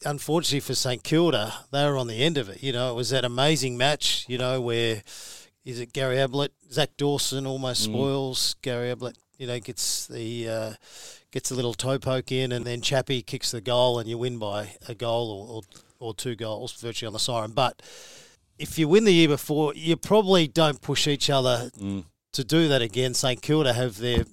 unfortunately 0.05 0.61
for 0.61 0.75
St 0.75 1.03
Kilda, 1.03 1.53
they 1.71 1.85
were 1.85 1.97
on 1.97 2.07
the 2.07 2.23
end 2.23 2.37
of 2.37 2.49
it. 2.49 2.63
You 2.63 2.71
know, 2.71 2.91
it 2.91 2.95
was 2.95 3.09
that 3.09 3.25
amazing 3.25 3.77
match. 3.77 4.25
You 4.27 4.37
know, 4.37 4.61
where 4.61 5.03
is 5.65 5.79
it 5.79 5.93
Gary 5.93 6.19
Ablett, 6.19 6.53
Zach 6.71 6.91
Dawson 6.97 7.45
almost 7.45 7.83
spoils 7.83 8.55
Gary 8.61 8.91
Ablett. 8.91 9.17
You 9.37 9.47
know, 9.47 9.59
gets 9.59 10.07
the 10.07 10.49
uh, 10.49 10.73
gets 11.31 11.51
a 11.51 11.55
little 11.55 11.73
toe 11.73 11.99
poke 11.99 12.31
in, 12.31 12.51
and 12.51 12.65
then 12.65 12.81
Chappie 12.81 13.21
kicks 13.21 13.51
the 13.51 13.61
goal, 13.61 13.99
and 13.99 14.09
you 14.09 14.17
win 14.17 14.37
by 14.39 14.71
a 14.87 14.95
goal 14.95 15.29
or, 15.31 15.55
or, 15.55 16.09
or 16.09 16.13
two 16.13 16.35
goals, 16.35 16.73
virtually 16.73 17.07
on 17.07 17.13
the 17.13 17.19
siren. 17.19 17.51
But 17.51 17.81
if 18.57 18.77
you 18.79 18.87
win 18.87 19.03
the 19.05 19.13
year 19.13 19.27
before, 19.27 19.73
you 19.75 19.95
probably 19.95 20.47
don't 20.47 20.81
push 20.81 21.07
each 21.07 21.29
other 21.29 21.71
to 22.33 22.43
do 22.43 22.67
that 22.67 22.81
again. 22.81 23.13
St 23.13 23.41
Kilda 23.41 23.73
have 23.73 23.97
their 23.97 24.25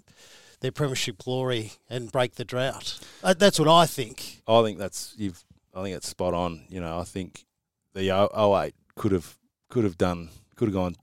their 0.61 0.73
premiership 0.73 1.19
glory 1.19 1.73
and 1.91 2.11
break 2.11 2.37
the 2.37 2.45
drought. 2.45 2.99
Uh, 3.23 3.35
That's 3.35 3.59
what 3.59 3.69
I 3.69 3.85
think. 3.87 4.41
I 4.49 4.63
think 4.63 4.79
that's 4.79 5.15
you've. 5.19 5.45
I 5.75 5.83
think 5.83 5.95
it's 5.97 6.09
spot 6.09 6.33
on. 6.33 6.63
You 6.71 6.81
know, 6.81 6.99
I 6.99 7.05
think 7.05 7.45
the 7.93 8.01
0- 8.09 8.65
08 8.67 8.75
could 8.95 9.13
have 9.13 9.37
could 9.69 9.85
have 9.85 9.99
done 9.99 10.31
could 10.57 10.69
have 10.69 10.75
gone 10.75 10.97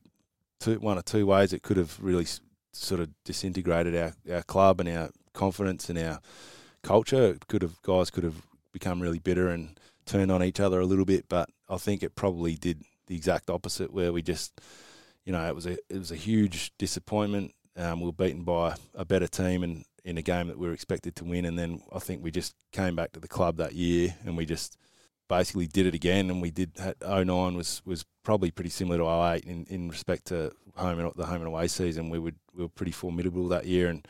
two, 0.60 0.80
one 0.80 0.98
or 0.98 1.04
two 1.04 1.28
ways. 1.28 1.54
It 1.54 1.62
could 1.62 1.78
have 1.78 1.98
really 2.02 2.26
sort 2.72 3.00
of 3.00 3.10
disintegrated 3.24 3.96
our, 3.96 4.14
our 4.34 4.42
club 4.42 4.80
and 4.80 4.90
our 4.90 5.10
confidence 5.34 5.90
in 5.90 5.98
our 5.98 6.20
culture. 6.84 7.38
Could 7.48 7.62
have 7.62 7.82
guys 7.82 8.10
could 8.10 8.24
have 8.24 8.42
become 8.72 9.02
really 9.02 9.20
bitter 9.20 9.50
and 9.50 9.78
turned 10.06 10.32
on 10.32 10.44
each 10.44 10.60
other 10.60 10.80
a 10.80 10.86
little 10.86 11.06
bit. 11.06 11.26
But 11.30 11.50
I 11.70 11.78
think 11.78 12.04
it 12.04 12.16
probably 12.16 12.56
did 12.56 12.84
the 13.08 13.16
exact 13.16 13.50
opposite, 13.50 13.94
where 13.94 14.14
we 14.14 14.22
just, 14.22 14.60
you 15.26 15.34
know, 15.34 15.46
it 15.48 15.56
was 15.56 15.66
a 15.66 15.74
it 15.90 16.00
was 16.00 16.12
a 16.12 16.16
huge 16.16 16.72
disappointment. 16.78 17.54
Um, 17.76 18.02
we 18.02 18.06
were 18.08 18.14
beaten 18.14 18.44
by 18.44 18.76
a 18.94 19.04
better 19.06 19.28
team 19.28 19.64
and 19.64 19.84
in 20.06 20.18
a 20.18 20.22
game 20.22 20.48
that 20.48 20.60
we 20.60 20.68
were 20.68 20.74
expected 20.74 21.16
to 21.16 21.24
win, 21.24 21.46
and 21.46 21.58
then 21.58 21.82
I 21.92 22.00
think 22.00 22.24
we 22.24 22.30
just 22.30 22.56
came 22.72 22.96
back 22.96 23.14
to 23.14 23.20
the 23.20 23.28
club 23.28 23.58
that 23.58 23.74
year 23.74 24.16
and 24.26 24.36
we 24.36 24.46
just 24.46 24.78
basically 25.30 25.66
did 25.66 25.86
it 25.86 25.96
again. 25.96 26.30
And 26.30 26.42
we 26.42 26.52
did 26.52 26.72
had- 26.78 27.02
09 27.02 27.56
was 27.56 27.82
was 27.86 28.06
probably 28.24 28.52
pretty 28.52 28.70
similar 28.70 28.98
to 28.98 29.06
08 29.06 29.46
in, 29.46 29.66
in 29.70 29.90
respect 29.90 30.26
to 30.26 30.52
home 30.76 31.00
and 31.00 31.12
the 31.16 31.26
home 31.26 31.38
and 31.38 31.48
away 31.48 31.68
season. 31.68 32.10
We 32.10 32.20
would 32.20 32.36
we 32.54 32.64
were 32.64 32.70
pretty 32.70 32.92
formidable 32.92 33.48
that 33.50 33.66
year, 33.66 33.88
and 33.88 34.06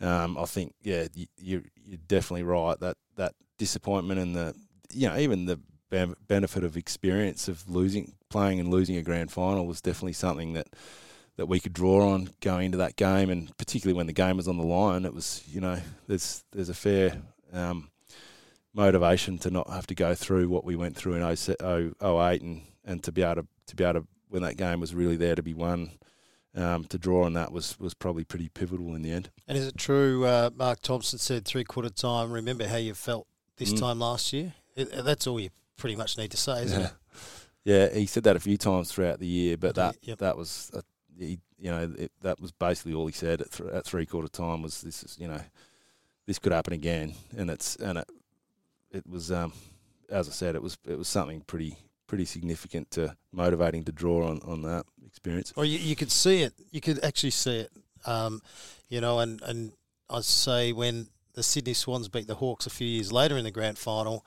um, 0.00 0.38
I 0.38 0.44
think 0.44 0.74
yeah, 0.82 1.06
you, 1.14 1.26
you're 1.36 1.98
definitely 2.06 2.44
right 2.44 2.78
that 2.80 2.96
that 3.16 3.34
disappointment 3.58 4.20
and 4.20 4.36
the 4.36 4.54
you 4.92 5.08
know 5.08 5.16
even 5.16 5.46
the 5.46 5.60
benefit 6.28 6.64
of 6.64 6.76
experience 6.76 7.48
of 7.48 7.68
losing 7.68 8.12
playing 8.28 8.60
and 8.60 8.70
losing 8.70 8.96
a 8.96 9.02
grand 9.02 9.32
final 9.32 9.66
was 9.66 9.80
definitely 9.80 10.12
something 10.12 10.52
that 10.52 10.68
that 11.36 11.46
we 11.46 11.60
could 11.60 11.72
draw 11.72 12.10
on 12.10 12.30
going 12.40 12.66
into 12.66 12.78
that 12.78 12.96
game, 12.96 13.30
and 13.30 13.56
particularly 13.56 13.96
when 13.96 14.08
the 14.08 14.12
game 14.12 14.36
was 14.36 14.48
on 14.48 14.58
the 14.58 14.64
line, 14.64 15.04
it 15.04 15.14
was 15.14 15.42
you 15.46 15.60
know 15.60 15.78
there's 16.06 16.44
there's 16.52 16.68
a 16.68 16.74
fair 16.74 17.16
um, 17.52 17.90
motivation 18.74 19.38
to 19.38 19.50
not 19.50 19.70
have 19.70 19.86
to 19.86 19.94
go 19.94 20.14
through 20.14 20.48
what 20.48 20.64
we 20.64 20.76
went 20.76 20.96
through 20.96 21.14
in 21.14 21.36
0, 21.36 21.92
08 22.02 22.42
and, 22.42 22.62
and 22.84 23.02
to 23.04 23.12
be 23.12 23.22
able 23.22 23.42
to 23.42 23.48
to 23.66 23.76
be 23.76 23.84
able 23.84 24.00
to 24.00 24.06
when 24.28 24.42
that 24.42 24.56
game 24.56 24.80
was 24.80 24.94
really 24.94 25.16
there 25.16 25.34
to 25.34 25.42
be 25.42 25.54
won. 25.54 25.90
Um, 26.54 26.84
to 26.86 26.98
draw 26.98 27.24
on 27.24 27.34
that 27.34 27.52
was, 27.52 27.78
was 27.78 27.94
probably 27.94 28.24
pretty 28.24 28.48
pivotal 28.48 28.94
in 28.94 29.02
the 29.02 29.12
end. 29.12 29.30
And 29.46 29.56
is 29.56 29.66
it 29.66 29.76
true, 29.76 30.24
uh, 30.24 30.50
Mark 30.56 30.80
Thompson 30.80 31.18
said 31.18 31.44
three 31.44 31.62
quarter 31.62 31.90
time, 31.90 32.32
remember 32.32 32.66
how 32.66 32.76
you 32.78 32.94
felt 32.94 33.26
this 33.58 33.72
Mm. 33.72 33.78
time 33.80 33.98
last 34.00 34.32
year? 34.32 34.54
It, 34.74 34.90
that's 35.04 35.26
all 35.26 35.38
you 35.38 35.50
pretty 35.76 35.94
much 35.94 36.16
need 36.16 36.30
to 36.32 36.36
say, 36.36 36.62
isn't 36.64 36.80
yeah. 36.80 36.86
it? 36.86 36.92
Yeah, 37.64 37.90
he 37.92 38.06
said 38.06 38.22
that 38.24 38.34
a 38.34 38.40
few 38.40 38.56
times 38.56 38.90
throughout 38.90 39.18
the 39.18 39.26
year, 39.26 39.58
but 39.58 39.74
that 39.74 39.96
Yep. 40.00 40.18
that 40.18 40.36
was 40.38 40.70
a, 40.72 40.82
he, 41.18 41.38
you 41.58 41.70
know 41.70 41.92
it, 41.98 42.12
that 42.22 42.40
was 42.40 42.50
basically 42.50 42.94
all 42.94 43.06
he 43.06 43.12
said 43.12 43.42
at, 43.42 43.50
th- 43.52 43.68
at 43.70 43.84
three 43.84 44.06
quarter 44.06 44.28
time 44.28 44.62
was 44.62 44.80
this 44.80 45.02
is 45.02 45.18
you 45.20 45.28
know 45.28 45.40
this 46.26 46.38
could 46.38 46.52
happen 46.52 46.72
again, 46.72 47.12
and 47.36 47.50
it's 47.50 47.76
and 47.76 47.98
it 47.98 48.08
it 48.90 49.06
was 49.06 49.30
um, 49.30 49.52
as 50.08 50.28
I 50.28 50.32
said 50.32 50.54
it 50.54 50.62
was 50.62 50.78
it 50.88 50.96
was 50.96 51.08
something 51.08 51.42
pretty 51.42 51.76
pretty 52.08 52.24
significant 52.24 52.90
to 52.92 53.14
motivating 53.32 53.84
to 53.84 53.92
draw 53.92 54.26
on 54.28 54.40
on 54.44 54.62
that 54.62 54.84
experience. 55.06 55.52
Or 55.56 55.64
you, 55.64 55.78
you 55.78 55.94
could 55.94 56.10
see 56.10 56.42
it. 56.42 56.52
You 56.72 56.80
could 56.80 57.04
actually 57.04 57.30
see 57.30 57.58
it. 57.60 57.70
Um, 58.04 58.42
you 58.88 59.00
know, 59.00 59.20
and, 59.20 59.40
and 59.42 59.72
I 60.10 60.20
say 60.22 60.72
when 60.72 61.06
the 61.34 61.42
Sydney 61.42 61.74
Swans 61.74 62.08
beat 62.08 62.26
the 62.26 62.34
Hawks 62.34 62.66
a 62.66 62.70
few 62.70 62.86
years 62.88 63.12
later 63.12 63.36
in 63.36 63.44
the 63.44 63.50
grand 63.52 63.78
final, 63.78 64.24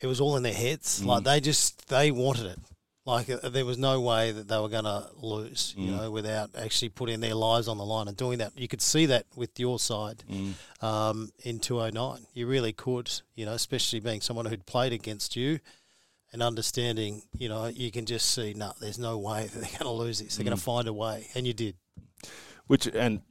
it 0.00 0.06
was 0.08 0.20
all 0.20 0.36
in 0.36 0.42
their 0.42 0.52
heads. 0.54 1.04
Like 1.04 1.24
they 1.24 1.40
just 1.40 1.88
they 1.88 2.10
wanted 2.10 2.46
it. 2.46 2.58
Like 3.04 3.30
uh, 3.30 3.48
there 3.50 3.64
was 3.64 3.78
no 3.78 4.00
way 4.00 4.32
that 4.32 4.48
they 4.48 4.58
were 4.58 4.68
going 4.68 4.84
to 4.84 5.08
lose. 5.20 5.74
You 5.76 5.92
Mm. 5.92 5.96
know, 5.96 6.10
without 6.10 6.50
actually 6.58 6.88
putting 6.88 7.20
their 7.20 7.34
lives 7.36 7.68
on 7.68 7.78
the 7.78 7.84
line 7.84 8.08
and 8.08 8.16
doing 8.16 8.38
that. 8.38 8.58
You 8.58 8.66
could 8.66 8.82
see 8.82 9.06
that 9.06 9.26
with 9.36 9.60
your 9.60 9.78
side 9.78 10.24
um, 10.80 11.30
in 11.44 11.60
209. 11.60 12.26
You 12.34 12.46
really 12.48 12.72
could. 12.72 13.10
You 13.36 13.46
know, 13.46 13.52
especially 13.52 14.00
being 14.00 14.20
someone 14.20 14.46
who'd 14.46 14.66
played 14.66 14.92
against 14.92 15.36
you. 15.36 15.60
And 16.36 16.42
understanding, 16.42 17.22
you 17.38 17.48
know, 17.48 17.64
you 17.64 17.90
can 17.90 18.04
just 18.04 18.34
see, 18.34 18.52
no, 18.52 18.70
there's 18.78 18.98
no 18.98 19.16
way 19.16 19.44
that 19.44 19.54
they're 19.54 19.70
going 19.70 19.84
to 19.84 19.90
lose 19.90 20.18
this. 20.18 20.36
They're 20.36 20.44
going 20.44 20.54
to 20.54 20.62
find 20.62 20.86
a 20.86 20.92
way, 20.92 21.28
and 21.34 21.46
you 21.46 21.54
did. 21.54 21.76
Which 22.66 22.86
and 22.86 23.22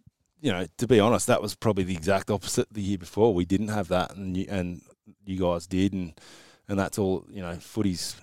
you 0.41 0.51
know 0.51 0.65
to 0.79 0.87
be 0.87 0.99
honest, 0.99 1.27
that 1.27 1.39
was 1.39 1.53
probably 1.53 1.83
the 1.83 1.93
exact 1.93 2.31
opposite 2.31 2.67
the 2.71 2.81
year 2.81 2.97
before. 2.97 3.31
We 3.31 3.45
didn't 3.45 3.67
have 3.67 3.89
that, 3.89 4.15
and 4.15 4.35
you, 4.35 4.47
and 4.49 4.81
you 5.23 5.37
guys 5.37 5.67
did, 5.67 5.93
and 5.93 6.19
and 6.67 6.79
that's 6.79 6.97
all. 6.97 7.27
You 7.29 7.43
know, 7.43 7.53
footy's 7.53 8.15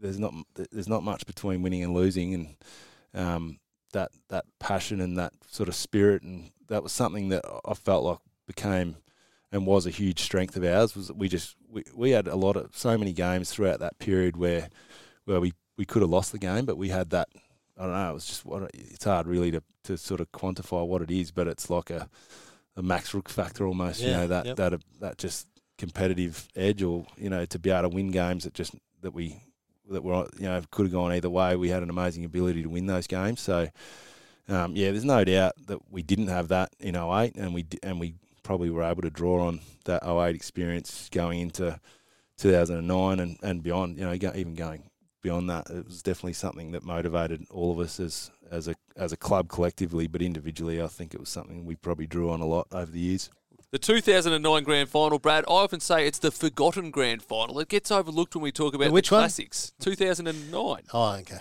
there's 0.00 0.18
not 0.18 0.32
there's 0.72 0.88
not 0.88 1.02
much 1.02 1.26
between 1.26 1.60
winning 1.60 1.84
and 1.84 1.92
losing, 1.92 2.32
and 2.32 2.56
um, 3.12 3.58
that 3.92 4.10
that 4.30 4.46
passion 4.58 5.02
and 5.02 5.18
that 5.18 5.34
sort 5.50 5.68
of 5.68 5.74
spirit, 5.74 6.22
and 6.22 6.50
that 6.68 6.82
was 6.82 6.92
something 6.92 7.28
that 7.28 7.44
I 7.62 7.74
felt 7.74 8.04
like 8.04 8.18
became 8.46 8.96
and 9.52 9.66
was 9.66 9.86
a 9.86 9.90
huge 9.90 10.20
strength 10.20 10.56
of 10.56 10.64
ours. 10.64 10.94
Was 10.94 11.08
that 11.08 11.16
we 11.16 11.28
just 11.28 11.56
we, 11.70 11.84
we 11.94 12.10
had 12.10 12.28
a 12.28 12.36
lot 12.36 12.56
of 12.56 12.76
so 12.76 12.96
many 12.98 13.12
games 13.12 13.50
throughout 13.50 13.80
that 13.80 13.98
period 13.98 14.36
where 14.36 14.68
where 15.24 15.40
we, 15.40 15.52
we 15.76 15.84
could 15.84 16.02
have 16.02 16.10
lost 16.10 16.32
the 16.32 16.38
game, 16.38 16.64
but 16.64 16.78
we 16.78 16.88
had 16.88 17.10
that. 17.10 17.28
I 17.76 17.82
don't 17.82 17.92
know. 17.92 18.10
It 18.10 18.14
was 18.14 18.26
just 18.26 18.44
what 18.44 18.70
it's 18.74 19.04
hard 19.04 19.26
really 19.26 19.52
to, 19.52 19.62
to 19.84 19.96
sort 19.96 20.20
of 20.20 20.32
quantify 20.32 20.84
what 20.86 21.02
it 21.02 21.10
is, 21.10 21.30
but 21.30 21.46
it's 21.46 21.70
like 21.70 21.90
a 21.90 22.08
a 22.76 22.82
Max 22.82 23.12
Rooke 23.12 23.28
factor 23.28 23.66
almost. 23.66 24.00
you 24.00 24.10
know 24.10 24.26
that 24.26 24.46
yep. 24.46 24.56
that 24.56 24.80
that 25.00 25.18
just 25.18 25.46
competitive 25.76 26.48
edge, 26.56 26.82
or 26.82 27.06
you 27.16 27.30
know 27.30 27.44
to 27.46 27.58
be 27.58 27.70
able 27.70 27.88
to 27.88 27.94
win 27.94 28.10
games 28.10 28.44
that 28.44 28.54
just 28.54 28.74
that 29.02 29.12
we 29.12 29.42
that 29.90 30.02
were 30.02 30.28
you 30.38 30.46
know 30.46 30.62
could 30.70 30.86
have 30.86 30.92
gone 30.92 31.12
either 31.12 31.30
way. 31.30 31.56
We 31.56 31.68
had 31.68 31.82
an 31.82 31.90
amazing 31.90 32.24
ability 32.24 32.62
to 32.62 32.68
win 32.68 32.86
those 32.86 33.06
games. 33.06 33.40
So 33.40 33.68
um, 34.48 34.74
yeah, 34.74 34.90
there's 34.90 35.04
no 35.04 35.24
doubt 35.24 35.54
that 35.66 35.78
we 35.90 36.02
didn't 36.02 36.28
have 36.28 36.48
that 36.48 36.74
in 36.80 36.96
08 36.96 37.36
and 37.36 37.52
we 37.52 37.66
and 37.82 38.00
we 38.00 38.14
probably 38.48 38.70
were 38.70 38.82
able 38.82 39.02
to 39.02 39.10
draw 39.10 39.46
on 39.46 39.60
that 39.84 40.02
08 40.02 40.34
experience 40.34 41.10
going 41.12 41.38
into 41.38 41.78
2009 42.38 43.20
and, 43.20 43.36
and 43.42 43.62
beyond. 43.62 43.98
You 43.98 44.06
know, 44.06 44.14
even 44.14 44.54
going 44.54 44.88
beyond 45.20 45.50
that, 45.50 45.68
it 45.68 45.84
was 45.84 46.02
definitely 46.02 46.32
something 46.32 46.70
that 46.72 46.82
motivated 46.82 47.44
all 47.50 47.70
of 47.72 47.78
us 47.78 48.00
as 48.00 48.30
as 48.50 48.66
a 48.66 48.74
as 48.96 49.12
a 49.12 49.18
club 49.18 49.50
collectively, 49.50 50.06
but 50.06 50.22
individually, 50.22 50.80
I 50.80 50.86
think 50.86 51.12
it 51.12 51.20
was 51.20 51.28
something 51.28 51.66
we 51.66 51.74
probably 51.76 52.06
drew 52.06 52.30
on 52.30 52.40
a 52.40 52.46
lot 52.46 52.68
over 52.72 52.90
the 52.90 52.98
years. 52.98 53.28
The 53.70 53.78
2009 53.78 54.64
grand 54.64 54.88
final, 54.88 55.18
Brad, 55.18 55.44
I 55.46 55.52
often 55.52 55.80
say 55.80 56.06
it's 56.06 56.18
the 56.18 56.30
forgotten 56.30 56.90
grand 56.90 57.22
final. 57.22 57.60
It 57.60 57.68
gets 57.68 57.90
overlooked 57.90 58.34
when 58.34 58.42
we 58.44 58.50
talk 58.50 58.72
about 58.72 58.92
which 58.92 59.10
the 59.10 59.16
one? 59.16 59.20
classics. 59.24 59.72
2009. 59.80 60.84
Oh, 60.94 61.12
okay. 61.16 61.40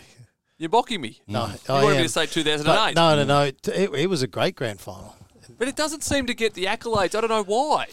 You're 0.58 0.70
mocking 0.70 0.99
me. 0.99 1.22
No, 1.26 1.45
You 1.45 1.74
I 1.74 1.84
wanted 1.84 1.97
me 1.99 2.03
to 2.03 2.10
say 2.10 2.24
But 2.24 2.32
2008. 2.32 2.95
no, 2.95 3.16
no, 3.16 3.24
no. 3.24 3.43
It, 3.43 3.93
it 3.95 4.10
was 4.10 4.24
a 4.24 4.28
great 4.28 4.58
grand 4.58 4.82
final. 4.82 5.16
But 5.57 5.67
it 5.67 5.75
doesn't 5.75 6.03
seem 6.03 6.25
to 6.27 6.33
get 6.33 6.53
the 6.53 6.65
accolades. 6.65 7.15
I 7.15 7.21
don't 7.21 7.29
know 7.29 7.43
why. 7.43 7.87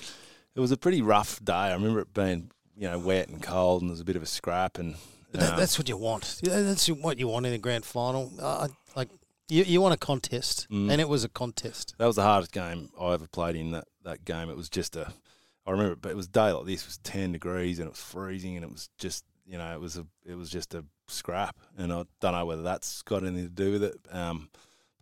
It 0.55 0.61
was 0.61 0.71
a 0.73 0.77
pretty 0.77 1.03
rough 1.03 1.45
day. 1.45 1.53
I 1.53 1.73
remember 1.75 2.01
it 2.01 2.15
being 2.15 2.51
you 2.77 2.89
know 2.91 2.99
wet 2.99 3.29
and 3.29 3.43
cold, 3.43 3.83
and 3.83 3.91
there 3.91 3.95
was 3.95 4.01
a 4.01 4.05
bit 4.05 4.17
of 4.17 4.23
a 4.23 4.27
scrap 4.27 4.79
and. 4.79 4.97
But 5.33 5.41
that, 5.41 5.53
um, 5.55 5.59
that's 5.59 5.79
what 5.79 5.89
you 5.89 5.97
want. 5.97 6.39
Yeah, 6.43 6.61
That's 6.63 6.87
what 6.89 7.19
you 7.19 7.27
want 7.27 7.45
in 7.47 7.53
a 7.53 7.59
grand 7.59 7.85
final. 7.85 8.33
Uh, 8.41 8.69
like 8.95 9.09
you, 9.49 9.65
you 9.65 9.81
want 9.81 9.93
a 9.95 9.97
contest, 9.97 10.69
Mm. 10.71 10.91
and 10.93 11.01
it 11.01 11.09
was 11.09 11.25
a 11.25 11.29
contest. 11.29 11.95
That 11.99 12.07
was 12.07 12.15
the 12.17 12.23
hardest 12.23 12.53
game 12.53 12.91
I 13.01 13.15
ever 13.15 13.27
played 13.27 13.57
in 13.57 13.73
that, 13.73 13.89
that 14.05 14.25
game. 14.25 14.49
It 14.49 14.57
was 14.57 14.69
just 14.69 14.95
a, 14.95 15.13
I 15.67 15.73
remember, 15.73 15.95
it, 15.95 16.03
but 16.03 16.13
it 16.13 16.17
was 16.17 16.27
a 16.27 16.31
day 16.31 16.53
like 16.53 16.67
this. 16.67 16.83
It 16.83 16.87
was 16.87 16.99
ten 16.99 17.33
degrees 17.33 17.81
and 17.81 17.87
it 17.89 17.91
was 17.91 17.99
freezing 18.01 18.55
and 18.57 18.65
it 18.65 18.71
was 18.71 18.89
just, 18.97 19.25
you 19.45 19.59
know, 19.59 19.75
it 19.75 19.81
was 19.81 19.97
a, 19.97 20.07
it 20.25 20.37
was 20.37 20.51
just 20.51 20.73
a 20.73 20.85
scrap. 21.09 21.57
And 21.77 21.93
I 21.93 22.05
don't 22.21 22.33
know 22.33 22.47
whether 22.47 22.63
that's 22.63 23.03
got 23.03 23.25
anything 23.25 23.43
to 23.49 23.49
do 23.51 23.73
with 23.73 23.83
it. 23.83 23.97
Um, 24.13 24.51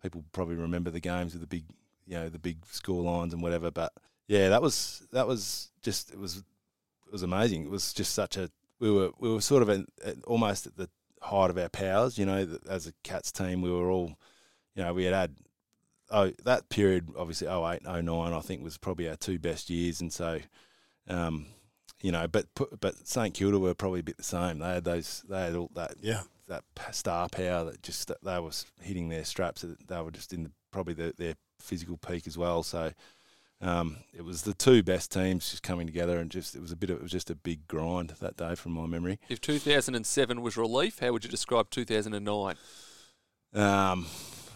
people 0.01 0.23
probably 0.31 0.55
remember 0.55 0.89
the 0.89 0.99
games 0.99 1.33
with 1.33 1.41
the 1.41 1.47
big, 1.47 1.65
you 2.05 2.15
know, 2.15 2.29
the 2.29 2.39
big 2.39 2.65
score 2.65 3.01
lines 3.03 3.33
and 3.33 3.41
whatever. 3.41 3.71
But 3.71 3.93
yeah, 4.27 4.49
that 4.49 4.61
was 4.61 5.05
that 5.11 5.27
was 5.27 5.69
just 5.81 6.11
it 6.11 6.19
was 6.19 6.37
it 6.37 7.11
was 7.11 7.23
amazing. 7.23 7.63
It 7.63 7.69
was 7.69 7.93
just 7.93 8.13
such 8.13 8.37
a 8.37 8.49
we 8.79 8.91
were 8.91 9.11
we 9.19 9.31
were 9.31 9.41
sort 9.41 9.63
of 9.63 9.69
at, 9.69 10.23
almost 10.25 10.67
at 10.67 10.75
the 10.77 10.89
height 11.21 11.49
of 11.49 11.57
our 11.57 11.69
powers. 11.69 12.17
You 12.17 12.25
know, 12.25 12.57
as 12.69 12.87
a 12.87 12.93
Cats 13.03 13.31
team, 13.31 13.61
we 13.61 13.71
were 13.71 13.89
all, 13.89 14.15
you 14.75 14.83
know, 14.83 14.93
we 14.93 15.05
had 15.05 15.13
had 15.13 15.35
oh 16.11 16.31
that 16.43 16.69
period 16.69 17.09
obviously 17.17 17.47
08 17.47 17.81
09 17.85 18.11
I 18.33 18.39
think 18.41 18.61
was 18.61 18.77
probably 18.77 19.07
our 19.09 19.15
two 19.15 19.39
best 19.39 19.69
years 19.69 20.01
and 20.01 20.11
so 20.11 20.39
um 21.07 21.45
you 22.01 22.11
know 22.11 22.27
but 22.27 22.45
but 22.81 23.07
St 23.07 23.33
Kilda 23.33 23.57
were 23.57 23.73
probably 23.73 24.01
a 24.01 24.03
bit 24.03 24.17
the 24.17 24.23
same 24.23 24.59
they 24.59 24.73
had 24.73 24.83
those 24.83 25.23
they 25.29 25.39
had 25.45 25.55
all 25.55 25.71
that 25.75 25.95
Yeah. 26.01 26.23
that 26.49 26.65
star 26.91 27.29
power 27.29 27.63
that 27.63 27.81
just 27.81 28.11
they 28.21 28.39
was 28.39 28.65
hitting 28.81 29.07
their 29.09 29.23
straps 29.23 29.63
they 29.87 30.01
were 30.01 30.11
just 30.11 30.33
in 30.33 30.43
the, 30.43 30.51
probably 30.71 30.93
the, 30.93 31.13
their 31.17 31.35
physical 31.59 31.97
peak 31.97 32.27
as 32.27 32.37
well 32.37 32.63
so 32.63 32.91
um, 33.61 33.97
it 34.13 34.25
was 34.25 34.41
the 34.41 34.53
two 34.53 34.83
best 34.83 35.09
teams 35.11 35.49
just 35.51 35.63
coming 35.63 35.87
together 35.87 36.17
and 36.19 36.29
just 36.29 36.53
it 36.53 36.61
was 36.61 36.73
a 36.73 36.75
bit 36.75 36.89
of, 36.89 36.97
it 36.97 37.01
was 37.01 37.11
just 37.13 37.29
a 37.29 37.35
big 37.35 37.65
grind 37.67 38.09
that 38.19 38.35
day 38.35 38.55
from 38.55 38.73
my 38.73 38.85
memory 38.85 39.19
If 39.29 39.39
2007 39.39 40.41
was 40.41 40.57
relief, 40.57 40.99
how 40.99 41.13
would 41.13 41.23
you 41.23 41.29
describe 41.29 41.69
2009? 41.69 42.55
um, 43.53 44.05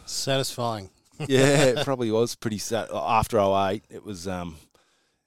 Satisfying. 0.05 0.89
yeah, 1.27 1.63
it 1.63 1.77
probably 1.85 2.11
was 2.11 2.35
pretty 2.35 2.57
sad. 2.57 2.89
After 2.93 3.39
08, 3.39 3.83
it 3.89 4.03
was 4.03 4.27
um, 4.27 4.57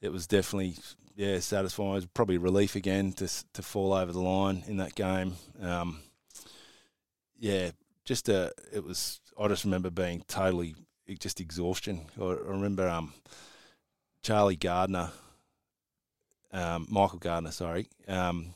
it 0.01 0.11
was 0.13 0.27
definitely 0.27 0.77
yeah 1.17 1.39
satisfying. 1.41 1.91
It 1.93 1.95
was 1.95 2.07
probably 2.07 2.39
relief 2.39 2.77
again 2.77 3.13
to 3.15 3.29
to 3.55 3.63
fall 3.63 3.93
over 3.93 4.13
the 4.13 4.21
line 4.21 4.63
in 4.67 4.77
that 4.79 4.95
game. 4.95 5.35
Um, 5.61 6.01
yeah, 7.39 7.71
just 8.05 8.29
a 8.29 8.53
it 8.73 8.85
was. 8.85 9.21
I 9.39 9.49
just 9.49 9.65
remember 9.65 9.91
being 9.91 10.23
totally 10.29 10.75
just 11.19 11.41
exhaustion. 11.41 12.07
I, 12.21 12.25
I 12.25 12.35
remember 12.35 12.89
um, 12.89 13.15
Charlie 14.23 14.57
Gardiner, 14.57 15.11
um, 16.53 16.87
Michael 16.91 17.19
Gardiner, 17.19 17.53
sorry. 17.53 17.89
Um, 18.09 18.55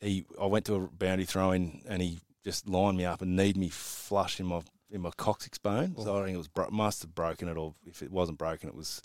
he 0.00 0.24
I 0.40 0.46
went 0.46 0.64
to 0.66 0.74
a 0.76 0.80
boundary 0.88 1.26
throw 1.26 1.52
in 1.52 1.82
and 1.86 2.00
he 2.00 2.20
just 2.44 2.68
lined 2.68 2.96
me 2.96 3.04
up 3.04 3.20
and 3.22 3.36
kneed 3.36 3.56
me 3.56 3.68
flush 3.68 4.40
in 4.40 4.46
my 4.46 4.62
in 4.90 5.00
my 5.02 5.10
coccyx 5.16 5.58
bone. 5.58 5.94
So 5.98 6.18
I 6.18 6.24
think 6.24 6.34
it 6.34 6.38
was 6.38 6.48
bro- 6.48 6.70
must 6.70 7.02
have 7.02 7.14
broken 7.14 7.48
it, 7.48 7.56
or 7.56 7.74
if 7.86 8.02
it 8.02 8.10
wasn't 8.10 8.38
broken, 8.38 8.68
it 8.68 8.74
was. 8.74 9.00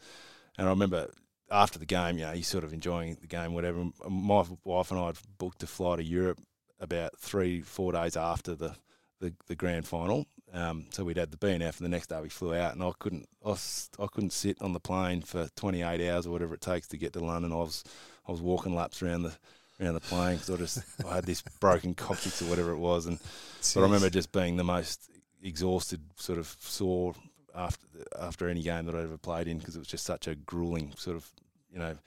And 0.57 0.67
I 0.67 0.69
remember 0.71 1.09
after 1.51 1.77
the 1.77 1.85
game, 1.85 2.17
you 2.17 2.25
know, 2.25 2.31
he's 2.31 2.47
sort 2.47 2.63
of 2.63 2.73
enjoying 2.73 3.17
the 3.21 3.27
game, 3.27 3.53
whatever. 3.53 3.85
My 4.09 4.43
wife 4.63 4.91
and 4.91 4.99
I 4.99 5.07
had 5.07 5.17
booked 5.37 5.63
a 5.63 5.67
flight 5.67 5.99
to 5.99 6.03
Europe 6.03 6.41
about 6.79 7.17
three, 7.19 7.61
four 7.61 7.91
days 7.91 8.17
after 8.17 8.55
the 8.55 8.75
the, 9.19 9.33
the 9.47 9.55
grand 9.55 9.87
final. 9.87 10.25
Um, 10.53 10.85
so 10.91 11.03
we'd 11.03 11.17
had 11.17 11.31
the 11.31 11.37
BNF, 11.37 11.77
and 11.77 11.85
the 11.85 11.89
next 11.89 12.07
day 12.07 12.21
we 12.21 12.29
flew 12.29 12.53
out, 12.55 12.73
and 12.73 12.83
I 12.83 12.91
couldn't, 12.97 13.27
I, 13.43 13.49
was, 13.49 13.89
I 13.99 14.07
couldn't 14.07 14.31
sit 14.31 14.61
on 14.61 14.73
the 14.73 14.79
plane 14.79 15.21
for 15.21 15.47
28 15.55 16.09
hours 16.09 16.27
or 16.27 16.31
whatever 16.31 16.53
it 16.53 16.61
takes 16.61 16.87
to 16.89 16.97
get 16.97 17.13
to 17.13 17.19
London. 17.19 17.51
I 17.51 17.57
was, 17.57 17.83
I 18.27 18.31
was 18.31 18.41
walking 18.41 18.75
laps 18.75 19.01
around 19.01 19.23
the 19.23 19.33
around 19.81 19.95
the 19.95 19.99
plane 19.99 20.37
because 20.37 20.49
I 20.49 20.57
just 20.57 20.79
I 21.05 21.15
had 21.15 21.25
this 21.25 21.41
broken 21.59 21.93
coccyx 21.93 22.41
or 22.41 22.45
whatever 22.45 22.71
it 22.71 22.77
was, 22.77 23.05
and 23.05 23.19
but 23.73 23.81
I 23.81 23.83
remember 23.83 24.09
just 24.09 24.31
being 24.31 24.55
the 24.55 24.63
most 24.63 25.09
exhausted, 25.43 26.01
sort 26.15 26.39
of 26.39 26.55
sore 26.59 27.13
after 27.53 27.85
after 28.19 28.47
any 28.49 28.61
game 28.61 28.85
that 28.85 28.95
I 28.95 29.01
ever 29.01 29.17
played 29.17 29.47
in 29.47 29.57
because 29.57 29.75
it 29.75 29.79
was 29.79 29.87
just 29.87 30.05
such 30.05 30.27
a 30.27 30.35
grueling 30.35 30.93
sort 30.97 31.17
of 31.17 31.29
you 31.71 31.79
know 31.79 31.97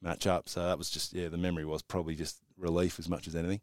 match 0.00 0.26
up. 0.26 0.48
So 0.48 0.64
that 0.64 0.78
was 0.78 0.90
just 0.90 1.12
yeah, 1.12 1.28
the 1.28 1.36
memory 1.36 1.64
was 1.64 1.82
probably 1.82 2.14
just 2.14 2.38
relief 2.56 2.98
as 2.98 3.08
much 3.08 3.26
as 3.26 3.36
anything. 3.36 3.60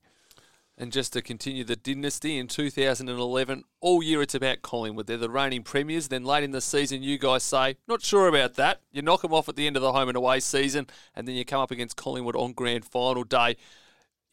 And 0.77 0.91
just 0.91 1.13
to 1.13 1.21
continue 1.21 1.63
the 1.63 1.77
dynasty 1.77 2.37
in 2.37 2.47
2011, 2.47 3.63
all 3.79 4.03
year 4.03 4.21
it's 4.21 4.35
about 4.35 4.61
Collingwood. 4.61 5.07
They're 5.07 5.15
the 5.15 5.29
reigning 5.29 5.63
premiers. 5.63 6.09
Then 6.09 6.25
late 6.25 6.43
in 6.43 6.51
the 6.51 6.59
season, 6.59 7.01
you 7.01 7.17
guys 7.17 7.43
say, 7.43 7.77
not 7.87 8.01
sure 8.01 8.27
about 8.27 8.55
that. 8.55 8.81
You 8.91 9.01
knock 9.01 9.21
them 9.21 9.33
off 9.33 9.47
at 9.47 9.55
the 9.55 9.67
end 9.67 9.77
of 9.77 9.81
the 9.81 9.93
home 9.93 10.09
and 10.09 10.17
away 10.17 10.41
season, 10.41 10.87
and 11.15 11.25
then 11.25 11.35
you 11.35 11.45
come 11.45 11.61
up 11.61 11.71
against 11.71 11.95
Collingwood 11.95 12.35
on 12.35 12.51
grand 12.51 12.83
final 12.83 13.23
day. 13.23 13.55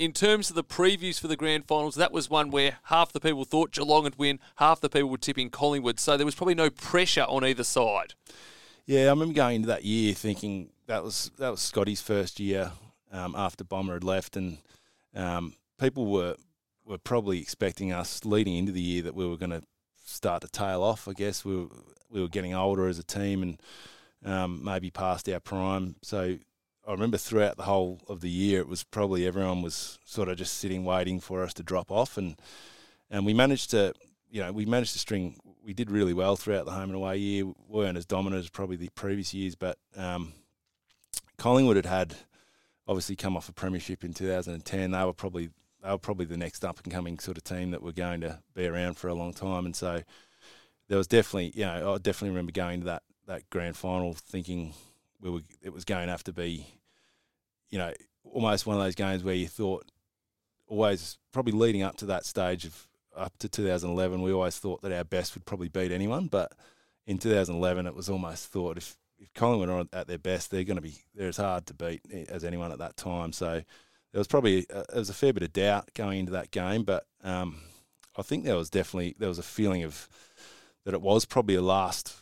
In 0.01 0.12
terms 0.12 0.51
of 0.51 0.57
the 0.57 0.64
previews 0.64 1.20
for 1.20 1.28
the 1.28 1.36
grand 1.36 1.68
finals, 1.68 1.95
that 1.95 2.11
was 2.11 2.28
one 2.28 2.51
where 2.51 2.78
half 2.84 3.12
the 3.12 3.20
people 3.20 3.45
thought 3.45 3.70
Geelong 3.70 4.03
would 4.03 4.18
win, 4.18 4.40
half 4.57 4.80
the 4.80 4.88
people 4.88 5.11
were 5.11 5.18
tipping 5.18 5.49
Collingwood. 5.49 6.01
So 6.01 6.16
there 6.16 6.26
was 6.26 6.34
probably 6.34 6.57
no 6.57 6.70
pressure 6.70 7.24
on 7.28 7.45
either 7.45 7.62
side. 7.62 8.14
Yeah, 8.84 9.03
I 9.03 9.11
remember 9.11 9.34
going 9.34 9.57
into 9.57 9.68
that 9.68 9.84
year 9.84 10.12
thinking 10.12 10.70
that 10.86 11.05
was 11.05 11.30
that 11.38 11.51
was 11.51 11.61
Scotty's 11.61 12.01
first 12.01 12.40
year 12.40 12.72
um, 13.12 13.36
after 13.36 13.62
Bomber 13.62 13.95
had 13.95 14.03
left, 14.03 14.36
and 14.36 14.59
um, 15.14 15.55
people 15.83 16.07
were 16.07 16.37
were 16.85 16.99
probably 16.99 17.41
expecting 17.41 17.93
us 17.93 18.24
leading 18.24 18.57
into 18.57 18.72
the 18.72 18.80
year 18.80 19.03
that 19.03 19.14
we 19.14 19.26
were 19.26 19.37
going 19.37 19.51
to 19.51 19.62
start 20.05 20.43
to 20.43 20.49
tail 20.49 20.83
off. 20.83 21.09
I 21.09 21.12
guess 21.12 21.45
we 21.45 21.57
were 21.57 21.68
we 22.09 22.20
were 22.20 22.28
getting 22.28 22.55
older 22.55 22.87
as 22.87 22.99
a 22.99 23.05
team 23.05 23.43
and 23.43 23.61
um, 24.24 24.62
maybe 24.62 24.91
past 24.91 25.28
our 25.28 25.41
prime. 25.41 25.97
So 26.03 26.39
I 26.87 26.91
remember 26.91 27.16
throughout 27.16 27.57
the 27.57 27.64
whole 27.64 28.01
of 28.09 28.20
the 28.20 28.30
year, 28.30 28.61
it 28.61 28.68
was 28.68 28.85
probably 28.85 29.26
everyone 29.26 29.62
was 29.62 29.99
sort 30.05 30.28
of 30.28 30.37
just 30.37 30.59
sitting 30.59 30.85
waiting 30.85 31.20
for 31.20 31.43
us 31.43 31.55
to 31.55 31.62
drop 31.62 31.91
off, 31.91 32.16
and 32.16 32.37
and 33.11 33.26
we 33.26 33.35
managed 33.35 33.70
to. 33.70 33.95
You 34.30 34.41
know, 34.41 34.51
we 34.51 34.64
managed 34.64 34.95
to 34.95 34.99
string. 34.99 35.37
We 35.62 35.74
did 35.74 35.91
really 35.91 36.14
well 36.14 36.37
throughout 36.37 36.64
the 36.64 36.70
home 36.72 36.85
and 36.85 36.95
away 36.95 37.18
year. 37.18 37.45
We 37.45 37.55
weren't 37.68 37.99
as 37.99 38.07
dominant 38.07 38.41
as 38.41 38.49
probably 38.49 38.76
the 38.76 38.89
previous 38.95 39.35
years, 39.35 39.55
but 39.55 39.76
um, 39.95 40.33
Collingwood 41.37 41.76
had 41.76 41.85
had 41.85 42.14
obviously 42.89 43.14
come 43.14 43.37
off 43.37 43.51
a 43.51 43.53
premiership 43.53 44.05
in 44.05 44.14
2010. 44.14 44.91
They 44.91 45.05
were 45.05 45.12
probably 45.12 45.51
they 45.83 45.91
were 45.91 45.99
probably 45.99 46.26
the 46.26 46.37
next 46.37 46.64
up 46.64 46.80
and 46.85 46.93
coming 46.93 47.18
sort 47.18 47.37
of 47.37 47.45
team 47.45 47.72
that 47.72 47.83
were 47.83 47.93
going 47.93 48.20
to 48.20 48.41
be 48.55 48.66
around 48.66 48.95
for 48.97 49.09
a 49.09 49.14
long 49.14 49.33
time, 49.33 49.66
and 49.66 49.74
so 49.76 50.03
there 50.89 50.99
was 50.99 51.07
definitely 51.07 51.53
you 51.55 51.64
know 51.64 51.95
I 51.95 51.99
definitely 51.99 52.30
remember 52.30 52.53
going 52.53 52.80
to 52.80 52.87
that 52.87 53.03
that 53.26 53.49
grand 53.51 53.76
final 53.76 54.14
thinking 54.14 54.74
we 55.20 55.30
were 55.30 55.41
it 55.62 55.72
was 55.72 55.85
going 55.85 56.07
to 56.07 56.12
have 56.12 56.24
to 56.24 56.33
be 56.33 56.66
you 57.70 57.78
know 57.78 57.93
almost 58.24 58.66
one 58.66 58.76
of 58.76 58.83
those 58.83 58.95
games 58.95 59.24
where 59.24 59.35
you 59.35 59.49
thought 59.49 59.91
always 60.66 61.18
probably 61.33 61.53
leading 61.53 61.83
up 61.83 61.97
to 61.97 62.07
that 62.07 62.24
stage 62.24 62.64
of 62.64 62.89
up 63.16 63.37
to 63.39 63.49
2011 63.49 64.22
we 64.22 64.33
always 64.33 64.59
thought 64.59 64.80
that 64.83 64.93
our 64.93 65.05
best 65.05 65.35
would 65.35 65.45
probably 65.45 65.68
beat 65.68 65.93
anyone. 65.93 66.26
But 66.26 66.53
in 67.07 67.18
2011 67.18 67.87
it 67.87 67.95
was 67.95 68.09
almost 68.09 68.49
thought 68.49 68.76
if 68.76 68.97
if 69.18 69.33
Collingwood 69.35 69.68
are 69.68 69.99
at 69.99 70.09
their 70.09 70.18
best 70.18 70.51
they're 70.51 70.64
going 70.64 70.76
to 70.76 70.83
be 70.83 70.97
they're 71.14 71.28
as 71.28 71.37
hard 71.37 71.66
to 71.66 71.74
beat 71.74 72.03
as 72.28 72.45
anyone 72.45 72.72
at 72.72 72.78
that 72.78 72.97
time. 72.97 73.33
So 73.33 73.62
there 74.12 74.20
was 74.20 74.28
probably 74.28 74.66
uh, 74.72 74.84
there 74.90 74.98
was 74.98 75.10
a 75.10 75.14
fair 75.14 75.32
bit 75.32 75.42
of 75.42 75.52
doubt 75.52 75.90
going 75.94 76.20
into 76.20 76.32
that 76.32 76.50
game 76.50 76.84
but 76.84 77.06
um, 77.22 77.60
I 78.16 78.22
think 78.22 78.44
there 78.44 78.56
was 78.56 78.70
definitely 78.70 79.16
there 79.18 79.28
was 79.28 79.38
a 79.38 79.44
feeling 79.44 79.82
of 79.82 80.08
that 80.84 80.94
it 80.94 81.02
was 81.02 81.24
probably 81.24 81.54
a 81.54 81.62
last 81.62 82.16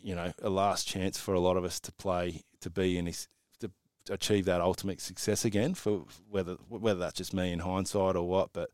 you 0.00 0.14
know 0.14 0.32
a 0.42 0.50
last 0.50 0.86
chance 0.86 1.18
for 1.18 1.34
a 1.34 1.40
lot 1.40 1.56
of 1.56 1.64
us 1.64 1.80
to 1.80 1.92
play 1.92 2.42
to 2.60 2.70
be 2.70 2.98
in 2.98 3.06
his 3.06 3.28
to 3.60 3.70
achieve 4.10 4.44
that 4.46 4.60
ultimate 4.60 5.00
success 5.00 5.44
again 5.44 5.74
for 5.74 6.04
whether 6.28 6.54
whether 6.68 6.98
that's 6.98 7.18
just 7.18 7.34
me 7.34 7.52
in 7.52 7.60
hindsight 7.60 8.16
or 8.16 8.26
what 8.26 8.52
but 8.52 8.70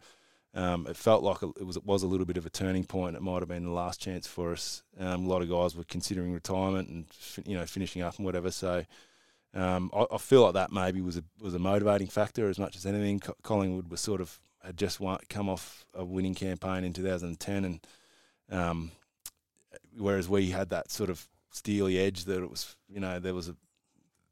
um, 0.54 0.86
it 0.86 0.96
felt 0.96 1.24
like 1.24 1.42
it 1.42 1.66
was 1.66 1.76
it 1.76 1.84
was 1.84 2.04
a 2.04 2.06
little 2.06 2.26
bit 2.26 2.36
of 2.36 2.46
a 2.46 2.50
turning 2.50 2.84
point. 2.84 3.16
It 3.16 3.22
might 3.22 3.40
have 3.40 3.48
been 3.48 3.64
the 3.64 3.72
last 3.72 4.00
chance 4.00 4.28
for 4.28 4.52
us. 4.52 4.84
Um, 5.00 5.26
a 5.26 5.28
lot 5.28 5.42
of 5.42 5.50
guys 5.50 5.74
were 5.74 5.82
considering 5.82 6.32
retirement 6.32 6.88
and 6.88 7.06
you 7.44 7.58
know 7.58 7.66
finishing 7.66 8.02
up 8.02 8.16
and 8.16 8.24
whatever. 8.24 8.52
So 8.52 8.84
um, 9.54 9.90
I, 9.94 10.06
I, 10.12 10.18
feel 10.18 10.42
like 10.42 10.54
that 10.54 10.72
maybe 10.72 11.00
was 11.00 11.16
a 11.16 11.24
was 11.40 11.54
a 11.54 11.58
motivating 11.58 12.08
factor 12.08 12.48
as 12.48 12.58
much 12.58 12.76
as 12.76 12.86
anything. 12.86 13.20
Collingwood 13.42 13.88
was 13.88 14.00
sort 14.00 14.20
of 14.20 14.40
had 14.64 14.76
just 14.76 14.98
won, 14.98 15.18
come 15.28 15.48
off 15.48 15.84
a 15.94 16.04
winning 16.04 16.34
campaign 16.34 16.84
in 16.84 16.92
2010, 16.92 17.64
and 17.64 17.86
um, 18.50 18.90
whereas 19.96 20.28
we 20.28 20.50
had 20.50 20.70
that 20.70 20.90
sort 20.90 21.10
of 21.10 21.28
steely 21.50 21.98
edge 21.98 22.24
that 22.24 22.42
it 22.42 22.50
was 22.50 22.76
you 22.88 22.98
know 22.98 23.20
there 23.20 23.34
was 23.34 23.48
a 23.48 23.54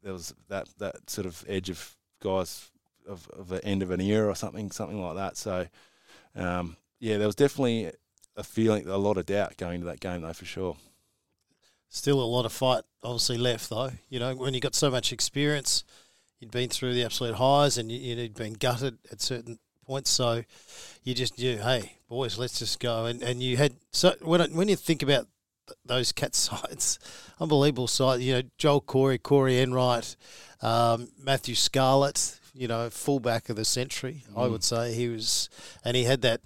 there 0.03 0.13
was 0.13 0.35
that 0.49 0.69
that 0.79 1.09
sort 1.09 1.27
of 1.27 1.45
edge 1.49 1.71
of 1.71 1.97
guys 2.21 2.71
of, 3.09 3.29
of 3.31 3.49
the 3.49 3.65
end 3.65 3.83
of 3.83 3.91
an 3.91 4.01
era 4.01 4.29
or 4.29 4.35
something 4.35 4.71
something 4.71 5.01
like 5.01 5.17
that. 5.17 5.37
So 5.37 5.67
um, 6.35 6.77
yeah, 6.99 7.19
there 7.19 7.27
was 7.27 7.37
definitely 7.37 7.93
a 8.37 8.43
feeling 8.43 8.89
a 8.89 8.97
lot 8.97 9.19
of 9.19 9.27
doubt 9.27 9.57
going 9.57 9.77
into 9.77 9.87
that 9.87 10.01
game 10.01 10.23
though 10.23 10.33
for 10.33 10.47
sure. 10.47 10.77
Still 11.95 12.23
a 12.23 12.25
lot 12.25 12.47
of 12.47 12.53
fight 12.55 12.85
obviously 13.03 13.37
left 13.37 13.69
though. 13.69 13.91
You 14.09 14.19
know 14.19 14.35
when 14.35 14.55
you 14.55 14.61
got 14.61 14.75
so 14.75 14.91
much 14.91 15.13
experience, 15.13 15.85
you'd 16.41 16.51
been 16.51 16.71
through 16.71 16.95
the 16.95 17.05
absolute 17.05 17.35
highs 17.35 17.77
and 17.77 17.93
you, 17.93 18.17
would 18.17 18.33
been 18.33 18.55
gutted 18.55 18.97
at 19.13 19.21
certain 19.21 19.59
points. 19.85 20.09
So 20.09 20.43
you 21.05 21.13
just 21.13 21.39
knew, 21.39 21.59
hey 21.59 21.99
boys, 22.09 22.39
let's 22.39 22.59
just 22.59 22.81
go. 22.81 23.05
And 23.05 23.23
and 23.23 23.43
you 23.43 23.59
had 23.59 23.75
so 23.91 24.15
when 24.23 24.41
when 24.55 24.69
you 24.69 24.77
think 24.77 25.03
about 25.03 25.27
those 25.85 26.13
cat 26.13 26.35
sides, 26.47 26.99
unbelievable 27.39 27.89
side. 27.89 28.23
You 28.23 28.37
know, 28.37 28.43
Joel 28.57 28.81
Corey, 28.81 29.19
Corey 29.19 29.61
Enright, 29.61 30.17
um, 30.63 31.09
Matthew 31.23 31.55
Scarlett. 31.55 32.39
You 32.55 32.69
know, 32.69 32.89
fullback 32.89 33.49
of 33.49 33.57
the 33.57 33.65
century, 33.65 34.25
mm. 34.31 34.43
I 34.43 34.47
would 34.47 34.63
say 34.63 34.93
he 34.93 35.09
was, 35.09 35.49
and 35.87 35.97
he 35.97 36.05
had 36.05 36.21
that. 36.23 36.43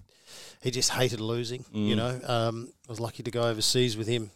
He 0.62 0.70
just 0.70 0.90
hated 0.90 1.20
losing. 1.20 1.64
Mm. 1.74 1.86
You 1.88 1.97
know, 1.97 2.20
um, 2.24 2.72
I 2.88 2.90
was 2.90 3.01
lucky 3.01 3.24
to 3.24 3.30
go 3.32 3.42
overseas 3.42 3.97
with 3.97 4.07
him 4.07 4.30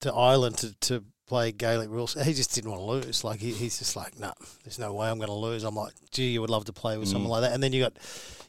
to 0.00 0.12
Ireland 0.12 0.58
to, 0.58 0.74
to 0.80 1.04
play 1.26 1.52
Gaelic 1.52 1.90
rules. 1.90 2.14
He 2.14 2.34
just 2.34 2.54
didn't 2.54 2.70
want 2.70 2.82
to 2.82 3.06
lose. 3.06 3.24
Like 3.24 3.40
he, 3.40 3.52
he's 3.52 3.78
just 3.78 3.96
like, 3.96 4.18
no, 4.18 4.28
nah, 4.28 4.34
there's 4.64 4.78
no 4.78 4.92
way 4.92 5.08
I'm 5.08 5.18
going 5.18 5.28
to 5.28 5.34
lose. 5.34 5.64
I'm 5.64 5.74
like, 5.74 5.94
gee, 6.10 6.30
you 6.30 6.40
would 6.40 6.50
love 6.50 6.66
to 6.66 6.72
play 6.72 6.98
with 6.98 7.08
mm. 7.08 7.12
someone 7.12 7.30
like 7.30 7.42
that. 7.42 7.52
And 7.52 7.62
then 7.62 7.72
you 7.72 7.82
got 7.82 7.94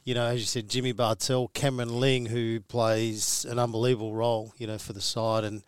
you 0.08 0.14
know, 0.14 0.24
as 0.24 0.40
you 0.40 0.46
said, 0.46 0.70
Jimmy 0.70 0.92
Bartel, 0.92 1.48
Cameron 1.48 2.00
Ling, 2.00 2.24
who 2.24 2.60
plays 2.60 3.44
an 3.44 3.58
unbelievable 3.58 4.14
role, 4.14 4.54
you 4.56 4.66
know, 4.66 4.78
for 4.78 4.94
the 4.94 5.02
side, 5.02 5.44
and 5.44 5.62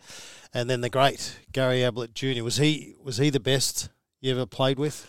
and 0.51 0.67
then 0.67 0.81
the 0.81 0.89
great 0.89 1.37
Gary 1.51 1.83
Ablett 1.83 2.15
Jr. 2.15 2.43
Was 2.43 2.57
he 2.57 2.95
was 3.03 3.17
he 3.17 3.29
the 3.29 3.39
best 3.39 3.89
you 4.19 4.31
ever 4.31 4.47
played 4.47 4.79
with? 4.79 5.07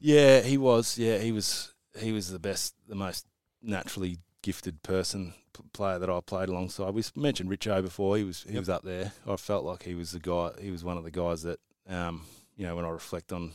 Yeah, 0.00 0.40
he 0.40 0.58
was. 0.58 0.98
Yeah, 0.98 1.18
he 1.18 1.30
was. 1.30 1.74
He 1.96 2.10
was 2.10 2.28
the 2.28 2.40
best, 2.40 2.74
the 2.88 2.96
most 2.96 3.24
naturally 3.62 4.18
gifted 4.42 4.82
person 4.82 5.34
player 5.72 5.98
that 5.98 6.10
I 6.10 6.20
played 6.20 6.48
alongside. 6.48 6.94
We 6.94 7.02
mentioned 7.14 7.50
Richo 7.50 7.82
before. 7.82 8.16
He 8.16 8.24
was 8.24 8.42
he 8.42 8.52
yep. 8.52 8.60
was 8.60 8.68
up 8.68 8.82
there. 8.82 9.12
I 9.26 9.36
felt 9.36 9.64
like 9.64 9.82
he 9.82 9.94
was 9.94 10.12
the 10.12 10.20
guy. 10.20 10.50
He 10.60 10.70
was 10.70 10.84
one 10.84 10.96
of 10.96 11.04
the 11.04 11.10
guys 11.10 11.42
that, 11.42 11.58
um, 11.88 12.22
you 12.56 12.66
know, 12.66 12.76
when 12.76 12.84
I 12.84 12.90
reflect 12.90 13.32
on 13.32 13.52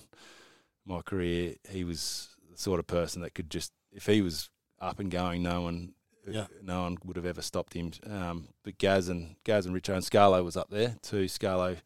my 0.85 1.01
career, 1.01 1.55
he 1.69 1.83
was 1.83 2.29
the 2.49 2.57
sort 2.57 2.79
of 2.79 2.87
person 2.87 3.21
that 3.21 3.33
could 3.33 3.49
just 3.49 3.71
if 3.91 4.05
he 4.05 4.21
was 4.21 4.49
up 4.79 4.99
and 4.99 5.11
going. 5.11 5.43
No 5.43 5.61
one, 5.61 5.93
yeah. 6.27 6.47
no 6.61 6.83
one 6.83 6.97
would 7.05 7.15
have 7.15 7.25
ever 7.25 7.41
stopped 7.41 7.73
him. 7.73 7.91
Um, 8.09 8.49
but 8.63 8.77
Gaz 8.77 9.09
and 9.09 9.35
Gaz 9.43 9.65
and 9.65 9.75
Richo 9.75 9.93
and 9.93 10.03
Scarlo 10.03 10.43
was 10.43 10.57
up 10.57 10.69
there 10.69 10.95
too. 11.01 11.25
Scarlo, 11.25 11.77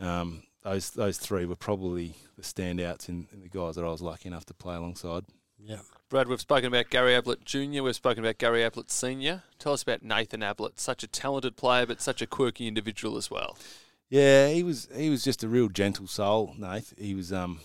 um, 0.00 0.42
those 0.62 0.90
those 0.90 1.18
three 1.18 1.44
were 1.44 1.56
probably 1.56 2.14
the 2.36 2.42
standouts 2.42 3.08
in, 3.08 3.28
in, 3.32 3.40
the 3.40 3.48
guys 3.48 3.76
that 3.76 3.84
I 3.84 3.90
was 3.90 4.02
lucky 4.02 4.28
enough 4.28 4.46
to 4.46 4.54
play 4.54 4.76
alongside. 4.76 5.24
Yeah, 5.58 5.80
Brad, 6.12 6.28
we've 6.28 6.42
spoken 6.42 6.66
about 6.66 6.90
Gary 6.90 7.14
Ablett 7.14 7.42
Jr. 7.42 7.82
We've 7.82 7.96
spoken 7.96 8.22
about 8.22 8.36
Gary 8.36 8.62
Ablett 8.62 8.90
Senior. 8.90 9.44
Tell 9.58 9.72
us 9.72 9.82
about 9.82 10.02
Nathan 10.02 10.42
Ablett, 10.42 10.78
such 10.78 11.02
a 11.02 11.06
talented 11.06 11.56
player, 11.56 11.86
but 11.86 12.02
such 12.02 12.20
a 12.20 12.26
quirky 12.26 12.68
individual 12.68 13.16
as 13.16 13.30
well. 13.30 13.56
Yeah, 14.10 14.48
he 14.48 14.62
was 14.62 14.90
he 14.94 15.08
was 15.08 15.24
just 15.24 15.42
a 15.42 15.48
real 15.48 15.70
gentle 15.70 16.06
soul, 16.06 16.54
Nath. 16.58 16.92
He 16.98 17.14
was 17.14 17.32
um, 17.32 17.60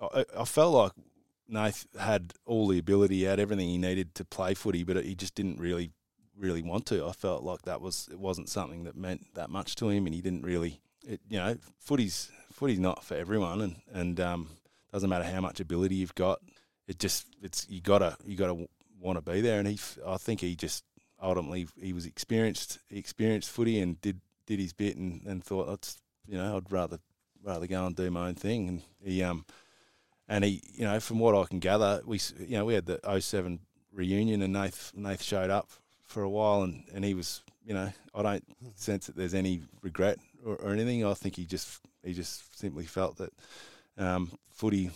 I, 0.00 0.24
I 0.34 0.44
felt 0.46 0.72
like 0.72 0.92
Nath 1.46 1.86
had 2.00 2.32
all 2.46 2.68
the 2.68 2.78
ability, 2.78 3.16
he 3.16 3.24
had 3.24 3.38
everything 3.38 3.68
he 3.68 3.76
needed 3.76 4.14
to 4.14 4.24
play 4.24 4.54
footy, 4.54 4.82
but 4.82 5.04
he 5.04 5.14
just 5.14 5.34
didn't 5.34 5.60
really, 5.60 5.90
really 6.34 6.62
want 6.62 6.86
to. 6.86 7.06
I 7.06 7.12
felt 7.12 7.42
like 7.42 7.64
that 7.64 7.82
was 7.82 8.08
it 8.10 8.18
wasn't 8.18 8.48
something 8.48 8.84
that 8.84 8.96
meant 8.96 9.34
that 9.34 9.50
much 9.50 9.74
to 9.74 9.90
him, 9.90 10.06
and 10.06 10.14
he 10.14 10.22
didn't 10.22 10.40
really, 10.40 10.80
it, 11.06 11.20
you 11.28 11.36
know, 11.36 11.58
footy's 11.78 12.30
footy's 12.50 12.80
not 12.80 13.04
for 13.04 13.14
everyone, 13.14 13.60
and 13.60 13.76
and 13.92 14.20
um, 14.20 14.48
doesn't 14.90 15.10
matter 15.10 15.24
how 15.24 15.42
much 15.42 15.60
ability 15.60 15.96
you've 15.96 16.14
got, 16.14 16.40
it 16.86 16.98
just 16.98 17.26
it's 17.42 17.66
you 17.68 17.80
gotta 17.80 18.16
you 18.24 18.36
gotta 18.36 18.66
want 19.00 19.16
to 19.24 19.32
be 19.32 19.40
there, 19.40 19.58
and 19.58 19.68
he, 19.68 19.78
I 20.06 20.16
think 20.16 20.40
he 20.40 20.54
just 20.54 20.84
ultimately 21.20 21.68
he 21.80 21.92
was 21.92 22.06
experienced, 22.06 22.78
experienced 22.90 23.50
footy 23.50 23.80
and 23.80 24.00
did 24.00 24.20
did 24.46 24.60
his 24.60 24.72
bit, 24.72 24.96
and, 24.96 25.22
and 25.26 25.44
thought 25.44 25.66
that's 25.66 25.98
you 26.26 26.36
know 26.36 26.56
I'd 26.56 26.70
rather 26.70 26.98
rather 27.42 27.66
go 27.66 27.86
and 27.86 27.96
do 27.96 28.10
my 28.10 28.28
own 28.28 28.34
thing, 28.34 28.68
and 28.68 28.82
he 29.02 29.22
um 29.22 29.44
and 30.28 30.44
he, 30.44 30.62
you 30.72 30.84
know, 30.84 30.98
from 31.00 31.18
what 31.18 31.34
I 31.34 31.44
can 31.44 31.58
gather, 31.58 32.00
we, 32.06 32.18
you 32.38 32.56
know, 32.56 32.64
we 32.64 32.74
had 32.74 32.86
the 32.86 33.00
07 33.20 33.58
reunion, 33.92 34.40
and 34.40 34.52
Nath, 34.54 34.92
Nath 34.94 35.22
showed 35.22 35.50
up 35.50 35.68
for 36.06 36.22
a 36.22 36.30
while, 36.30 36.62
and, 36.62 36.84
and 36.94 37.04
he 37.04 37.12
was, 37.12 37.42
you 37.66 37.74
know, 37.74 37.92
I 38.14 38.22
don't 38.22 38.44
sense 38.74 39.06
that 39.06 39.16
there's 39.16 39.34
any 39.34 39.62
regret 39.82 40.18
or, 40.44 40.56
or 40.56 40.72
anything. 40.72 41.04
I 41.04 41.14
think 41.14 41.36
he 41.36 41.44
just 41.44 41.80
he 42.02 42.12
just 42.12 42.58
simply 42.58 42.84
felt 42.86 43.18
that 43.18 43.32
um, 43.98 44.30
footy 44.50 44.90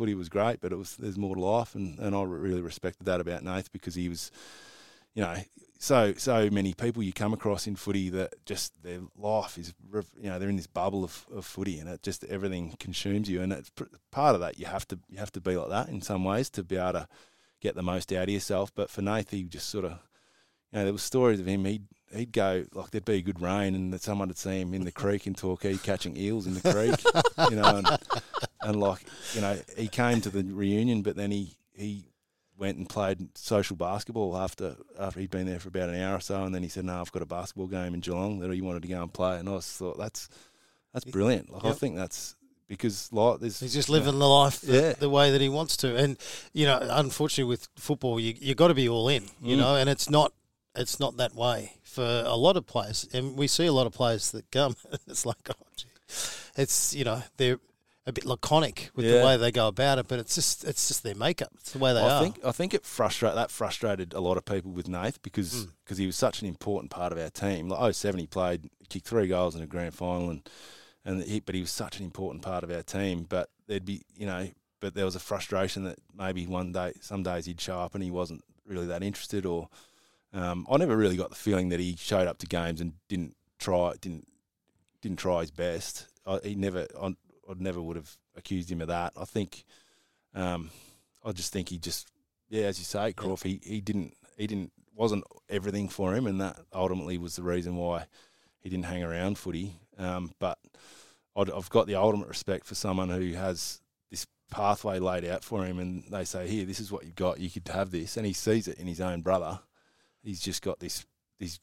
footy 0.00 0.14
was 0.14 0.28
great, 0.28 0.60
but 0.60 0.72
it 0.72 0.76
was 0.76 0.96
there's 0.96 1.18
more 1.18 1.34
to 1.34 1.40
life, 1.40 1.74
and, 1.74 1.98
and 1.98 2.14
I 2.14 2.22
really 2.22 2.62
respected 2.62 3.04
that 3.04 3.20
about 3.20 3.42
Nath 3.42 3.70
because 3.72 3.94
he 3.94 4.08
was, 4.08 4.30
you 5.14 5.22
know, 5.22 5.36
so 5.78 6.14
so 6.16 6.48
many 6.50 6.74
people 6.74 7.02
you 7.02 7.12
come 7.12 7.32
across 7.32 7.66
in 7.66 7.76
footy 7.76 8.08
that 8.10 8.34
just 8.44 8.72
their 8.82 9.00
life 9.16 9.58
is 9.58 9.72
you 9.92 10.28
know 10.28 10.38
they're 10.38 10.48
in 10.48 10.56
this 10.56 10.66
bubble 10.66 11.04
of, 11.04 11.26
of 11.34 11.46
footy 11.46 11.78
and 11.78 11.88
it 11.88 12.02
just 12.02 12.22
everything 12.24 12.74
consumes 12.78 13.30
you 13.30 13.40
and 13.40 13.50
it's 13.50 13.70
part 14.10 14.34
of 14.34 14.42
that 14.42 14.58
you 14.58 14.66
have 14.66 14.86
to 14.86 14.98
you 15.08 15.16
have 15.16 15.32
to 15.32 15.40
be 15.40 15.56
like 15.56 15.70
that 15.70 15.88
in 15.88 16.02
some 16.02 16.22
ways 16.22 16.50
to 16.50 16.62
be 16.62 16.76
able 16.76 16.92
to 16.92 17.08
get 17.60 17.74
the 17.74 17.82
most 17.82 18.12
out 18.12 18.24
of 18.24 18.30
yourself. 18.30 18.72
But 18.74 18.90
for 18.90 19.02
Nath, 19.02 19.30
he 19.30 19.44
just 19.44 19.68
sort 19.68 19.84
of, 19.84 19.92
you 20.72 20.78
know, 20.78 20.84
there 20.84 20.92
was 20.92 21.02
stories 21.02 21.40
of 21.40 21.46
him. 21.46 21.64
He'd 21.64 21.86
he'd 22.14 22.32
go 22.32 22.64
like 22.74 22.90
there'd 22.90 23.04
be 23.04 23.22
good 23.22 23.40
rain, 23.40 23.74
and 23.74 23.92
that 23.92 24.02
someone 24.02 24.28
would 24.28 24.38
see 24.38 24.60
him 24.60 24.74
in 24.74 24.84
the 24.84 24.92
creek 24.92 25.26
in 25.26 25.34
Torquay 25.34 25.76
catching 25.76 26.16
eels 26.16 26.46
in 26.46 26.54
the 26.54 26.60
creek, 26.60 27.50
you 27.50 27.56
know, 27.56 27.76
and, 27.76 27.88
and 28.62 28.80
like 28.80 29.04
you 29.34 29.40
know, 29.40 29.58
he 29.76 29.88
came 29.88 30.20
to 30.22 30.30
the 30.30 30.42
reunion, 30.44 31.02
but 31.02 31.16
then 31.16 31.30
he 31.30 31.56
he 31.72 32.04
went 32.58 32.76
and 32.76 32.88
played 32.88 33.26
social 33.38 33.74
basketball 33.76 34.36
after 34.36 34.76
after 34.98 35.20
he'd 35.20 35.30
been 35.30 35.46
there 35.46 35.58
for 35.60 35.68
about 35.68 35.88
an 35.88 35.94
hour 36.00 36.16
or 36.16 36.20
so, 36.20 36.44
and 36.44 36.54
then 36.54 36.62
he 36.62 36.68
said, 36.68 36.84
"No, 36.84 37.00
I've 37.00 37.12
got 37.12 37.22
a 37.22 37.26
basketball 37.26 37.68
game 37.68 37.94
in 37.94 38.00
Geelong 38.00 38.38
that 38.40 38.52
he 38.52 38.60
wanted 38.60 38.82
to 38.82 38.88
go 38.88 39.02
and 39.02 39.12
play." 39.12 39.38
And 39.38 39.48
I 39.48 39.54
just 39.56 39.76
thought 39.78 39.96
that's 39.98 40.28
that's 40.92 41.04
brilliant. 41.04 41.50
Like 41.52 41.64
I 41.64 41.72
think 41.72 41.96
that's 41.96 42.34
because 42.68 43.12
like 43.12 43.40
there's 43.40 43.60
He's 43.60 43.72
just 43.74 43.88
living 43.88 44.18
the 44.18 44.28
life 44.28 44.60
the, 44.60 44.72
Yeah. 44.72 44.92
the 44.92 45.08
way 45.10 45.30
that 45.30 45.40
he 45.40 45.48
wants 45.48 45.76
to, 45.78 45.96
and 45.96 46.16
you 46.52 46.66
know, 46.66 46.78
unfortunately, 46.82 47.48
with 47.48 47.68
football, 47.76 48.20
you 48.20 48.34
you 48.38 48.54
got 48.54 48.68
to 48.68 48.74
be 48.74 48.88
all 48.88 49.08
in, 49.08 49.24
you 49.42 49.56
Mm. 49.56 49.60
know, 49.60 49.76
and 49.76 49.88
it's 49.88 50.10
not 50.10 50.32
it's 50.76 51.00
not 51.00 51.16
that 51.16 51.34
way 51.34 51.72
for 51.82 52.04
a 52.26 52.36
lot 52.36 52.56
of 52.56 52.66
players, 52.66 53.08
and 53.12 53.36
we 53.36 53.46
see 53.46 53.66
a 53.66 53.72
lot 53.72 53.86
of 53.86 53.92
players 53.92 54.30
that 54.32 54.50
come. 54.50 54.76
It's 55.08 55.26
like, 55.26 55.48
oh, 55.50 55.66
gee. 55.76 55.86
it's 56.56 56.94
you 56.94 57.04
know 57.04 57.22
they're 57.36 57.58
a 58.06 58.12
bit 58.12 58.24
laconic 58.24 58.90
with 58.94 59.04
the 59.06 59.24
way 59.24 59.36
they 59.36 59.52
go 59.52 59.68
about 59.68 59.98
it, 59.98 60.08
but 60.08 60.18
it's 60.18 60.34
just 60.34 60.64
it's 60.64 60.88
just 60.88 61.02
their 61.02 61.14
makeup. 61.14 61.50
It's 61.54 61.72
the 61.72 61.78
way 61.78 61.92
they 61.92 62.00
I 62.00 62.10
are. 62.18 62.22
think 62.22 62.40
I 62.44 62.52
think 62.52 62.74
it 62.74 62.84
frustrate 62.86 63.34
that 63.34 63.50
frustrated 63.50 64.14
a 64.14 64.20
lot 64.20 64.36
of 64.36 64.44
people 64.44 64.70
with 64.72 64.88
Nath 64.88 65.20
because 65.22 65.52
Mm. 65.66 65.68
because 65.84 65.98
he 65.98 66.06
was 66.06 66.16
such 66.16 66.40
an 66.42 66.48
important 66.48 66.90
part 66.90 67.12
of 67.12 67.18
our 67.18 67.30
team. 67.30 67.68
Like 67.68 67.94
07, 67.94 68.18
he 68.20 68.26
played, 68.26 68.70
kicked 68.88 69.06
three 69.06 69.26
goals 69.28 69.54
in 69.54 69.62
a 69.62 69.66
grand 69.66 69.94
final, 69.94 70.30
and 70.30 70.48
and 71.04 71.22
he, 71.22 71.40
but 71.40 71.54
he 71.54 71.60
was 71.60 71.70
such 71.70 71.98
an 71.98 72.04
important 72.04 72.42
part 72.42 72.62
of 72.64 72.70
our 72.70 72.82
team. 72.82 73.26
But 73.28 73.50
there'd 73.66 73.84
be 73.84 74.02
you 74.16 74.26
know, 74.26 74.48
but 74.80 74.94
there 74.94 75.04
was 75.04 75.14
a 75.16 75.20
frustration 75.20 75.84
that 75.84 75.98
maybe 76.16 76.46
one 76.46 76.72
day, 76.72 76.94
some 77.00 77.22
days 77.22 77.46
he'd 77.46 77.60
show 77.60 77.78
up 77.80 77.94
and 77.94 78.02
he 78.02 78.10
wasn't 78.10 78.42
really 78.66 78.86
that 78.86 79.02
interested, 79.02 79.44
or 79.46 79.68
um, 80.32 80.66
I 80.70 80.76
never 80.76 80.96
really 80.96 81.16
got 81.16 81.30
the 81.30 81.36
feeling 81.36 81.70
that 81.70 81.80
he 81.80 81.96
showed 81.96 82.28
up 82.28 82.38
to 82.38 82.46
games 82.46 82.80
and 82.80 82.94
didn't 83.08 83.36
try 83.58 83.94
didn't 84.00 84.26
didn't 85.02 85.18
try 85.18 85.40
his 85.40 85.50
best. 85.50 86.06
I, 86.26 86.38
he 86.42 86.54
never 86.54 86.86
I, 87.00 87.06
I 87.06 87.54
never 87.58 87.80
would 87.80 87.96
have 87.96 88.16
accused 88.36 88.70
him 88.70 88.80
of 88.80 88.88
that. 88.88 89.12
I 89.16 89.24
think. 89.24 89.64
Um, 90.34 90.70
I 91.24 91.32
just 91.32 91.52
think 91.52 91.68
he 91.68 91.78
just 91.78 92.08
yeah, 92.48 92.64
as 92.64 92.78
you 92.78 92.84
say, 92.84 93.12
Crawf, 93.12 93.44
he, 93.44 93.60
he 93.62 93.80
didn't 93.80 94.14
he 94.36 94.46
didn't 94.46 94.72
wasn't 94.94 95.24
everything 95.48 95.88
for 95.88 96.14
him, 96.14 96.26
and 96.26 96.40
that 96.40 96.58
ultimately 96.74 97.16
was 97.16 97.36
the 97.36 97.42
reason 97.42 97.76
why 97.76 98.06
he 98.60 98.68
didn't 98.68 98.86
hang 98.86 99.02
around 99.02 99.38
footy. 99.38 99.74
Um, 99.98 100.32
but 100.38 100.58
I'd, 101.36 101.50
I've 101.50 101.70
got 101.70 101.86
the 101.86 101.94
ultimate 101.94 102.28
respect 102.28 102.66
for 102.66 102.74
someone 102.74 103.08
who 103.08 103.32
has 103.32 103.80
this 104.10 104.26
pathway 104.50 104.98
laid 104.98 105.24
out 105.24 105.44
for 105.44 105.64
him, 105.64 105.78
and 105.78 106.04
they 106.10 106.24
say, 106.24 106.48
"Here, 106.48 106.64
this 106.64 106.80
is 106.80 106.90
what 106.90 107.04
you've 107.04 107.14
got. 107.14 107.38
You 107.38 107.50
could 107.50 107.68
have 107.68 107.90
this," 107.90 108.16
and 108.16 108.26
he 108.26 108.32
sees 108.32 108.68
it 108.68 108.78
in 108.78 108.86
his 108.86 109.00
own 109.00 109.20
brother. 109.22 109.60
He's 110.22 110.40
just 110.40 110.62
got 110.62 110.78
this 110.80 111.04
this 111.38 111.58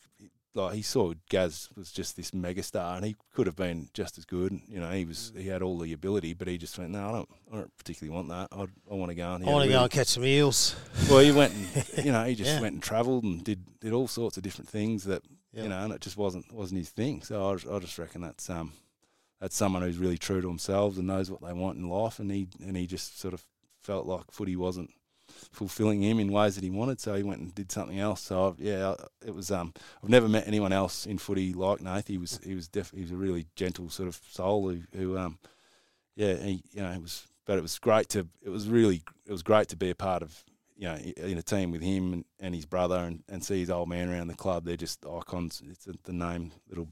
like 0.56 0.74
he 0.74 0.82
saw 0.82 1.14
Gaz 1.30 1.70
was 1.76 1.92
just 1.92 2.16
this 2.16 2.32
megastar, 2.32 2.96
and 2.96 3.06
he 3.06 3.16
could 3.36 3.46
have 3.46 3.56
been 3.56 3.90
just 3.94 4.18
as 4.18 4.26
good. 4.26 4.60
You 4.68 4.80
know, 4.80 4.90
he 4.92 5.06
was 5.06 5.32
he 5.38 5.48
had 5.48 5.62
all 5.62 5.78
the 5.78 5.94
ability, 5.94 6.34
but 6.34 6.48
he 6.48 6.58
just 6.58 6.78
went, 6.80 6.90
"No, 6.92 7.08
I 7.08 7.12
don't, 7.12 7.30
I 7.54 7.56
don't 7.58 7.78
particularly 7.78 8.16
want 8.16 8.30
that. 8.30 8.48
I, 8.58 8.62
I 8.92 8.96
want 8.96 9.10
to 9.12 9.16
go 9.16 9.34
and 9.36 9.48
I 9.48 9.52
want 9.52 9.66
to 9.66 9.70
go 9.70 9.84
and 9.84 9.92
catch 9.92 10.08
some 10.08 10.26
eels. 10.26 10.76
well, 11.10 11.20
he 11.20 11.32
went 11.32 11.54
and 11.54 11.88
you 12.06 12.12
know 12.12 12.24
he 12.24 12.34
just 12.34 12.50
Yeah. 12.50 12.62
went 12.62 12.74
and 12.74 12.82
travelled 12.82 13.24
and 13.24 13.44
did 13.44 13.64
did 13.80 13.94
all 13.94 14.08
sorts 14.08 14.38
of 14.38 14.44
different 14.44 14.70
things 14.70 15.04
that 15.04 15.22
Yeah. 15.54 15.64
you 15.64 15.70
know, 15.70 15.84
and 15.84 15.94
it 15.94 16.02
just 16.02 16.18
wasn't 16.18 16.52
wasn't 16.52 16.80
his 16.80 16.90
thing. 16.90 17.22
So 17.22 17.48
I, 17.52 17.54
just- 17.56 17.68
I 17.68 17.78
just 17.80 18.00
reckon 18.00 18.22
that's 18.22 18.50
um 18.50 18.74
that's 19.40 19.56
someone 19.56 19.84
who's 19.84 20.00
really 20.00 20.18
true 20.18 20.42
to 20.42 20.48
themselves 20.48 20.98
and 20.98 21.06
knows 21.06 21.30
what 21.30 21.42
they 21.44 21.54
want 21.54 21.78
in 21.78 21.88
life, 21.88 22.18
and 22.18 22.32
he 22.32 22.48
and 22.66 22.76
he 22.76 22.88
just 22.88 23.20
sort 23.20 23.36
of 23.36 23.46
felt 23.84 24.08
like 24.08 24.32
footy 24.32 24.56
wasn't 24.56 24.90
fulfilling 25.52 26.02
him 26.02 26.20
in 26.20 26.32
ways 26.32 26.56
that 26.56 26.64
he 26.64 26.70
wanted, 26.70 27.00
so 27.00 27.16
he 27.16 27.24
went 27.24 27.42
and 27.42 27.54
did 27.54 27.72
something 27.72 28.00
else. 28.00 28.22
So 28.22 28.48
I've, 28.48 28.60
yeah, 28.60 28.96
it 29.26 29.34
was 29.34 29.52
um 29.52 29.74
I've 30.04 30.10
never 30.10 30.28
met 30.28 30.48
anyone 30.48 30.74
else 30.74 31.06
in 31.06 31.18
footy 31.18 31.54
like 31.54 31.82
Nath. 31.82 32.08
He 32.08 32.18
was 32.18 32.40
he 32.44 32.56
was 32.56 32.68
def- 32.68 32.92
he 32.92 33.02
was 33.02 33.12
a 33.12 33.16
really 33.18 33.48
gentle 33.56 33.90
sort 33.90 34.10
of 34.10 34.20
soul 34.30 34.70
who, 34.70 34.82
who 34.96 35.18
um 35.18 35.40
yeah 36.16 36.36
he 36.36 36.64
you 36.72 36.82
know 36.82 36.92
it 36.92 37.02
was 37.02 37.28
but 37.46 37.58
it 37.58 37.62
was 37.62 37.80
great 37.80 38.10
to 38.10 38.28
it 38.44 38.50
was 38.50 38.68
really 38.68 39.04
it 39.26 39.32
was 39.32 39.44
great 39.44 39.68
to 39.70 39.76
be 39.76 39.90
a 39.90 39.96
part 39.96 40.22
of 40.22 40.44
you 40.76 40.88
know 40.88 40.96
in 40.96 41.38
a 41.38 41.44
team 41.44 41.72
with 41.72 41.82
him 41.82 42.14
and, 42.14 42.26
and 42.40 42.54
his 42.54 42.66
brother 42.66 42.98
and, 42.98 43.24
and 43.30 43.44
see 43.44 43.60
his 43.60 43.70
old 43.70 43.90
man 43.90 44.10
around 44.10 44.28
the 44.28 44.36
club. 44.36 44.66
They're 44.66 44.78
just 44.78 45.06
icons. 45.06 45.62
It's 45.70 45.88
the, 46.04 46.14
name 46.14 46.52
that'll 46.68 46.86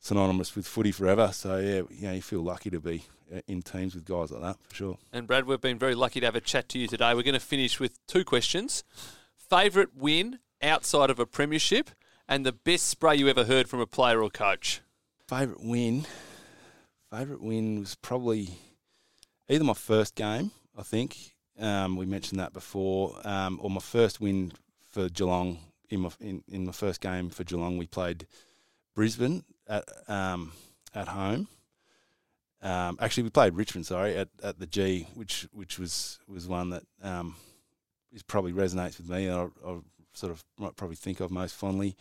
synonymous 0.00 0.54
with 0.54 0.66
footy 0.66 0.92
forever. 0.92 1.30
So 1.32 1.58
yeah, 1.58 1.82
you 1.90 2.06
know 2.06 2.12
you 2.12 2.22
feel 2.22 2.42
lucky 2.42 2.70
to 2.70 2.80
be 2.80 3.04
uh, 3.34 3.40
in 3.46 3.62
teams 3.62 3.94
with 3.94 4.04
guys 4.04 4.30
like 4.30 4.42
that 4.42 4.56
for 4.68 4.74
sure. 4.74 4.98
And 5.12 5.26
Brad, 5.26 5.46
we've 5.46 5.60
been 5.60 5.78
very 5.78 5.94
lucky 5.94 6.20
to 6.20 6.26
have 6.26 6.36
a 6.36 6.40
chat 6.40 6.68
to 6.70 6.78
you 6.78 6.86
today. 6.86 7.14
We're 7.14 7.22
going 7.22 7.34
to 7.34 7.40
finish 7.40 7.80
with 7.80 8.04
two 8.06 8.24
questions. 8.24 8.84
Favourite 9.36 9.96
win 9.96 10.38
outside 10.62 11.10
of 11.10 11.18
a 11.18 11.26
premiership 11.26 11.90
and 12.28 12.44
the 12.44 12.52
best 12.52 12.86
spray 12.86 13.16
you 13.16 13.28
ever 13.28 13.44
heard 13.44 13.68
from 13.68 13.80
a 13.80 13.86
player 13.86 14.22
or 14.22 14.30
coach? 14.30 14.80
Favorite 15.28 15.62
win, 15.62 16.06
favorite 17.10 17.42
win 17.42 17.80
was 17.80 17.94
probably 17.96 18.50
either 19.48 19.64
my 19.64 19.74
first 19.74 20.14
game. 20.14 20.50
I 20.76 20.82
think 20.82 21.34
um, 21.58 21.96
we 21.96 22.06
mentioned 22.06 22.40
that 22.40 22.52
before, 22.52 23.16
um, 23.24 23.58
or 23.62 23.70
my 23.70 23.80
first 23.80 24.20
win 24.20 24.52
for 24.90 25.08
Geelong 25.08 25.58
in 25.88 26.00
my 26.00 26.10
in, 26.20 26.42
in 26.48 26.66
my 26.66 26.72
first 26.72 27.00
game 27.00 27.30
for 27.30 27.44
Geelong. 27.44 27.78
We 27.78 27.86
played 27.86 28.26
Brisbane 28.94 29.44
at 29.68 29.84
um, 30.08 30.52
at 30.94 31.08
home. 31.08 31.48
Um, 32.62 32.96
actually, 33.00 33.24
we 33.24 33.30
played 33.30 33.54
Richmond. 33.54 33.86
Sorry, 33.86 34.16
at, 34.16 34.28
at 34.42 34.58
the 34.58 34.66
G, 34.66 35.06
which 35.14 35.46
which 35.52 35.78
was 35.78 36.18
was 36.26 36.48
one 36.48 36.70
that 36.70 36.84
um, 37.02 37.36
is 38.12 38.22
probably 38.22 38.52
resonates 38.52 38.98
with 38.98 39.08
me. 39.08 39.26
and 39.26 39.50
I, 39.64 39.68
I 39.70 39.76
sort 40.14 40.32
of 40.32 40.42
might 40.58 40.76
probably 40.76 40.96
think 40.96 41.20
of 41.20 41.30
most 41.30 41.54
fondly. 41.54 41.96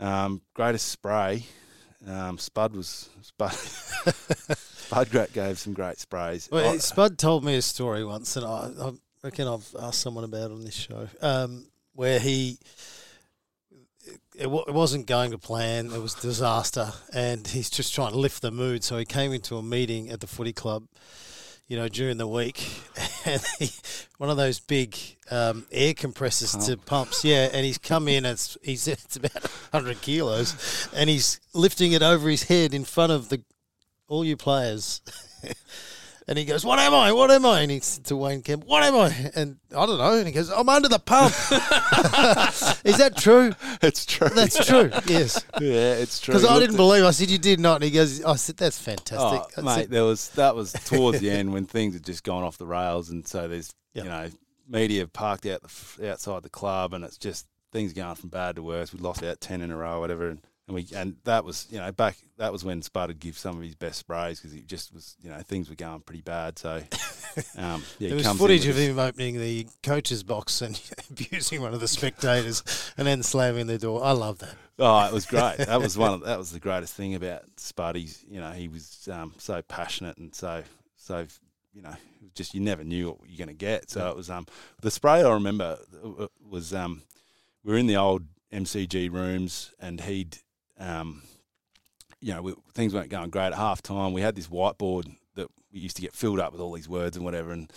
Um, 0.00 0.40
greatest 0.54 0.88
spray. 0.88 1.44
Um, 2.06 2.38
Spud 2.38 2.74
was 2.76 3.08
Spud. 3.22 3.52
Spud 4.56 5.32
gave 5.32 5.58
some 5.58 5.72
great 5.72 5.98
sprays. 5.98 6.48
Well, 6.52 6.74
I- 6.74 6.78
Spud 6.78 7.18
told 7.18 7.44
me 7.44 7.56
a 7.56 7.62
story 7.62 8.04
once, 8.04 8.36
and 8.36 8.44
I, 8.44 8.70
I 8.80 8.92
reckon 9.22 9.48
I've 9.48 9.74
asked 9.80 10.00
someone 10.00 10.24
about 10.24 10.50
it 10.50 10.54
on 10.54 10.64
this 10.64 10.74
show, 10.74 11.08
um, 11.22 11.66
where 11.94 12.18
he 12.18 12.58
it, 14.34 14.50
wa- 14.50 14.64
it 14.66 14.74
wasn't 14.74 15.06
going 15.06 15.30
to 15.30 15.38
plan. 15.38 15.86
It 15.92 16.00
was 16.00 16.14
disaster, 16.14 16.92
and 17.12 17.46
he's 17.46 17.70
just 17.70 17.94
trying 17.94 18.12
to 18.12 18.18
lift 18.18 18.42
the 18.42 18.50
mood. 18.50 18.84
So 18.84 18.98
he 18.98 19.04
came 19.04 19.32
into 19.32 19.56
a 19.56 19.62
meeting 19.62 20.10
at 20.10 20.20
the 20.20 20.26
footy 20.26 20.52
club, 20.52 20.86
you 21.66 21.76
know, 21.76 21.88
during 21.88 22.18
the 22.18 22.26
week, 22.26 22.68
and 23.24 23.42
he, 23.58 23.70
one 24.18 24.30
of 24.30 24.36
those 24.36 24.60
big 24.60 24.96
um, 25.30 25.66
air 25.70 25.94
compressors 25.94 26.66
to 26.66 26.76
pumps, 26.76 27.24
yeah. 27.24 27.48
And 27.52 27.64
he's 27.64 27.78
come 27.78 28.08
in, 28.08 28.24
and 28.24 28.34
it's, 28.34 28.56
he's 28.62 28.88
it's 28.88 29.16
about 29.16 29.50
hundred 29.72 30.00
kilos, 30.00 30.88
and 30.94 31.08
he's 31.08 31.40
lifting 31.54 31.92
it 31.92 32.02
over 32.02 32.28
his 32.28 32.44
head 32.44 32.74
in 32.74 32.84
front 32.84 33.12
of 33.12 33.28
the 33.28 33.42
all 34.08 34.24
you 34.24 34.36
players. 34.36 35.00
And 36.26 36.38
he 36.38 36.46
goes, 36.46 36.64
"What 36.64 36.78
am 36.78 36.94
I? 36.94 37.12
What 37.12 37.30
am 37.30 37.44
I?" 37.44 37.60
And 37.60 37.70
he's 37.70 37.98
to 38.04 38.16
Wayne 38.16 38.40
Kemp, 38.40 38.64
"What 38.64 38.82
am 38.82 38.94
I?" 38.96 39.30
And 39.34 39.56
I 39.76 39.84
don't 39.84 39.98
know. 39.98 40.14
And 40.16 40.26
he 40.26 40.32
goes, 40.32 40.50
"I'm 40.50 40.68
under 40.70 40.88
the 40.88 40.98
pump." 40.98 41.32
Is 42.84 42.96
that 42.98 43.12
true? 43.16 43.52
it's 43.82 44.06
true. 44.06 44.28
That's 44.30 44.64
true. 44.66 44.90
Yes, 45.06 45.44
yeah, 45.60 45.94
it's 45.94 46.18
true. 46.20 46.32
because 46.34 46.48
I 46.48 46.58
didn't 46.58 46.76
believe. 46.76 47.04
I 47.04 47.10
said, 47.10 47.30
"You 47.30 47.38
did 47.38 47.60
not." 47.60 47.76
And 47.76 47.84
he 47.84 47.90
goes, 47.90 48.24
"I 48.24 48.36
said 48.36 48.56
that's 48.56 48.78
fantastic." 48.78 49.42
Oh, 49.58 49.62
mate, 49.62 49.74
said, 49.74 49.90
there 49.90 50.04
was 50.04 50.28
that 50.30 50.54
was 50.56 50.72
towards 50.72 51.20
the 51.20 51.30
end 51.30 51.52
when 51.52 51.66
things 51.66 51.94
had 51.94 52.04
just 52.04 52.24
gone 52.24 52.42
off 52.42 52.56
the 52.58 52.66
rails, 52.66 53.10
and 53.10 53.26
so 53.26 53.46
there's 53.48 53.74
Yeah. 53.92 54.02
you 54.04 54.08
know 54.08 54.30
media 54.66 55.06
parked 55.06 55.44
out 55.46 55.60
the, 55.62 56.10
outside 56.10 56.42
the 56.42 56.48
club, 56.48 56.94
and 56.94 57.04
it's 57.04 57.18
just 57.18 57.46
things 57.70 57.92
going 57.92 58.14
from 58.14 58.30
bad 58.30 58.56
to 58.56 58.62
worse. 58.62 58.94
We 58.94 59.00
lost 59.00 59.22
out 59.22 59.40
ten 59.42 59.60
in 59.60 59.70
a 59.70 59.76
row, 59.76 60.00
whatever, 60.00 60.30
and, 60.30 60.40
and 60.66 60.74
we 60.74 60.86
and 60.94 61.16
that 61.24 61.44
was 61.44 61.66
you 61.70 61.78
know 61.78 61.92
back 61.92 62.16
that 62.38 62.52
was 62.52 62.64
when 62.64 62.80
Spud 62.80 63.08
would 63.08 63.20
give 63.20 63.36
some 63.36 63.56
of 63.56 63.62
his 63.62 63.74
best 63.74 63.98
sprays 63.98 64.40
because 64.40 64.56
it 64.56 64.66
just 64.66 64.92
was 64.94 65.16
you 65.22 65.28
know 65.28 65.38
things 65.38 65.68
were 65.68 65.76
going 65.76 66.00
pretty 66.00 66.22
bad. 66.22 66.58
So 66.58 66.76
um, 67.56 67.82
yeah, 67.98 67.98
he 67.98 68.06
there 68.06 68.16
was 68.16 68.26
comes 68.26 68.40
footage 68.40 68.66
of 68.66 68.76
him 68.76 68.98
opening 68.98 69.38
the 69.38 69.66
coach's 69.82 70.22
box 70.22 70.62
and 70.62 70.80
abusing 71.10 71.60
one 71.60 71.74
of 71.74 71.80
the 71.80 71.88
spectators, 71.88 72.62
and 72.96 73.06
then 73.06 73.22
slamming 73.22 73.66
the 73.66 73.78
door. 73.78 74.02
I 74.02 74.12
love 74.12 74.38
that. 74.38 74.54
Oh, 74.78 75.06
it 75.06 75.12
was 75.12 75.26
great. 75.26 75.56
That 75.66 75.80
was 75.80 75.98
one. 75.98 76.14
Of, 76.14 76.20
that 76.24 76.38
was 76.38 76.50
the 76.50 76.60
greatest 76.60 76.94
thing 76.94 77.14
about 77.14 77.42
Spud. 77.56 77.96
He's, 77.96 78.24
you 78.28 78.40
know, 78.40 78.50
he 78.50 78.68
was 78.68 79.08
um, 79.12 79.34
so 79.38 79.62
passionate 79.62 80.16
and 80.16 80.34
so 80.34 80.62
so 80.96 81.26
you 81.74 81.82
know, 81.82 81.90
it 81.90 82.22
was 82.22 82.32
just 82.32 82.54
you 82.54 82.60
never 82.60 82.84
knew 82.84 83.10
what 83.10 83.28
you're 83.28 83.44
going 83.44 83.54
to 83.54 83.54
get. 83.54 83.90
So 83.90 84.08
it 84.08 84.16
was 84.16 84.30
um 84.30 84.46
the 84.80 84.90
spray 84.90 85.22
I 85.22 85.32
remember 85.32 85.78
uh, 86.02 86.28
was 86.48 86.72
um 86.72 87.02
we 87.62 87.72
were 87.72 87.78
in 87.78 87.86
the 87.86 87.96
old 87.96 88.22
MCG 88.52 89.12
rooms 89.12 89.72
and 89.80 90.00
he'd 90.00 90.38
um 90.84 91.22
you 92.20 92.32
know 92.32 92.42
we, 92.42 92.54
things 92.74 92.94
weren't 92.94 93.10
going 93.10 93.30
great 93.30 93.46
at 93.46 93.54
half 93.54 93.82
time. 93.82 94.12
We 94.12 94.20
had 94.20 94.34
this 94.34 94.48
whiteboard 94.48 95.14
that 95.34 95.48
we 95.72 95.80
used 95.80 95.96
to 95.96 96.02
get 96.02 96.14
filled 96.14 96.40
up 96.40 96.52
with 96.52 96.60
all 96.60 96.72
these 96.72 96.88
words 96.88 97.16
and 97.16 97.24
whatever 97.24 97.52
and 97.52 97.72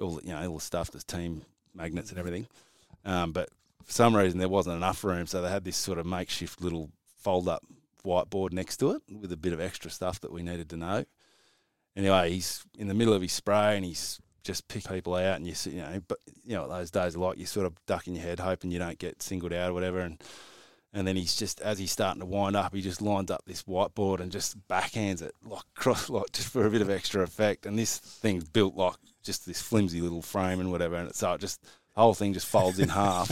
all 0.00 0.16
the- 0.16 0.26
you 0.26 0.32
know 0.34 0.48
all 0.48 0.56
the 0.56 0.60
stuff, 0.64 0.90
the 0.90 1.02
team 1.02 1.42
magnets 1.74 2.10
and 2.10 2.18
everything. 2.18 2.46
Um, 3.04 3.32
but 3.32 3.48
for 3.84 3.92
some 3.92 4.16
reason 4.16 4.38
there 4.38 4.48
wasn't 4.48 4.76
enough 4.76 5.04
room, 5.04 5.26
so 5.26 5.42
they 5.42 5.50
had 5.50 5.64
this 5.64 5.76
sort 5.76 5.98
of 5.98 6.06
makeshift 6.06 6.60
little 6.60 6.90
fold 7.18 7.48
up 7.48 7.62
whiteboard 8.04 8.52
next 8.52 8.76
to 8.78 8.92
it 8.92 9.02
with 9.10 9.32
a 9.32 9.36
bit 9.36 9.52
of 9.52 9.60
extra 9.60 9.90
stuff 9.90 10.20
that 10.20 10.32
we 10.32 10.42
needed 10.42 10.68
to 10.70 10.76
know. 10.76 11.04
Anyway, 11.96 12.30
he's 12.30 12.64
in 12.78 12.88
the 12.88 12.94
middle 12.94 13.14
of 13.14 13.22
his 13.22 13.32
spray 13.32 13.76
and 13.76 13.84
he's 13.84 14.20
just 14.44 14.68
pick 14.68 14.88
people 14.88 15.14
out, 15.14 15.36
and 15.36 15.46
you 15.46 15.54
see, 15.54 15.70
you 15.70 15.80
know, 15.80 16.00
but 16.06 16.18
you 16.44 16.54
know 16.54 16.68
those 16.68 16.90
days 16.90 17.16
are 17.16 17.18
like. 17.18 17.38
You 17.38 17.46
sort 17.46 17.66
of 17.66 17.74
ducking 17.86 18.14
your 18.14 18.22
head, 18.22 18.38
hoping 18.38 18.70
you 18.70 18.78
don't 18.78 18.98
get 18.98 19.22
singled 19.22 19.52
out 19.52 19.70
or 19.70 19.74
whatever, 19.74 19.98
and 19.98 20.22
and 20.96 21.06
then 21.06 21.14
he's 21.14 21.36
just 21.36 21.60
as 21.60 21.78
he's 21.78 21.92
starting 21.92 22.20
to 22.20 22.26
wind 22.26 22.56
up, 22.56 22.74
he 22.74 22.80
just 22.80 23.02
lines 23.02 23.30
up 23.30 23.42
this 23.46 23.64
whiteboard 23.64 24.20
and 24.20 24.32
just 24.32 24.56
backhands 24.66 25.20
it 25.20 25.34
like 25.44 25.62
cross, 25.74 26.08
like 26.08 26.32
just 26.32 26.48
for 26.48 26.66
a 26.66 26.70
bit 26.70 26.80
of 26.80 26.88
extra 26.88 27.22
effect. 27.22 27.66
And 27.66 27.78
this 27.78 27.98
thing's 27.98 28.44
built 28.44 28.76
like 28.76 28.94
just 29.22 29.44
this 29.44 29.60
flimsy 29.60 30.00
little 30.00 30.22
frame 30.22 30.58
and 30.58 30.72
whatever, 30.72 30.96
and 30.96 31.14
so 31.14 31.32
it 31.32 31.34
uh, 31.34 31.38
just 31.38 31.62
the 31.62 32.00
whole 32.00 32.14
thing 32.14 32.32
just 32.32 32.46
folds 32.46 32.78
in 32.78 32.88
half, 32.88 33.28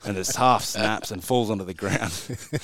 and 0.06 0.16
it's 0.16 0.36
half 0.36 0.62
snaps 0.62 1.10
and 1.10 1.24
falls 1.24 1.50
onto 1.50 1.64
the 1.64 1.74
ground. 1.74 2.12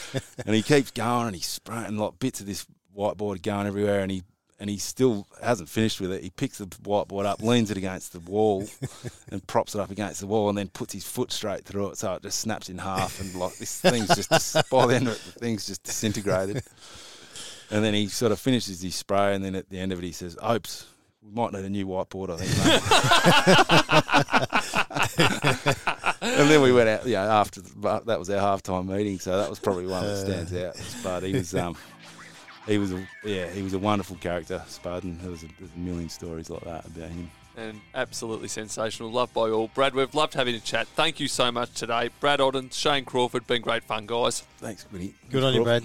and 0.46 0.54
he 0.54 0.62
keeps 0.62 0.92
going, 0.92 1.26
and 1.26 1.34
he's 1.34 1.46
spraying 1.46 1.98
like 1.98 2.20
bits 2.20 2.38
of 2.38 2.46
this 2.46 2.66
whiteboard 2.96 3.42
going 3.42 3.66
everywhere, 3.66 3.98
and 3.98 4.12
he 4.12 4.22
and 4.60 4.70
he 4.70 4.78
still 4.78 5.26
hasn't 5.42 5.68
finished 5.68 6.00
with 6.00 6.12
it. 6.12 6.22
He 6.22 6.30
picks 6.30 6.58
the 6.58 6.66
whiteboard 6.66 7.26
up, 7.26 7.42
leans 7.42 7.70
it 7.70 7.76
against 7.76 8.12
the 8.12 8.20
wall, 8.20 8.64
and 9.30 9.46
props 9.46 9.74
it 9.74 9.80
up 9.80 9.90
against 9.90 10.20
the 10.20 10.26
wall, 10.26 10.48
and 10.48 10.56
then 10.56 10.68
puts 10.68 10.92
his 10.92 11.04
foot 11.04 11.32
straight 11.32 11.64
through 11.64 11.88
it, 11.90 11.98
so 11.98 12.14
it 12.14 12.22
just 12.22 12.40
snaps 12.40 12.68
in 12.68 12.78
half. 12.78 13.20
And 13.20 13.34
like 13.34 13.56
this 13.56 13.80
thing's 13.80 14.14
just 14.14 14.30
by 14.70 14.86
the 14.86 14.96
end 14.96 15.08
of 15.08 15.14
it, 15.14 15.22
the 15.34 15.40
thing's 15.40 15.66
just 15.66 15.82
disintegrated. 15.82 16.62
And 17.70 17.84
then 17.84 17.94
he 17.94 18.08
sort 18.08 18.30
of 18.30 18.38
finishes 18.38 18.82
his 18.82 18.94
spray, 18.94 19.34
and 19.34 19.44
then 19.44 19.54
at 19.54 19.68
the 19.70 19.78
end 19.78 19.92
of 19.92 19.98
it, 19.98 20.04
he 20.04 20.12
says, 20.12 20.36
"Oops, 20.48 20.86
we 21.22 21.30
might 21.32 21.52
need 21.52 21.64
a 21.64 21.70
new 21.70 21.86
whiteboard, 21.86 22.30
I 22.30 22.36
think." 22.36 22.50
mate." 22.64 24.44
and 26.20 26.50
then 26.50 26.62
we 26.62 26.72
went 26.72 26.88
out, 26.88 27.06
yeah, 27.06 27.40
after 27.40 27.60
but 27.76 28.06
that 28.06 28.18
was 28.18 28.30
our 28.30 28.40
halftime 28.40 28.86
meeting, 28.86 29.18
so 29.18 29.38
that 29.38 29.50
was 29.50 29.58
probably 29.58 29.86
one 29.86 30.04
that 30.04 30.16
stands 30.18 30.54
out. 30.54 30.76
But 31.02 31.22
he 31.22 31.32
was, 31.32 31.54
um, 31.54 31.76
he 32.66 32.78
was, 32.78 32.92
a, 32.92 33.06
yeah, 33.24 33.48
he 33.48 33.62
was 33.62 33.74
a 33.74 33.78
wonderful 33.78 34.16
character, 34.16 34.62
Spud, 34.66 35.04
and 35.04 35.20
there 35.20 35.30
was 35.30 35.42
a, 35.42 35.48
there's 35.58 35.72
a 35.74 35.78
million 35.78 36.08
stories 36.08 36.50
like 36.50 36.62
that 36.62 36.86
about 36.86 37.10
him. 37.10 37.30
And 37.56 37.80
absolutely 37.94 38.48
sensational. 38.48 39.12
Loved 39.12 39.32
by 39.32 39.48
all. 39.50 39.68
Brad, 39.68 39.94
we've 39.94 40.14
loved 40.14 40.34
having 40.34 40.56
a 40.56 40.60
chat. 40.60 40.88
Thank 40.88 41.20
you 41.20 41.28
so 41.28 41.52
much 41.52 41.72
today. 41.74 42.10
Brad 42.18 42.40
Ottens, 42.40 42.76
Shane 42.76 43.04
Crawford, 43.04 43.46
been 43.46 43.62
great 43.62 43.84
fun, 43.84 44.06
guys. 44.06 44.40
Thanks, 44.58 44.86
Winnie. 44.90 45.14
Good 45.30 45.44
on 45.44 45.54
you, 45.54 45.62
Brad. 45.62 45.84